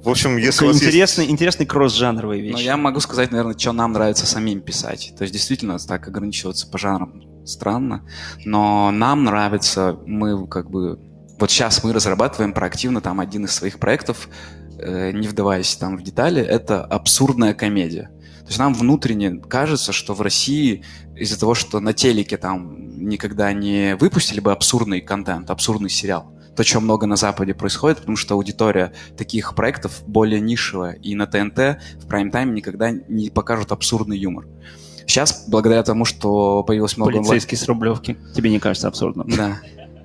В 0.04 0.08
общем, 0.08 0.36
если 0.36 0.66
интересный, 0.66 1.24
есть... 1.24 1.32
интересный 1.32 1.66
кросс-жанровые 1.66 2.42
вещи. 2.42 2.52
Но 2.52 2.60
я 2.60 2.76
могу 2.76 3.00
сказать, 3.00 3.32
наверное, 3.32 3.58
что 3.58 3.72
нам 3.72 3.90
нравится 3.90 4.24
самим 4.24 4.60
писать. 4.60 5.14
То 5.18 5.22
есть, 5.22 5.34
действительно, 5.34 5.80
так 5.80 6.06
ограничиваться 6.06 6.70
по 6.70 6.78
жанрам 6.78 7.31
странно. 7.44 8.02
Но 8.44 8.90
нам 8.90 9.24
нравится, 9.24 9.98
мы 10.06 10.46
как 10.46 10.70
бы... 10.70 10.98
Вот 11.38 11.50
сейчас 11.50 11.82
мы 11.82 11.92
разрабатываем 11.92 12.52
проактивно 12.52 13.00
там 13.00 13.20
один 13.20 13.46
из 13.46 13.52
своих 13.52 13.78
проектов, 13.78 14.28
э, 14.78 15.12
не 15.12 15.26
вдаваясь 15.26 15.74
там 15.76 15.96
в 15.96 16.02
детали, 16.02 16.42
это 16.42 16.84
абсурдная 16.84 17.54
комедия. 17.54 18.10
То 18.42 18.48
есть 18.48 18.58
нам 18.58 18.74
внутренне 18.74 19.40
кажется, 19.40 19.92
что 19.92 20.14
в 20.14 20.20
России 20.20 20.84
из-за 21.16 21.38
того, 21.38 21.54
что 21.54 21.80
на 21.80 21.92
телеке 21.92 22.36
там 22.36 22.98
никогда 22.98 23.52
не 23.52 23.96
выпустили 23.96 24.40
бы 24.40 24.52
абсурдный 24.52 25.00
контент, 25.00 25.50
абсурдный 25.50 25.90
сериал, 25.90 26.32
то, 26.56 26.64
что 26.64 26.80
много 26.80 27.06
на 27.06 27.16
Западе 27.16 27.54
происходит, 27.54 27.98
потому 27.98 28.16
что 28.16 28.34
аудитория 28.34 28.92
таких 29.16 29.54
проектов 29.54 30.02
более 30.06 30.40
нишевая, 30.40 30.94
и 30.94 31.14
на 31.14 31.26
ТНТ 31.26 31.80
в 32.02 32.06
прайм-тайме 32.08 32.52
никогда 32.52 32.90
не 32.90 33.30
покажут 33.30 33.72
абсурдный 33.72 34.18
юмор. 34.18 34.46
Сейчас, 35.06 35.44
благодаря 35.48 35.82
тому, 35.82 36.04
что 36.04 36.62
появилось 36.64 36.96
много... 36.96 37.12
Полицейский 37.12 37.56
онлайн... 37.56 37.64
с 37.64 37.68
Рублевки. 37.68 38.16
Тебе 38.34 38.50
не 38.50 38.58
кажется 38.58 38.88
абсурдным? 38.88 39.28
Да. 39.28 39.60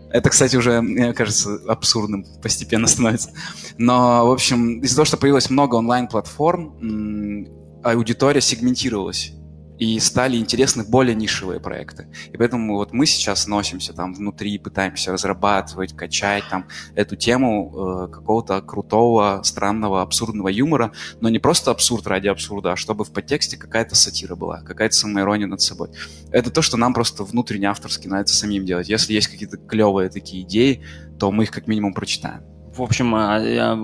Это, 0.10 0.30
кстати, 0.30 0.56
уже, 0.56 0.82
мне 0.82 1.14
кажется, 1.14 1.60
абсурдным 1.68 2.26
постепенно 2.42 2.88
становится. 2.88 3.32
Но, 3.78 4.26
в 4.28 4.32
общем, 4.32 4.80
из-за 4.80 4.96
того, 4.96 5.06
что 5.06 5.18
появилось 5.18 5.50
много 5.50 5.76
онлайн-платформ, 5.76 7.48
аудитория 7.84 8.42
сегментировалась 8.42 9.34
и 9.80 10.00
стали 10.00 10.38
интересны 10.38 10.84
более 10.84 11.16
нишевые 11.16 11.60
проекты. 11.60 12.08
И 12.32 12.38
поэтому 12.38 12.76
вот 12.76 12.94
мы 12.94 13.06
сейчас 13.06 13.48
носимся 13.48 13.94
там 13.94 14.14
внутри, 14.14 14.58
пытаемся 14.58 15.12
разрабатывать, 15.12 15.96
качать 15.96 16.44
там 16.50 16.68
эту 16.96 17.16
тему 17.16 18.08
э, 18.08 18.12
какого-то 18.12 18.62
крутого, 18.62 19.42
странного, 19.44 20.02
абсурдного 20.02 20.48
юмора, 20.50 20.92
но 21.22 21.30
не 21.30 21.40
просто 21.40 21.72
абсурд 21.72 22.08
ради 22.08 22.28
абсурда, 22.28 22.74
а 22.74 22.76
чтобы 22.76 23.04
в 23.04 23.12
подтексте 23.12 23.58
какая-то 23.58 23.96
сатира 23.96 24.36
была, 24.36 24.62
какая-то 24.62 24.96
самоирония 24.96 25.48
над 25.48 25.62
собой. 25.62 25.90
Это 26.32 26.50
то, 26.50 26.62
что 26.62 26.78
нам 26.78 26.94
просто 26.94 27.24
внутренне 27.24 27.68
авторски 27.68 28.08
нравится 28.08 28.36
самим 28.36 28.66
делать. 28.66 28.90
Если 28.90 29.14
есть 29.14 29.28
какие-то 29.28 29.58
клевые 29.58 30.10
такие 30.10 30.44
идеи, 30.44 30.84
то 31.20 31.32
мы 31.32 31.44
их 31.44 31.52
как 31.52 31.68
минимум 31.68 31.94
прочитаем. 31.94 32.57
В 32.78 32.84
общем, 32.84 33.16
а, 33.16 33.40
я 33.40 33.76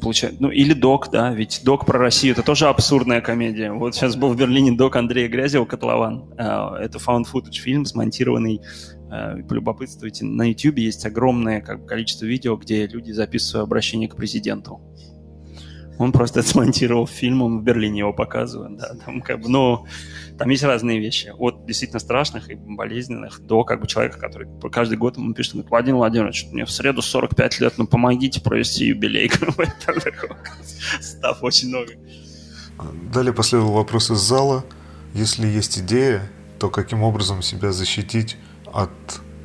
получаю, 0.00 0.36
ну 0.38 0.50
или 0.50 0.74
док, 0.74 1.10
да, 1.10 1.32
ведь 1.32 1.62
док 1.64 1.86
про 1.86 1.98
Россию 1.98 2.34
это 2.34 2.42
тоже 2.42 2.66
абсурдная 2.66 3.22
комедия. 3.22 3.72
Вот 3.72 3.94
сейчас 3.94 4.14
был 4.14 4.28
в 4.28 4.36
Берлине 4.36 4.72
док 4.72 4.96
Андрея 4.96 5.26
Грязева 5.28 5.64
«Котлован». 5.64 6.34
А, 6.36 6.76
это 6.78 6.98
found 6.98 7.24
footage 7.32 7.60
фильм, 7.60 7.86
смонтированный 7.86 8.60
а, 9.10 9.36
полюбопытствуйте, 9.48 10.26
на 10.26 10.50
YouTube 10.50 10.78
есть 10.78 11.06
огромное 11.06 11.62
как, 11.62 11.86
количество 11.86 12.26
видео, 12.26 12.56
где 12.56 12.86
люди 12.86 13.10
записывают 13.10 13.66
обращение 13.66 14.08
к 14.08 14.16
президенту. 14.16 14.82
Он 15.98 16.12
просто 16.12 16.42
смонтировал 16.42 17.06
фильм, 17.06 17.40
он 17.40 17.60
в 17.60 17.62
Берлине 17.62 18.00
его 18.00 18.12
показывает, 18.12 18.76
да, 18.76 18.94
там 19.02 19.22
как 19.22 19.40
бы, 19.40 19.48
ну, 19.48 19.86
там 20.40 20.48
есть 20.48 20.62
разные 20.62 20.98
вещи. 20.98 21.34
От 21.36 21.66
действительно 21.66 22.00
страшных 22.00 22.48
и 22.48 22.54
болезненных 22.54 23.40
до 23.40 23.62
как 23.62 23.82
бы 23.82 23.86
человека, 23.86 24.18
который 24.18 24.48
каждый 24.72 24.96
год 24.96 25.18
ему 25.18 25.34
пишет, 25.34 25.52
говорит, 25.52 25.70
Владимир 25.70 25.96
Владимирович, 25.98 26.46
мне 26.50 26.64
в 26.64 26.70
среду 26.70 27.02
45 27.02 27.60
лет, 27.60 27.74
ну 27.76 27.86
помогите 27.86 28.40
провести 28.40 28.86
юбилей. 28.86 29.30
Став 31.02 31.42
очень 31.42 31.68
много. 31.68 31.92
Далее 33.12 33.34
последовал 33.34 33.72
вопрос 33.72 34.10
из 34.10 34.16
зала. 34.16 34.64
Если 35.12 35.46
есть 35.46 35.78
идея, 35.80 36.22
то 36.58 36.70
каким 36.70 37.02
образом 37.02 37.42
себя 37.42 37.70
защитить 37.72 38.38
от 38.72 38.90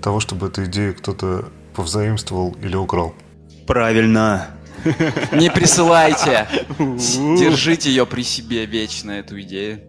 того, 0.02 0.22
чтобы 0.22 0.48
эту 0.48 0.64
идею 0.64 0.96
кто-то 0.96 1.50
повзаимствовал 1.76 2.56
или 2.64 2.78
украл? 2.78 3.14
Правильно. 3.68 4.48
Не 5.34 5.52
присылайте. 5.52 6.48
Держите 6.80 7.90
ее 7.90 8.06
при 8.06 8.22
себе 8.22 8.66
вечно, 8.66 9.12
эту 9.12 9.42
идею. 9.42 9.82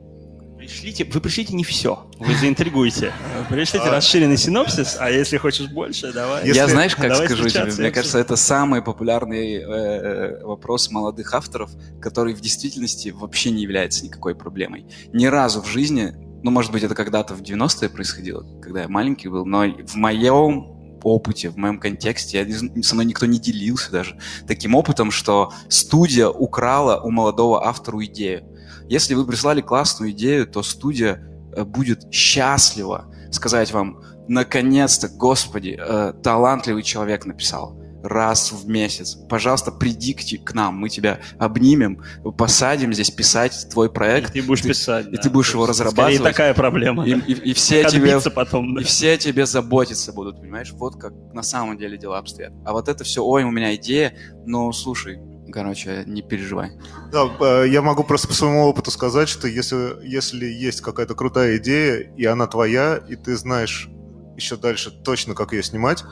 Пришлите, 0.66 1.04
вы 1.04 1.20
пришлите 1.20 1.54
не 1.54 1.64
все, 1.64 2.06
вы 2.18 2.34
заинтригуете. 2.34 3.12
Пришлите 3.48 3.88
расширенный 3.88 4.36
синопсис, 4.36 4.96
а 4.98 5.10
если 5.10 5.36
хочешь 5.36 5.68
больше, 5.68 6.12
давай. 6.12 6.44
Если... 6.44 6.56
Я 6.56 6.68
знаешь, 6.68 6.96
как 6.96 7.08
давай 7.08 7.26
скажу 7.26 7.48
тебе, 7.48 7.72
мне 7.78 7.90
кажется, 7.90 8.18
это 8.18 8.36
самый 8.36 8.82
популярный 8.82 9.54
э, 9.54 9.62
э, 9.62 10.44
вопрос 10.44 10.90
молодых 10.90 11.34
авторов, 11.34 11.70
который 12.00 12.34
в 12.34 12.40
действительности 12.40 13.10
вообще 13.10 13.50
не 13.50 13.62
является 13.62 14.04
никакой 14.04 14.34
проблемой. 14.34 14.86
Ни 15.12 15.26
разу 15.26 15.62
в 15.62 15.68
жизни, 15.68 16.14
ну, 16.42 16.50
может 16.50 16.72
быть, 16.72 16.82
это 16.82 16.94
когда-то 16.94 17.34
в 17.34 17.42
90-е 17.42 17.88
происходило, 17.88 18.44
когда 18.60 18.82
я 18.82 18.88
маленький 18.88 19.28
был, 19.28 19.46
но 19.46 19.64
в 19.64 19.94
моем 19.94 20.76
опыте, 21.02 21.50
в 21.50 21.56
моем 21.56 21.78
контексте, 21.78 22.38
я, 22.38 22.82
со 22.82 22.94
мной 22.94 23.06
никто 23.06 23.26
не 23.26 23.38
делился 23.38 23.92
даже 23.92 24.18
таким 24.46 24.74
опытом, 24.74 25.10
что 25.10 25.52
студия 25.68 26.28
украла 26.28 27.00
у 27.00 27.10
молодого 27.10 27.66
автора 27.66 28.04
идею. 28.06 28.44
Если 28.88 29.14
вы 29.14 29.26
прислали 29.26 29.60
классную 29.60 30.12
идею, 30.12 30.46
то 30.46 30.62
студия 30.62 31.22
э, 31.54 31.64
будет 31.64 32.12
счастлива 32.12 33.12
сказать 33.30 33.72
вам, 33.72 34.02
наконец-то, 34.28 35.08
господи, 35.08 35.78
э, 35.78 36.12
талантливый 36.22 36.82
человек 36.82 37.26
написал 37.26 37.80
раз 38.02 38.52
в 38.52 38.68
месяц. 38.68 39.16
Пожалуйста, 39.28 39.72
приди 39.72 40.14
к, 40.14 40.54
нам, 40.54 40.76
мы 40.76 40.88
тебя 40.88 41.20
обнимем, 41.38 42.02
посадим 42.36 42.92
здесь 42.92 43.10
писать 43.10 43.68
твой 43.70 43.90
проект. 43.90 44.30
И 44.30 44.40
ты 44.40 44.46
будешь 44.46 44.62
ты, 44.62 44.68
писать. 44.68 45.08
И 45.08 45.16
да, 45.16 45.22
ты 45.22 45.30
будешь 45.30 45.52
его 45.52 45.66
разрабатывать. 45.66 46.20
И 46.20 46.22
такая 46.22 46.54
проблема. 46.54 47.06
И, 47.06 47.12
и, 47.12 47.50
и 47.50 47.52
все 47.54 47.84
тебе, 47.84 48.20
потом, 48.34 48.74
да. 48.74 48.82
и 48.82 48.84
все 48.84 49.16
тебе 49.18 49.46
заботиться 49.46 50.12
будут, 50.12 50.40
понимаешь? 50.40 50.72
Вот 50.72 51.00
как 51.00 51.12
на 51.32 51.42
самом 51.42 51.78
деле 51.78 51.98
дела 51.98 52.18
обстоят. 52.18 52.52
А 52.64 52.72
вот 52.72 52.88
это 52.88 53.04
все, 53.04 53.24
ой, 53.24 53.44
у 53.44 53.50
меня 53.50 53.74
идея, 53.74 54.16
но 54.44 54.70
слушай, 54.72 55.18
Короче, 55.56 56.04
не 56.06 56.20
переживай. 56.20 56.72
Да, 57.10 57.30
э, 57.40 57.68
я 57.70 57.80
могу 57.80 58.04
просто 58.04 58.28
по 58.28 58.34
своему 58.34 58.66
опыту 58.66 58.90
сказать, 58.90 59.26
что 59.26 59.48
если, 59.48 59.96
если 60.06 60.44
есть 60.44 60.82
какая-то 60.82 61.14
крутая 61.14 61.56
идея, 61.56 62.12
и 62.14 62.26
она 62.26 62.46
твоя, 62.46 63.00
и 63.08 63.16
ты 63.16 63.34
знаешь 63.36 63.88
еще 64.36 64.58
дальше 64.58 64.90
точно, 64.90 65.34
как 65.34 65.54
ее 65.54 65.62
снимать, 65.62 66.04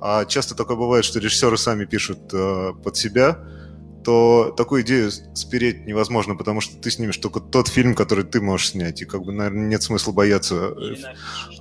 а 0.00 0.24
часто 0.24 0.56
такое 0.56 0.76
бывает, 0.76 1.04
что 1.04 1.20
режиссеры 1.20 1.56
сами 1.56 1.84
пишут 1.84 2.34
э, 2.34 2.72
под 2.82 2.96
себя, 2.96 3.38
то 4.04 4.54
такую 4.56 4.82
идею 4.82 5.10
спереть 5.34 5.86
невозможно, 5.86 6.34
потому 6.34 6.60
что 6.60 6.76
ты 6.76 6.90
снимешь 6.90 7.16
только 7.16 7.40
тот 7.40 7.68
фильм, 7.68 7.94
который 7.94 8.24
ты 8.24 8.40
можешь 8.40 8.70
снять, 8.70 9.02
и 9.02 9.04
как 9.04 9.22
бы, 9.22 9.32
наверное, 9.32 9.68
нет 9.68 9.82
смысла 9.82 10.12
бояться. 10.12 10.72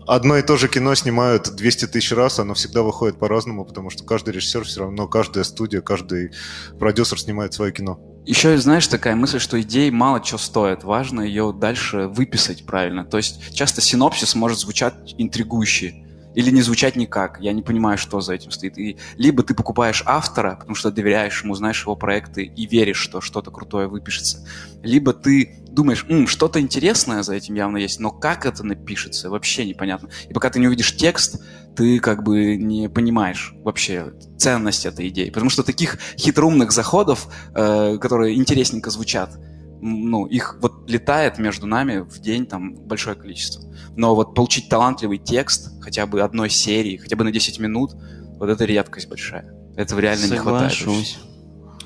Одно 0.07 0.37
и 0.37 0.41
то 0.41 0.57
же 0.57 0.67
кино 0.67 0.95
снимают 0.95 1.55
200 1.55 1.87
тысяч 1.87 2.11
раз, 2.11 2.39
оно 2.39 2.53
всегда 2.53 2.81
выходит 2.81 3.19
по-разному, 3.19 3.65
потому 3.65 3.89
что 3.89 4.03
каждый 4.03 4.33
режиссер 4.33 4.63
все 4.63 4.81
равно, 4.81 5.07
каждая 5.07 5.43
студия, 5.43 5.81
каждый 5.81 6.31
продюсер 6.79 7.19
снимает 7.19 7.53
свое 7.53 7.71
кино. 7.71 7.99
Еще, 8.25 8.57
знаешь, 8.57 8.87
такая 8.87 9.15
мысль, 9.15 9.39
что 9.39 9.59
идеи 9.61 9.89
мало 9.89 10.23
что 10.23 10.37
стоит. 10.37 10.83
Важно 10.83 11.21
ее 11.21 11.53
дальше 11.57 12.07
выписать 12.07 12.65
правильно. 12.65 13.03
То 13.03 13.17
есть 13.17 13.53
часто 13.55 13.81
синопсис 13.81 14.35
может 14.35 14.59
звучать 14.59 14.93
интригующе 15.17 16.05
или 16.39 16.51
не 16.51 16.61
звучать 16.61 16.95
никак. 16.95 17.37
Я 17.41 17.51
не 17.51 17.61
понимаю, 17.61 17.97
что 17.97 18.21
за 18.21 18.33
этим 18.33 18.51
стоит. 18.51 18.77
И 18.77 18.97
либо 19.17 19.43
ты 19.43 19.53
покупаешь 19.53 20.03
автора, 20.05 20.55
потому 20.55 20.73
что 20.73 20.89
доверяешь 20.89 21.43
ему, 21.43 21.53
знаешь 21.53 21.81
его 21.81 21.97
проекты 21.97 22.43
и 22.43 22.65
веришь, 22.65 22.97
что 22.97 23.19
что-то 23.19 23.51
крутое 23.51 23.89
выпишется. 23.89 24.47
Либо 24.81 25.11
ты 25.11 25.65
думаешь, 25.69 26.05
М, 26.07 26.27
что-то 26.27 26.61
интересное 26.61 27.23
за 27.23 27.35
этим 27.35 27.55
явно 27.55 27.75
есть, 27.75 27.99
но 27.99 28.11
как 28.11 28.45
это 28.45 28.63
напишется, 28.65 29.29
вообще 29.29 29.65
непонятно. 29.65 30.09
И 30.29 30.33
пока 30.33 30.49
ты 30.49 30.61
не 30.61 30.67
увидишь 30.67 30.95
текст, 30.95 31.43
ты 31.75 31.99
как 31.99 32.23
бы 32.23 32.55
не 32.55 32.87
понимаешь 32.87 33.53
вообще 33.65 34.13
ценность 34.37 34.85
этой 34.85 35.09
идеи. 35.09 35.29
Потому 35.29 35.49
что 35.49 35.63
таких 35.63 35.99
хитроумных 36.17 36.71
заходов, 36.71 37.27
э, 37.53 37.97
которые 37.97 38.37
интересненько 38.37 38.89
звучат, 38.91 39.37
ну, 39.81 40.25
их 40.25 40.57
вот 40.61 40.89
летает 40.89 41.37
между 41.37 41.65
нами 41.65 41.99
в 41.99 42.19
день 42.19 42.45
там 42.45 42.75
большое 42.75 43.15
количество. 43.15 43.63
Но 43.95 44.15
вот 44.15 44.35
получить 44.35 44.69
талантливый 44.69 45.17
текст 45.17 45.71
хотя 45.81 46.05
бы 46.05 46.21
одной 46.21 46.49
серии, 46.49 46.97
хотя 46.97 47.15
бы 47.15 47.23
на 47.23 47.31
10 47.31 47.59
минут, 47.59 47.91
вот 48.37 48.49
это 48.49 48.65
редкость 48.65 49.07
большая. 49.09 49.53
Этого 49.75 49.99
реально 49.99 50.27
Соглашусь. 50.27 50.85
не 50.85 50.93
хватает. 50.93 51.29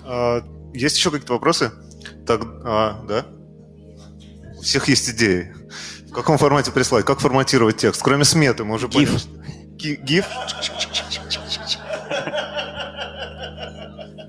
А, 0.06 0.44
есть 0.74 0.98
еще 0.98 1.12
какие-то 1.12 1.34
вопросы? 1.34 1.72
Так, 2.26 2.42
а, 2.66 3.04
да? 3.08 3.26
У 4.58 4.62
всех 4.62 4.88
есть 4.88 5.10
идеи. 5.10 5.54
В 6.10 6.12
каком 6.14 6.38
формате 6.38 6.72
прислать? 6.72 7.06
Как 7.06 7.20
форматировать 7.20 7.78
текст? 7.78 8.02
Кроме 8.02 8.24
сметы, 8.24 8.64
мы 8.64 8.76
уже 8.76 8.88
GIF. 8.88 8.92
поняли. 8.92 10.00
GIF? 10.06 10.26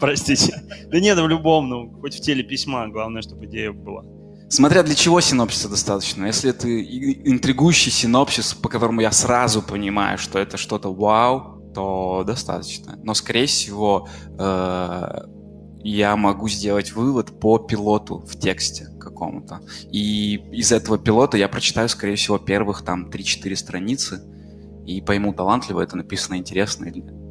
Простите. 0.04 0.62
Да 0.88 1.00
нет, 1.00 1.18
в 1.18 1.26
любом, 1.26 1.68
ну, 1.68 1.90
хоть 2.00 2.16
в 2.16 2.20
теле 2.20 2.42
письма, 2.42 2.88
главное, 2.88 3.22
чтобы 3.22 3.46
идея 3.46 3.72
была. 3.72 4.04
Смотря 4.50 4.82
для 4.82 4.94
чего 4.94 5.20
синопсиса 5.20 5.68
достаточно. 5.68 6.26
Если 6.26 6.50
это 6.50 6.68
интригующий 6.68 7.90
синопсис, 7.90 8.54
по 8.54 8.68
которому 8.68 9.00
я 9.00 9.10
сразу 9.10 9.62
понимаю, 9.62 10.18
что 10.18 10.38
это 10.38 10.56
что-то 10.58 10.92
вау, 10.92 11.72
то 11.74 12.22
достаточно. 12.26 12.98
Но, 13.02 13.14
скорее 13.14 13.46
всего, 13.46 14.06
э, 14.38 15.20
я 15.82 16.16
могу 16.16 16.48
сделать 16.48 16.92
вывод 16.92 17.40
по 17.40 17.58
пилоту 17.58 18.18
в 18.18 18.38
тексте 18.38 18.88
какому-то. 19.00 19.60
И 19.90 20.36
из 20.52 20.70
этого 20.70 20.98
пилота 20.98 21.36
я 21.36 21.48
прочитаю, 21.48 21.88
скорее 21.88 22.16
всего, 22.16 22.38
первых 22.38 22.82
там 22.82 23.08
3-4 23.10 23.56
страницы 23.56 24.22
и 24.86 25.00
пойму, 25.00 25.32
талантливо 25.32 25.80
это 25.80 25.96
написано, 25.96 26.36
интересно 26.36 26.84
или 26.84 27.00
нет. 27.00 27.23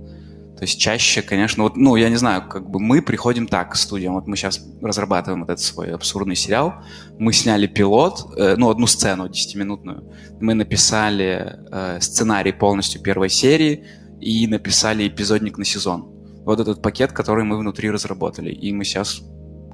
То 0.64 0.65
есть 0.65 0.80
чаще, 0.80 1.22
конечно, 1.22 1.64
вот, 1.64 1.76
ну, 1.76 1.98
я 1.98 2.07
не 2.07 2.15
знаю, 2.15 2.48
как 2.48 2.69
бы 2.69 2.80
мы 2.80 3.02
приходим 3.02 3.48
так 3.48 3.73
к 3.73 3.76
студиям. 3.76 4.14
Вот 4.14 4.27
мы 4.27 4.38
сейчас 4.38 4.65
разрабатываем 4.81 5.41
вот 5.41 5.49
этот 5.49 5.60
свой 5.60 5.94
абсурдный 5.94 6.38
сериал. 6.38 6.76
Мы 7.19 7.34
сняли 7.34 7.68
пилот, 7.68 8.34
э, 8.38 8.56
ну, 8.56 8.69
одну 8.69 8.88
сцену 8.88 9.27
10-минутную. 9.27 10.10
Мы 10.40 10.53
написали 10.53 11.60
э, 11.69 11.99
сценарий 11.99 12.53
полностью 12.53 13.02
первой 13.02 13.27
серии 13.27 13.84
и 14.22 14.48
написали 14.48 15.06
эпизодник 15.06 15.57
на 15.57 15.65
сезон. 15.65 16.06
Вот 16.45 16.61
этот 16.61 16.81
пакет, 16.81 17.11
который 17.11 17.44
мы 17.44 17.57
внутри 17.57 17.91
разработали. 17.91 18.49
И 18.49 18.72
мы 18.72 18.85
сейчас 18.85 19.22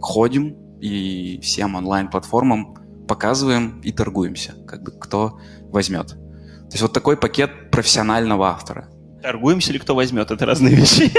ходим 0.02 0.58
и 0.82 1.40
всем 1.44 1.76
онлайн-платформам 1.76 3.06
показываем 3.08 3.80
и 3.82 3.92
торгуемся, 3.92 4.56
как 4.68 4.82
бы 4.82 4.92
кто 5.00 5.40
возьмет. 5.72 6.08
То 6.08 6.72
есть 6.72 6.82
вот 6.82 6.94
такой 6.94 7.16
пакет 7.16 7.70
профессионального 7.70 8.48
автора. 8.48 8.90
Торгуемся 9.22 9.74
ли 9.74 9.80
кто 9.80 9.96
возьмет? 9.96 10.32
Это 10.32 10.46
разные 10.46 10.76
вещи. 10.76 11.12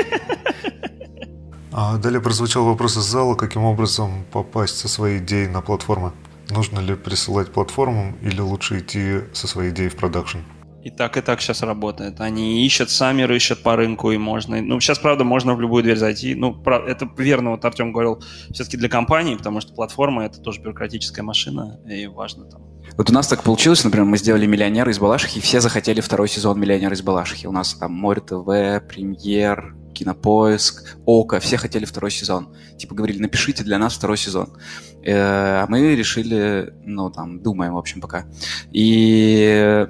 А 1.72 1.98
далее 1.98 2.20
прозвучал 2.20 2.64
вопрос 2.64 2.96
из 2.96 3.04
зала, 3.04 3.36
каким 3.36 3.62
образом 3.64 4.24
попасть 4.32 4.76
со 4.76 4.88
своей 4.88 5.18
идеей 5.18 5.46
на 5.46 5.60
платформы. 5.60 6.12
Нужно 6.48 6.80
ли 6.80 6.96
присылать 6.96 7.52
платформам 7.52 8.16
или 8.22 8.40
лучше 8.40 8.80
идти 8.80 9.20
со 9.32 9.46
своей 9.46 9.70
идеей 9.70 9.88
в 9.88 9.96
продакшн? 9.96 10.38
И 10.82 10.90
так, 10.90 11.16
и 11.16 11.20
так 11.20 11.40
сейчас 11.40 11.62
работает. 11.62 12.20
Они 12.20 12.64
ищут, 12.64 12.90
сами 12.90 13.22
рыщут 13.22 13.62
по 13.62 13.76
рынку, 13.76 14.12
и 14.12 14.18
можно... 14.18 14.62
Ну, 14.62 14.80
сейчас, 14.80 14.98
правда, 14.98 15.24
можно 15.24 15.54
в 15.54 15.60
любую 15.60 15.82
дверь 15.82 15.98
зайти. 15.98 16.34
Ну, 16.34 16.58
это 16.64 17.08
верно, 17.18 17.50
вот 17.50 17.64
Артем 17.64 17.92
говорил, 17.92 18.22
все-таки 18.50 18.76
для 18.78 18.88
компании, 18.88 19.34
потому 19.34 19.60
что 19.60 19.74
платформа— 19.74 20.24
это 20.24 20.40
тоже 20.40 20.60
бюрократическая 20.60 21.22
машина, 21.22 21.78
и 21.86 22.06
важно 22.06 22.44
там. 22.46 22.62
Вот 22.96 23.10
у 23.10 23.12
нас 23.12 23.28
так 23.28 23.42
получилось, 23.42 23.84
например, 23.84 24.06
мы 24.06 24.16
сделали 24.16 24.46
«Миллионер 24.46 24.88
из 24.88 24.98
Балашихи», 24.98 25.38
и 25.38 25.42
все 25.42 25.60
захотели 25.60 26.00
второй 26.00 26.28
сезон 26.28 26.58
«Миллионер 26.58 26.92
из 26.92 27.02
Балашихи». 27.02 27.46
У 27.46 27.52
нас 27.52 27.74
там 27.74 27.92
Море 27.92 28.20
ТВ, 28.20 28.46
Премьер, 28.88 29.76
Кинопоиск, 29.94 30.96
Ока, 31.04 31.40
все 31.40 31.56
хотели 31.56 31.84
второй 31.84 32.10
сезон. 32.10 32.54
Типа 32.78 32.94
говорили, 32.94 33.20
напишите 33.20 33.64
для 33.64 33.78
нас 33.78 33.94
второй 33.94 34.16
сезон. 34.16 34.56
Э, 35.04 35.62
А 35.62 35.66
мы 35.68 35.94
решили, 35.94 36.72
ну 36.84 37.10
там, 37.10 37.42
думаем, 37.42 37.74
в 37.74 37.78
общем, 37.78 38.00
пока. 38.00 38.24
И 38.72 39.86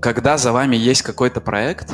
когда 0.00 0.38
за 0.38 0.52
вами 0.52 0.76
есть 0.76 1.02
какой-то 1.02 1.40
проект, 1.40 1.92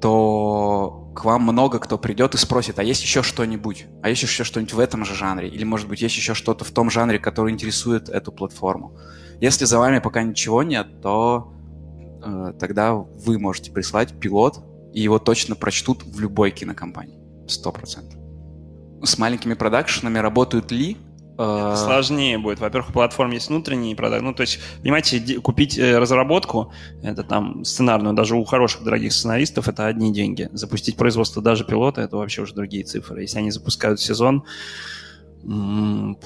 то 0.00 1.10
к 1.16 1.24
вам 1.24 1.42
много 1.42 1.78
кто 1.78 1.98
придет 1.98 2.34
и 2.34 2.38
спросит, 2.38 2.78
а 2.78 2.82
есть 2.82 3.02
еще 3.02 3.22
что-нибудь? 3.22 3.86
А 4.02 4.10
есть 4.10 4.22
еще 4.22 4.44
что-нибудь 4.44 4.74
в 4.74 4.78
этом 4.78 5.04
же 5.04 5.14
жанре? 5.14 5.48
Или, 5.48 5.64
может 5.64 5.88
быть, 5.88 6.02
есть 6.02 6.16
еще 6.16 6.34
что-то 6.34 6.64
в 6.64 6.70
том 6.70 6.90
жанре, 6.90 7.18
который 7.18 7.52
интересует 7.52 8.08
эту 8.08 8.32
платформу? 8.32 8.96
Если 9.40 9.64
за 9.64 9.78
вами 9.78 9.98
пока 9.98 10.22
ничего 10.22 10.62
нет, 10.62 11.00
то 11.00 11.52
э, 12.22 12.52
тогда 12.58 12.94
вы 12.94 13.38
можете 13.38 13.72
прислать 13.72 14.18
пилот, 14.20 14.60
и 14.92 15.00
его 15.00 15.18
точно 15.18 15.56
прочтут 15.56 16.04
в 16.04 16.20
любой 16.20 16.50
кинокомпании. 16.50 17.18
Сто 17.48 17.72
процентов. 17.72 18.18
С 19.02 19.18
маленькими 19.18 19.54
продакшенами 19.54 20.18
работают 20.18 20.70
ли? 20.70 20.96
Это 21.38 21.76
сложнее 21.76 22.38
будет. 22.38 22.60
Во-первых, 22.60 22.90
у 22.90 22.92
платформ 22.92 23.30
есть 23.32 23.48
внутренние 23.48 23.94
продажи. 23.94 24.24
Ну, 24.24 24.32
то 24.32 24.40
есть, 24.40 24.58
понимаете, 24.82 25.40
купить 25.40 25.78
э, 25.78 25.98
разработку, 25.98 26.72
это 27.02 27.22
там 27.22 27.64
сценарную, 27.64 28.14
даже 28.14 28.36
у 28.36 28.44
хороших 28.44 28.84
дорогих 28.84 29.12
сценаристов, 29.12 29.68
это 29.68 29.86
одни 29.86 30.12
деньги. 30.12 30.48
Запустить 30.52 30.96
производство 30.96 31.42
даже 31.42 31.64
пилота, 31.64 32.00
это 32.00 32.16
вообще 32.16 32.42
уже 32.42 32.54
другие 32.54 32.84
цифры. 32.84 33.22
Если 33.22 33.38
они 33.38 33.50
запускают 33.50 34.00
сезон, 34.00 34.44
ну, 35.42 36.18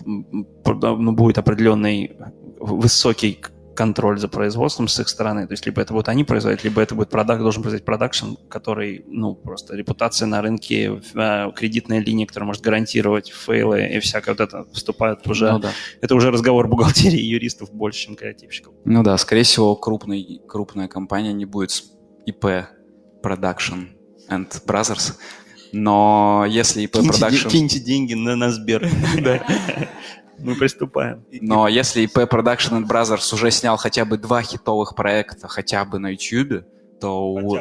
будет 1.12 1.38
определенный 1.38 2.16
высокий 2.60 3.40
контроль 3.74 4.18
за 4.18 4.28
производством 4.28 4.88
с 4.88 4.98
их 5.00 5.08
стороны. 5.08 5.46
То 5.46 5.52
есть, 5.52 5.66
либо 5.66 5.80
это 5.80 5.92
будут 5.92 6.08
они 6.08 6.24
производить, 6.24 6.64
либо 6.64 6.80
это 6.82 6.94
будет 6.94 7.10
продак, 7.10 7.40
должен 7.40 7.62
производить 7.62 7.84
продакшн, 7.84 8.34
который, 8.48 9.04
ну, 9.06 9.34
просто 9.34 9.76
репутация 9.76 10.26
на 10.26 10.42
рынке, 10.42 11.00
э, 11.14 11.52
кредитная 11.54 12.00
линия, 12.00 12.26
которая 12.26 12.46
может 12.46 12.62
гарантировать 12.62 13.30
фейлы 13.30 13.86
и 13.86 14.00
всякое 14.00 14.32
вот 14.32 14.40
это 14.40 14.66
вступает 14.72 15.26
уже 15.26 15.52
ну 15.52 15.58
да. 15.58 15.70
это 16.00 16.14
уже 16.14 16.30
разговор 16.30 16.68
бухгалтерии 16.68 17.20
и 17.20 17.26
юристов 17.26 17.72
больше, 17.72 18.06
чем 18.06 18.16
креативщиков. 18.16 18.74
Ну 18.84 19.02
да, 19.02 19.16
скорее 19.16 19.42
всего, 19.42 19.76
крупный, 19.76 20.40
крупная 20.48 20.88
компания 20.88 21.32
не 21.32 21.44
будет 21.44 21.82
IP 22.26 22.64
Production 23.22 23.88
and 24.28 24.48
Brothers. 24.66 25.14
Но 25.72 26.44
если 26.48 26.84
IP 26.84 27.00
Киньте, 27.00 27.24
Production... 27.24 27.48
киньте 27.48 27.78
деньги 27.78 28.14
на, 28.14 28.36
на 28.36 28.50
Сбер. 28.50 28.88
Мы 30.42 30.54
приступаем. 30.54 31.24
Но 31.30 31.68
если 31.68 32.04
IP 32.04 32.28
Production 32.28 32.80
and 32.80 32.86
Brothers 32.86 33.34
уже 33.34 33.50
снял 33.50 33.76
хотя 33.76 34.04
бы 34.04 34.16
два 34.16 34.42
хитовых 34.42 34.94
проекта 34.94 35.48
хотя 35.48 35.84
бы 35.84 35.98
на 35.98 36.08
YouTube, 36.08 36.64
то 37.00 37.32
у, 37.32 37.58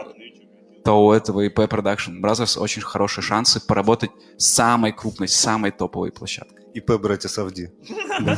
то 0.83 1.05
у 1.05 1.11
этого 1.11 1.45
IP 1.45 1.67
Production 1.67 2.21
Brothers 2.21 2.59
очень 2.59 2.81
хорошие 2.81 3.23
шансы 3.23 3.59
поработать 3.65 4.11
с 4.37 4.47
самой 4.47 4.91
крупной, 4.91 5.27
с 5.27 5.35
самой 5.35 5.71
топовой 5.71 6.11
площадкой. 6.11 6.59
ИП 6.73 6.93
«Братья 6.93 7.29
Савди». 7.29 7.71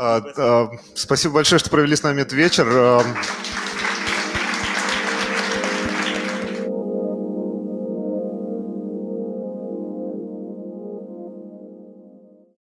А, 0.00 0.22
а, 0.36 0.70
Спасибо 0.94 1.34
большое, 1.34 1.58
что 1.58 1.70
провели 1.70 1.96
с 1.96 2.04
нами 2.04 2.20
этот 2.20 2.34
вечер. 2.34 2.66
А, 2.70 3.02